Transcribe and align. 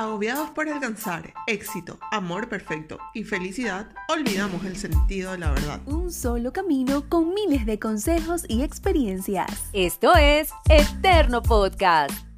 Agobiados 0.00 0.48
por 0.52 0.66
alcanzar 0.66 1.34
éxito, 1.46 1.98
amor 2.10 2.48
perfecto 2.48 2.98
y 3.12 3.22
felicidad, 3.22 3.90
olvidamos 4.08 4.64
el 4.64 4.78
sentido 4.78 5.32
de 5.32 5.36
la 5.36 5.50
verdad. 5.50 5.78
Un 5.84 6.10
solo 6.10 6.54
camino 6.54 7.04
con 7.06 7.34
miles 7.34 7.66
de 7.66 7.78
consejos 7.78 8.46
y 8.48 8.62
experiencias. 8.62 9.68
Esto 9.74 10.16
es 10.16 10.52
Eterno 10.70 11.42
Podcast. 11.42 12.29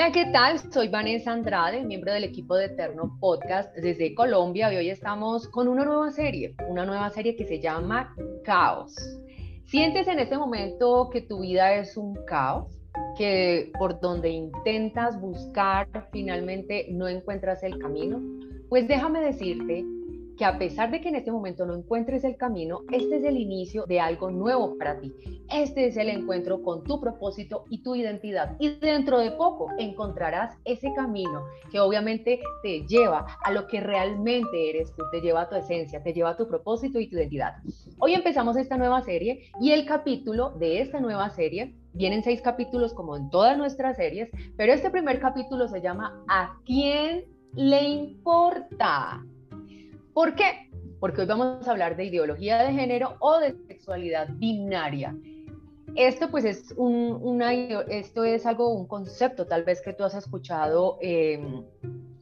Hola, 0.00 0.12
¿qué 0.12 0.24
tal? 0.32 0.58
Soy 0.72 0.88
Vanessa 0.88 1.30
Andrade, 1.30 1.84
miembro 1.84 2.10
del 2.10 2.24
equipo 2.24 2.56
de 2.56 2.64
Eterno 2.64 3.18
Podcast 3.20 3.70
desde 3.76 4.14
Colombia 4.14 4.72
y 4.72 4.76
hoy 4.76 4.88
estamos 4.88 5.46
con 5.46 5.68
una 5.68 5.84
nueva 5.84 6.10
serie, 6.10 6.54
una 6.70 6.86
nueva 6.86 7.10
serie 7.10 7.36
que 7.36 7.44
se 7.44 7.60
llama 7.60 8.16
Caos. 8.42 8.94
¿Sientes 9.66 10.08
en 10.08 10.18
este 10.18 10.38
momento 10.38 11.10
que 11.12 11.20
tu 11.20 11.40
vida 11.40 11.74
es 11.74 11.98
un 11.98 12.14
caos? 12.24 12.80
Que 13.18 13.70
por 13.78 14.00
donde 14.00 14.30
intentas 14.30 15.20
buscar 15.20 15.86
finalmente 16.10 16.86
no 16.88 17.06
encuentras 17.06 17.62
el 17.62 17.78
camino? 17.78 18.22
Pues 18.70 18.88
déjame 18.88 19.20
decirte 19.20 19.84
que 20.40 20.46
a 20.46 20.56
pesar 20.56 20.90
de 20.90 21.02
que 21.02 21.10
en 21.10 21.16
este 21.16 21.30
momento 21.30 21.66
no 21.66 21.74
encuentres 21.74 22.24
el 22.24 22.38
camino, 22.38 22.80
este 22.90 23.18
es 23.18 23.24
el 23.24 23.36
inicio 23.36 23.84
de 23.84 24.00
algo 24.00 24.30
nuevo 24.30 24.78
para 24.78 24.98
ti. 24.98 25.12
Este 25.52 25.86
es 25.86 25.98
el 25.98 26.08
encuentro 26.08 26.62
con 26.62 26.82
tu 26.82 26.98
propósito 26.98 27.66
y 27.68 27.82
tu 27.82 27.94
identidad. 27.94 28.56
Y 28.58 28.70
dentro 28.76 29.18
de 29.18 29.32
poco 29.32 29.68
encontrarás 29.78 30.56
ese 30.64 30.94
camino 30.96 31.44
que 31.70 31.78
obviamente 31.78 32.40
te 32.62 32.86
lleva 32.86 33.26
a 33.44 33.52
lo 33.52 33.66
que 33.66 33.80
realmente 33.80 34.70
eres 34.70 34.94
tú, 34.94 35.02
te 35.12 35.20
lleva 35.20 35.42
a 35.42 35.48
tu 35.50 35.56
esencia, 35.56 36.02
te 36.02 36.14
lleva 36.14 36.30
a 36.30 36.36
tu 36.38 36.48
propósito 36.48 36.98
y 36.98 37.10
tu 37.10 37.18
identidad. 37.18 37.56
Hoy 37.98 38.14
empezamos 38.14 38.56
esta 38.56 38.78
nueva 38.78 39.02
serie 39.02 39.50
y 39.60 39.72
el 39.72 39.84
capítulo 39.84 40.52
de 40.58 40.80
esta 40.80 41.00
nueva 41.00 41.28
serie 41.28 41.74
Vienen 41.92 42.22
seis 42.22 42.40
capítulos 42.40 42.94
como 42.94 43.16
en 43.16 43.30
todas 43.30 43.58
nuestras 43.58 43.96
series, 43.96 44.30
pero 44.56 44.72
este 44.72 44.90
primer 44.90 45.18
capítulo 45.18 45.66
se 45.66 45.80
llama 45.80 46.22
¿A 46.28 46.56
quién 46.64 47.24
le 47.56 47.82
importa? 47.82 49.24
¿Por 50.20 50.34
qué? 50.34 50.68
Porque 51.00 51.22
hoy 51.22 51.26
vamos 51.26 51.66
a 51.66 51.70
hablar 51.70 51.96
de 51.96 52.04
ideología 52.04 52.62
de 52.62 52.74
género 52.74 53.16
o 53.20 53.38
de 53.38 53.54
sexualidad 53.66 54.28
binaria. 54.32 55.16
Esto 55.96 56.30
pues 56.30 56.44
es 56.44 56.72
un, 56.76 57.18
una, 57.22 57.52
esto 57.52 58.24
es 58.24 58.46
algo, 58.46 58.72
un 58.72 58.86
concepto 58.86 59.46
tal 59.46 59.64
vez 59.64 59.80
que 59.82 59.92
tú 59.92 60.04
has 60.04 60.14
escuchado 60.14 60.98
em, 61.00 61.64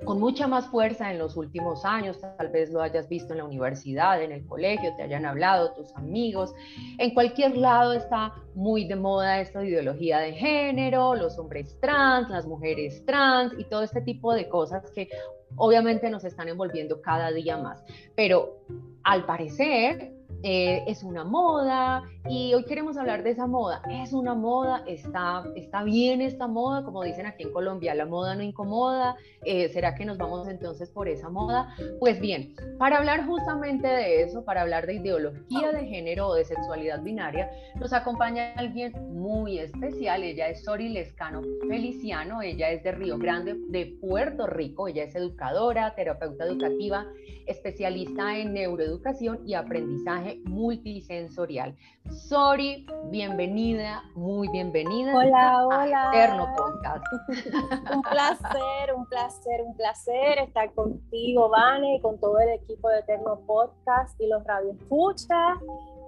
con 0.04 0.20
mucha 0.20 0.46
más 0.46 0.66
fuerza 0.66 1.10
en 1.10 1.18
los 1.18 1.36
últimos 1.36 1.84
años, 1.84 2.18
tal 2.20 2.48
vez 2.48 2.70
lo 2.70 2.80
hayas 2.80 3.08
visto 3.08 3.34
en 3.34 3.38
la 3.38 3.44
universidad, 3.44 4.22
en 4.22 4.32
el 4.32 4.46
colegio, 4.46 4.94
te 4.96 5.02
hayan 5.02 5.26
hablado 5.26 5.72
tus 5.72 5.94
amigos, 5.96 6.54
en 6.98 7.12
cualquier 7.12 7.56
lado 7.56 7.92
está 7.92 8.34
muy 8.54 8.86
de 8.86 8.96
moda 8.96 9.40
esta 9.40 9.64
ideología 9.64 10.20
de 10.20 10.32
género, 10.32 11.14
los 11.14 11.38
hombres 11.38 11.78
trans, 11.80 12.30
las 12.30 12.46
mujeres 12.46 13.04
trans 13.04 13.52
y 13.58 13.64
todo 13.64 13.82
este 13.82 14.00
tipo 14.00 14.32
de 14.32 14.48
cosas 14.48 14.90
que 14.92 15.08
obviamente 15.56 16.08
nos 16.10 16.24
están 16.24 16.48
envolviendo 16.48 17.00
cada 17.02 17.30
día 17.30 17.58
más. 17.58 17.84
Pero 18.14 18.60
al 19.02 19.26
parecer 19.26 20.12
eh, 20.42 20.84
es 20.86 21.02
una 21.02 21.24
moda 21.24 22.04
y 22.28 22.52
hoy 22.54 22.64
queremos 22.64 22.96
hablar 22.96 23.22
de 23.22 23.30
esa 23.30 23.46
moda. 23.46 23.82
Es 23.90 24.12
una 24.12 24.34
moda, 24.34 24.82
está, 24.86 25.44
está 25.56 25.82
bien 25.82 26.20
esta 26.20 26.46
moda, 26.46 26.84
como 26.84 27.02
dicen 27.02 27.26
aquí 27.26 27.44
en 27.44 27.52
Colombia, 27.52 27.94
la 27.94 28.06
moda 28.06 28.34
no 28.34 28.42
incomoda. 28.42 29.16
Eh, 29.44 29.68
¿Será 29.70 29.94
que 29.94 30.04
nos 30.04 30.18
vamos 30.18 30.46
entonces 30.48 30.90
por 30.90 31.08
esa 31.08 31.30
moda? 31.30 31.74
Pues 32.00 32.20
bien, 32.20 32.54
para 32.78 32.98
hablar 32.98 33.26
justamente 33.26 33.86
de 33.86 34.22
eso, 34.22 34.44
para 34.44 34.62
hablar 34.62 34.86
de 34.86 34.94
ideología 34.94 35.72
de 35.72 35.86
género 35.86 36.28
o 36.28 36.34
de 36.34 36.44
sexualidad 36.44 37.02
binaria, 37.02 37.50
nos 37.76 37.92
acompaña 37.92 38.52
alguien 38.56 38.92
muy 39.14 39.58
especial. 39.58 40.22
Ella 40.22 40.48
es 40.48 40.64
Sori 40.64 40.90
Lescano 40.90 41.42
Feliciano, 41.68 42.42
ella 42.42 42.70
es 42.70 42.82
de 42.82 42.92
Río 42.92 43.18
Grande, 43.18 43.56
de 43.68 43.96
Puerto 44.00 44.46
Rico. 44.46 44.88
Ella 44.88 45.04
es 45.04 45.14
educadora, 45.14 45.94
terapeuta 45.94 46.44
educativa, 46.44 47.06
especialista 47.46 48.36
en 48.36 48.52
neuroeducación 48.52 49.40
y 49.46 49.54
aprendizaje 49.54 50.40
multisensorial. 50.44 51.74
Sorry, 52.18 52.84
bienvenida, 53.10 54.02
muy 54.14 54.48
bienvenida. 54.48 55.16
Hola, 55.16 55.66
hola. 55.66 56.10
Eterno 56.12 56.48
Podcast. 56.56 57.04
un 57.94 58.02
placer, 58.02 58.94
un 58.94 59.06
placer, 59.06 59.62
un 59.64 59.76
placer 59.76 60.38
estar 60.40 60.74
contigo, 60.74 61.48
Vane, 61.48 61.96
y 61.96 62.00
con 62.00 62.18
todo 62.18 62.38
el 62.40 62.50
equipo 62.50 62.88
de 62.90 62.98
Eterno 62.98 63.40
Podcast 63.46 64.20
y 64.20 64.26
los 64.26 64.42
Radio 64.44 64.72
Escucha. 64.72 65.54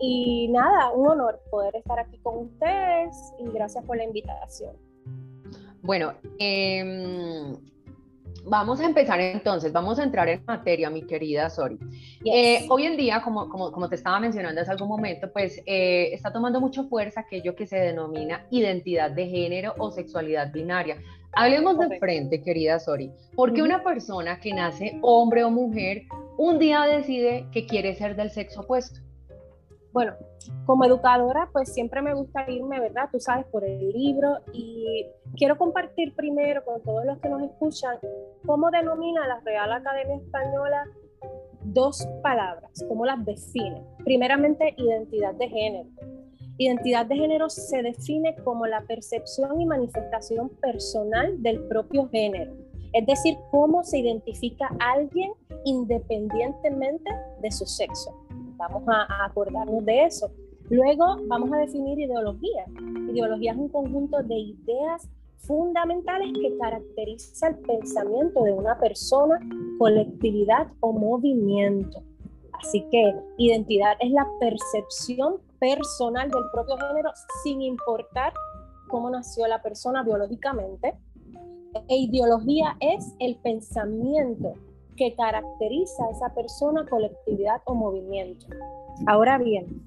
Y 0.01 0.49
nada, 0.49 0.91
un 0.91 1.09
honor 1.09 1.41
poder 1.51 1.77
estar 1.77 1.99
aquí 2.01 2.19
con 2.19 2.39
ustedes 2.39 3.17
y 3.39 3.49
gracias 3.51 3.85
por 3.85 3.97
la 3.97 4.05
invitación. 4.05 4.77
Bueno, 5.83 6.15
eh, 6.39 7.57
Vamos 8.45 8.81
a 8.81 8.87
empezar 8.87 9.21
entonces, 9.21 9.73
vamos 9.73 9.99
a 9.99 10.05
entrar 10.05 10.29
en 10.29 10.43
materia, 10.47 10.91
mi 10.91 11.03
querida 11.03 11.51
Sori. 11.51 11.79
Eh, 12.25 12.67
hoy 12.69 12.85
en 12.85 12.97
día, 12.97 13.23
como, 13.23 13.49
como, 13.49 13.71
como, 13.71 13.89
te 13.89 13.97
estaba 13.97 14.19
mencionando 14.19 14.61
hace 14.61 14.71
algún 14.71 14.89
momento, 14.89 15.31
pues 15.33 15.63
eh, 15.67 16.11
está 16.13 16.33
tomando 16.33 16.61
mucha 16.61 16.83
fuerza 16.85 17.21
aquello 17.21 17.55
que 17.55 17.67
se 17.67 17.77
denomina 17.77 18.47
identidad 18.51 19.11
de 19.11 19.27
género 19.27 19.75
o 19.79 19.91
sexualidad 19.91 20.53
binaria. 20.53 20.97
Hablemos 21.33 21.79
de 21.79 21.99
frente, 21.99 22.43
querida 22.43 22.79
Sori. 22.79 23.11
¿Por 23.37 23.53
qué 23.53 23.63
una 23.63 23.85
persona 23.85 24.41
que 24.41 24.53
nace 24.53 24.99
hombre 25.03 25.45
o 25.45 25.51
mujer 25.51 26.03
un 26.37 26.59
día 26.59 26.83
decide 26.83 27.47
que 27.53 27.67
quiere 27.67 27.95
ser 27.95 28.17
del 28.17 28.31
sexo 28.31 28.63
opuesto? 28.63 29.01
Bueno, 29.93 30.15
como 30.67 30.85
educadora, 30.85 31.49
pues 31.53 31.73
siempre 31.73 32.01
me 32.01 32.15
gusta 32.15 32.49
irme, 32.49 32.79
¿verdad? 32.79 33.09
Tú 33.11 33.19
sabes, 33.19 33.45
por 33.47 33.65
el 33.65 33.91
libro 33.91 34.39
y 34.53 35.07
quiero 35.37 35.59
compartir 35.59 36.15
primero 36.15 36.65
con 36.65 36.81
todos 36.83 37.05
los 37.05 37.19
que 37.19 37.29
nos 37.29 37.43
escuchan 37.43 37.99
cómo 38.47 38.71
denomina 38.71 39.27
la 39.27 39.41
Real 39.41 39.73
Academia 39.73 40.17
Española 40.17 40.85
dos 41.63 42.07
palabras, 42.23 42.71
cómo 42.89 43.05
las 43.05 43.25
define. 43.25 43.83
Primeramente, 44.05 44.75
identidad 44.77 45.35
de 45.35 45.49
género. 45.49 45.89
Identidad 46.59 47.07
de 47.07 47.17
género 47.17 47.49
se 47.49 47.83
define 47.83 48.37
como 48.45 48.67
la 48.67 48.83
percepción 48.83 49.61
y 49.61 49.67
manifestación 49.67 50.51
personal 50.61 51.43
del 51.43 51.67
propio 51.69 52.09
género, 52.11 52.53
es 52.93 53.07
decir, 53.07 53.39
cómo 53.51 53.83
se 53.83 53.99
identifica 53.99 54.69
alguien 54.79 55.33
independientemente 55.65 57.11
de 57.41 57.51
su 57.51 57.65
sexo. 57.65 58.15
Vamos 58.61 58.83
a, 58.89 59.25
acordarnos 59.25 59.83
de 59.87 60.05
eso. 60.05 60.31
Luego 60.69 61.17
vamos 61.29 61.51
a 61.51 61.57
definir 61.57 61.99
ideología. 61.99 62.67
Ideología 63.11 63.53
es 63.53 63.59
un 63.59 63.71
conjunto 63.71 64.23
de 64.23 64.35
ideas 64.35 65.09
fundamentales 65.39 66.31
que 66.39 66.59
caracteriza 66.59 67.49
el 67.49 67.57
pensamiento 67.61 68.45
de 68.45 68.53
una 68.53 68.79
persona, 68.79 69.41
colectividad 69.79 70.69
o 70.81 70.93
movimiento. 70.93 72.03
Así 72.53 72.87
que 72.91 73.15
identidad 73.39 73.97
es 73.99 74.13
la 74.13 74.29
percepción 74.39 75.37
personal 75.59 76.31
del 76.31 76.43
propio 76.53 76.77
género 76.77 77.13
sin 77.43 77.63
importar 77.63 78.35
cómo 78.89 79.09
nació 79.09 79.47
la 79.47 79.63
persona 79.63 80.03
biológicamente. 80.03 80.99
E 81.89 81.97
ideología 81.97 82.77
es 82.79 83.15
el 83.21 83.37
pensamiento 83.37 84.55
que 85.01 85.15
caracteriza 85.15 86.05
a 86.05 86.11
esa 86.11 86.35
persona, 86.35 86.87
colectividad 86.87 87.63
o 87.65 87.75
movimiento. 87.75 88.45
Ahora 89.07 89.39
bien, 89.39 89.83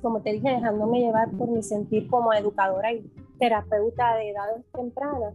como 0.00 0.22
te 0.22 0.32
dije, 0.32 0.48
dejándome 0.48 1.00
llevar 1.00 1.30
por 1.32 1.50
mi 1.50 1.62
sentir 1.62 2.08
como 2.08 2.32
educadora 2.32 2.94
y 2.94 3.02
terapeuta 3.38 4.16
de 4.16 4.30
edades 4.30 4.64
tempranas, 4.72 5.34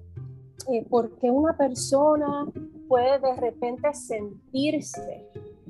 eh, 0.71 0.83
porque 0.89 1.29
una 1.29 1.55
persona 1.55 2.47
puede 2.87 3.19
de 3.19 3.35
repente 3.35 3.93
sentirse 3.93 5.29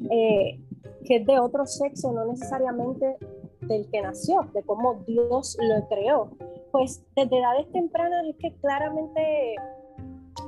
eh, 0.10 0.62
que 1.04 1.18
es 1.18 1.26
de 1.26 1.38
otro 1.38 1.66
sexo, 1.66 2.14
no 2.14 2.26
necesariamente 2.26 3.18
del 3.60 3.90
que 3.92 4.02
nació, 4.02 4.48
de 4.54 4.64
cómo 4.64 5.04
Dios 5.06 5.58
lo 5.60 5.86
creó. 5.90 6.30
Pues 6.72 7.04
desde 7.14 7.40
edades 7.40 7.70
tempranas 7.74 8.24
es 8.26 8.38
que 8.38 8.56
claramente 8.62 9.56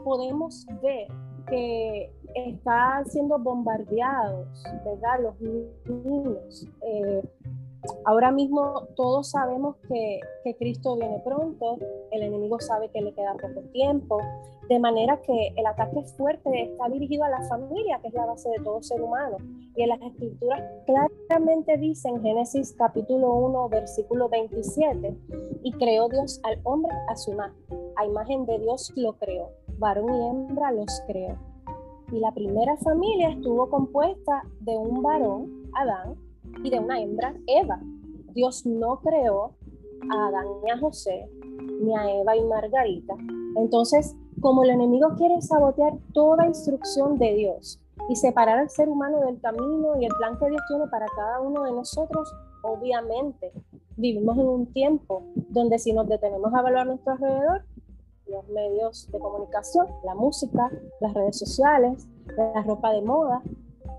podemos 0.06 0.66
ver 0.82 1.08
que 1.50 2.15
están 2.36 3.06
siendo 3.06 3.40
bombardeados, 3.40 4.64
¿verdad? 4.84 5.20
Los 5.22 5.42
niños. 5.42 6.68
Eh, 6.82 7.22
ahora 8.06 8.32
mismo 8.32 8.88
todos 8.96 9.32
sabemos 9.32 9.78
que, 9.88 10.20
que, 10.44 10.56
Cristo 10.58 10.96
viene 10.96 11.20
pronto, 11.20 11.78
el 12.12 12.24
enemigo 12.24 12.60
sabe 12.60 12.90
que 12.90 13.02
le 13.02 13.14
queda 13.14 13.34
poco 13.34 13.62
tiempo, 13.72 14.20
de 14.70 14.80
manera 14.80 15.22
que 15.22 15.54
el 15.56 15.66
ataque 15.66 16.02
fuerte 16.18 16.64
está 16.64 16.90
dirigido 16.90 17.24
a 17.24 17.30
la 17.30 17.42
familia, 17.44 18.00
que 18.02 18.08
es 18.08 18.14
la 18.14 18.26
base 18.26 18.50
de 18.50 18.64
todo 18.64 18.82
ser 18.82 19.02
humano. 19.02 19.38
Y 19.76 19.84
en 19.84 19.90
las 19.90 20.02
escrituras 20.02 20.64
claramente 20.86 21.78
dice 21.78 22.10
en 22.10 22.22
Génesis 22.22 22.74
capítulo 22.78 23.34
1, 23.34 23.70
versículo 23.70 24.30
27, 24.30 25.18
y 25.64 25.72
creó 25.74 26.10
Dios 26.10 26.40
al 26.44 26.60
hombre 26.64 26.94
a 27.10 27.16
su 27.16 27.32
imagen, 27.34 27.56
a 27.96 28.06
imagen 28.06 28.46
de 28.46 28.60
Dios 28.60 28.92
lo 28.96 29.14
creó 29.14 29.52
varón 29.78 30.14
y 30.14 30.28
hembra 30.28 30.72
los 30.72 31.02
creó. 31.08 31.55
Y 32.12 32.20
la 32.20 32.32
primera 32.34 32.78
familia 32.78 33.30
estuvo 33.30 33.70
compuesta 33.70 34.44
de 34.62 34.78
un 34.78 35.02
varón, 35.02 35.70
Adán, 35.74 36.16
y 36.64 36.70
de 36.70 36.80
una 36.80 37.02
hembra, 37.02 37.36
Eva. 37.48 37.80
Dios 38.34 38.66
no 38.66 39.00
creó 39.00 39.54
a 40.10 40.28
Adán 40.28 40.46
y 40.66 40.70
a 40.70 40.78
José, 40.78 41.30
ni 41.82 41.96
a 41.96 42.20
Eva 42.20 42.36
y 42.36 42.44
Margarita. 42.44 43.16
Entonces, 43.56 44.16
como 44.42 44.64
el 44.64 44.70
enemigo 44.72 45.16
quiere 45.18 45.42
sabotear 45.42 45.94
toda 46.14 46.46
instrucción 46.46 47.18
de 47.18 47.34
Dios 47.34 47.82
y 48.10 48.16
separar 48.16 48.60
al 48.60 48.70
ser 48.70 48.90
humano 48.90 49.22
del 49.22 49.40
camino 49.40 50.00
y 50.00 50.06
el 50.06 50.12
plan 50.18 50.38
que 50.38 50.50
Dios 50.50 50.62
tiene 50.68 50.88
para 50.88 51.08
cada 51.16 51.42
uno 51.42 51.64
de 51.64 51.72
nosotros, 51.72 52.32
obviamente 52.62 53.52
vivimos 53.98 54.38
en 54.38 54.48
un 54.48 54.66
tiempo 54.74 55.24
donde 55.50 55.80
si 55.80 55.94
nos 55.94 56.08
detenemos 56.08 56.54
a 56.54 56.60
evaluar 56.60 56.88
nuestro 56.88 57.14
alrededor, 57.14 57.64
los 58.28 58.48
medios 58.50 59.10
de 59.12 59.20
comunicación, 59.20 59.88
la 60.04 60.16
música, 60.16 60.70
las 61.00 61.14
redes 61.14 61.38
sociales, 61.38 62.08
la 62.38 62.64
ropa 62.64 62.92
de 62.94 63.02
moda, 63.02 63.42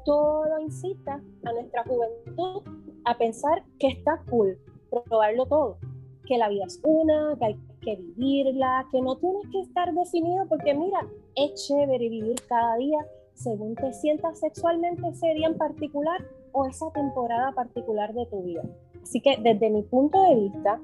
todo 0.05 0.59
incita 0.61 1.21
a 1.45 1.53
nuestra 1.53 1.85
juventud 1.85 2.63
a 3.05 3.17
pensar 3.19 3.65
que 3.79 3.89
está 3.89 4.23
cool, 4.31 4.59
probarlo 4.91 5.47
todo, 5.47 5.79
que 6.27 6.39
la 6.39 6.49
vida 6.49 6.65
es 6.67 6.81
una, 6.85 7.37
que 7.39 7.45
hay 7.45 7.61
que 7.81 7.97
vivirla, 7.97 8.87
que 8.91 9.01
no 9.01 9.17
tienes 9.17 9.45
que 9.51 9.61
estar 9.61 9.93
definido 9.95 10.47
porque 10.49 10.75
mira, 10.75 11.07
es 11.37 11.67
chévere 11.67 12.09
vivir 12.09 12.37
cada 12.49 12.77
día 12.77 12.99
según 13.35 13.75
te 13.75 13.93
sientas 13.93 14.41
sexualmente 14.41 15.07
ese 15.09 15.29
día 15.35 15.47
en 15.47 15.59
particular 15.59 16.25
o 16.53 16.67
esa 16.67 16.91
temporada 16.91 17.53
particular 17.53 18.13
de 18.15 18.27
tu 18.27 18.43
vida. 18.43 18.63
Así 19.03 19.21
que 19.21 19.37
desde 19.41 19.71
mi 19.71 19.83
punto 19.83 20.23
de 20.23 20.35
vista, 20.35 20.81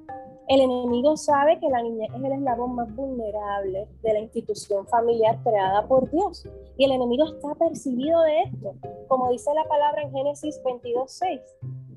el 0.49 0.61
enemigo 0.61 1.17
sabe 1.17 1.59
que 1.61 1.69
la 1.69 1.83
niñez 1.83 2.11
es 2.15 2.23
el 2.23 2.33
eslabón 2.33 2.75
más 2.75 2.95
vulnerable 2.95 3.89
de 4.03 4.13
la 4.13 4.21
institución 4.21 4.87
familiar 4.89 5.39
creada 5.43 5.87
por 5.87 6.11
Dios. 6.11 6.47
Y 6.77 6.85
el 6.85 6.93
enemigo 6.93 7.25
está 7.27 7.55
percibido 7.55 8.21
de 8.23 8.43
esto. 8.43 8.75
Como 9.09 9.31
dice 9.31 9.51
la 9.55 9.65
palabra 9.65 10.03
en 10.03 10.13
Génesis 10.13 10.61
22.6, 10.65 11.41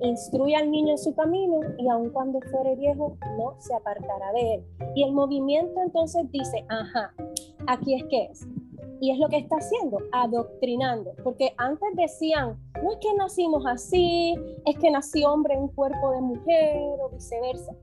instruye 0.01 0.56
al 0.56 0.69
niño 0.69 0.92
en 0.92 0.97
su 0.97 1.15
camino 1.15 1.59
y 1.77 1.89
aun 1.89 2.09
cuando 2.12 2.39
fuere 2.51 2.75
viejo 2.75 3.18
no 3.38 3.56
se 3.59 3.74
apartará 3.74 4.31
de 4.33 4.56
él. 4.56 4.65
Y 4.95 5.03
el 5.03 5.12
movimiento 5.12 5.81
entonces 5.81 6.30
dice, 6.31 6.65
ajá, 6.69 7.13
aquí 7.68 7.95
es 7.95 8.03
que 8.06 8.25
es. 8.25 8.47
Y 9.01 9.12
es 9.12 9.19
lo 9.19 9.27
que 9.27 9.38
está 9.38 9.57
haciendo, 9.57 9.97
adoctrinando. 10.13 11.13
Porque 11.24 11.53
antes 11.57 11.89
decían, 11.95 12.57
no 12.81 12.92
es 12.92 12.97
que 12.97 13.13
nacimos 13.15 13.65
así, 13.65 14.36
es 14.65 14.77
que 14.77 14.89
nació 14.89 15.33
hombre 15.33 15.56
en 15.56 15.68
cuerpo 15.68 16.12
de 16.12 16.21
mujer 16.21 16.77
o 17.01 17.09
viceversa. 17.09 17.75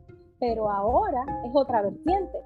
Pero 0.43 0.69
ahora 0.69 1.25
es 1.47 1.53
otra 1.55 1.83
vertiente. 1.83 2.37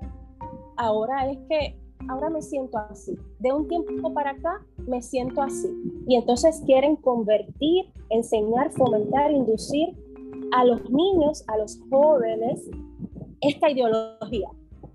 Ahora 0.77 1.31
es 1.31 1.39
que, 1.49 1.81
ahora 2.11 2.29
me 2.29 2.43
siento 2.43 2.77
así. 2.77 3.19
De 3.39 3.51
un 3.55 3.67
tiempo 3.69 4.13
para 4.13 4.33
acá 4.33 4.61
me 4.87 5.01
siento 5.01 5.41
así. 5.41 5.67
Y 6.07 6.17
entonces 6.17 6.63
quieren 6.67 6.97
convertir, 6.97 7.91
enseñar, 8.11 8.71
fomentar, 8.73 9.31
inducir 9.33 9.97
a 10.53 10.67
los 10.67 10.91
niños, 10.91 11.43
a 11.49 11.57
los 11.57 11.81
jóvenes, 11.89 12.69
esta 13.41 13.71
ideología. 13.71 14.51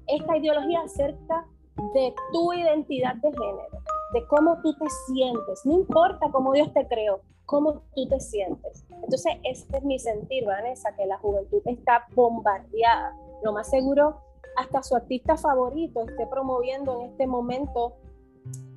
Esta 0.05 0.37
ideología 0.37 0.81
acerca 0.81 1.47
de 1.95 2.13
tu 2.31 2.53
identidad 2.53 3.15
de 3.15 3.31
género, 3.31 3.79
de 4.13 4.27
cómo 4.27 4.61
tú 4.61 4.75
te 4.75 4.85
sientes, 5.07 5.65
no 5.65 5.73
importa 5.73 6.29
cómo 6.31 6.53
Dios 6.53 6.71
te 6.71 6.85
creó, 6.87 7.21
cómo 7.51 7.83
tú 7.93 8.07
te 8.07 8.19
sientes. 8.21 8.85
Entonces, 8.89 9.33
este 9.43 9.77
es 9.77 9.83
mi 9.83 9.99
sentir, 9.99 10.45
Vanessa, 10.45 10.95
que 10.95 11.05
la 11.05 11.17
juventud 11.17 11.61
está 11.65 12.07
bombardeada. 12.15 13.13
Lo 13.43 13.51
más 13.51 13.69
seguro, 13.69 14.21
hasta 14.55 14.81
su 14.81 14.95
artista 14.95 15.35
favorito 15.35 16.07
esté 16.07 16.27
promoviendo 16.27 17.01
en 17.01 17.09
este 17.09 17.27
momento 17.27 17.97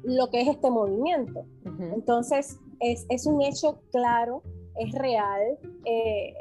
lo 0.02 0.28
que 0.28 0.40
es 0.40 0.48
este 0.48 0.70
movimiento. 0.70 1.44
Entonces, 1.94 2.58
es, 2.80 3.06
es, 3.10 3.26
un 3.26 3.42
hecho 3.42 3.78
claro, 3.92 4.42
es 4.76 4.92
real, 4.92 5.56
eh, 5.84 6.34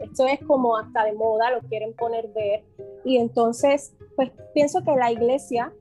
esto 0.00 0.26
es 0.26 0.40
como 0.46 0.78
hasta 0.78 1.04
de 1.04 1.12
moda, 1.12 1.50
lo 1.50 1.60
quieren 1.68 1.92
poner 1.92 2.28
ver. 2.28 2.64
Y 3.04 3.18
entonces, 3.18 3.94
pues 4.16 4.30
pienso 4.54 4.82
que 4.82 4.96
la 4.96 5.12
iglesia 5.12 5.74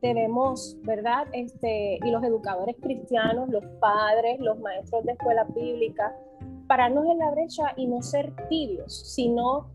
debemos, 0.00 0.76
¿verdad? 0.82 1.26
Este, 1.32 1.98
y 2.02 2.10
los 2.10 2.22
educadores 2.22 2.76
cristianos, 2.80 3.48
los 3.48 3.64
padres, 3.80 4.40
los 4.40 4.58
maestros 4.58 5.04
de 5.04 5.12
escuela 5.12 5.44
bíblica, 5.44 6.16
pararnos 6.66 7.06
en 7.06 7.18
la 7.18 7.30
brecha 7.30 7.72
y 7.76 7.86
no 7.86 8.02
ser 8.02 8.32
tibios, 8.48 9.14
sino 9.14 9.68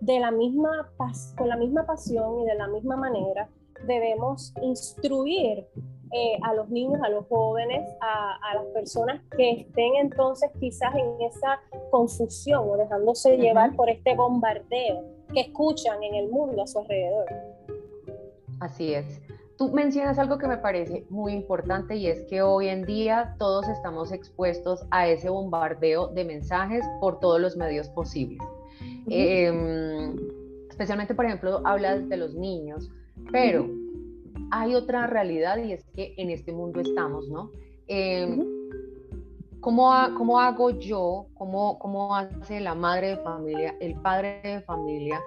de 0.00 0.18
la 0.18 0.30
misma 0.30 0.92
con 1.36 1.48
la 1.48 1.56
misma 1.56 1.86
pasión 1.86 2.40
y 2.40 2.44
de 2.44 2.54
la 2.56 2.66
misma 2.66 2.96
manera 2.96 3.48
debemos 3.86 4.52
instruir 4.62 5.66
eh, 6.12 6.38
a 6.42 6.54
los 6.54 6.68
niños, 6.68 7.00
a 7.02 7.08
los 7.08 7.26
jóvenes, 7.26 7.88
a, 8.00 8.36
a, 8.50 8.54
las 8.56 8.66
personas 8.66 9.22
que 9.36 9.50
estén 9.52 9.94
entonces 10.00 10.50
quizás 10.60 10.94
en 10.94 11.22
esa 11.22 11.58
confusión 11.90 12.68
o 12.68 12.76
dejándose 12.76 13.38
llevar 13.38 13.74
por 13.74 13.88
este 13.88 14.14
bombardeo 14.14 15.04
que 15.32 15.40
escuchan 15.40 16.02
en 16.02 16.14
el 16.16 16.28
mundo 16.28 16.62
a 16.62 16.66
su 16.66 16.80
alrededor. 16.80 17.26
Así 18.60 18.92
es. 18.92 19.22
Tú 19.62 19.70
mencionas 19.70 20.18
algo 20.18 20.38
que 20.38 20.48
me 20.48 20.56
parece 20.56 21.06
muy 21.08 21.32
importante 21.32 21.94
y 21.94 22.08
es 22.08 22.22
que 22.22 22.42
hoy 22.42 22.66
en 22.66 22.84
día 22.84 23.36
todos 23.38 23.68
estamos 23.68 24.10
expuestos 24.10 24.84
a 24.90 25.06
ese 25.06 25.28
bombardeo 25.28 26.08
de 26.08 26.24
mensajes 26.24 26.84
por 26.98 27.20
todos 27.20 27.40
los 27.40 27.56
medios 27.56 27.88
posibles. 27.90 28.40
Em, 29.06 30.16
especialmente, 30.68 31.14
por 31.14 31.26
ejemplo, 31.26 31.62
hablas 31.64 32.08
de 32.08 32.16
los 32.16 32.34
niños, 32.34 32.90
pero 33.30 33.68
hay 34.50 34.74
otra 34.74 35.06
realidad 35.06 35.58
y 35.58 35.74
es 35.74 35.84
que 35.94 36.12
en 36.16 36.30
este 36.30 36.52
mundo 36.52 36.80
estamos, 36.80 37.28
¿no? 37.28 37.52
Em, 37.86 38.44
¿cómo, 39.60 39.92
hago 39.92 40.70
yo, 40.70 41.26
cómo, 41.34 41.78
cómo 41.78 42.16
hace 42.16 42.58
la 42.58 42.74
madre 42.74 43.10
de 43.10 43.16
familia, 43.18 43.76
el 43.78 43.94
padre 43.94 44.40
de 44.42 44.60
familia, 44.62 45.20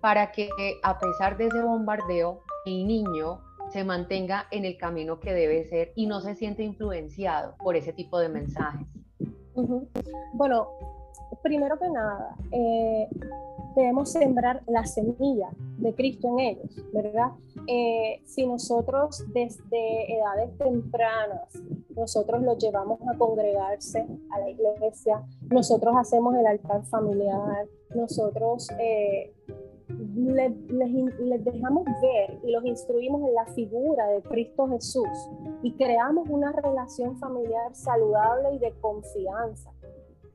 para 0.00 0.30
que 0.30 0.48
a 0.84 1.00
pesar 1.00 1.36
de 1.36 1.46
ese 1.46 1.60
bombardeo, 1.60 2.42
el 2.64 2.86
niño 2.86 3.40
se 3.72 3.84
mantenga 3.84 4.46
en 4.50 4.64
el 4.64 4.76
camino 4.76 5.18
que 5.20 5.32
debe 5.32 5.64
ser 5.64 5.92
y 5.94 6.06
no 6.06 6.20
se 6.20 6.34
siente 6.34 6.62
influenciado 6.62 7.54
por 7.58 7.76
ese 7.76 7.92
tipo 7.92 8.18
de 8.18 8.28
mensajes? 8.28 8.86
Bueno, 10.34 10.68
primero 11.42 11.78
que 11.78 11.88
nada, 11.88 12.36
eh, 12.50 13.08
debemos 13.74 14.12
sembrar 14.12 14.62
la 14.66 14.84
semilla 14.84 15.50
de 15.78 15.94
Cristo 15.94 16.28
en 16.28 16.40
ellos, 16.40 16.92
¿verdad? 16.92 17.32
Eh, 17.66 18.22
si 18.24 18.46
nosotros 18.46 19.24
desde 19.32 20.16
edades 20.16 20.56
tempranas, 20.58 21.48
nosotros 21.96 22.42
los 22.42 22.58
llevamos 22.58 23.00
a 23.08 23.16
congregarse 23.16 24.06
a 24.30 24.40
la 24.40 24.50
iglesia, 24.50 25.22
nosotros 25.50 25.94
hacemos 25.96 26.34
el 26.36 26.46
altar 26.46 26.84
familiar, 26.84 27.66
nosotros 27.94 28.68
eh, 28.78 29.32
les, 30.16 30.52
les, 30.68 31.44
dejamos 31.44 31.84
ver 32.00 32.38
y 32.42 32.50
los 32.50 32.64
instruimos 32.64 33.28
en 33.28 33.34
la 33.34 33.46
figura 33.46 34.06
de 34.08 34.22
Cristo 34.22 34.68
Jesús 34.68 35.30
y 35.62 35.72
creamos 35.72 36.28
una 36.28 36.52
relación 36.52 37.16
familiar 37.18 37.74
saludable 37.74 38.54
y 38.54 38.58
de 38.58 38.72
confianza 38.80 39.70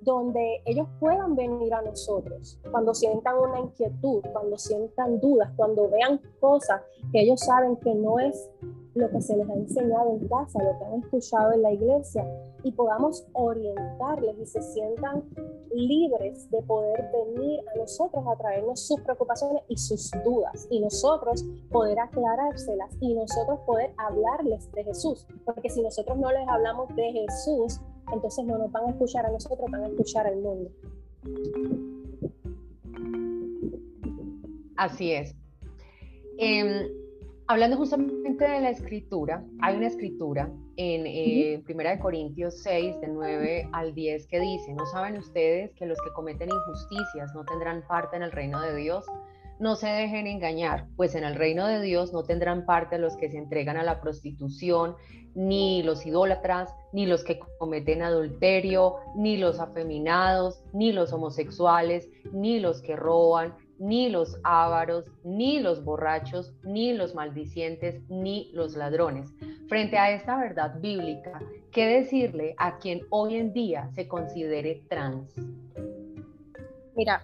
donde 0.07 0.61
ellos 0.63 0.87
puedan 1.01 1.35
venir 1.35 1.73
a 1.73 1.81
nosotros 1.81 2.57
cuando 2.71 2.93
sientan 2.93 3.37
una 3.37 3.59
inquietud, 3.59 4.23
cuando 4.31 4.57
sientan 4.57 5.19
dudas, 5.19 5.51
cuando 5.57 5.89
vean 5.89 6.21
cosas 6.39 6.81
que 7.11 7.23
ellos 7.23 7.41
saben 7.41 7.75
que 7.75 7.93
no 7.93 8.17
es 8.17 8.49
lo 8.95 9.09
que 9.09 9.21
se 9.21 9.35
les 9.35 9.47
ha 9.49 9.53
enseñado 9.53 10.11
en 10.11 10.25
casa, 10.29 10.63
lo 10.63 10.79
que 10.79 10.85
han 10.85 11.03
escuchado 11.03 11.51
en 11.51 11.61
la 11.61 11.73
iglesia, 11.73 12.25
y 12.63 12.71
podamos 12.71 13.27
orientarles 13.33 14.39
y 14.39 14.45
se 14.45 14.61
sientan 14.61 15.25
libres 15.73 16.49
de 16.51 16.61
poder 16.63 17.11
venir 17.11 17.59
a 17.75 17.77
nosotros 17.77 18.23
a 18.27 18.35
traernos 18.37 18.87
sus 18.87 19.01
preocupaciones 19.01 19.61
y 19.67 19.75
sus 19.75 20.09
dudas, 20.23 20.67
y 20.71 20.79
nosotros 20.79 21.45
poder 21.69 21.99
aclarárselas 21.99 22.95
y 23.01 23.13
nosotros 23.13 23.59
poder 23.65 23.93
hablarles 23.97 24.71
de 24.71 24.85
Jesús, 24.85 25.27
porque 25.45 25.69
si 25.69 25.81
nosotros 25.81 26.17
no 26.17 26.31
les 26.31 26.47
hablamos 26.47 26.95
de 26.95 27.11
Jesús, 27.11 27.81
entonces 28.13 28.45
no 28.45 28.57
nos 28.57 28.71
van 28.71 28.85
a 28.85 28.89
escuchar 28.91 29.25
a 29.25 29.31
nosotros, 29.31 29.69
van 29.71 29.83
a 29.83 29.87
escuchar 29.87 30.27
al 30.27 30.37
mundo. 30.37 30.71
Así 34.77 35.11
es. 35.11 35.35
Em, 36.37 36.87
hablando 37.47 37.77
justamente 37.77 38.47
de 38.47 38.61
la 38.61 38.69
escritura, 38.69 39.43
hay 39.61 39.75
una 39.75 39.87
escritura 39.87 40.51
en 40.75 41.07
eh, 41.07 41.61
Primera 41.65 41.91
de 41.91 41.99
Corintios 41.99 42.61
6, 42.61 43.01
de 43.01 43.07
9 43.07 43.69
al 43.73 43.95
10, 43.95 44.27
que 44.27 44.39
dice, 44.39 44.73
¿no 44.73 44.85
saben 44.85 45.17
ustedes 45.17 45.73
que 45.73 45.87
los 45.87 45.99
que 46.01 46.11
cometen 46.13 46.49
injusticias 46.49 47.33
no 47.33 47.43
tendrán 47.45 47.83
parte 47.87 48.15
en 48.15 48.23
el 48.23 48.31
reino 48.31 48.61
de 48.61 48.75
Dios? 48.75 49.05
No 49.59 49.75
se 49.75 49.87
dejen 49.87 50.27
engañar, 50.27 50.87
pues 50.95 51.15
en 51.15 51.23
el 51.23 51.35
reino 51.35 51.65
de 51.65 51.81
Dios 51.81 52.13
no 52.13 52.23
tendrán 52.23 52.65
parte 52.65 52.99
los 52.99 53.17
que 53.17 53.29
se 53.29 53.37
entregan 53.37 53.77
a 53.77 53.83
la 53.83 54.01
prostitución, 54.01 54.95
ni 55.33 55.83
los 55.83 56.05
idólatras, 56.05 56.73
ni 56.93 57.05
los 57.05 57.23
que 57.23 57.39
cometen 57.59 58.01
adulterio, 58.01 58.97
ni 59.15 59.37
los 59.37 59.59
afeminados, 59.59 60.63
ni 60.73 60.91
los 60.91 61.13
homosexuales, 61.13 62.09
ni 62.31 62.59
los 62.59 62.81
que 62.81 62.95
roban, 62.95 63.55
ni 63.79 64.09
los 64.09 64.39
ávaros, 64.43 65.05
ni 65.23 65.59
los 65.59 65.83
borrachos, 65.83 66.53
ni 66.63 66.93
los 66.93 67.15
maldicientes, 67.15 68.01
ni 68.09 68.51
los 68.53 68.75
ladrones. 68.75 69.31
Frente 69.67 69.97
a 69.97 70.11
esta 70.11 70.37
verdad 70.37 70.79
bíblica, 70.79 71.39
¿qué 71.71 71.85
decirle 71.87 72.55
a 72.57 72.77
quien 72.77 73.01
hoy 73.09 73.35
en 73.35 73.53
día 73.53 73.89
se 73.93 74.07
considere 74.07 74.83
trans? 74.89 75.35
Mira, 76.95 77.23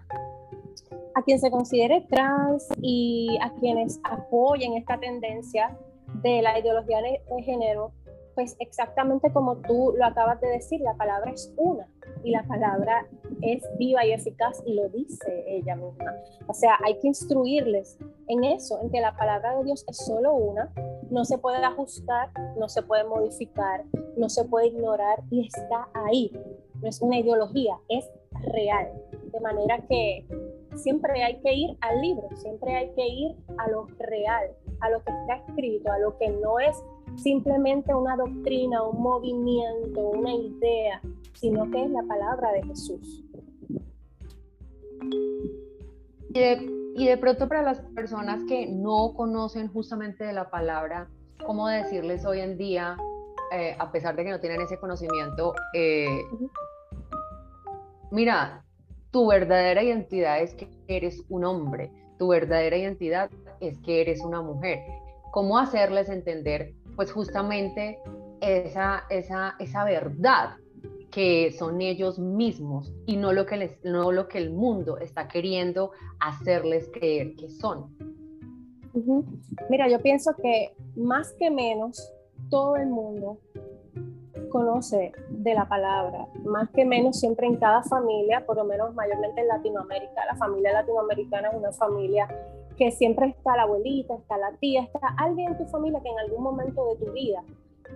a 1.15 1.23
quien 1.23 1.39
se 1.39 1.51
considere 1.51 2.01
trans 2.09 2.67
y 2.81 3.38
a 3.41 3.53
quienes 3.55 4.00
apoyen 4.03 4.73
esta 4.73 5.00
tendencia 5.00 5.77
de 6.21 6.41
la 6.41 6.59
ideología 6.59 7.01
de 7.01 7.21
género, 7.43 7.91
pues 8.35 8.55
exactamente 8.59 9.31
como 9.31 9.57
tú 9.57 9.93
lo 9.97 10.05
acabas 10.05 10.41
de 10.41 10.47
decir, 10.47 10.81
la 10.81 10.95
palabra 10.95 11.31
es 11.31 11.53
una 11.57 11.88
y 12.23 12.31
la 12.31 12.43
palabra 12.43 13.07
es 13.41 13.63
viva 13.77 14.05
y 14.05 14.12
eficaz 14.12 14.63
y 14.65 14.73
lo 14.73 14.89
dice 14.89 15.43
ella 15.47 15.75
misma. 15.75 16.13
O 16.47 16.53
sea, 16.53 16.77
hay 16.83 16.97
que 17.00 17.07
instruirles 17.07 17.97
en 18.27 18.43
eso, 18.43 18.81
en 18.81 18.89
que 18.89 19.01
la 19.01 19.15
palabra 19.15 19.57
de 19.57 19.65
Dios 19.65 19.85
es 19.88 19.97
solo 19.97 20.33
una, 20.33 20.71
no 21.09 21.25
se 21.25 21.38
puede 21.38 21.63
ajustar, 21.63 22.29
no 22.57 22.69
se 22.69 22.81
puede 22.81 23.03
modificar, 23.03 23.83
no 24.17 24.29
se 24.29 24.45
puede 24.45 24.67
ignorar 24.67 25.21
y 25.29 25.45
está 25.45 25.89
ahí. 25.93 26.31
No 26.81 26.89
es 26.89 27.01
una 27.01 27.19
ideología, 27.19 27.77
es 27.89 28.09
real. 28.51 28.91
De 29.31 29.39
manera 29.39 29.79
que 29.88 30.25
siempre 30.75 31.23
hay 31.23 31.39
que 31.41 31.53
ir 31.53 31.77
al 31.81 32.01
libro, 32.01 32.27
siempre 32.35 32.75
hay 32.75 32.91
que 32.93 33.07
ir 33.07 33.35
a 33.57 33.69
lo 33.69 33.87
real, 33.99 34.51
a 34.79 34.89
lo 34.89 35.03
que 35.03 35.11
está 35.11 35.35
escrito, 35.47 35.91
a 35.91 35.99
lo 35.99 36.17
que 36.17 36.29
no 36.29 36.59
es 36.59 36.83
simplemente 37.15 37.93
una 37.93 38.15
doctrina, 38.15 38.83
un 38.83 39.01
movimiento, 39.01 40.01
una 40.01 40.33
idea, 40.33 41.01
sino 41.33 41.69
que 41.69 41.83
es 41.83 41.91
la 41.91 42.03
palabra 42.03 42.51
de 42.53 42.63
Jesús. 42.63 43.23
Y 46.95 47.05
de, 47.07 47.17
pronto 47.17 47.47
para 47.47 47.61
las 47.61 47.79
personas 47.95 48.43
que 48.47 48.67
no 48.67 49.13
conocen 49.15 49.67
justamente 49.67 50.23
de 50.23 50.33
la 50.33 50.49
palabra, 50.49 51.07
¿cómo 51.45 51.67
decirles 51.67 52.25
hoy 52.25 52.39
en 52.39 52.57
día, 52.57 52.97
eh, 53.51 53.75
a 53.77 53.91
pesar 53.91 54.15
de 54.15 54.23
que 54.23 54.31
no 54.31 54.39
tienen 54.39 54.61
ese 54.61 54.79
conocimiento, 54.79 55.53
eh, 55.73 56.21
mira, 58.11 58.63
tu 59.13 59.27
verdadera 59.27 59.84
identidad 59.84 60.41
es 60.41 60.55
que 60.55 60.67
eres 60.88 61.24
un 61.29 61.46
hombre, 61.46 61.91
tu 62.17 62.29
verdadera 62.29 62.75
identidad 62.75 63.29
es 63.60 63.77
que 63.77 64.01
eres 64.01 64.20
una 64.22 64.41
mujer. 64.41 64.79
¿Cómo 65.32 65.60
hacerles 65.60 66.10
entender, 66.10 66.74
pues 66.96 67.12
justamente 67.12 68.00
esa, 68.41 69.03
esa, 69.12 69.55
esa 69.60 69.84
verdad 69.86 70.55
que 71.12 71.51
son 71.51 71.79
ellos 71.79 72.17
mismos 72.17 72.91
y 73.05 73.17
no 73.17 73.34
lo 73.34 73.46
que, 73.46 73.58
les, 73.58 73.86
no 73.86 74.12
lo 74.12 74.27
que 74.27 74.39
el 74.39 74.50
mundo 74.50 74.98
está 74.98 75.27
queriendo 75.27 75.91
hacerles 76.20 76.89
creer 76.91 77.36
que 77.36 77.50
son? 77.50 77.96
Mira, 79.70 79.88
yo 79.89 80.00
pienso 80.01 80.36
que 80.41 80.74
más 80.96 81.34
que 81.34 81.51
menos 81.51 82.12
todo 82.50 82.77
el 82.77 82.88
mundo 82.88 83.38
conoce 84.53 85.12
de 85.29 85.55
la 85.55 85.67
palabra, 85.67 86.27
más 86.45 86.69
que 86.69 86.86
menos 86.86 87.19
siempre 87.19 87.48
en 87.48 87.57
cada 87.57 87.81
familia, 87.83 88.45
por 88.45 88.55
lo 88.55 88.63
menos 88.63 88.93
mayormente 88.93 89.41
en 89.41 89.48
Latinoamérica. 89.48 90.25
La 90.27 90.36
familia 90.36 90.72
latinoamericana 90.74 91.50
es 91.50 91.55
una 91.55 91.72
familia 91.74 92.27
que 92.77 92.91
siempre 92.91 93.27
está 93.27 93.57
la 93.57 93.63
abuelita, 93.63 94.13
está 94.13 94.38
la 94.38 94.51
tía, 94.60 94.83
está 94.83 95.00
alguien 95.17 95.50
en 95.50 95.57
tu 95.57 95.65
familia 95.65 96.00
que 96.01 96.10
en 96.10 96.19
algún 96.19 96.43
momento 96.43 96.86
de 96.86 97.03
tu 97.03 97.12
vida 97.12 97.43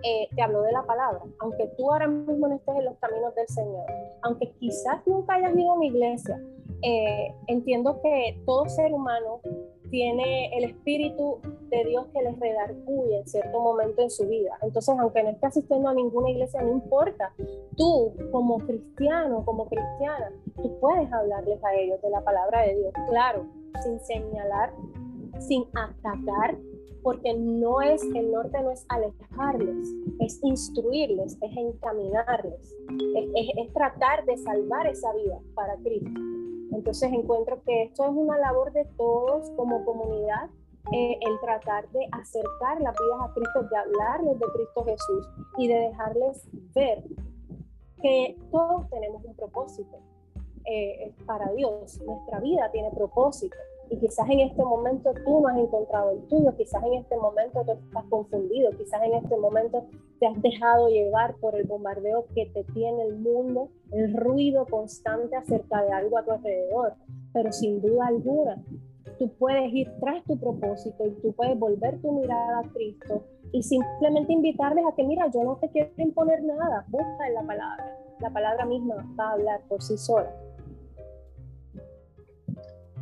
eh, 0.02 0.28
te 0.34 0.42
habló 0.42 0.62
de 0.62 0.72
la 0.72 0.82
palabra, 0.82 1.20
aunque 1.38 1.68
tú 1.76 1.90
ahora 1.90 2.08
mismo 2.08 2.48
no 2.48 2.56
estés 2.56 2.76
en 2.76 2.84
los 2.86 2.96
caminos 2.98 3.34
del 3.36 3.48
Señor, 3.48 3.86
aunque 4.22 4.50
quizás 4.58 5.06
nunca 5.06 5.34
hayas 5.34 5.56
ido 5.56 5.70
a 5.70 5.74
una 5.74 5.86
iglesia, 5.86 6.40
eh, 6.82 7.34
entiendo 7.46 8.00
que 8.02 8.40
todo 8.44 8.68
ser 8.68 8.92
humano 8.92 9.40
tiene 9.90 10.56
el 10.56 10.64
Espíritu 10.64 11.38
de 11.70 11.84
Dios 11.84 12.06
que 12.12 12.22
les 12.22 12.38
redarguye 12.38 13.18
en 13.18 13.26
cierto 13.26 13.60
momento 13.60 14.02
en 14.02 14.10
su 14.10 14.26
vida. 14.26 14.58
Entonces, 14.62 14.94
aunque 14.98 15.22
no 15.22 15.30
esté 15.30 15.46
asistiendo 15.46 15.88
a 15.88 15.94
ninguna 15.94 16.30
iglesia, 16.30 16.62
no 16.62 16.72
importa. 16.72 17.32
Tú, 17.76 18.12
como 18.32 18.58
cristiano, 18.58 19.44
como 19.44 19.66
cristiana, 19.66 20.32
tú 20.56 20.78
puedes 20.80 21.12
hablarles 21.12 21.62
a 21.64 21.74
ellos 21.74 22.00
de 22.02 22.10
la 22.10 22.22
palabra 22.22 22.62
de 22.62 22.76
Dios, 22.76 22.92
claro, 23.08 23.46
sin 23.82 24.00
señalar, 24.00 24.72
sin 25.38 25.64
atacar, 25.74 26.56
porque 27.02 27.34
no 27.34 27.80
es, 27.80 28.02
el 28.14 28.32
norte 28.32 28.60
no 28.62 28.70
es 28.70 28.84
alejarles, 28.88 29.88
es 30.20 30.40
instruirles, 30.42 31.38
es 31.40 31.56
encaminarles, 31.56 32.76
es, 33.14 33.48
es 33.56 33.72
tratar 33.72 34.24
de 34.24 34.36
salvar 34.36 34.86
esa 34.86 35.12
vida 35.14 35.38
para 35.54 35.76
Cristo. 35.76 36.20
Entonces 36.72 37.12
encuentro 37.12 37.62
que 37.64 37.84
esto 37.84 38.04
es 38.04 38.10
una 38.10 38.38
labor 38.38 38.72
de 38.72 38.84
todos 38.96 39.50
como 39.56 39.84
comunidad, 39.84 40.50
eh, 40.92 41.18
el 41.20 41.40
tratar 41.40 41.88
de 41.90 42.08
acercar 42.12 42.80
las 42.80 42.94
vidas 42.98 43.20
a 43.20 43.32
Cristo, 43.34 43.62
de 43.62 43.76
hablarles 43.76 44.38
de 44.38 44.46
Cristo 44.54 44.84
Jesús 44.84 45.28
y 45.58 45.68
de 45.68 45.74
dejarles 45.74 46.48
ver 46.74 47.04
que 48.00 48.38
todos 48.50 48.88
tenemos 48.90 49.24
un 49.24 49.34
propósito 49.34 49.98
eh, 50.64 51.14
para 51.26 51.52
Dios. 51.52 52.00
Nuestra 52.00 52.40
vida 52.40 52.70
tiene 52.70 52.90
propósito. 52.90 53.56
Y 53.90 53.96
quizás 53.98 54.28
en 54.28 54.40
este 54.40 54.62
momento 54.62 55.12
tú 55.24 55.40
no 55.40 55.48
has 55.48 55.58
encontrado 55.58 56.10
el 56.10 56.20
tuyo, 56.28 56.54
quizás 56.56 56.82
en 56.84 56.94
este 56.94 57.16
momento 57.16 57.64
tú 57.64 57.72
estás 57.72 58.04
confundido, 58.10 58.70
quizás 58.72 59.02
en 59.02 59.14
este 59.14 59.36
momento 59.36 59.84
te 60.20 60.26
has 60.26 60.42
dejado 60.42 60.88
llevar 60.88 61.36
por 61.36 61.54
el 61.54 61.66
bombardeo 61.66 62.26
que 62.34 62.46
te 62.46 62.64
tiene 62.64 63.02
el 63.04 63.16
mundo, 63.16 63.70
el 63.92 64.14
ruido 64.14 64.66
constante 64.66 65.36
acerca 65.36 65.82
de 65.82 65.92
algo 65.92 66.18
a 66.18 66.24
tu 66.24 66.32
alrededor. 66.32 66.94
Pero 67.32 67.52
sin 67.52 67.80
duda 67.80 68.06
alguna, 68.08 68.62
tú 69.18 69.30
puedes 69.38 69.72
ir 69.72 69.90
tras 70.00 70.22
tu 70.24 70.38
propósito 70.38 71.06
y 71.06 71.10
tú 71.22 71.32
puedes 71.32 71.58
volver 71.58 72.00
tu 72.00 72.12
mirada 72.12 72.60
a 72.60 72.72
Cristo 72.72 73.22
y 73.52 73.62
simplemente 73.62 74.32
invitarles 74.32 74.84
a 74.86 74.94
que, 74.94 75.04
mira, 75.04 75.28
yo 75.32 75.42
no 75.42 75.56
te 75.56 75.70
quiero 75.70 75.90
imponer 75.96 76.42
nada, 76.42 76.84
busca 76.88 77.26
en 77.26 77.34
la 77.34 77.42
palabra. 77.42 77.98
La 78.20 78.30
palabra 78.30 78.66
misma 78.66 78.96
va 79.18 79.30
a 79.30 79.32
hablar 79.32 79.60
por 79.68 79.82
sí 79.82 79.96
sola. 79.96 80.30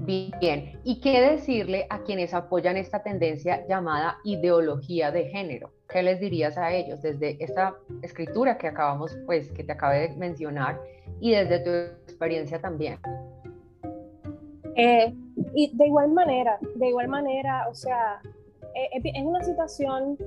Bien, 0.01 0.79
¿y 0.85 1.01
qué 1.01 1.21
decirle 1.21 1.87
a 1.91 2.03
quienes 2.03 2.35
apoyan 2.35 2.77
esta 2.77 3.03
tendencia 3.03 3.67
llamada 3.67 4.19
ideología 4.25 5.11
de 5.11 5.29
género? 5.29 5.73
¿Qué 5.89 6.03
les 6.03 6.21
dirías 6.21 6.59
a 6.59 6.73
ellos 6.73 7.03
desde 7.03 7.43
esta 7.43 7.75
escritura 8.03 8.59
que 8.59 8.69
acabamos, 8.69 9.17
pues, 9.27 9.51
que 9.53 9.65
te 9.65 9.73
acabé 9.73 10.09
de 10.09 10.17
mencionar 10.17 10.81
y 11.21 11.33
desde 11.33 11.61
tu 11.61 11.71
experiencia 12.05 12.61
también? 12.61 12.99
Eh, 14.77 15.15
y 15.55 15.77
de 15.77 15.87
igual 15.87 16.13
manera, 16.13 16.59
de 16.75 16.89
igual 16.89 17.09
manera, 17.09 17.67
o 17.71 17.75
sea, 17.75 18.21
eh, 18.75 19.01
es 19.03 19.25
una 19.25 19.43
situación 19.43 20.19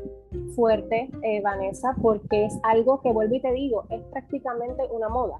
fuerte, 0.55 1.09
eh, 1.21 1.41
Vanessa, 1.41 1.95
porque 2.01 2.45
es 2.45 2.59
algo 2.63 2.99
que 3.01 3.11
vuelvo 3.11 3.35
y 3.35 3.41
te 3.41 3.51
digo, 3.51 3.85
es 3.89 4.01
prácticamente 4.11 4.83
una 4.91 5.07
moda. 5.07 5.39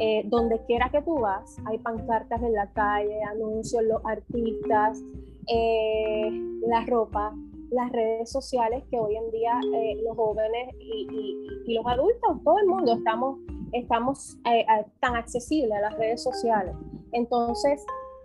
Eh, 0.00 0.22
donde 0.26 0.64
quiera 0.66 0.90
que 0.90 1.02
tú 1.02 1.18
vas, 1.18 1.56
hay 1.66 1.78
pancartas 1.78 2.40
en 2.42 2.52
la 2.52 2.70
calle, 2.72 3.20
anuncios, 3.24 3.82
los 3.82 4.00
artistas, 4.04 5.02
eh, 5.48 6.30
la 6.68 6.84
ropa, 6.86 7.34
las 7.70 7.90
redes 7.90 8.30
sociales 8.30 8.84
que 8.90 8.98
hoy 8.98 9.16
en 9.16 9.30
día 9.32 9.60
eh, 9.74 10.00
los 10.04 10.16
jóvenes 10.16 10.74
y, 10.78 11.74
los 11.74 11.84
adultos, 11.86 12.42
todo 12.44 12.58
el 12.58 12.66
mundo 12.66 12.94
estamos, 12.94 13.40
estamos 13.72 14.38
tan 15.00 15.16
accesibles 15.16 15.72
a 15.72 15.80
las 15.80 15.98
redes 15.98 16.22
sociales. 16.22 16.74
Entonces, 17.12 17.84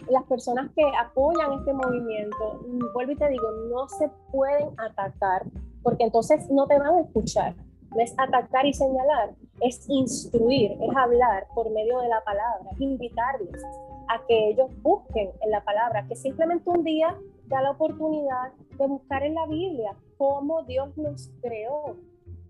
las 0.09 0.23
personas 0.25 0.71
que 0.75 0.83
apoyan 0.97 1.53
este 1.59 1.73
movimiento, 1.73 2.61
vuelvo 2.93 3.11
y 3.11 3.15
te 3.15 3.27
digo, 3.29 3.51
no 3.69 3.87
se 3.89 4.09
pueden 4.31 4.69
atacar 4.77 5.43
porque 5.83 6.05
entonces 6.05 6.49
no 6.49 6.65
te 6.67 6.79
van 6.79 6.95
a 6.95 7.01
escuchar. 7.01 7.55
No 7.93 8.01
es 8.01 8.15
atacar 8.17 8.65
y 8.65 8.73
señalar, 8.73 9.35
es 9.61 9.87
instruir, 9.89 10.71
es 10.71 10.95
hablar 10.95 11.47
por 11.53 11.69
medio 11.71 11.99
de 11.99 12.07
la 12.07 12.23
palabra, 12.23 12.69
es 12.71 12.81
invitarles 12.81 13.63
a 14.09 14.25
que 14.27 14.49
ellos 14.49 14.69
busquen 14.81 15.31
en 15.41 15.51
la 15.51 15.63
palabra, 15.63 16.05
que 16.07 16.15
simplemente 16.15 16.69
un 16.69 16.83
día 16.83 17.17
da 17.47 17.61
la 17.61 17.71
oportunidad 17.71 18.51
de 18.77 18.87
buscar 18.87 19.23
en 19.23 19.35
la 19.35 19.45
Biblia 19.45 19.95
cómo 20.17 20.63
Dios 20.63 20.97
nos 20.97 21.29
creó, 21.41 21.95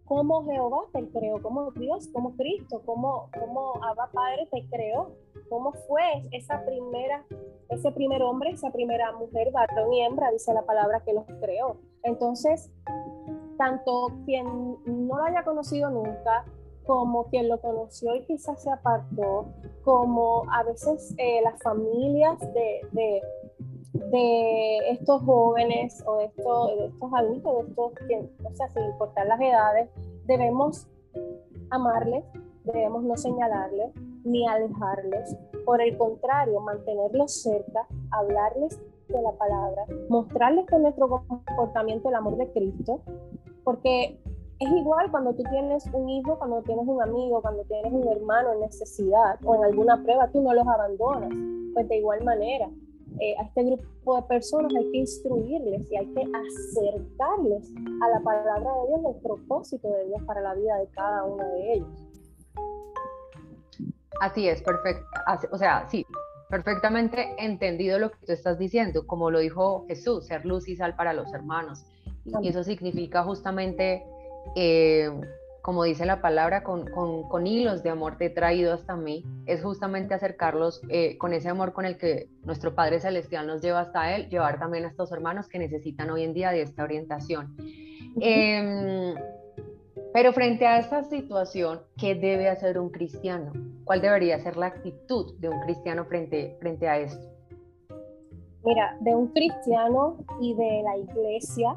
cómo 0.05 0.43
Jehová 0.45 0.83
te 0.91 1.07
creó, 1.09 1.41
cómo 1.41 1.71
Dios, 1.71 2.09
cómo 2.13 2.35
Cristo, 2.35 2.81
cómo, 2.85 3.29
cómo 3.39 3.73
Abba 3.83 4.09
Padre 4.11 4.47
te 4.51 4.65
creó, 4.69 5.11
cómo 5.49 5.71
fue 5.87 6.03
esa 6.31 6.63
primera, 6.65 7.25
ese 7.69 7.91
primer 7.91 8.21
hombre, 8.21 8.51
esa 8.51 8.71
primera 8.71 9.11
mujer, 9.13 9.51
varón 9.51 9.93
y 9.93 10.01
hembra, 10.01 10.31
dice 10.31 10.53
la 10.53 10.65
palabra 10.65 11.01
que 11.05 11.13
los 11.13 11.25
creó. 11.41 11.77
Entonces, 12.03 12.71
tanto 13.57 14.09
quien 14.25 14.45
no 14.85 15.17
lo 15.17 15.23
haya 15.23 15.43
conocido 15.43 15.89
nunca, 15.89 16.45
como 16.85 17.25
quien 17.25 17.49
lo 17.49 17.59
conoció 17.59 18.15
y 18.15 18.25
quizás 18.25 18.61
se 18.61 18.69
apartó, 18.69 19.47
como 19.83 20.43
a 20.51 20.63
veces 20.63 21.13
eh, 21.17 21.41
las 21.43 21.61
familias 21.61 22.39
de, 22.53 22.81
de, 22.91 23.21
estos 24.89 25.21
jóvenes 25.23 26.03
o 26.05 26.17
de 26.17 26.25
estos, 26.25 26.77
de 26.77 26.85
estos 26.85 27.13
adultos, 27.13 27.53
de 28.07 28.15
estos 28.15 28.51
o 28.51 28.55
sea, 28.55 28.69
sin 28.69 28.83
importar 28.85 29.27
las 29.27 29.39
edades, 29.41 29.89
debemos 30.25 30.87
amarles, 31.69 32.23
debemos 32.63 33.03
no 33.03 33.17
señalarles, 33.17 33.91
ni 34.23 34.47
alejarlos. 34.47 35.35
Por 35.65 35.81
el 35.81 35.97
contrario, 35.97 36.59
mantenerlos 36.59 37.41
cerca, 37.41 37.87
hablarles 38.11 38.79
de 39.07 39.21
la 39.21 39.31
palabra, 39.33 39.85
mostrarles 40.09 40.65
con 40.69 40.83
nuestro 40.83 41.09
comportamiento 41.09 42.09
el 42.09 42.15
amor 42.15 42.37
de 42.37 42.51
Cristo, 42.51 43.01
porque 43.63 44.19
es 44.59 44.69
igual 44.69 45.09
cuando 45.11 45.33
tú 45.33 45.43
tienes 45.49 45.85
un 45.93 46.09
hijo, 46.09 46.37
cuando 46.37 46.61
tienes 46.61 46.87
un 46.87 47.01
amigo, 47.01 47.41
cuando 47.41 47.63
tienes 47.63 47.91
un 47.91 48.07
hermano 48.07 48.53
en 48.53 48.61
necesidad 48.61 49.39
o 49.43 49.55
en 49.55 49.63
alguna 49.65 50.01
prueba, 50.03 50.29
tú 50.31 50.41
no 50.41 50.53
los 50.53 50.67
abandonas. 50.67 51.29
Pues 51.73 51.87
de 51.89 51.97
igual 51.97 52.23
manera, 52.23 52.69
eh, 53.19 53.35
a 53.39 53.43
este 53.43 53.63
grupo 53.63 54.15
de 54.15 54.21
personas 54.23 54.73
hay 54.75 54.91
que 54.91 54.97
instruirles 54.97 55.91
y 55.91 55.97
hay 55.97 56.05
que 56.13 56.21
acercarles 56.21 57.71
a 58.01 58.09
la 58.09 58.19
palabra 58.23 58.71
de 58.81 58.87
Dios, 58.87 59.15
el 59.15 59.21
propósito 59.21 59.89
de 59.89 60.05
Dios 60.05 60.21
para 60.23 60.41
la 60.41 60.53
vida 60.53 60.77
de 60.77 60.87
cada 60.87 61.23
uno 61.23 61.43
de 61.43 61.73
ellos. 61.73 61.89
Así 64.21 64.47
es, 64.47 64.61
perfecto. 64.61 65.05
o 65.51 65.57
sea, 65.57 65.87
sí, 65.89 66.05
perfectamente 66.49 67.35
entendido 67.39 67.97
lo 67.97 68.11
que 68.11 68.25
tú 68.25 68.31
estás 68.31 68.59
diciendo, 68.59 69.07
como 69.07 69.31
lo 69.31 69.39
dijo 69.39 69.85
Jesús, 69.87 70.27
ser 70.27 70.45
luz 70.45 70.67
y 70.69 70.75
sal 70.75 70.95
para 70.95 71.11
los 71.13 71.33
hermanos. 71.33 71.83
Y 72.41 72.47
eso 72.47 72.63
significa 72.63 73.23
justamente, 73.23 74.05
eh, 74.55 75.09
como 75.61 75.83
dice 75.83 76.05
la 76.05 76.21
palabra, 76.21 76.63
con, 76.63 76.85
con, 76.91 77.47
hilos 77.47 77.83
de 77.83 77.89
amor 77.89 78.17
te 78.17 78.25
he 78.25 78.29
traído 78.29 78.73
hasta 78.73 78.95
mí, 78.95 79.23
es 79.45 79.63
justamente 79.63 80.13
acercarlos 80.13 80.81
eh, 80.89 81.17
con 81.17 81.33
ese 81.33 81.49
amor 81.49 81.73
con 81.73 81.85
el 81.85 81.97
que 81.97 82.29
nuestro 82.43 82.75
Padre 82.75 82.99
Celestial 82.99 83.47
nos 83.47 83.61
lleva 83.61 83.79
hasta 83.79 84.15
Él, 84.15 84.29
llevar 84.29 84.59
también 84.59 84.85
a 84.85 84.89
estos 84.89 85.11
hermanos 85.11 85.47
que 85.47 85.59
necesitan 85.59 86.09
hoy 86.09 86.23
en 86.23 86.33
día 86.33 86.51
de 86.51 86.61
esta 86.61 86.83
orientación. 86.83 87.55
Pero 90.13 90.31
frente 90.31 90.67
a 90.67 90.77
esta 90.77 91.03
situación, 91.03 91.81
¿qué 91.97 92.13
debe 92.13 92.47
hacer 92.47 92.77
un 92.77 92.91
cristiano? 92.91 93.51
¿Cuál 93.83 93.99
debería 93.99 94.39
ser 94.39 94.57
la 94.57 94.67
actitud 94.67 95.33
de 95.39 95.49
un 95.49 95.59
cristiano 95.61 96.05
frente, 96.05 96.55
frente 96.59 96.87
a 96.87 96.99
esto? 96.99 97.27
Mira, 98.63 98.95
de 99.01 99.15
un 99.15 99.27
cristiano 99.29 100.23
y 100.39 100.53
de 100.53 100.83
la 100.83 100.97
iglesia, 100.97 101.73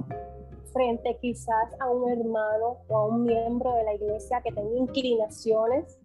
frente 0.77 1.17
quizás 1.23 1.69
a 1.81 1.89
un 1.91 2.11
hermano 2.11 2.77
o 2.89 2.95
a 2.95 3.07
un 3.07 3.25
miembro 3.25 3.73
de 3.73 3.85
la 3.85 3.95
iglesia 3.95 4.43
que 4.43 4.53
tenga 4.53 4.77
inclinaciones 4.77 5.99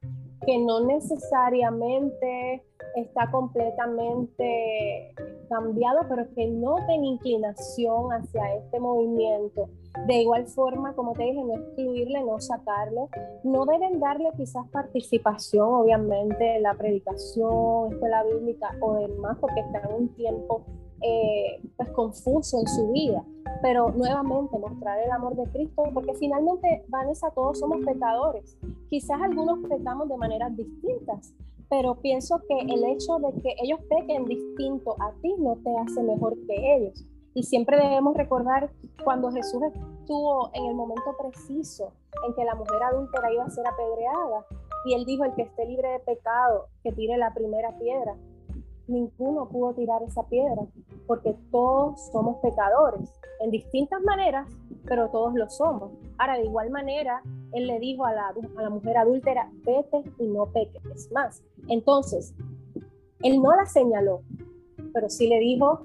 que 0.46 0.58
no 0.58 0.86
necesariamente 0.86 2.64
está 2.96 3.30
completamente 3.30 5.14
cambiado, 5.50 6.00
pero 6.08 6.26
que 6.34 6.48
no 6.48 6.76
tenga 6.88 7.06
inclinación 7.06 8.12
hacia 8.14 8.56
este 8.56 8.80
movimiento 8.80 9.70
de 10.08 10.22
igual 10.22 10.48
forma, 10.48 10.94
como 10.94 11.14
te 11.14 11.24
dije, 11.24 11.44
no 11.44 11.54
excluirle, 11.54 12.24
no 12.24 12.40
sacarlo. 12.40 13.10
No 13.44 13.66
deben 13.66 14.00
darle 14.00 14.32
quizás 14.38 14.68
participación, 14.70 15.68
obviamente, 15.68 16.56
en 16.56 16.64
la 16.64 16.74
predicación, 16.76 17.92
escuela 17.92 18.24
bíblica 18.24 18.74
o 18.80 18.94
demás, 18.94 19.38
porque 19.40 19.60
está 19.60 19.80
en 19.90 19.96
un 19.96 20.16
tiempo 20.16 20.64
eh, 21.02 21.62
pues 21.78 21.90
confuso 21.90 22.60
en 22.60 22.68
su 22.68 22.92
vida. 22.92 23.24
Pero 23.62 23.92
nuevamente 23.92 24.58
mostrar 24.58 25.00
el 25.00 25.12
amor 25.12 25.36
de 25.36 25.44
Cristo, 25.52 25.84
porque 25.94 26.14
finalmente, 26.16 26.84
Vanessa, 26.88 27.30
todos 27.32 27.60
somos 27.60 27.86
pecadores. 27.86 28.58
Quizás 28.90 29.22
algunos 29.22 29.60
pecamos 29.68 30.10
de 30.10 30.18
maneras 30.18 30.56
distintas, 30.56 31.34
pero 31.70 31.96
pienso 31.96 32.42
que 32.48 32.60
el 32.60 32.84
hecho 32.84 33.20
de 33.20 33.42
que 33.42 33.56
ellos 33.62 33.80
pequen 33.90 34.26
distinto 34.26 34.96
a 35.00 35.12
ti 35.22 35.34
no 35.38 35.58
te 35.64 35.76
hace 35.78 36.02
mejor 36.04 36.36
que 36.48 36.76
ellos. 36.76 37.06
Y 37.34 37.44
siempre 37.44 37.78
debemos 37.78 38.16
recordar 38.18 38.72
cuando 39.04 39.32
Jesús 39.32 39.62
estuvo 39.64 40.50
en 40.54 40.66
el 40.66 40.76
momento 40.76 41.16
preciso 41.18 41.94
en 42.28 42.34
que 42.34 42.44
la 42.44 42.56
mujer 42.56 42.84
adúltera 42.84 43.32
iba 43.32 43.46
a 43.46 43.50
ser 43.50 43.66
apedreada 43.66 44.46
y 44.84 44.96
él 44.96 45.06
dijo, 45.06 45.24
el 45.24 45.34
que 45.36 45.44
esté 45.44 45.66
libre 45.66 45.90
de 45.90 46.00
pecado, 46.00 46.68
que 46.84 46.92
tire 46.92 47.18
la 47.18 47.34
primera 47.34 47.78
piedra. 47.78 48.16
Ninguno 48.88 49.48
pudo 49.48 49.74
tirar 49.74 50.04
esa 50.04 50.24
piedra 50.24 50.64
porque 51.12 51.36
todos 51.52 52.00
somos 52.14 52.38
pecadores 52.38 53.12
en 53.42 53.52
distintas 53.52 54.02
maneras, 54.02 54.48
pero 54.86 55.10
todos 55.10 55.34
lo 55.34 55.50
somos. 55.50 55.92
Ahora, 56.18 56.38
de 56.38 56.46
igual 56.46 56.70
manera, 56.70 57.22
él 57.52 57.68
le 57.68 57.80
dijo 57.80 58.06
a 58.06 58.14
la, 58.14 58.30
a 58.30 58.62
la 58.62 58.70
mujer 58.70 58.98
adúltera, 58.98 59.52
vete 59.66 60.06
y 60.20 60.28
no 60.28 60.46
peques 60.46 61.12
más. 61.12 61.44
Entonces, 61.68 62.34
él 63.24 63.42
no 63.42 63.54
la 63.54 63.66
señaló, 63.66 64.22
pero 64.94 65.10
sí 65.10 65.28
le 65.28 65.40
dijo, 65.40 65.82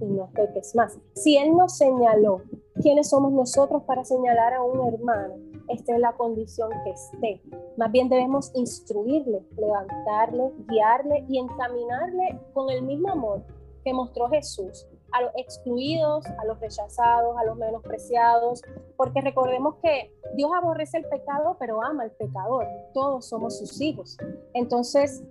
y 0.00 0.04
no 0.04 0.28
peques 0.32 0.76
más. 0.76 0.96
Si 1.14 1.36
Él 1.36 1.56
nos 1.56 1.76
señaló 1.76 2.42
quiénes 2.80 3.10
somos 3.10 3.32
nosotros 3.32 3.82
para 3.82 4.04
señalar 4.04 4.54
a 4.54 4.62
un 4.62 4.86
hermano, 4.94 5.34
esté 5.68 5.92
en 5.92 6.02
la 6.02 6.12
condición 6.12 6.70
que 6.84 6.90
esté. 6.90 7.42
Más 7.76 7.90
bien 7.92 8.08
debemos 8.08 8.52
instruirle, 8.54 9.42
levantarle, 9.56 10.52
guiarle 10.68 11.24
y 11.28 11.38
encaminarle 11.38 12.38
con 12.54 12.70
el 12.70 12.82
mismo 12.82 13.10
amor 13.10 13.42
que 13.84 13.92
mostró 13.92 14.28
Jesús 14.28 14.86
a 15.12 15.22
los 15.22 15.32
excluidos, 15.36 16.24
a 16.26 16.44
los 16.44 16.60
rechazados, 16.60 17.36
a 17.36 17.44
los 17.44 17.56
menospreciados, 17.56 18.62
porque 18.96 19.20
recordemos 19.20 19.76
que 19.82 20.14
Dios 20.36 20.50
aborrece 20.54 20.98
el 20.98 21.04
pecado, 21.04 21.56
pero 21.58 21.82
ama 21.82 22.04
al 22.04 22.12
pecador. 22.12 22.66
Todos 22.94 23.28
somos 23.28 23.58
sus 23.58 23.80
hijos. 23.80 24.16
Entonces, 24.54 25.22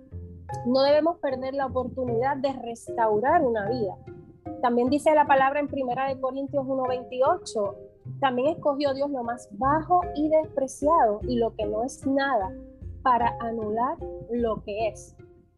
no 0.66 0.82
debemos 0.82 1.18
perder 1.18 1.54
la 1.54 1.66
oportunidad 1.66 2.36
de 2.36 2.52
restaurar 2.52 3.42
una 3.42 3.68
vida. 3.70 3.96
También 4.60 4.90
dice 4.90 5.14
la 5.14 5.26
palabra 5.26 5.60
en 5.60 5.68
Primera 5.68 6.08
de 6.08 6.20
Corintios 6.20 6.66
1:28, 6.66 7.74
también 8.20 8.48
escogió 8.48 8.92
Dios 8.92 9.10
lo 9.10 9.22
más 9.22 9.48
bajo 9.52 10.00
y 10.14 10.28
despreciado 10.28 11.20
y 11.22 11.36
lo 11.36 11.54
que 11.54 11.66
no 11.66 11.84
es 11.84 12.06
nada 12.06 12.52
para 13.02 13.36
anular 13.40 13.96
lo 14.30 14.62
que 14.62 14.88
es. 14.88 15.16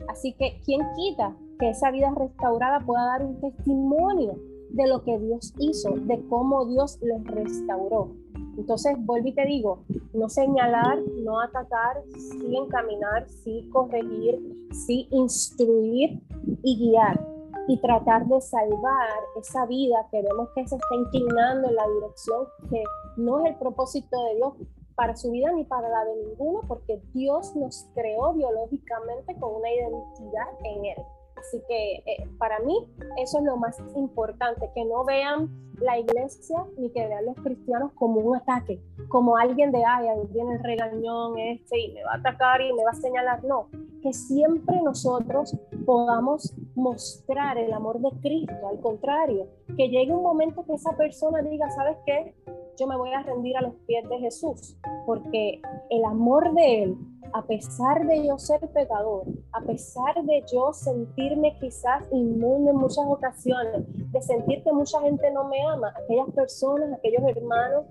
Así 0.08 0.34
que, 0.34 0.60
¿quién 0.64 0.80
quita 0.94 1.34
que 1.62 1.70
esa 1.70 1.92
vida 1.92 2.12
restaurada 2.16 2.80
pueda 2.80 3.04
dar 3.04 3.24
un 3.24 3.40
testimonio 3.40 4.34
de 4.70 4.88
lo 4.88 5.04
que 5.04 5.16
Dios 5.16 5.54
hizo, 5.60 5.90
de 5.94 6.20
cómo 6.28 6.66
Dios 6.66 6.98
les 7.02 7.22
restauró? 7.22 8.16
Entonces, 8.58 8.96
vuelvo 8.98 9.28
y 9.28 9.32
te 9.32 9.46
digo, 9.46 9.84
no 10.12 10.28
señalar, 10.28 10.98
no 11.22 11.40
atacar, 11.40 12.02
sí 12.16 12.56
encaminar, 12.56 13.28
sí 13.28 13.70
corregir, 13.72 14.66
sí 14.72 15.06
instruir 15.12 16.20
y 16.64 16.78
guiar 16.78 17.24
y 17.68 17.80
tratar 17.80 18.26
de 18.26 18.40
salvar 18.40 19.20
esa 19.36 19.64
vida 19.66 20.08
que 20.10 20.20
vemos 20.20 20.48
que 20.56 20.66
se 20.66 20.74
está 20.74 20.94
inclinando 20.96 21.68
en 21.68 21.76
la 21.76 21.88
dirección 21.94 22.44
que 22.70 22.82
no 23.18 23.38
es 23.38 23.52
el 23.52 23.58
propósito 23.60 24.20
de 24.24 24.34
Dios 24.34 24.54
para 24.96 25.14
su 25.14 25.30
vida 25.30 25.52
ni 25.52 25.62
para 25.62 25.88
la 25.88 26.04
de 26.06 26.26
ninguno, 26.26 26.62
porque 26.66 27.00
Dios 27.14 27.54
nos 27.54 27.86
creó 27.94 28.32
biológicamente 28.32 29.36
con 29.38 29.54
una 29.54 29.72
identidad 29.72 30.48
en 30.64 30.84
Él. 30.86 30.96
Así 31.42 31.60
que 31.68 31.94
eh, 32.06 32.28
para 32.38 32.60
mí 32.60 32.86
eso 33.20 33.38
es 33.38 33.44
lo 33.44 33.56
más 33.56 33.76
importante, 33.96 34.70
que 34.74 34.84
no 34.84 35.04
vean 35.04 35.50
la 35.80 35.98
iglesia 35.98 36.64
ni 36.78 36.90
que 36.90 37.06
vean 37.06 37.26
los 37.26 37.36
cristianos 37.36 37.90
como 37.94 38.20
un 38.20 38.36
ataque, 38.36 38.80
como 39.08 39.36
alguien 39.36 39.72
de, 39.72 39.82
ay, 39.84 40.06
viene 40.30 40.54
el 40.54 40.62
regañón 40.62 41.36
este 41.38 41.80
y 41.80 41.92
me 41.92 42.04
va 42.04 42.12
a 42.12 42.16
atacar 42.18 42.60
y 42.60 42.72
me 42.72 42.84
va 42.84 42.90
a 42.90 42.94
señalar. 42.94 43.42
No, 43.42 43.68
que 44.02 44.12
siempre 44.12 44.80
nosotros 44.82 45.56
podamos 45.84 46.54
mostrar 46.76 47.58
el 47.58 47.72
amor 47.72 48.00
de 48.00 48.10
Cristo, 48.20 48.68
al 48.68 48.80
contrario, 48.80 49.48
que 49.76 49.88
llegue 49.88 50.12
un 50.12 50.22
momento 50.22 50.64
que 50.64 50.74
esa 50.74 50.96
persona 50.96 51.42
diga, 51.42 51.68
¿sabes 51.70 51.96
qué? 52.06 52.34
Yo 52.78 52.86
me 52.86 52.96
voy 52.96 53.12
a 53.12 53.22
rendir 53.22 53.56
a 53.56 53.62
los 53.62 53.74
pies 53.86 54.08
de 54.08 54.18
Jesús, 54.18 54.76
porque 55.06 55.60
el 55.90 56.04
amor 56.04 56.52
de 56.54 56.82
Él 56.82 56.96
a 57.32 57.42
pesar 57.46 58.06
de 58.06 58.26
yo 58.26 58.38
ser 58.38 58.60
pecador, 58.68 59.24
a 59.52 59.60
pesar 59.62 60.22
de 60.22 60.44
yo 60.52 60.72
sentirme 60.72 61.56
quizás 61.58 62.06
inmundo 62.12 62.70
en 62.70 62.76
muchas 62.76 63.06
ocasiones, 63.06 63.84
de 64.12 64.20
sentir 64.20 64.62
que 64.62 64.72
mucha 64.72 65.00
gente 65.00 65.30
no 65.30 65.48
me 65.48 65.62
ama, 65.62 65.92
aquellas 66.04 66.30
personas, 66.34 66.92
aquellos 66.92 67.22
hermanos 67.24 67.86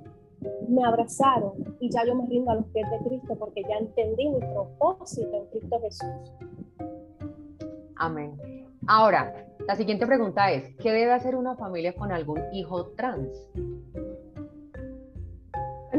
me 0.67 0.83
abrazaron 0.83 1.53
y 1.79 1.89
ya 1.89 2.05
yo 2.05 2.15
me 2.15 2.25
rindo 2.27 2.51
a 2.51 2.55
los 2.55 2.65
pies 2.67 2.89
de 2.89 3.09
Cristo 3.09 3.35
porque 3.37 3.63
ya 3.63 3.77
entendí 3.77 4.29
mi 4.29 4.39
propósito 4.39 5.35
en 5.35 5.45
Cristo 5.47 5.79
Jesús. 5.81 6.33
Amén. 7.97 8.39
Ahora, 8.87 9.47
la 9.67 9.75
siguiente 9.75 10.07
pregunta 10.07 10.51
es, 10.51 10.75
¿qué 10.77 10.91
debe 10.91 11.13
hacer 11.13 11.35
una 11.35 11.55
familia 11.55 11.93
con 11.93 12.11
algún 12.11 12.41
hijo 12.51 12.87
trans? 12.95 13.47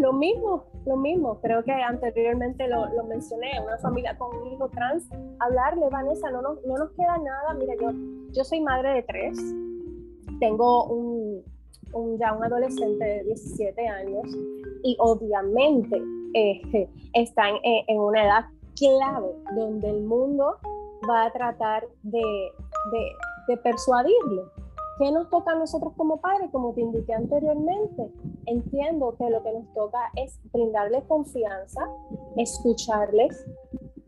Lo 0.02 0.12
mismo, 0.12 0.64
lo 0.84 0.96
mismo, 0.96 1.40
creo 1.40 1.62
que 1.62 1.70
anteriormente 1.70 2.66
lo, 2.66 2.88
lo, 2.88 3.04
mencioné, 3.04 3.52
una 3.64 3.78
familia 3.78 4.18
con 4.18 4.36
un 4.36 4.52
hijo 4.52 4.68
trans, 4.70 5.08
hablarle, 5.38 5.88
Vanessa, 5.90 6.28
no 6.32 6.42
nos, 6.42 6.60
no 6.66 6.76
nos 6.76 6.90
queda 6.90 7.18
nada, 7.18 7.54
mira, 7.54 7.74
yo, 7.80 7.92
yo 8.32 8.42
soy 8.42 8.60
madre 8.62 8.94
de 8.94 9.02
tres, 9.04 9.38
tengo 10.40 10.86
un, 10.86 11.44
ya 12.18 12.32
un 12.32 12.42
adolescente 12.42 13.04
de 13.04 13.22
17 13.22 13.86
años 13.86 14.24
y 14.82 14.96
obviamente 14.98 16.02
eh, 16.34 16.88
están 17.12 17.54
en, 17.62 17.84
en, 17.86 18.00
una 18.00 18.24
edad 18.24 18.44
clave 18.76 19.36
donde 19.54 19.88
el 19.88 20.02
mundo 20.02 20.56
va 21.08 21.26
a 21.26 21.32
tratar 21.32 21.86
de, 22.02 22.18
de, 22.90 23.06
de 23.46 23.56
persuadirlo 23.56 24.50
¿Qué 25.02 25.10
nos 25.10 25.28
toca 25.30 25.50
a 25.50 25.56
nosotros 25.56 25.94
como 25.96 26.20
padres? 26.20 26.48
Como 26.52 26.74
te 26.74 26.80
indiqué 26.80 27.12
anteriormente, 27.12 28.12
entiendo 28.46 29.16
que 29.18 29.28
lo 29.30 29.42
que 29.42 29.52
nos 29.52 29.74
toca 29.74 29.98
es 30.14 30.38
brindarles 30.52 31.02
confianza, 31.08 31.80
escucharles, 32.36 33.44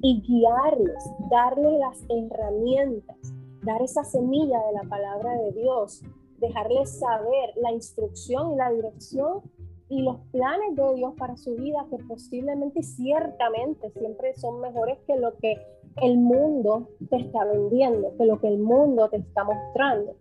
y 0.01 0.21
guiarles, 0.21 1.11
darles 1.31 1.81
las 1.81 2.05
herramientas, 2.09 3.17
dar 3.65 3.83
esa 3.83 4.05
semilla 4.05 4.59
de 4.67 4.73
la 4.75 4.89
palabra 4.89 5.35
de 5.39 5.51
Dios, 5.53 6.03
dejarles 6.39 7.01
saber 7.01 7.55
la 7.57 7.73
instrucción 7.73 8.53
y 8.53 8.57
la 8.57 8.71
dirección 8.71 9.41
y 9.89 10.03
los 10.03 10.19
planes 10.31 10.77
de 10.77 10.95
Dios 10.95 11.15
para 11.19 11.37
su 11.37 11.57
vida 11.57 11.87
que 11.91 11.97
posiblemente 12.05 12.81
y 12.81 12.83
ciertamente 12.85 13.91
siempre 13.99 14.35
son 14.35 14.61
mejores 14.61 14.99
que 15.07 15.17
lo 15.17 15.37
que 15.39 15.57
el 16.03 16.19
mundo 16.19 16.89
te 17.11 17.17
está 17.17 17.47
vendiendo, 17.47 18.15
que 18.17 18.27
lo 18.27 18.39
que 18.41 18.49
el 18.49 18.59
mundo 18.59 19.09
te 19.09 19.17
está 19.17 19.43
mostrando. 19.43 20.15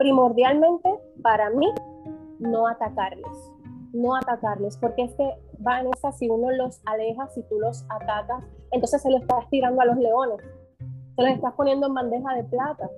Primordialmente, 0.00 0.88
para 1.22 1.50
mí, 1.50 1.66
no 2.38 2.66
atacarles, 2.66 3.52
no 3.92 4.16
atacarles, 4.16 4.78
porque 4.78 5.02
es 5.02 5.12
que, 5.12 5.30
Vanessa, 5.58 6.10
si 6.12 6.30
uno 6.30 6.50
los 6.52 6.80
aleja, 6.86 7.28
si 7.28 7.42
tú 7.42 7.60
los 7.60 7.84
atacas, 7.90 8.42
entonces 8.70 9.02
se 9.02 9.10
lo 9.10 9.18
estás 9.18 9.46
tirando 9.50 9.82
a 9.82 9.84
los 9.84 9.98
leones, 9.98 10.38
se 11.16 11.22
los 11.22 11.32
estás 11.32 11.52
poniendo 11.52 11.86
en 11.86 11.92
bandeja 11.92 12.34
de 12.34 12.44
plata. 12.44 12.88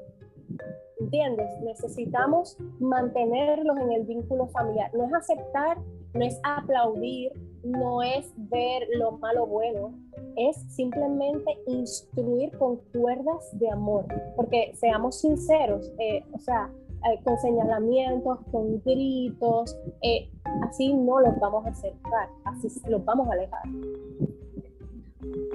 ¿Entiendes? 1.00 1.50
Necesitamos 1.62 2.56
mantenerlos 2.78 3.76
en 3.78 3.90
el 3.90 4.04
vínculo 4.04 4.46
familiar. 4.46 4.94
No 4.94 5.04
es 5.04 5.12
aceptar, 5.12 5.78
no 6.14 6.24
es 6.24 6.38
aplaudir, 6.44 7.32
no 7.64 8.04
es 8.04 8.32
ver 8.36 8.86
lo 8.96 9.10
malo 9.18 9.46
bueno, 9.46 9.92
es 10.36 10.56
simplemente 10.72 11.58
instruir 11.66 12.56
con 12.58 12.76
cuerdas 12.92 13.58
de 13.58 13.70
amor. 13.70 14.06
Porque 14.36 14.72
seamos 14.76 15.20
sinceros, 15.20 15.90
eh, 15.98 16.24
o 16.32 16.38
sea, 16.38 16.70
eh, 17.04 17.20
con 17.24 17.36
señalamientos, 17.38 18.38
con 18.52 18.80
gritos, 18.84 19.76
eh, 20.02 20.30
así 20.62 20.94
no 20.94 21.18
los 21.20 21.38
vamos 21.40 21.66
a 21.66 21.70
acercar, 21.70 22.28
así 22.44 22.68
los 22.88 23.04
vamos 23.04 23.28
a 23.28 23.32
alejar. 23.32 23.62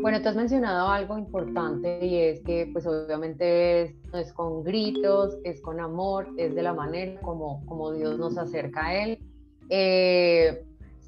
Bueno, 0.01 0.21
tú 0.21 0.29
has 0.29 0.35
mencionado 0.35 0.89
algo 0.89 1.17
importante 1.17 2.05
y 2.05 2.17
es 2.17 2.41
que 2.41 2.69
pues 2.71 2.85
obviamente 2.85 3.95
no 4.11 4.19
es 4.19 4.33
con 4.33 4.63
gritos, 4.63 5.37
es 5.43 5.61
con 5.61 5.79
amor, 5.79 6.27
es 6.37 6.53
de 6.53 6.63
la 6.63 6.73
manera 6.73 7.19
como, 7.21 7.65
como 7.65 7.91
Dios 7.91 8.17
nos 8.19 8.37
acerca 8.37 8.87
a 8.87 9.03
Él. 9.03 9.19
Eh, 9.69 10.65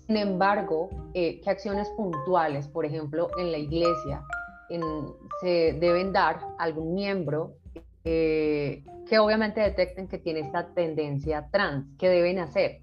sin 0.07 0.17
embargo, 0.17 0.89
¿qué 1.13 1.41
acciones 1.47 1.89
puntuales, 1.97 2.67
por 2.67 2.85
ejemplo, 2.85 3.27
en 3.37 3.51
la 3.51 3.57
iglesia, 3.57 4.23
se 5.41 5.77
deben 5.79 6.11
dar 6.11 6.39
a 6.57 6.63
algún 6.63 6.93
miembro 6.93 7.58
eh, 8.03 8.83
que 9.07 9.19
obviamente 9.19 9.61
detecten 9.61 10.07
que 10.07 10.17
tiene 10.17 10.41
esta 10.41 10.67
tendencia 10.73 11.49
trans, 11.51 11.85
¿qué 11.97 12.09
deben 12.09 12.39
hacer? 12.39 12.79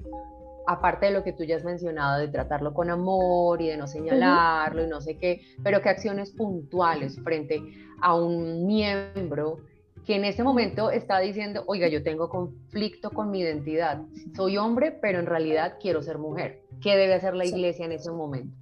Aparte 0.67 1.07
de 1.07 1.13
lo 1.13 1.23
que 1.23 1.33
tú 1.33 1.45
ya 1.45 1.57
has 1.57 1.65
mencionado, 1.65 2.21
de 2.21 2.29
tratarlo 2.29 2.75
con 2.75 2.91
amor 2.91 3.63
y 3.63 3.69
de 3.69 3.77
no 3.77 3.87
señalarlo 3.87 4.85
y 4.85 4.89
no 4.89 5.01
sé 5.01 5.17
qué, 5.17 5.43
pero 5.63 5.81
qué 5.81 5.89
acciones 5.89 6.33
puntuales 6.33 7.21
frente 7.23 7.63
a 8.01 8.15
un 8.17 8.67
miembro 8.67 9.61
que 10.05 10.15
en 10.15 10.25
ese 10.25 10.45
momento 10.45 10.91
está 10.91 11.19
diciendo, 11.19 11.65
oiga, 11.67 11.89
yo 11.89 12.03
tengo 12.03 12.29
conflicto 12.29 13.11
con 13.11 13.31
mi 13.31 13.41
identidad, 13.41 14.03
soy 14.37 14.57
hombre, 14.57 14.93
pero 14.93 15.19
en 15.19 15.27
realidad 15.27 15.79
quiero 15.81 16.03
ser 16.03 16.19
mujer. 16.19 16.63
¿Qué 16.81 16.97
debe 16.97 17.15
hacer 17.15 17.35
la 17.35 17.45
iglesia 17.45 17.87
en 17.87 17.93
ese 17.93 18.11
momento? 18.13 18.57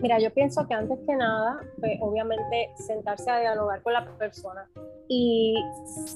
Mira, 0.00 0.20
yo 0.20 0.32
pienso 0.32 0.64
que 0.68 0.74
antes 0.74 0.96
que 1.00 1.16
nada, 1.16 1.60
pues, 1.80 1.98
obviamente 2.00 2.70
sentarse 2.76 3.28
a 3.30 3.40
dialogar 3.40 3.82
con 3.82 3.92
la 3.92 4.04
persona. 4.16 4.68
Y 5.08 5.56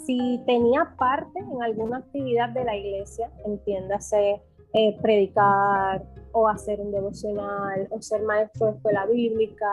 si 0.07 0.41
tenía 0.47 0.95
parte 0.97 1.41
en 1.41 1.63
alguna 1.63 1.99
actividad 1.99 2.51
de 2.51 2.65
la 2.65 2.77
iglesia, 2.77 3.29
entiéndase 3.45 4.41
eh, 4.75 4.99
predicar 5.03 6.05
o 6.31 6.49
hacer 6.49 6.81
un 6.81 6.93
devocional 6.93 7.89
o 7.91 8.01
ser 8.01 8.23
maestro 8.23 8.67
de 8.67 8.73
escuela 8.77 9.05
bíblica, 9.07 9.69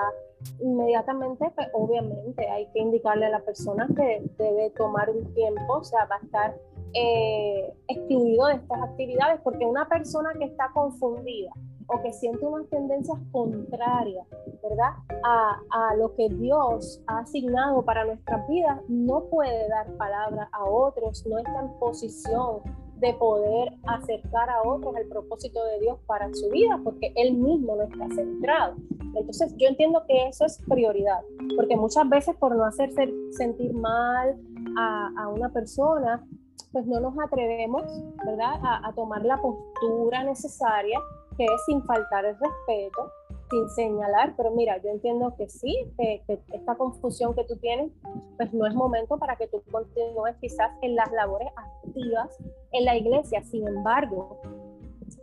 inmediatamente, 0.59 1.51
pues, 1.53 1.67
obviamente 1.73 2.49
hay 2.49 2.65
que 2.73 2.79
indicarle 2.79 3.27
a 3.27 3.29
la 3.29 3.41
persona 3.41 3.87
que 3.95 4.23
debe 4.39 4.71
tomar 4.71 5.11
un 5.11 5.31
tiempo, 5.35 5.73
o 5.73 5.83
sea, 5.83 6.05
va 6.05 6.15
a 6.15 6.25
estar 6.25 6.57
eh, 6.95 7.73
excluido 7.87 8.47
de 8.47 8.55
estas 8.55 8.81
actividades, 8.81 9.39
porque 9.43 9.65
una 9.65 9.87
persona 9.87 10.33
que 10.33 10.45
está 10.45 10.71
confundida 10.73 11.51
o 11.89 12.01
que 12.01 12.13
siente 12.13 12.45
unas 12.45 12.69
tendencias 12.69 13.17
contrarias, 13.31 14.27
¿verdad? 14.61 14.93
A, 15.23 15.59
a, 15.71 15.95
lo 15.95 16.13
que 16.15 16.29
Dios 16.29 17.01
ha 17.07 17.19
asignado 17.19 17.83
para 17.83 18.05
nuestras 18.05 18.47
vidas, 18.47 18.79
no 18.87 19.23
puede 19.25 19.67
dar 19.69 19.91
palabra 19.97 20.49
a 20.51 20.65
otros, 20.65 21.25
no 21.25 21.39
está 21.39 21.61
en 21.61 21.79
posición 21.79 22.61
de 22.99 23.13
poder 23.13 23.73
acercar 23.87 24.49
a 24.49 24.61
otros 24.61 24.95
al 24.95 25.05
propósito 25.05 25.63
de 25.65 25.79
Dios 25.79 25.97
para 26.05 26.31
su 26.33 26.49
vida, 26.49 26.79
porque 26.83 27.11
Él 27.15 27.33
mismo 27.33 27.75
no 27.75 27.83
está 27.83 28.07
centrado. 28.13 28.75
Entonces 29.15 29.55
yo 29.57 29.67
entiendo 29.67 30.03
que 30.07 30.27
eso 30.27 30.45
es 30.45 30.61
prioridad, 30.67 31.21
porque 31.55 31.75
muchas 31.75 32.07
veces 32.07 32.35
por 32.35 32.55
no 32.55 32.65
hacer 32.65 32.91
sentir 33.31 33.73
mal 33.73 34.39
a, 34.77 35.11
a 35.17 35.27
una 35.29 35.49
persona, 35.49 36.23
pues 36.71 36.85
no 36.85 36.99
nos 36.99 37.17
atrevemos, 37.17 37.81
¿verdad?, 38.25 38.59
a, 38.61 38.87
a 38.87 38.93
tomar 38.93 39.25
la 39.25 39.41
postura 39.41 40.23
necesaria 40.23 40.99
que 41.39 41.45
es 41.45 41.65
sin 41.65 41.81
faltar 41.85 42.25
el 42.25 42.35
respeto, 42.37 43.13
sin 43.49 43.69
señalar, 43.69 44.33
pero 44.35 44.51
mira, 44.51 44.77
yo 44.83 44.89
entiendo 44.89 45.33
que 45.37 45.47
sí, 45.47 45.73
que, 45.97 46.21
esta 46.51 46.75
confusión 46.75 47.33
que 47.33 47.45
tú 47.45 47.55
tienes, 47.55 47.93
pues 48.35 48.53
no 48.53 48.67
es 48.67 48.75
momento 48.75 49.17
para 49.17 49.37
que 49.37 49.47
tú 49.47 49.63
continúes 49.71 50.35
quizás 50.41 50.69
en 50.81 50.97
las 50.97 51.09
labores 51.13 51.47
activas 51.55 52.37
en 52.73 52.83
la 52.83 52.97
iglesia. 52.97 53.41
Sin 53.43 53.65
embargo, 53.65 54.41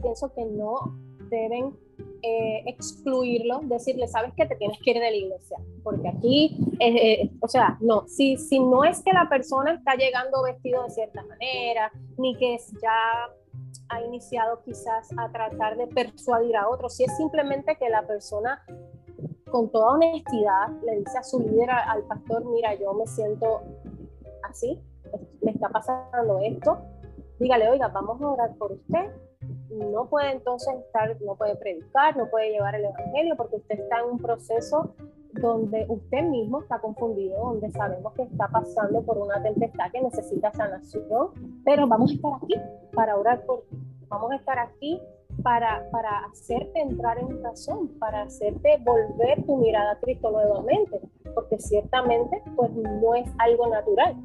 pienso 0.01 0.33
que 0.33 0.47
no 0.47 0.97
deben 1.29 1.77
eh, 2.23 2.63
excluirlo, 2.65 3.61
decirle, 3.65 4.09
sabes 4.09 4.33
que 4.39 4.47
te 4.47 4.57
tienes 4.57 4.79
que 4.83 4.93
ir 4.93 4.97
de 4.97 5.11
la 5.11 5.17
iglesia, 5.17 5.59
porque 5.85 6.09
aquí, 6.09 6.59
eh, 6.81 7.23
eh, 7.23 7.31
o 7.41 7.49
sea, 7.49 7.77
no, 7.81 8.09
si, 8.09 8.39
si 8.39 8.59
no 8.59 8.85
es 8.85 9.03
que 9.03 9.13
la 9.13 9.29
persona 9.29 9.75
está 9.75 9.97
llegando 9.97 10.43
vestido 10.43 10.83
de 10.85 10.91
cierta 10.91 11.23
manera, 11.25 11.93
ni 12.17 12.35
que 12.37 12.55
es 12.55 12.73
ya 12.81 13.29
ha 13.89 14.01
iniciado 14.03 14.63
quizás 14.63 15.09
a 15.17 15.31
tratar 15.31 15.77
de 15.77 15.87
persuadir 15.87 16.57
a 16.57 16.69
otros, 16.69 16.97
si 16.97 17.05
es 17.05 17.17
simplemente 17.17 17.77
que 17.77 17.89
la 17.89 18.07
persona 18.07 18.65
con 19.51 19.71
toda 19.71 19.93
honestidad 19.93 20.69
le 20.85 20.97
dice 20.97 21.19
a 21.19 21.23
su 21.23 21.41
líder, 21.41 21.71
al 21.71 22.03
pastor, 22.05 22.45
mira, 22.45 22.75
yo 22.75 22.93
me 22.95 23.07
siento 23.07 23.63
así, 24.43 24.81
me 25.43 25.53
está 25.53 25.69
pasando 25.69 26.41
esto, 26.41 26.79
dígale, 27.39 27.69
oiga, 27.69 27.89
vamos 27.89 28.21
a 28.21 28.29
orar 28.29 28.57
por 28.57 28.73
usted. 28.73 29.11
No 29.71 30.09
puede 30.09 30.33
entonces 30.33 30.75
estar, 30.87 31.21
no 31.23 31.37
puede 31.37 31.57
predicar, 31.57 32.17
no 32.17 32.29
puede 32.29 32.51
llevar 32.51 32.75
el 32.75 32.85
evangelio 32.85 33.37
porque 33.37 33.57
usted 33.57 33.79
está 33.79 34.01
en 34.01 34.13
un 34.13 34.19
proceso 34.19 34.95
donde 35.41 35.87
usted 35.89 36.23
mismo 36.25 36.61
está 36.61 36.79
confundido, 36.79 37.39
donde 37.39 37.71
sabemos 37.71 38.13
que 38.15 38.23
está 38.23 38.49
pasando 38.49 39.03
por 39.03 39.19
una 39.19 39.43
tempestad 39.43 39.91
que 39.93 40.01
necesita 40.03 40.53
sanación, 40.53 41.29
pero 41.65 41.87
vamos 41.87 42.11
a 42.11 42.15
estar 42.15 42.33
aquí 42.43 42.55
para 42.93 43.17
orar 43.17 43.45
por 43.45 43.63
ti, 43.63 43.77
vamos 44.09 44.33
a 44.33 44.37
estar 44.37 44.59
aquí 44.59 45.01
para, 45.43 45.89
para 45.91 46.27
hacerte 46.27 46.81
entrar 46.81 47.19
en 47.19 47.43
razón, 47.43 47.89
para 47.99 48.23
hacerte 48.23 48.79
volver 48.85 49.45
tu 49.45 49.57
mirada 49.57 49.93
a 49.93 50.01
Cristo 50.01 50.31
nuevamente, 50.31 51.01
porque 51.35 51.59
ciertamente 51.59 52.43
pues 52.55 52.71
no 52.73 53.15
es 53.15 53.29
algo 53.39 53.67
natural, 53.69 54.17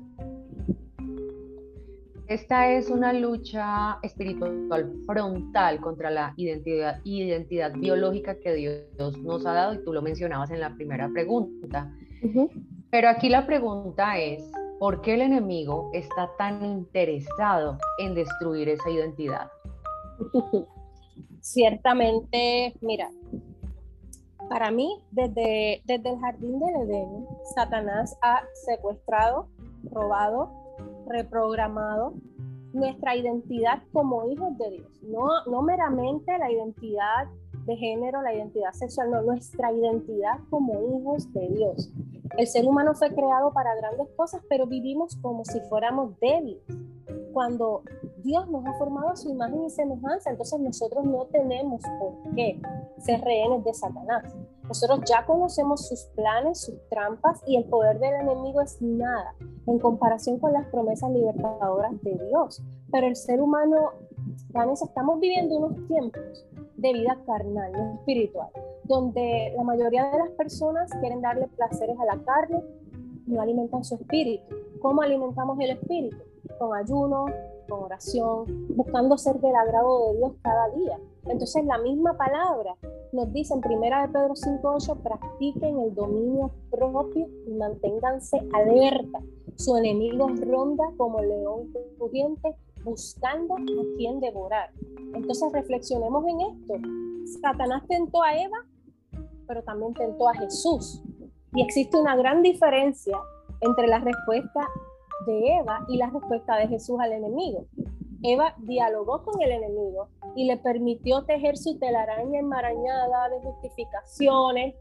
esta 2.34 2.72
es 2.72 2.90
una 2.90 3.12
lucha 3.12 4.00
espiritual 4.04 4.94
frontal 5.06 5.82
contra 5.82 6.10
la 6.10 6.34
identidad, 6.38 7.02
identidad 7.04 7.74
biológica 7.74 8.40
que 8.40 8.54
Dios 8.54 9.18
nos 9.18 9.46
ha 9.46 9.52
dado 9.52 9.74
y 9.74 9.84
tú 9.84 9.92
lo 9.92 10.02
mencionabas 10.02 10.50
en 10.52 10.62
la 10.62 10.74
primera 10.74 11.10
pregunta. 11.10 11.92
Pero 12.90 13.10
aquí 13.10 13.28
la 13.28 13.46
pregunta 13.46 14.18
es, 14.18 14.50
¿por 14.80 15.02
qué 15.02 15.16
el 15.16 15.22
enemigo 15.22 15.90
está 15.94 16.30
tan 16.38 16.64
interesado 16.64 17.78
en 17.98 18.16
destruir 18.16 18.70
esa 18.70 18.90
identidad? 18.90 19.52
Ciertamente, 21.42 22.74
mira, 22.80 23.10
para 24.48 24.72
mí, 24.72 25.02
desde, 25.12 25.82
desde 25.84 26.10
el 26.12 26.20
jardín 26.20 26.60
del 26.60 26.76
Edén, 26.84 27.28
Satanás 27.56 28.18
ha 28.22 28.44
secuestrado, 28.54 29.50
robado, 29.84 30.61
reprogramado 31.12 32.14
nuestra 32.74 33.16
identidad 33.16 33.84
como 33.92 34.30
hijos 34.30 34.58
de 34.58 34.70
Dios, 34.70 35.04
no, 35.04 35.28
no 35.48 35.62
meramente 35.62 36.38
la 36.38 36.52
identidad 36.52 37.28
de 37.66 37.76
género, 37.76 38.22
la 38.22 38.34
identidad 38.34 38.72
sexual, 38.72 39.12
no, 39.12 39.22
nuestra 39.22 39.72
identidad 39.72 40.40
como 40.50 40.74
hijos 40.98 41.32
de 41.34 41.50
Dios. 41.50 41.92
El 42.38 42.48
ser 42.48 42.66
humano 42.66 42.94
fue 42.96 43.14
creado 43.14 43.52
para 43.52 43.76
grandes 43.76 44.08
cosas, 44.16 44.42
pero 44.50 44.66
vivimos 44.66 45.16
como 45.18 45.44
si 45.44 45.60
fuéramos 45.70 46.18
débiles. 46.20 46.64
Cuando 47.34 47.84
Dios 48.24 48.50
nos 48.50 48.66
ha 48.66 48.74
formado 48.74 49.10
a 49.10 49.16
su 49.16 49.30
imagen 49.30 49.64
y 49.64 49.70
semejanza, 49.70 50.32
entonces 50.32 50.60
nosotros 50.60 51.06
no 51.06 51.26
tenemos 51.26 51.82
por 52.00 52.36
qué 52.36 52.62
ser 53.00 53.22
rehenes 53.22 53.64
de 53.64 53.74
Satanás. 53.74 54.36
Nosotros 54.64 55.02
ya 55.06 55.26
conocemos 55.26 55.88
sus 55.88 56.04
planes, 56.16 56.62
sus 56.62 56.76
trampas 56.90 57.42
y 57.46 57.58
el 57.58 57.66
poder 57.66 58.00
del 58.00 58.14
enemigo 58.16 58.62
es 58.62 58.82
nada 58.82 59.36
en 59.68 59.80
comparación 59.80 60.40
con 60.40 60.54
las 60.54 60.66
promesas 60.68 61.12
libertadoras 61.12 62.02
de 62.02 62.18
Dios. 62.30 62.62
Pero 62.92 63.08
el 63.08 63.16
ser 63.16 63.42
humano, 63.42 63.92
Vanessa, 64.50 64.86
estamos 64.86 65.20
viviendo 65.20 65.58
unos 65.58 65.88
tiempos 65.88 66.46
de 66.78 66.94
vida 66.94 67.18
carnal, 67.26 67.72
no 67.72 67.94
espiritual, 67.96 68.50
donde 68.86 69.54
la 69.56 69.64
mayoría 69.64 70.10
de 70.12 70.18
las 70.18 70.30
personas 70.32 70.92
quieren 71.00 71.22
darle 71.22 71.48
placeres 71.48 71.98
a 72.00 72.06
la 72.06 72.24
carne 72.24 72.62
no 73.28 73.42
alimentan 73.42 73.84
su 73.84 73.96
espíritu. 73.96 74.44
¿Cómo 74.82 75.02
alimentamos 75.02 75.60
el 75.60 75.72
espíritu? 75.72 76.18
Con 76.60 76.76
ayuno, 76.76 77.26
con 77.72 77.84
oración, 77.84 78.68
buscando 78.76 79.18
ser 79.18 79.40
del 79.40 79.56
agrado 79.56 80.12
de 80.12 80.18
Dios 80.18 80.34
cada 80.42 80.70
día. 80.72 81.00
Entonces 81.26 81.64
la 81.66 81.78
misma 81.78 82.18
palabra 82.18 82.76
nos 83.14 83.32
dice 83.32 83.54
en 83.54 83.62
primera 83.62 84.02
de 84.02 84.10
Pedro 84.10 84.34
5.8, 84.34 85.02
practiquen 85.02 85.80
el 85.80 85.96
dominio 85.96 86.52
propio 86.70 87.30
y 87.48 87.54
manténganse 87.54 88.40
alerta. 88.54 89.20
Su 89.56 89.78
enemigo 89.78 90.28
ronda 90.42 90.84
como 90.98 91.22
león 91.22 91.72
rugiente 91.98 92.56
buscando 92.84 93.56
a 93.56 93.98
quien 93.98 94.20
devorar. 94.20 94.72
Entonces 95.14 95.54
reflexionemos 95.54 96.26
en 96.28 96.42
esto. 96.42 96.74
Satanás 97.42 97.84
tentó 97.88 98.22
a 98.22 98.36
Eva, 98.36 98.58
pero 99.48 99.64
también 99.64 99.94
tentó 99.94 100.28
a 100.28 100.34
Jesús. 100.34 101.02
Y 101.54 101.62
existe 101.62 101.98
una 101.98 102.18
gran 102.18 102.42
diferencia 102.42 103.18
entre 103.62 103.88
la 103.88 104.00
respuesta 104.00 104.68
de 105.26 105.58
Eva 105.58 105.86
y 105.88 105.98
la 105.98 106.10
respuesta 106.10 106.58
de 106.58 106.68
Jesús 106.68 107.00
al 107.00 107.14
enemigo. 107.14 107.66
Eva 108.24 108.56
dialogó 108.60 109.24
con 109.24 109.42
el 109.42 109.52
enemigo 109.52 110.10
y 110.36 110.46
le 110.46 110.58
permitió 110.58 111.24
tejer 111.24 111.58
su 111.58 111.80
telaraña 111.80 112.40
enmarañada 112.40 113.30
de 113.30 113.42
justificaciones 113.42 114.76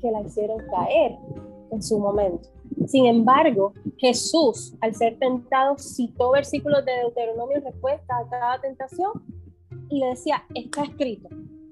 que 0.00 0.10
la 0.10 0.22
hicieron 0.22 0.58
caer 0.70 1.18
en 1.70 1.82
su 1.82 1.98
momento. 1.98 2.48
Sin 2.86 3.06
embargo, 3.06 3.72
Jesús, 3.98 4.74
al 4.80 4.94
ser 4.94 5.18
tentado, 5.18 5.76
citó 5.78 6.30
versículos 6.30 6.84
de 6.84 6.92
Deuteronomio 6.92 7.58
en 7.58 7.64
respuesta 7.64 8.18
a 8.18 8.28
cada 8.28 8.60
tentación 8.60 9.12
y 9.88 9.98
le 9.98 10.06
decía, 10.08 10.44
está 10.54 10.84
escrito. 10.84 11.28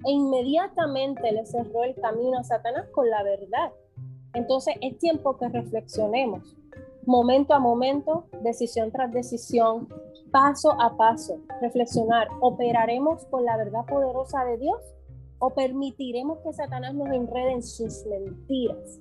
E 0.07 0.13
inmediatamente 0.13 1.33
le 1.33 1.47
cerró 1.47 1.85
el 1.85 1.95
camino 1.95 2.39
a 2.39 2.45
Satanás 2.45 2.87
con 2.93 3.09
la 3.09 3.23
verdad. 3.23 3.73
Entonces 4.35 4.75
es 4.81 4.99
tiempo 4.99 5.37
que 5.39 5.49
reflexionemos, 5.49 6.57
momento 7.07 7.55
a 7.55 7.59
momento, 7.59 8.27
decisión 8.43 8.91
tras 8.91 9.13
decisión, 9.13 9.89
paso 10.31 10.73
a 10.81 10.97
paso, 10.97 11.41
reflexionar, 11.61 12.29
¿operaremos 12.41 13.25
con 13.27 13.45
la 13.45 13.57
verdad 13.57 13.85
poderosa 13.87 14.45
de 14.45 14.59
Dios 14.59 14.81
o 15.39 15.51
permitiremos 15.51 16.39
que 16.39 16.53
Satanás 16.53 16.95
nos 16.95 17.09
enrede 17.09 17.53
en 17.53 17.63
sus 17.63 18.05
mentiras? 18.07 19.01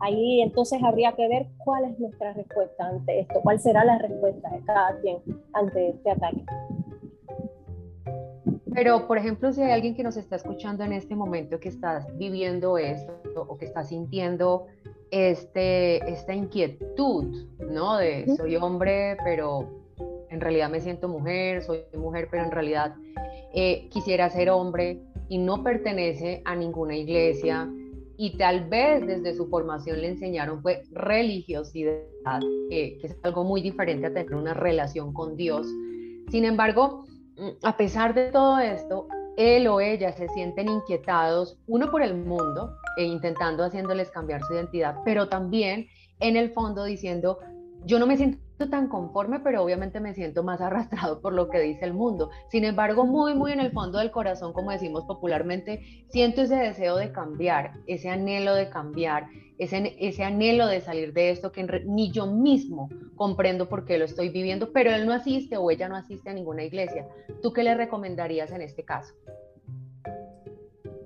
Ahí 0.00 0.42
entonces 0.42 0.82
habría 0.82 1.12
que 1.12 1.28
ver 1.28 1.46
cuál 1.64 1.84
es 1.84 1.98
nuestra 1.98 2.32
respuesta 2.32 2.86
ante 2.86 3.20
esto, 3.20 3.40
cuál 3.42 3.60
será 3.60 3.84
la 3.84 3.98
respuesta 3.98 4.50
de 4.50 4.60
cada 4.64 5.00
quien 5.00 5.18
ante 5.52 5.90
este 5.90 6.10
ataque. 6.10 6.44
Pero, 8.74 9.06
por 9.06 9.18
ejemplo, 9.18 9.52
si 9.52 9.62
hay 9.62 9.70
alguien 9.70 9.94
que 9.94 10.02
nos 10.02 10.16
está 10.16 10.36
escuchando 10.36 10.82
en 10.82 10.92
este 10.92 11.14
momento 11.14 11.60
que 11.60 11.68
está 11.68 12.06
viviendo 12.14 12.78
esto 12.78 13.12
o 13.34 13.56
que 13.56 13.66
está 13.66 13.84
sintiendo 13.84 14.66
este, 15.12 15.98
esta 16.10 16.34
inquietud, 16.34 17.46
¿no? 17.70 17.98
De 17.98 18.26
soy 18.36 18.56
hombre, 18.56 19.16
pero 19.24 19.68
en 20.30 20.40
realidad 20.40 20.70
me 20.70 20.80
siento 20.80 21.06
mujer, 21.06 21.62
soy 21.62 21.82
mujer, 21.96 22.26
pero 22.30 22.42
en 22.44 22.50
realidad 22.50 22.94
eh, 23.54 23.88
quisiera 23.90 24.28
ser 24.30 24.50
hombre 24.50 25.00
y 25.28 25.38
no 25.38 25.62
pertenece 25.62 26.42
a 26.44 26.56
ninguna 26.56 26.96
iglesia, 26.96 27.68
y 28.16 28.36
tal 28.36 28.68
vez 28.68 29.06
desde 29.06 29.34
su 29.34 29.48
formación 29.48 30.00
le 30.00 30.08
enseñaron 30.08 30.62
fue 30.62 30.84
religiosidad, 30.92 32.40
que 32.70 32.98
es 33.02 33.16
algo 33.22 33.44
muy 33.44 33.62
diferente 33.62 34.06
a 34.06 34.14
tener 34.14 34.34
una 34.34 34.54
relación 34.54 35.12
con 35.12 35.36
Dios. 35.36 35.66
Sin 36.28 36.44
embargo, 36.44 37.04
mm, 37.36 37.48
a 37.64 37.76
pesar 37.76 38.14
de 38.14 38.30
todo 38.30 38.58
esto, 38.58 39.08
él 39.36 39.66
o 39.66 39.80
ella 39.80 40.12
se 40.12 40.28
sienten 40.28 40.68
inquietados, 40.68 41.58
uno 41.66 41.90
por 41.90 42.02
el 42.02 42.14
mundo, 42.14 42.76
e 42.96 43.04
intentando 43.04 43.64
haciéndoles 43.64 44.10
cambiar 44.10 44.42
su 44.42 44.54
identidad, 44.54 44.96
pero 45.04 45.28
también 45.28 45.88
en 46.20 46.36
el 46.36 46.52
fondo 46.52 46.84
diciendo, 46.84 47.38
yo 47.84 47.98
no 47.98 48.06
me 48.06 48.16
siento 48.16 48.40
tan 48.70 48.88
conforme, 48.88 49.40
pero 49.40 49.62
obviamente 49.62 50.00
me 50.00 50.14
siento 50.14 50.42
más 50.42 50.60
arrastrado 50.62 51.20
por 51.20 51.32
lo 51.32 51.48
que 51.48 51.60
dice 51.60 51.84
el 51.84 51.94
mundo. 51.94 52.30
Sin 52.48 52.64
embargo, 52.64 53.06
muy, 53.06 53.34
muy 53.34 53.52
en 53.52 53.60
el 53.60 53.72
fondo 53.72 53.98
del 53.98 54.10
corazón, 54.10 54.52
como 54.52 54.70
decimos 54.70 55.04
popularmente, 55.04 56.04
siento 56.08 56.42
ese 56.42 56.56
deseo 56.56 56.96
de 56.96 57.12
cambiar, 57.12 57.72
ese 57.86 58.08
anhelo 58.08 58.54
de 58.54 58.68
cambiar, 58.68 59.26
ese, 59.58 60.24
anhelo 60.24 60.66
de 60.66 60.80
salir 60.80 61.12
de 61.12 61.30
esto 61.30 61.52
que 61.52 61.62
ni 61.86 62.10
yo 62.10 62.26
mismo 62.26 62.88
comprendo 63.14 63.68
por 63.68 63.84
qué 63.84 63.98
lo 63.98 64.04
estoy 64.04 64.28
viviendo, 64.30 64.72
pero 64.72 64.90
él 64.90 65.06
no 65.06 65.12
asiste 65.12 65.56
o 65.56 65.70
ella 65.70 65.88
no 65.88 65.96
asiste 65.96 66.30
a 66.30 66.34
ninguna 66.34 66.64
iglesia. 66.64 67.06
¿Tú 67.42 67.52
qué 67.52 67.62
le 67.62 67.74
recomendarías 67.74 68.50
en 68.50 68.62
este 68.62 68.84
caso? 68.84 69.14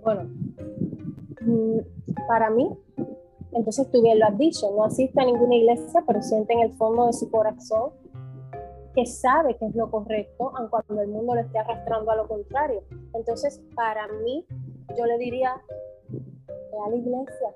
Bueno, 0.03 0.31
mm, 1.41 1.79
para 2.29 2.51
mí 2.51 2.71
entonces 3.57 3.91
tú 3.91 4.03
bien 4.03 4.19
lo 4.19 4.27
has 4.27 4.37
dicho, 4.37 4.71
no 4.77 4.85
asiste 4.85 5.21
a 5.21 5.25
ninguna 5.25 5.55
iglesia, 5.55 6.05
pero 6.07 6.21
siente 6.23 6.53
en 6.53 6.61
el 6.61 6.73
fondo 6.75 7.07
de 7.07 7.15
su 7.15 7.31
corazón 7.31 7.91
que 8.95 9.07
sabe 9.07 9.57
que 9.57 9.67
es 9.67 9.75
lo 9.75 9.91
correcto, 9.91 10.53
aun 10.57 10.69
cuando 10.69 11.03
el 11.03 11.09
mundo 11.09 11.35
le 11.35 11.43
esté 11.43 11.59
arrastrando 11.59 12.11
a 12.11 12.17
lo 12.17 12.29
contrario. 12.29 12.83
Entonces, 13.15 13.63
para 13.75 14.09
mí, 14.09 14.47
yo 14.97 15.07
le 15.07 15.19
diría, 15.19 15.55
a 16.85 16.91
la 16.91 16.97
iglesia, 16.97 17.49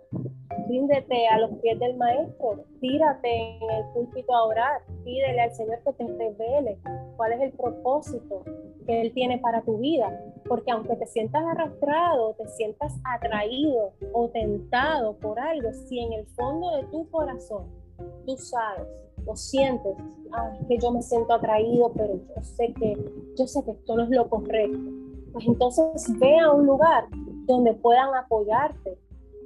ríndete 0.69 1.29
a 1.29 1.39
los 1.39 1.51
pies 1.61 1.79
del 1.79 1.97
maestro, 1.97 2.65
tírate 2.81 3.29
en 3.29 3.71
el 3.71 3.85
púlpito 3.93 4.35
a 4.35 4.45
orar, 4.47 4.83
pídele 5.05 5.41
al 5.41 5.53
Señor 5.53 5.79
que 5.85 5.93
te 5.93 6.07
revele 6.07 6.79
cuál 7.17 7.33
es 7.33 7.41
el 7.41 7.53
propósito 7.53 8.43
que 8.87 9.01
Él 9.03 9.13
tiene 9.13 9.39
para 9.39 9.63
tu 9.63 9.79
vida. 9.79 10.11
Porque 10.49 10.71
aunque 10.71 10.97
te 10.97 11.07
sientas 11.07 11.45
arrastrado, 11.45 12.35
te 12.35 12.49
sientas 12.49 12.93
atraído 13.05 13.93
o 14.13 14.29
tentado 14.29 15.17
por 15.19 15.39
algo, 15.39 15.73
si 15.73 16.01
en 16.01 16.13
el 16.13 16.27
fondo 16.29 16.77
de 16.77 16.85
tu 16.85 17.09
corazón 17.11 17.67
tú 18.27 18.37
sabes 18.37 18.87
o 19.27 19.37
sientes 19.37 19.97
que 20.69 20.79
yo 20.79 20.91
me 20.91 21.03
siento 21.03 21.35
atraído, 21.35 21.93
pero 21.93 22.15
yo 22.15 22.43
sé 22.43 22.73
que 22.75 22.97
yo 23.37 23.47
sé 23.47 23.63
que 23.65 23.73
esto 23.73 23.97
no 23.97 24.05
es 24.05 24.11
lo 24.11 24.29
correcto, 24.29 24.79
pues 25.33 25.47
entonces 25.47 26.19
ve 26.19 26.39
a 26.39 26.51
un 26.51 26.67
lugar 26.67 27.05
donde 27.47 27.75
puedan 27.75 28.15
apoyarte, 28.15 28.99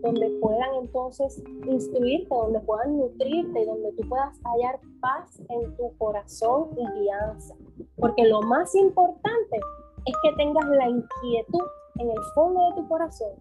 donde 0.04 0.28
puedan 0.40 0.74
entonces 0.82 1.42
instruirte, 1.66 2.28
donde 2.28 2.60
puedan 2.60 2.98
nutrirte, 2.98 3.64
donde 3.64 3.90
tú 3.92 4.06
puedas 4.06 4.38
hallar 4.44 4.78
paz 5.00 5.40
en 5.48 5.74
tu 5.76 5.96
corazón 5.96 6.68
y 6.76 7.00
guianza. 7.00 7.54
Porque 7.96 8.24
lo 8.26 8.42
más 8.42 8.74
importante 8.74 9.60
es 10.04 10.14
que 10.22 10.36
tengas 10.36 10.68
la 10.68 10.90
inquietud 10.90 11.66
en 11.98 12.10
el 12.10 12.22
fondo 12.34 12.68
de 12.68 12.82
tu 12.82 12.88
corazón 12.88 13.32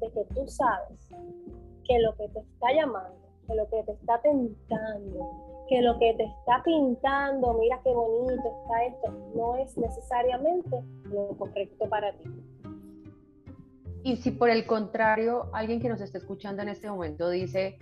de 0.00 0.10
que 0.10 0.24
tú 0.34 0.48
sabes 0.48 1.08
que 1.84 1.98
lo 1.98 2.16
que 2.16 2.28
te 2.28 2.40
está 2.40 2.72
llamando, 2.72 3.18
que 3.46 3.54
lo 3.54 3.68
que 3.68 3.82
te 3.82 3.92
está 3.92 4.18
tentando, 4.22 5.30
que 5.68 5.82
lo 5.82 5.98
que 5.98 6.14
te 6.14 6.24
está 6.24 6.62
pintando, 6.64 7.52
mira 7.54 7.78
qué 7.84 7.92
bonito 7.92 8.42
está 8.62 8.84
esto, 8.86 9.12
no 9.34 9.56
es 9.56 9.76
necesariamente 9.76 10.82
lo 11.04 11.28
correcto 11.36 11.86
para 11.90 12.12
ti. 12.12 12.30
Y 14.02 14.16
si 14.16 14.30
por 14.30 14.50
el 14.50 14.66
contrario, 14.66 15.50
alguien 15.52 15.80
que 15.80 15.88
nos 15.88 16.00
está 16.00 16.18
escuchando 16.18 16.62
en 16.62 16.68
este 16.68 16.88
momento 16.88 17.28
dice, 17.28 17.78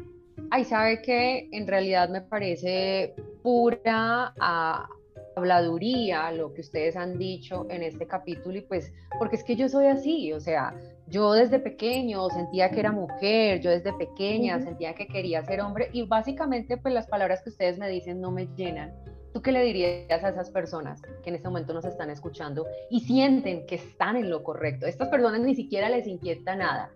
ay, 0.50 0.64
¿sabe 0.64 1.02
que 1.02 1.48
En 1.52 1.66
realidad 1.66 2.08
me 2.08 2.20
parece 2.20 3.14
pura 3.42 4.34
ah, 4.40 4.88
habladuría 5.36 6.32
lo 6.32 6.52
que 6.52 6.60
ustedes 6.60 6.96
han 6.96 7.18
dicho 7.18 7.66
en 7.70 7.82
este 7.82 8.06
capítulo 8.06 8.58
y 8.58 8.62
pues, 8.62 8.92
porque 9.18 9.36
es 9.36 9.44
que 9.44 9.56
yo 9.56 9.68
soy 9.68 9.86
así, 9.86 10.32
o 10.32 10.40
sea, 10.40 10.74
yo 11.06 11.32
desde 11.32 11.58
pequeño 11.58 12.28
sentía 12.30 12.70
que 12.70 12.80
era 12.80 12.92
mujer, 12.92 13.60
yo 13.60 13.70
desde 13.70 13.92
pequeña 13.92 14.60
sentía 14.60 14.94
que 14.94 15.06
quería 15.06 15.44
ser 15.44 15.60
hombre 15.60 15.88
y 15.92 16.02
básicamente 16.02 16.76
pues 16.76 16.92
las 16.92 17.06
palabras 17.06 17.42
que 17.42 17.50
ustedes 17.50 17.78
me 17.78 17.88
dicen 17.88 18.20
no 18.20 18.30
me 18.30 18.48
llenan 18.56 18.92
¿Tú 19.38 19.42
qué 19.42 19.52
le 19.52 19.62
dirías 19.62 20.24
a 20.24 20.30
esas 20.30 20.50
personas 20.50 21.00
que 21.22 21.30
en 21.30 21.36
este 21.36 21.46
momento 21.46 21.72
nos 21.72 21.84
están 21.84 22.10
escuchando 22.10 22.66
y 22.90 22.98
sienten 22.98 23.66
que 23.66 23.76
están 23.76 24.16
en 24.16 24.30
lo 24.30 24.42
correcto? 24.42 24.84
Estas 24.84 25.06
personas 25.10 25.40
ni 25.42 25.54
siquiera 25.54 25.88
les 25.88 26.08
inquieta 26.08 26.56
nada. 26.56 26.90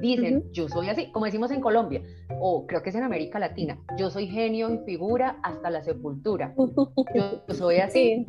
Dicen, 0.00 0.44
yo 0.52 0.68
soy 0.68 0.88
así, 0.88 1.10
como 1.10 1.24
decimos 1.24 1.50
en 1.50 1.60
Colombia, 1.60 2.00
o 2.38 2.64
creo 2.64 2.80
que 2.84 2.90
es 2.90 2.94
en 2.94 3.02
América 3.02 3.40
Latina, 3.40 3.76
yo 3.98 4.08
soy 4.08 4.28
genio 4.28 4.72
y 4.72 4.78
figura 4.84 5.40
hasta 5.42 5.68
la 5.68 5.82
sepultura. 5.82 6.54
Yo, 7.12 7.42
soy 7.54 7.78
así. 7.80 8.24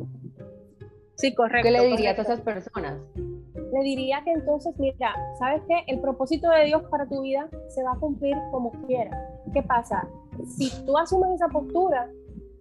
Sí. 1.14 1.32
correcto. 1.32 1.62
¿Qué 1.64 1.70
le 1.70 1.86
dirías 1.86 2.18
a 2.18 2.22
esas 2.22 2.40
personas? 2.40 2.98
Le 3.14 3.80
diría 3.84 4.22
que 4.24 4.32
entonces, 4.32 4.74
mira, 4.76 5.14
¿sabes 5.38 5.62
qué? 5.68 5.84
El 5.86 6.00
propósito 6.00 6.50
de 6.50 6.64
Dios 6.64 6.82
para 6.90 7.06
tu 7.06 7.22
vida 7.22 7.48
se 7.68 7.84
va 7.84 7.92
a 7.92 8.00
cumplir 8.00 8.34
como 8.50 8.72
quiera. 8.88 9.16
¿Qué 9.52 9.62
pasa? 9.62 10.08
Si 10.48 10.68
tú 10.84 10.98
asumes 10.98 11.30
esa 11.36 11.46
postura, 11.46 12.10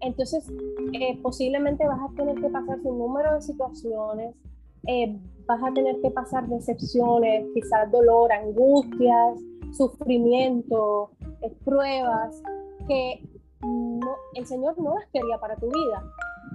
entonces 0.01 0.51
eh, 0.93 1.19
posiblemente 1.21 1.87
vas 1.87 1.99
a 1.99 2.15
tener 2.15 2.35
que 2.35 2.49
pasar 2.49 2.79
un 2.83 2.99
número 2.99 3.35
de 3.35 3.41
situaciones, 3.41 4.35
eh, 4.87 5.17
vas 5.45 5.61
a 5.63 5.73
tener 5.73 6.01
que 6.01 6.09
pasar 6.11 6.47
decepciones, 6.47 7.45
quizás 7.53 7.91
dolor, 7.91 8.31
angustias, 8.31 9.39
sufrimiento, 9.71 11.11
eh, 11.41 11.55
pruebas 11.63 12.41
que 12.87 13.23
el 14.33 14.47
Señor 14.47 14.79
no 14.79 14.95
las 14.95 15.07
quería 15.13 15.37
para 15.39 15.55
tu 15.55 15.67
vida, 15.67 16.03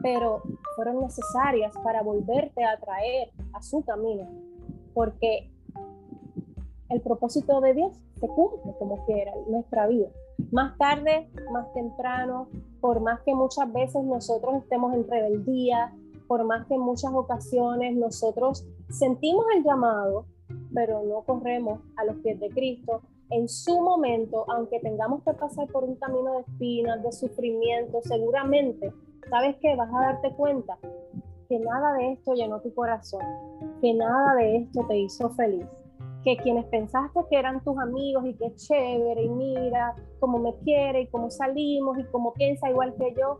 pero 0.02 0.42
fueron 0.74 1.00
necesarias 1.00 1.72
para 1.84 2.02
volverte 2.02 2.64
a 2.64 2.78
traer 2.78 3.30
a 3.52 3.62
su 3.62 3.84
camino, 3.84 4.28
porque 4.92 5.50
el 6.88 7.00
propósito 7.00 7.60
de 7.60 7.74
Dios 7.74 7.96
se 8.18 8.26
cumple 8.28 8.74
como 8.78 9.04
quiera 9.06 9.32
en 9.32 9.52
nuestra 9.52 9.86
vida. 9.86 10.08
Más 10.52 10.76
tarde, 10.78 11.30
más 11.50 11.72
temprano, 11.72 12.48
por 12.80 13.00
más 13.00 13.20
que 13.22 13.34
muchas 13.34 13.72
veces 13.72 14.04
nosotros 14.04 14.56
estemos 14.62 14.94
en 14.94 15.08
rebeldía, 15.08 15.92
por 16.28 16.44
más 16.44 16.66
que 16.66 16.74
en 16.74 16.80
muchas 16.80 17.12
ocasiones 17.12 17.96
nosotros 17.96 18.66
sentimos 18.88 19.44
el 19.56 19.64
llamado, 19.64 20.26
pero 20.74 21.02
no 21.02 21.22
corremos 21.22 21.80
a 21.96 22.04
los 22.04 22.16
pies 22.16 22.38
de 22.40 22.48
Cristo, 22.50 23.02
en 23.30 23.48
su 23.48 23.80
momento, 23.80 24.44
aunque 24.48 24.78
tengamos 24.80 25.22
que 25.24 25.32
pasar 25.32 25.66
por 25.68 25.84
un 25.84 25.96
camino 25.96 26.34
de 26.34 26.40
espinas, 26.40 27.02
de 27.02 27.12
sufrimiento, 27.12 28.00
seguramente, 28.02 28.92
¿sabes 29.28 29.56
qué? 29.60 29.74
Vas 29.74 29.92
a 29.92 30.12
darte 30.12 30.32
cuenta 30.34 30.78
que 31.48 31.58
nada 31.58 31.94
de 31.94 32.12
esto 32.12 32.34
llenó 32.34 32.60
tu 32.60 32.72
corazón, 32.74 33.22
que 33.80 33.94
nada 33.94 34.34
de 34.36 34.56
esto 34.58 34.84
te 34.86 34.98
hizo 34.98 35.30
feliz, 35.30 35.66
que 36.26 36.36
quienes 36.38 36.64
pensaste 36.66 37.20
que 37.30 37.38
eran 37.38 37.62
tus 37.62 37.78
amigos 37.78 38.24
y 38.26 38.34
que 38.34 38.52
chévere 38.56 39.22
y 39.22 39.28
mira 39.28 39.94
cómo 40.18 40.40
me 40.40 40.56
quiere 40.64 41.02
y 41.02 41.06
cómo 41.06 41.30
salimos 41.30 41.96
y 42.00 42.04
cómo 42.06 42.34
piensa 42.34 42.68
igual 42.68 42.92
que 42.96 43.14
yo, 43.16 43.38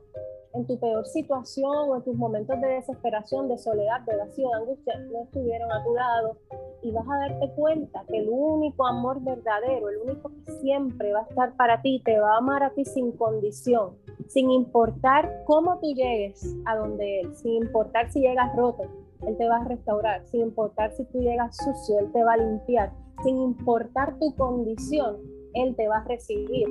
en 0.55 0.69
tu 0.69 0.79
peor 0.79 1.05
situación 1.05 1.91
o 1.91 1.97
en 1.97 2.05
tus 2.05 2.15
momentos 2.15 2.61
de 2.61 2.69
desesperación, 2.69 3.49
de 3.49 3.59
soledad, 3.59 4.03
de 4.03 4.17
vacío, 4.17 4.49
de 4.51 4.55
angustia, 4.55 4.99
no 5.01 5.25
estuvieron 5.25 5.73
a 5.73 5.83
tu 5.83 5.95
lado. 5.95 6.37
Y 6.83 6.93
vas 6.93 7.05
a 7.09 7.29
darte 7.29 7.51
cuenta 7.57 8.05
que 8.09 8.19
el 8.19 8.29
único 8.31 8.87
amor 8.87 9.21
verdadero, 9.21 9.89
el 9.89 9.99
único 10.09 10.31
que 10.31 10.53
siempre 10.53 11.13
va 11.13 11.23
a 11.23 11.29
estar 11.29 11.57
para 11.57 11.83
ti, 11.83 12.01
te 12.05 12.21
va 12.21 12.35
a 12.35 12.39
amar 12.39 12.63
a 12.63 12.71
ti 12.71 12.85
sin 12.85 13.11
condición, 13.13 13.97
sin 14.29 14.53
importar 14.53 15.43
cómo 15.45 15.81
tú 15.81 15.93
llegues 15.93 16.57
a 16.67 16.77
donde 16.77 17.23
Él, 17.23 17.35
sin 17.35 17.65
importar 17.65 18.13
si 18.13 18.21
llegas 18.21 18.55
roto, 18.55 18.85
Él 19.27 19.37
te 19.37 19.49
va 19.49 19.57
a 19.57 19.65
restaurar, 19.65 20.27
sin 20.27 20.43
importar 20.43 20.93
si 20.93 21.05
tú 21.07 21.21
llegas 21.21 21.57
sucio, 21.57 21.99
Él 22.01 22.13
te 22.13 22.23
va 22.23 22.35
a 22.35 22.37
limpiar, 22.37 22.93
sin 23.23 23.37
importar 23.39 24.19
tu 24.19 24.35
condición, 24.35 25.17
Él 25.55 25.75
te 25.77 25.89
va 25.89 25.99
a 25.99 26.05
recibir. 26.05 26.69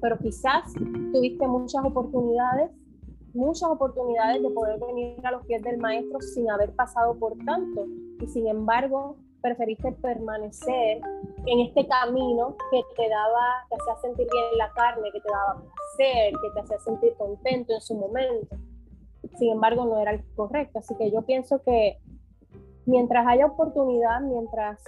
Pero 0.00 0.18
quizás 0.18 0.72
tuviste 1.12 1.46
muchas 1.46 1.84
oportunidades 1.84 2.70
muchas 3.36 3.68
oportunidades 3.68 4.42
de 4.42 4.50
poder 4.50 4.80
venir 4.80 5.14
a 5.24 5.30
los 5.30 5.44
pies 5.44 5.62
del 5.62 5.76
maestro 5.78 6.20
sin 6.20 6.50
haber 6.50 6.74
pasado 6.74 7.18
por 7.18 7.36
tanto 7.44 7.84
y 8.20 8.26
sin 8.26 8.48
embargo 8.48 9.16
preferiste 9.42 9.92
permanecer 9.92 11.00
en 11.46 11.60
este 11.60 11.86
camino 11.86 12.56
que 12.70 12.82
te 12.96 13.08
daba, 13.08 13.66
te 13.68 13.76
hacía 13.76 13.96
sentir 14.02 14.26
bien 14.32 14.44
en 14.52 14.58
la 14.58 14.72
carne, 14.72 15.12
que 15.12 15.20
te 15.20 15.30
daba 15.30 15.62
placer, 15.62 16.32
que 16.32 16.50
te 16.52 16.60
hacía 16.60 16.78
sentir 16.80 17.14
contento 17.16 17.74
en 17.74 17.80
su 17.80 17.94
momento. 17.94 18.56
Sin 19.38 19.52
embargo, 19.52 19.84
no 19.84 19.98
era 20.00 20.12
el 20.12 20.24
correcto. 20.34 20.78
Así 20.78 20.94
que 20.96 21.10
yo 21.10 21.22
pienso 21.22 21.62
que 21.62 21.98
mientras 22.84 23.26
haya 23.26 23.46
oportunidad, 23.46 24.20
mientras 24.20 24.82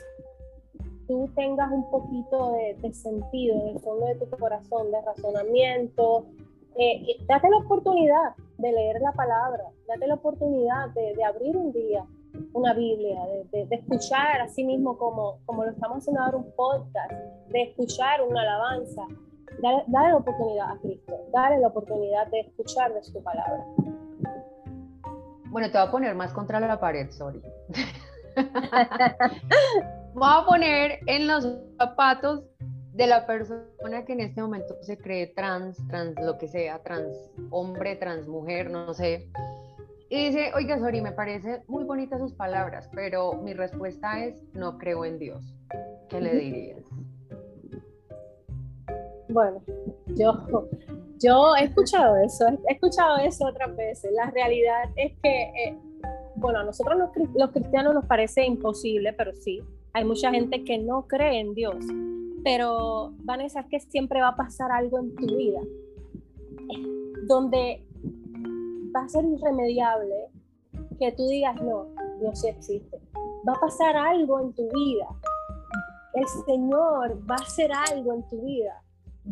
tú 1.07 1.31
tengas 1.35 1.71
un 1.73 1.91
poquito 1.91 2.53
de, 2.53 2.75
de 2.81 2.93
sentido 2.93 3.55
en 3.61 3.69
el 3.77 3.81
fondo 3.81 4.07
de 4.07 4.15
tu 4.17 4.29
corazón, 4.37 4.91
de 4.91 5.01
razonamiento, 5.01 6.27
eh, 6.81 7.17
date 7.27 7.51
la 7.51 7.57
oportunidad 7.57 8.37
de 8.57 8.73
leer 8.73 9.01
la 9.01 9.11
palabra, 9.11 9.65
date 9.89 10.07
la 10.07 10.15
oportunidad 10.15 10.91
de, 10.91 11.25
abrir 11.25 11.57
un 11.57 11.73
día 11.73 12.07
una 12.53 12.73
Biblia, 12.73 13.21
de, 13.51 13.67
escuchar 13.69 14.41
a 14.41 14.49
sí 14.49 14.63
mismo 14.63 14.97
como, 14.97 15.41
como 15.45 15.65
lo 15.65 15.73
estamos 15.73 15.99
haciendo 15.99 16.23
ahora 16.23 16.37
un 16.37 16.53
podcast, 16.53 17.13
de 17.49 17.63
escuchar 17.63 18.23
una 18.23 18.43
alabanza. 18.43 19.03
Dale, 19.61 19.83
la 19.89 20.17
oportunidad 20.17 20.71
a 20.71 20.79
Cristo, 20.79 21.19
dale 21.33 21.59
la 21.59 21.67
oportunidad 21.67 22.29
de 22.29 22.41
escuchar 22.41 22.95
de 22.95 23.03
su 23.03 23.21
palabra. 23.25 23.65
Bueno, 25.51 25.71
te 25.71 25.79
voy 25.79 25.89
a 25.89 25.91
poner 25.91 26.15
más 26.15 26.33
contra 26.33 26.61
la 26.61 26.79
pared, 26.79 27.11
sorry. 27.11 27.43
voy 30.15 30.29
a 30.31 30.45
poner 30.47 31.01
en 31.07 31.27
los 31.27 31.49
zapatos 31.79 32.45
de 32.93 33.07
la 33.07 33.27
persona 33.27 34.05
que 34.05 34.13
en 34.13 34.21
este 34.21 34.43
momento 34.43 34.77
se 34.83 34.99
cree 34.99 35.29
trans, 35.29 35.79
trans 35.89 36.17
lo 36.21 36.37
que 36.37 36.49
sea, 36.49 36.83
trans 36.83 37.31
hombre, 37.51 37.97
trans 37.97 38.27
mujer, 38.27 38.71
no 38.71 38.93
sé. 38.93 39.31
Y 40.11 40.27
dice, 40.27 40.53
oiga, 40.55 40.79
Sori, 40.79 41.01
me 41.01 41.13
parece 41.13 41.63
muy 41.69 41.85
bonitas 41.85 42.19
sus 42.19 42.33
palabras, 42.33 42.89
pero 42.95 43.35
mi 43.35 43.53
respuesta 43.55 44.25
es, 44.25 44.43
no 44.53 44.79
creo 44.79 45.05
en 45.05 45.19
Dios. 45.19 45.55
¿Qué 46.09 46.21
le 46.21 46.35
dirías? 46.35 46.85
Bueno, 49.29 49.63
yo, 50.17 50.69
yo 51.21 51.55
he 51.57 51.65
escuchado 51.65 52.17
eso, 52.17 52.47
he 52.69 52.73
escuchado 52.73 53.17
eso 53.19 53.47
otras 53.47 53.75
veces. 53.77 54.13
La 54.13 54.31
realidad 54.31 54.91
es 54.97 55.13
que, 55.23 55.43
eh, 55.43 55.79
bueno, 56.37 56.61
a 56.61 56.65
nosotros 56.65 56.99
los, 56.99 57.11
los 57.35 57.51
cristianos 57.51 57.95
nos 57.95 58.07
parece 58.07 58.45
imposible, 58.45 59.13
pero 59.13 59.35
sí, 59.35 59.61
hay 59.93 60.05
mucha 60.05 60.31
gente 60.31 60.65
que 60.65 60.79
no 60.79 61.07
cree 61.07 61.41
en 61.41 61.55
Dios 61.55 61.85
pero 62.45 63.13
Vanessa, 63.25 63.61
es 63.61 63.67
que 63.67 63.81
siempre 63.81 64.21
va 64.21 64.29
a 64.29 64.37
pasar 64.37 64.71
algo 64.73 64.99
en 64.99 65.15
tu 65.15 65.27
vida 65.27 65.61
donde 67.27 67.85
va 68.95 69.05
a 69.05 69.09
ser 69.09 69.25
irremediable 69.25 70.31
que 70.99 71.13
tú 71.13 71.27
digas, 71.29 71.61
no, 71.61 71.89
Dios 72.21 72.41
sí 72.41 72.49
existe. 72.49 73.01
Va 73.47 73.53
a 73.53 73.61
pasar 73.61 73.97
algo 73.97 74.41
en 74.41 74.53
tu 74.55 74.67
vida. 74.71 75.07
El 76.15 76.27
Señor 76.47 77.21
va 77.31 77.35
a 77.35 77.43
hacer 77.43 77.71
algo 77.71 78.15
en 78.15 78.27
tu 78.29 78.41
vida. 78.41 78.83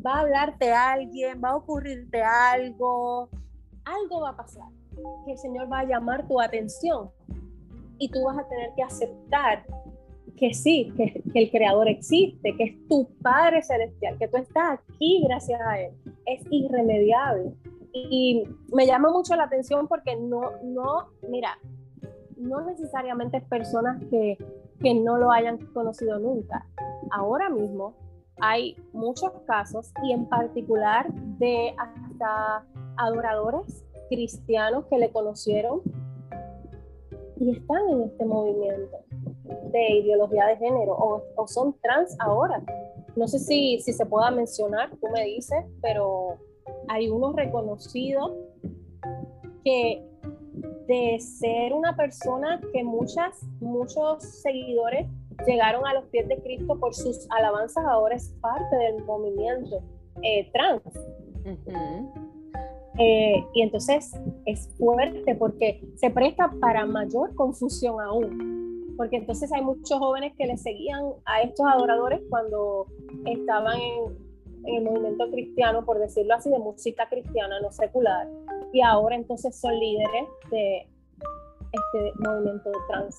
Va 0.04 0.14
a 0.14 0.20
hablarte 0.20 0.72
alguien, 0.72 1.40
va 1.42 1.50
a 1.50 1.56
ocurrirte 1.56 2.22
algo. 2.22 3.28
Algo 3.85 4.20
va 4.20 4.30
a 4.30 4.37
pasar. 4.37 4.68
Que 5.24 5.32
el 5.32 5.38
Señor 5.38 5.70
va 5.70 5.80
a 5.80 5.85
llamar 5.85 6.26
tu 6.26 6.40
atención. 6.40 7.11
Y 7.98 8.11
tú 8.11 8.24
vas 8.24 8.38
a 8.38 8.48
tener 8.48 8.72
que 8.74 8.82
aceptar 8.82 9.64
que 10.37 10.52
sí, 10.54 10.92
que, 10.96 11.22
el 11.35 11.50
Creador 11.50 11.88
existe, 11.88 12.54
que 12.56 12.64
es 12.64 12.88
tu 12.88 13.09
Padre 13.22 13.62
Celestial, 13.62 14.18
que 14.18 14.28
tú 14.28 14.37
estás 14.37 14.78
aquí 14.80 15.22
gracias 15.26 15.61
a 15.61 15.80
Él. 15.80 15.92
Es 16.26 16.42
irremediable. 16.50 17.52
Y, 17.92 18.44
me 18.72 18.87
llama 18.87 19.11
mucho 19.11 19.35
la 19.37 19.44
atención 19.44 19.88
porque 19.88 20.16
no, 20.16 20.52
no, 20.62 21.09
mira, 21.28 21.59
no 22.37 22.61
necesariamente 22.61 23.38
es 23.38 23.44
personas 23.44 24.02
que, 24.11 24.37
que 24.80 24.94
no 24.94 25.16
lo 25.16 25.30
hayan 25.30 25.59
conocido 25.72 26.18
nunca. 26.18 26.66
Ahora 27.11 27.48
mismo 27.48 27.94
hay 28.40 28.77
muchos 28.92 29.31
casos 29.46 29.92
y 30.05 30.12
en 30.12 30.29
particular 30.29 31.12
de 31.38 31.75
hasta 31.79 32.66
adoradores 32.96 33.85
cristianos 34.09 34.85
que 34.90 34.99
le 34.99 35.11
conocieron 35.11 35.81
y 37.38 37.57
están 37.57 37.88
en 37.90 38.03
este 38.03 38.25
movimiento 38.25 38.99
de 39.72 39.99
ideología 39.99 40.46
de 40.46 40.57
género 40.57 40.96
o, 40.96 41.46
son 41.49 41.75
trans 41.83 42.16
ahora. 42.18 42.62
No 43.14 43.29
sé 43.29 43.38
si, 43.38 43.81
si 43.81 43.92
se 43.92 44.07
pueda 44.07 44.31
mencionar, 44.31 44.90
tú 44.90 45.07
me 45.12 45.25
dices, 45.25 45.64
pero 45.83 46.38
hay 46.88 47.09
uno 47.09 47.33
reconocido 47.33 48.37
que 49.64 50.03
de 50.87 51.18
ser 51.20 51.72
una 51.72 51.96
persona 51.96 52.61
que 52.72 52.85
muchas, 52.85 53.42
muchos 53.61 54.22
seguidores 54.22 55.07
llegaron 55.46 55.87
a 55.87 55.94
los 55.94 56.05
pies 56.07 56.29
de 56.29 56.40
Cristo 56.42 56.79
por 56.79 56.94
sus 56.94 57.27
alabanzas, 57.31 57.85
ahora 57.85 58.16
es 58.16 58.35
parte 58.40 58.77
del 58.77 59.05
movimiento 59.05 59.83
eh, 60.22 60.51
trans. 60.53 60.83
Eh, 62.99 63.44
y 63.53 63.62
entonces 63.62 64.12
es 64.46 64.68
fuerte 64.79 65.35
porque 65.35 65.83
se 65.96 66.11
presta 66.11 66.51
para 66.61 66.87
mayor 66.87 67.35
confusión 67.35 68.01
aún 68.01 68.57
porque 68.96 69.16
entonces 69.16 69.53
hay 69.53 69.62
muchos 69.62 69.99
jóvenes 69.99 70.35
que 70.37 70.46
le 70.46 70.57
seguían 70.57 71.05
a 71.25 71.42
estos 71.42 71.66
adoradores 71.66 72.20
cuando 72.31 72.87
estaban 73.27 73.79
en, 73.79 74.27
el 74.64 74.83
movimiento 74.83 75.31
cristiano, 75.31 75.85
por 75.85 75.99
decirlo 75.99 76.35
así, 76.35 76.51
de 76.51 76.59
música 76.59 77.09
cristiana, 77.09 77.61
no 77.61 77.70
secular, 77.70 78.27
y 78.72 78.81
ahora 78.81 79.14
entonces 79.14 79.61
son 79.61 79.79
líderes 79.79 80.29
de 80.51 80.88
este 81.72 82.12
movimiento 82.18 82.72
trans. 82.88 83.16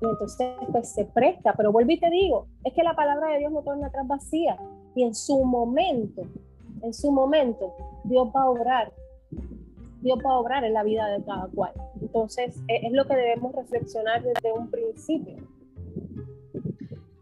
Y 0.00 0.06
entonces 0.06 0.48
pues 0.72 0.92
se 0.92 1.04
presta, 1.04 1.52
pero 1.54 1.72
vuelvo 1.72 1.92
y 1.92 2.00
te 2.00 2.10
digo, 2.10 2.46
es 2.64 2.72
que 2.72 2.82
la 2.82 2.94
palabra 2.94 3.32
de 3.32 3.38
Dios 3.38 3.52
no 3.52 3.62
torna 3.62 3.88
atrás 3.88 4.06
vacía, 4.06 4.56
y 4.94 5.04
en 5.04 5.14
su 5.14 5.44
momento, 5.44 6.22
en 6.82 6.92
su 6.94 7.12
momento, 7.12 7.74
Dios 8.04 8.28
va 8.34 8.42
a 8.42 8.50
obrar 8.50 8.92
Dios 10.02 10.18
va 10.24 10.30
a 10.32 10.38
obrar 10.38 10.64
en 10.64 10.72
la 10.72 10.82
vida 10.82 11.06
de 11.08 11.24
cada 11.24 11.46
cual. 11.48 11.72
Entonces, 12.00 12.56
e, 12.68 12.86
es 12.86 12.92
lo 12.92 13.06
que 13.06 13.14
debemos 13.14 13.54
reflexionar 13.54 14.22
desde 14.22 14.52
un 14.52 14.70
principio. 14.70 15.36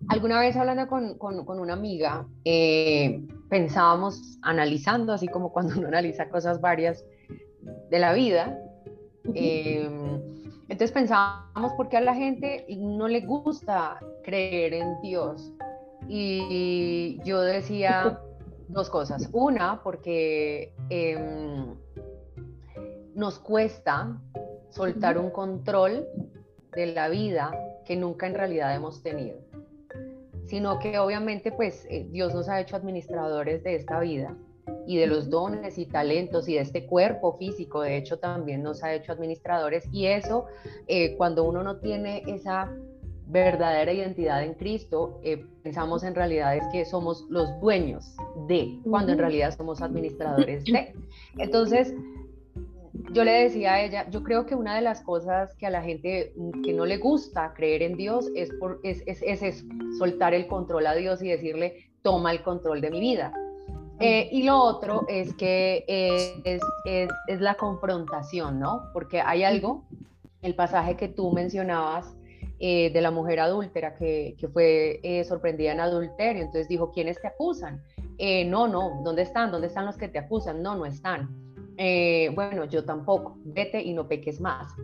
Alguna 0.08 0.40
vez 0.40 0.56
hablando 0.56 0.88
con, 0.88 1.18
con, 1.18 1.60
una 1.60 1.74
amiga, 1.74 2.26
eh, 2.44 3.22
pensábamos, 3.50 4.38
analizando, 4.42 5.12
así 5.12 5.28
como 5.28 5.52
cuando 5.52 5.78
uno 5.78 5.88
analiza 5.88 6.30
cosas 6.30 6.60
varias 6.60 7.04
de 7.90 7.98
la 7.98 8.12
vida, 8.14 8.58
em, 9.34 10.22
entonces 10.68 10.92
pensábamos 10.92 11.72
por 11.72 11.88
qué 11.88 11.96
a 11.96 12.00
la 12.02 12.14
gente 12.14 12.66
no 12.68 13.08
le 13.08 13.22
gusta 13.22 13.98
creer 14.22 14.74
en 14.74 15.00
Dios. 15.00 15.50
Y 16.08 17.18
yo 17.24 17.40
decía 17.40 18.20
dos 18.68 18.90
cosas. 18.90 19.30
Una, 19.32 19.82
porque 19.82 20.74
em, 20.90 21.74
nos 23.14 23.38
cuesta 23.38 24.20
soltar 24.68 25.16
un 25.16 25.30
control 25.30 26.06
de 26.72 26.86
la 26.86 27.08
vida 27.08 27.50
que 27.86 27.96
nunca 27.96 28.26
en 28.26 28.34
realidad 28.34 28.74
hemos 28.74 29.02
tenido. 29.02 29.38
sino 30.44 30.78
que 30.78 30.98
obviamente 30.98 31.52
pues 31.52 31.86
eh, 31.90 32.06
Dios 32.10 32.34
nos 32.34 32.48
ha 32.48 32.58
hecho 32.58 32.74
administradores 32.74 33.62
de 33.62 33.74
esta 33.74 34.00
vida 34.00 34.34
y 34.86 34.96
de 34.96 35.06
los 35.06 35.30
dones 35.30 35.78
y 35.78 35.86
talentos 35.86 36.48
y 36.48 36.54
de 36.54 36.60
este 36.60 36.86
cuerpo 36.86 37.34
físico, 37.34 37.82
de 37.82 37.96
hecho 37.96 38.18
también 38.18 38.62
nos 38.62 38.82
ha 38.82 38.94
hecho 38.94 39.12
administradores 39.12 39.88
y 39.92 40.06
eso 40.06 40.46
eh, 40.86 41.16
cuando 41.16 41.44
uno 41.44 41.62
no 41.62 41.76
tiene 41.76 42.22
esa 42.26 42.70
verdadera 43.28 43.92
identidad 43.92 44.42
en 44.42 44.54
Cristo, 44.54 45.20
eh, 45.22 45.44
pensamos 45.62 46.02
en 46.02 46.14
realidad 46.14 46.56
es 46.56 46.64
que 46.72 46.84
somos 46.84 47.26
los 47.28 47.60
dueños 47.60 48.16
de, 48.46 48.78
cuando 48.84 49.12
en 49.12 49.18
realidad 49.18 49.54
somos 49.56 49.82
administradores 49.82 50.64
de. 50.72 50.94
Entonces, 51.36 51.92
yo 53.12 53.24
le 53.24 53.32
decía 53.32 53.74
a 53.74 53.82
ella, 53.82 54.10
yo 54.10 54.22
creo 54.22 54.46
que 54.46 54.54
una 54.54 54.74
de 54.74 54.82
las 54.82 55.02
cosas 55.02 55.54
que 55.56 55.66
a 55.66 55.70
la 55.70 55.82
gente 55.82 56.32
que 56.64 56.72
no 56.72 56.86
le 56.86 56.96
gusta 56.96 57.52
creer 57.54 57.82
en 57.82 57.96
Dios 57.96 58.30
es, 58.34 58.50
por, 58.54 58.80
es, 58.82 59.02
es, 59.06 59.64
soltar 59.98 60.34
el 60.34 60.46
control 60.46 60.86
a 60.86 60.94
Dios 60.94 61.22
y 61.22 61.28
decirle, 61.28 61.90
toma 62.02 62.32
el 62.32 62.42
control 62.42 62.80
de 62.80 62.90
mi 62.90 63.00
vida. 63.00 63.32
Eh, 64.00 64.28
y 64.30 64.44
lo 64.44 64.58
otro 64.58 65.06
es 65.08 65.34
que 65.34 65.84
es, 65.88 66.62
es, 66.84 67.40
la 67.40 67.54
confrontación, 67.54 68.60
¿no? 68.60 68.90
Porque 68.92 69.20
hay 69.20 69.42
algo, 69.42 69.84
el 70.42 70.54
pasaje 70.54 70.96
que 70.96 71.08
tú 71.08 71.32
mencionabas 71.32 72.16
eh, 72.60 72.90
de 72.92 73.00
la 73.00 73.10
mujer 73.10 73.40
adúltera 73.40 73.96
que, 73.96 74.36
que 74.38 74.48
fue 74.48 75.00
eh, 75.02 75.24
sorprendida 75.24 75.72
en 75.72 75.80
adulterio, 75.80 76.42
entonces 76.42 76.68
dijo, 76.68 76.92
¿quiénes 76.92 77.20
te 77.20 77.28
acusan? 77.28 77.82
no, 78.46 78.66
no, 78.66 79.00
¿dónde 79.04 79.22
están? 79.22 79.52
¿Dónde 79.52 79.68
están 79.68 79.86
los 79.86 79.96
que 79.96 80.08
te 80.08 80.18
acusan? 80.18 80.60
No, 80.60 80.74
no 80.76 80.86
están. 80.86 81.47
Bueno, 82.34 82.64
yo 82.64 82.84
tampoco, 82.84 83.38
vete 83.44 83.82
y 83.82 83.94
no 83.94 84.08
peques 84.08 84.40
más. 84.40 84.74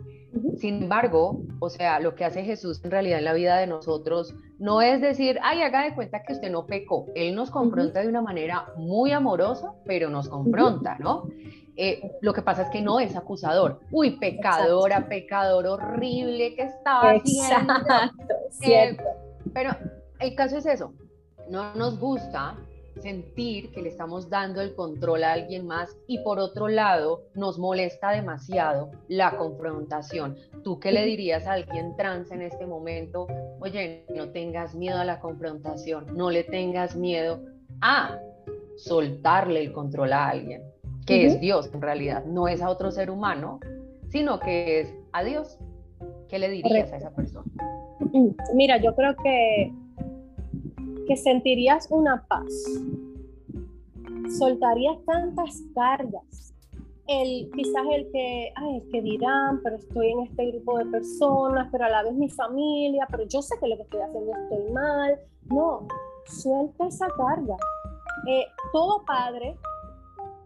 Sin 0.57 0.83
embargo, 0.83 1.41
o 1.59 1.69
sea, 1.69 1.99
lo 1.99 2.15
que 2.15 2.25
hace 2.25 2.43
Jesús 2.43 2.81
en 2.83 2.91
realidad 2.91 3.19
en 3.19 3.25
la 3.25 3.33
vida 3.33 3.57
de 3.57 3.67
nosotros 3.67 4.33
no 4.57 4.81
es 4.81 5.01
decir, 5.01 5.37
ay, 5.43 5.61
haga 5.61 5.83
de 5.83 5.93
cuenta 5.93 6.23
que 6.23 6.33
usted 6.33 6.49
no 6.49 6.65
pecó. 6.65 7.07
Él 7.15 7.35
nos 7.35 7.51
confronta 7.51 8.01
de 8.01 8.07
una 8.07 8.21
manera 8.21 8.67
muy 8.77 9.11
amorosa, 9.11 9.73
pero 9.85 10.09
nos 10.09 10.29
confronta, 10.29 10.97
¿no? 10.99 11.27
Eh, 11.77 12.09
lo 12.21 12.33
que 12.33 12.41
pasa 12.41 12.63
es 12.63 12.69
que 12.69 12.81
no 12.81 12.99
es 12.99 13.15
acusador. 13.15 13.81
Uy, 13.91 14.11
pecadora, 14.17 15.09
pecador 15.09 15.67
horrible 15.67 16.55
que 16.55 16.63
estaba 16.63 17.11
haciendo. 17.11 17.73
Eh, 18.61 18.95
pero 19.53 19.71
el 20.19 20.35
caso 20.35 20.57
es 20.57 20.65
eso. 20.65 20.93
No 21.49 21.75
nos 21.75 21.99
gusta 21.99 22.55
sentir 23.01 23.71
que 23.71 23.81
le 23.81 23.89
estamos 23.89 24.29
dando 24.29 24.61
el 24.61 24.73
control 24.75 25.23
a 25.23 25.33
alguien 25.33 25.67
más 25.67 25.95
y 26.07 26.19
por 26.19 26.39
otro 26.39 26.67
lado 26.67 27.23
nos 27.33 27.59
molesta 27.59 28.11
demasiado 28.11 28.91
la 29.07 29.37
confrontación. 29.37 30.35
¿Tú 30.63 30.79
qué 30.79 30.91
le 30.91 31.05
dirías 31.05 31.45
a 31.47 31.53
alguien 31.53 31.95
trans 31.95 32.31
en 32.31 32.41
este 32.41 32.65
momento? 32.65 33.27
Oye, 33.59 34.05
no 34.15 34.29
tengas 34.29 34.75
miedo 34.75 34.99
a 34.99 35.05
la 35.05 35.19
confrontación, 35.19 36.05
no 36.15 36.31
le 36.31 36.43
tengas 36.43 36.95
miedo 36.95 37.41
a 37.81 38.19
soltarle 38.77 39.61
el 39.61 39.71
control 39.71 40.13
a 40.13 40.29
alguien, 40.29 40.63
que 41.05 41.25
es 41.25 41.39
Dios 41.39 41.69
en 41.73 41.81
realidad, 41.81 42.25
no 42.25 42.47
es 42.47 42.61
a 42.61 42.69
otro 42.69 42.91
ser 42.91 43.09
humano, 43.09 43.59
sino 44.09 44.39
que 44.39 44.81
es 44.81 44.93
a 45.11 45.23
Dios. 45.23 45.57
¿Qué 46.27 46.39
le 46.39 46.49
dirías 46.49 46.91
a 46.91 46.97
esa 46.97 47.11
persona? 47.11 47.45
Mira, 48.53 48.77
yo 48.77 48.95
creo 48.95 49.15
que 49.15 49.71
que 51.07 51.17
sentirías 51.17 51.87
una 51.89 52.25
paz, 52.27 52.51
soltarías 54.37 54.97
tantas 55.05 55.61
cargas. 55.73 56.53
El, 57.07 57.51
quizás 57.51 57.83
el 57.91 58.11
que, 58.11 58.51
ay, 58.55 58.81
que 58.91 59.01
dirán, 59.01 59.61
pero 59.63 59.75
estoy 59.75 60.07
en 60.11 60.19
este 60.21 60.51
grupo 60.51 60.79
de 60.79 60.85
personas, 60.85 61.69
pero 61.71 61.85
a 61.85 61.89
la 61.89 62.03
vez 62.03 62.13
mi 62.13 62.29
familia, 62.29 63.07
pero 63.11 63.27
yo 63.27 63.43
sé 63.43 63.55
que 63.59 63.67
lo 63.67 63.77
que 63.77 63.83
estoy 63.83 64.01
haciendo 64.01 64.31
estoy 64.35 64.73
mal. 64.73 65.19
No, 65.45 65.87
suelta 66.25 66.87
esa 66.87 67.07
carga. 67.09 67.57
Eh, 68.27 68.45
todo 68.73 69.05
padre 69.05 69.55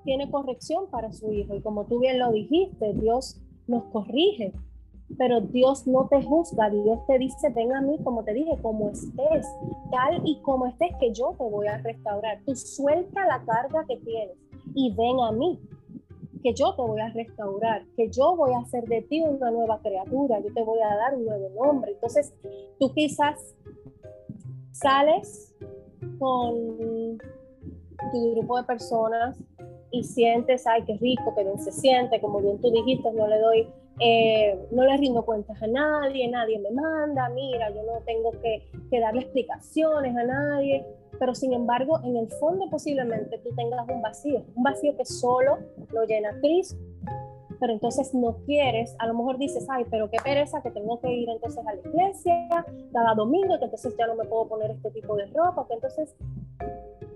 tiene 0.03 0.29
corrección 0.29 0.89
para 0.89 1.13
su 1.13 1.31
hijo 1.31 1.55
y 1.55 1.61
como 1.61 1.85
tú 1.85 1.99
bien 1.99 2.19
lo 2.19 2.31
dijiste, 2.31 2.93
Dios 2.93 3.39
nos 3.67 3.85
corrige 3.85 4.53
pero 5.17 5.41
Dios 5.41 5.87
no 5.87 6.07
te 6.07 6.21
juzga, 6.21 6.69
Dios 6.69 7.05
te 7.07 7.17
dice, 7.17 7.49
ven 7.49 7.73
a 7.73 7.81
mí, 7.81 7.97
como 8.03 8.23
te 8.23 8.33
dije, 8.33 8.57
como 8.61 8.89
estés, 8.89 9.47
tal 9.91 10.21
y 10.23 10.39
como 10.41 10.67
estés, 10.67 10.91
que 10.99 11.13
yo 11.13 11.35
te 11.37 11.43
voy 11.43 11.67
a 11.67 11.77
restaurar. 11.77 12.39
Tú 12.45 12.55
suelta 12.55 13.25
la 13.25 13.43
carga 13.43 13.85
que 13.87 13.97
tienes 13.97 14.37
y 14.75 14.93
ven 14.95 15.19
a 15.19 15.31
mí, 15.31 15.59
que 16.43 16.53
yo 16.53 16.73
te 16.75 16.81
voy 16.81 17.01
a 17.01 17.09
restaurar, 17.09 17.83
que 17.95 18.09
yo 18.09 18.35
voy 18.35 18.53
a 18.53 18.59
hacer 18.59 18.85
de 18.85 19.01
ti 19.01 19.21
una 19.21 19.51
nueva 19.51 19.79
criatura, 19.81 20.39
yo 20.39 20.53
te 20.53 20.63
voy 20.63 20.79
a 20.79 20.95
dar 20.95 21.15
un 21.15 21.25
nuevo 21.25 21.49
nombre. 21.49 21.91
Entonces, 21.91 22.33
tú 22.79 22.93
quizás 22.93 23.55
sales 24.71 25.53
con 26.19 27.17
tu 28.11 28.31
grupo 28.31 28.57
de 28.57 28.63
personas 28.63 29.37
y 29.91 30.03
sientes, 30.03 30.65
ay, 30.67 30.83
qué 30.85 30.97
rico, 30.97 31.33
que 31.35 31.43
bien 31.43 31.59
se 31.59 31.71
siente, 31.71 32.21
como 32.21 32.39
bien 32.39 32.61
tú 32.61 32.71
dijiste, 32.71 33.11
no 33.11 33.27
le 33.27 33.39
doy 33.39 33.67
eh, 33.99 34.57
no 34.71 34.83
le 34.83 34.97
rindo 34.97 35.25
cuentas 35.25 35.61
a 35.61 35.67
nadie, 35.67 36.27
nadie 36.29 36.59
me 36.59 36.71
manda, 36.71 37.29
mira, 37.29 37.69
yo 37.69 37.83
no 37.83 37.99
tengo 38.05 38.31
que, 38.41 38.63
que, 38.89 38.99
darle 38.99 39.21
explicaciones 39.21 40.15
a 40.15 40.23
nadie, 40.23 40.85
pero 41.19 41.35
sin 41.35 41.53
embargo, 41.53 41.99
en 42.03 42.15
el 42.15 42.27
fondo 42.27 42.69
posiblemente 42.69 43.37
tú 43.39 43.49
tengas 43.55 43.87
un 43.89 44.01
vacío, 44.01 44.43
un 44.55 44.63
vacío 44.63 44.95
que 44.95 45.05
solo 45.05 45.57
lo 45.91 46.05
llena 46.05 46.39
Cristo, 46.39 46.77
pero 47.59 47.73
entonces 47.73 48.13
no 48.13 48.37
quieres, 48.45 48.95
a 48.99 49.07
lo 49.07 49.13
mejor 49.13 49.37
dices, 49.37 49.67
ay, 49.69 49.85
pero 49.89 50.09
qué 50.09 50.17
pereza 50.23 50.61
que 50.61 50.71
tengo 50.71 50.99
que 51.01 51.11
ir 51.11 51.29
entonces 51.29 51.65
a 51.65 51.73
la 51.73 51.81
iglesia 51.81 52.65
cada 52.93 53.13
domingo, 53.15 53.57
que 53.59 53.65
entonces 53.65 53.93
ya 53.97 54.07
no 54.07 54.15
me 54.15 54.23
puedo 54.25 54.47
poner 54.47 54.71
este 54.71 54.91
tipo 54.91 55.15
de 55.15 55.25
ropa, 55.27 55.65
que 55.67 55.73
entonces 55.73 56.15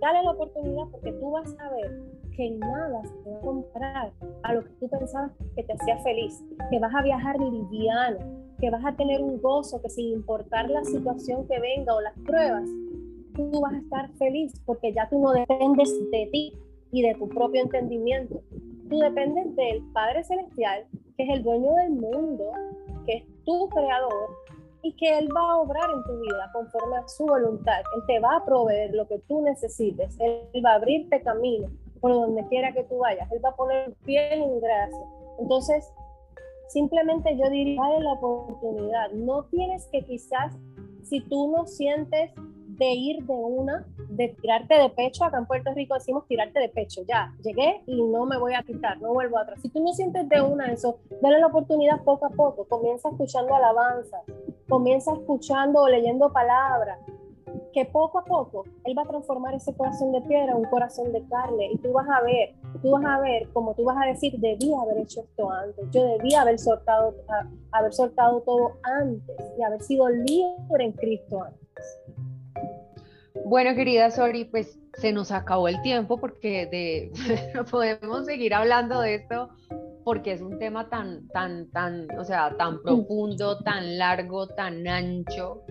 dale 0.04 0.22
la 0.22 0.32
oportunidad 0.32 0.84
porque 0.92 1.14
tú 1.14 1.32
vas 1.32 1.56
a 1.60 1.70
ver 1.70 2.02
que 2.36 2.52
nada 2.52 3.02
se 3.06 3.30
va 3.30 3.38
a 3.38 3.42
comparar 3.42 4.12
a 4.44 4.54
lo 4.54 4.64
que 4.66 4.70
tú 4.82 4.90
pensabas 4.90 5.32
que 5.56 5.64
te 5.64 5.74
hacía 5.74 5.98
feliz, 6.00 6.44
que 6.70 6.80
vas 6.80 6.94
a 6.94 7.02
viajar 7.02 7.40
liviano, 7.40 8.20
que 8.60 8.70
vas 8.70 8.84
a 8.84 8.94
tener 8.98 9.22
un 9.22 9.42
gozo, 9.42 9.82
que 9.82 9.90
sin 9.90 10.10
importar 10.10 10.70
la 10.70 10.84
situación 10.84 11.48
que 11.48 11.58
venga 11.60 11.96
o 11.96 12.02
las 12.02 12.20
pruebas, 12.26 12.68
tú 13.34 13.62
vas 13.62 13.76
a 13.76 13.78
estar 13.78 14.10
feliz 14.18 14.52
porque 14.66 14.92
ya 14.92 15.08
tú 15.10 15.20
no 15.20 15.32
dependes 15.32 15.90
de 16.12 16.28
ti 16.32 16.54
y 16.92 17.02
de 17.02 17.16
tu 17.16 17.30
propio 17.30 17.62
entendimiento. 17.62 18.42
Tú 18.90 19.00
dependes 19.00 19.56
del 19.56 19.84
Padre 19.94 20.24
Celestial, 20.26 20.86
que 21.16 21.24
es 21.24 21.30
el 21.30 21.44
dueño 21.44 21.74
del 21.76 21.92
mundo, 21.92 22.52
que 23.06 23.14
es 23.18 23.24
tu 23.46 23.70
creador 23.70 24.30
y 24.84 24.94
que 24.98 25.18
Él 25.18 25.30
va 25.36 25.42
a 25.42 25.58
obrar 25.60 25.90
en 25.90 26.04
tu 26.04 26.20
vida 26.20 26.50
conforme 26.52 26.98
a 26.98 27.08
su 27.08 27.26
voluntad. 27.26 27.80
Él 27.96 28.04
te 28.06 28.20
va 28.20 28.36
a 28.36 28.46
proveer 28.46 28.94
lo 28.94 29.08
que 29.08 29.18
tú 29.28 29.42
necesites. 29.42 30.16
Él 30.20 30.64
va 30.64 30.72
a 30.72 30.76
abrirte 30.76 31.22
camino 31.22 31.70
por 32.02 32.12
donde 32.12 32.46
quiera 32.50 32.74
que 32.74 32.84
tú 32.84 32.98
vayas. 32.98 33.32
Él 33.32 33.40
va 33.44 33.50
a 33.50 33.56
poner 33.56 33.94
pies 34.06 34.34
en 34.34 34.60
gracia. 34.60 35.06
Entonces, 35.40 35.90
simplemente 36.68 37.36
yo 37.38 37.50
diría, 37.50 37.82
dale 37.82 38.02
la 38.02 38.14
oportunidad. 38.14 39.12
No 39.12 39.46
tienes 39.46 39.88
que 39.88 40.04
quizás, 40.04 40.54
si 41.04 41.22
tú 41.22 41.50
no 41.50 41.66
sientes 41.66 42.32
de 42.36 42.92
ir 42.92 43.24
de 43.24 43.34
una, 43.34 43.88
de 44.16 44.30
tirarte 44.42 44.76
de 44.76 44.90
pecho, 44.90 45.24
acá 45.24 45.38
en 45.38 45.46
Puerto 45.46 45.74
Rico 45.74 45.96
decimos 45.96 46.28
tirarte 46.28 46.60
de 46.60 46.70
pecho, 46.70 47.02
ya, 47.08 47.34
llegué 47.44 47.82
y 47.88 48.02
no 48.04 48.26
me 48.26 48.38
voy 48.38 48.54
a 48.54 48.64
quitar, 48.64 49.00
no 49.02 49.14
vuelvo 49.14 49.38
atrás. 49.38 49.60
Si 49.62 49.70
tú 49.70 49.84
no 49.84 49.94
sientes 49.94 50.28
de 50.30 50.42
una 50.42 50.72
eso, 50.72 51.00
dale 51.22 51.40
la 51.40 51.48
oportunidad 51.48 52.04
poco 52.04 52.26
a 52.26 52.30
poco, 52.30 52.66
comienza 52.66 53.10
escuchando 53.10 53.56
alabanzas, 53.56 54.22
comienza 54.70 55.14
escuchando 55.14 55.82
o 55.82 55.90
leyendo 55.90 56.32
palabras, 56.32 57.00
que 57.72 57.86
poco 57.86 58.20
a 58.20 58.26
poco 58.26 58.66
Él 58.84 58.98
va 58.98 59.02
a 59.02 59.08
transformar 59.08 59.56
ese 59.56 59.74
corazón 59.76 60.12
de 60.12 60.22
piedra 60.22 60.52
en 60.52 60.60
un 60.60 60.66
corazón 60.66 61.12
de 61.12 61.24
carne 61.28 61.72
y 61.72 61.78
tú 61.78 61.92
vas 61.92 62.08
a 62.08 62.22
ver, 62.22 62.54
tú 62.82 62.92
vas 62.92 63.06
a 63.06 63.20
ver, 63.20 63.50
como 63.52 63.74
tú 63.74 63.84
vas 63.84 63.98
a 64.02 64.08
decir, 64.08 64.38
debí 64.40 64.72
haber 64.74 65.00
hecho 65.00 65.22
esto 65.22 65.50
antes, 65.50 65.86
yo 65.92 66.04
debía 66.04 66.42
haber 66.42 66.60
soltado, 66.60 67.16
haber 67.72 67.94
soltado 67.94 68.42
todo 68.42 68.74
antes 68.84 69.36
y 69.58 69.64
haber 69.64 69.82
sido 69.82 70.08
libre 70.08 70.86
en 70.86 70.92
Cristo 70.92 71.42
antes. 71.42 71.64
Bueno, 73.46 73.76
querida 73.76 74.10
Sori, 74.12 74.46
pues 74.46 74.80
se 74.94 75.12
nos 75.12 75.32
acabó 75.32 75.68
el 75.68 75.82
tiempo 75.82 76.20
porque 76.20 76.66
de, 76.68 77.12
podemos 77.72 78.26
seguir 78.26 78.54
hablando 78.54 79.02
de 79.02 79.16
esto 79.16 79.50
porque 80.04 80.34
es 80.34 80.42
un 80.42 80.60
tema 80.60 80.90
tan, 80.90 81.28
tan, 81.30 81.70
tan, 81.72 82.08
o 82.20 82.24
sea, 82.24 82.56
tan 82.58 82.82
profundo, 82.82 83.60
tan 83.60 83.98
largo, 83.98 84.48
tan 84.48 84.88
ancho, 84.88 85.64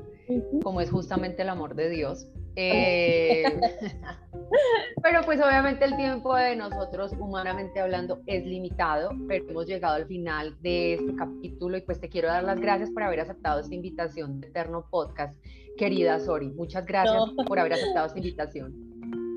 como 0.63 0.81
es 0.81 0.91
justamente 0.91 1.43
el 1.43 1.51
amor 1.51 1.75
de 1.75 1.91
Dios. 1.91 2.27
Eh, 2.57 3.45
pero 5.03 5.23
pues 5.25 5.41
obviamente 5.41 5.85
el 5.85 5.97
tiempo 5.97 6.35
de 6.35 6.57
nosotros, 6.57 7.13
humanamente 7.19 7.81
hablando, 7.81 8.21
es 8.27 8.45
limitado, 8.45 9.11
pero 9.27 9.49
hemos 9.49 9.67
llegado 9.67 9.95
al 9.95 10.07
final 10.07 10.57
de 10.61 10.95
este 10.95 11.15
capítulo 11.15 11.77
y 11.77 11.81
pues 11.83 12.01
te 12.01 12.09
quiero 12.09 12.29
dar 12.29 12.45
las 12.45 12.61
gracias 12.61 12.91
por 12.91 13.03
haber 13.03 13.21
aceptado 13.21 13.61
esta 13.61 13.75
invitación 13.75 14.41
de 14.41 14.49
Eterno 14.49 14.87
Podcast, 14.91 15.39
querida 15.77 16.19
Sori. 16.21 16.51
Muchas 16.51 16.85
gracias 16.87 17.23
por 17.47 17.59
haber 17.59 17.75
aceptado 17.75 18.07
esta 18.07 18.19
invitación. 18.19 18.73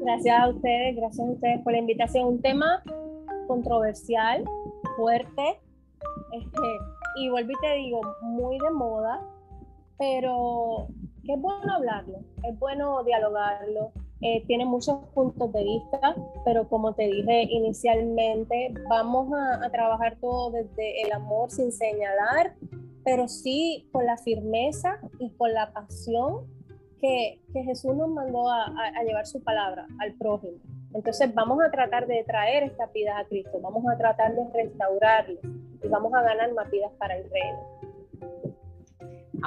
Gracias 0.01 0.39
a 0.39 0.49
ustedes, 0.49 0.95
gracias 0.95 1.27
a 1.27 1.31
ustedes 1.31 1.61
por 1.61 1.73
la 1.73 1.79
invitación. 1.79 2.27
Un 2.27 2.41
tema 2.41 2.83
controversial, 3.47 4.43
fuerte, 4.95 5.59
este, 6.31 6.67
y 7.17 7.29
vuelvo 7.29 7.51
y 7.51 7.61
te 7.61 7.73
digo, 7.75 8.01
muy 8.21 8.57
de 8.59 8.71
moda, 8.71 9.21
pero 9.97 10.87
que 11.23 11.33
es 11.33 11.41
bueno 11.41 11.73
hablarlo, 11.73 12.19
es 12.43 12.59
bueno 12.59 13.03
dialogarlo, 13.03 13.91
eh, 14.21 14.43
tiene 14.47 14.65
muchos 14.65 14.97
puntos 15.13 15.51
de 15.53 15.63
vista, 15.63 16.15
pero 16.45 16.67
como 16.67 16.93
te 16.93 17.03
dije 17.03 17.43
inicialmente, 17.43 18.73
vamos 18.89 19.31
a, 19.33 19.69
trabajar 19.69 20.17
todo 20.21 20.51
desde 20.51 21.01
el 21.01 21.11
amor 21.11 21.51
sin 21.51 21.71
señalar, 21.71 22.55
pero 23.05 23.27
sí 23.27 23.87
con 23.91 24.05
la 24.05 24.17
firmeza 24.17 24.99
y 25.19 25.29
con 25.37 25.53
la 25.53 25.71
pasión 25.71 26.47
que, 26.99 27.39
que 27.53 27.63
Jesús 27.63 27.95
nos 27.95 28.09
mandó 28.09 28.49
a, 28.49 28.65
a, 28.65 29.03
llevar 29.03 29.27
su 29.27 29.41
palabra 29.43 29.85
al 29.99 30.15
prójimo. 30.15 30.57
Entonces 30.93 31.33
vamos 31.33 31.59
a 31.63 31.69
tratar 31.69 32.07
de 32.07 32.23
traer 32.23 32.63
esta 32.63 32.87
vida 32.87 33.19
a 33.19 33.25
Cristo, 33.25 33.59
vamos 33.61 33.83
a 33.87 33.97
tratar 33.97 34.33
de 34.33 34.43
restaurarlo 34.51 35.39
y 35.83 35.87
vamos 35.87 36.11
a 36.15 36.23
ganar 36.23 36.51
más 36.53 36.69
vidas 36.71 36.91
para 36.97 37.15
el 37.15 37.29
reino. 37.29 37.95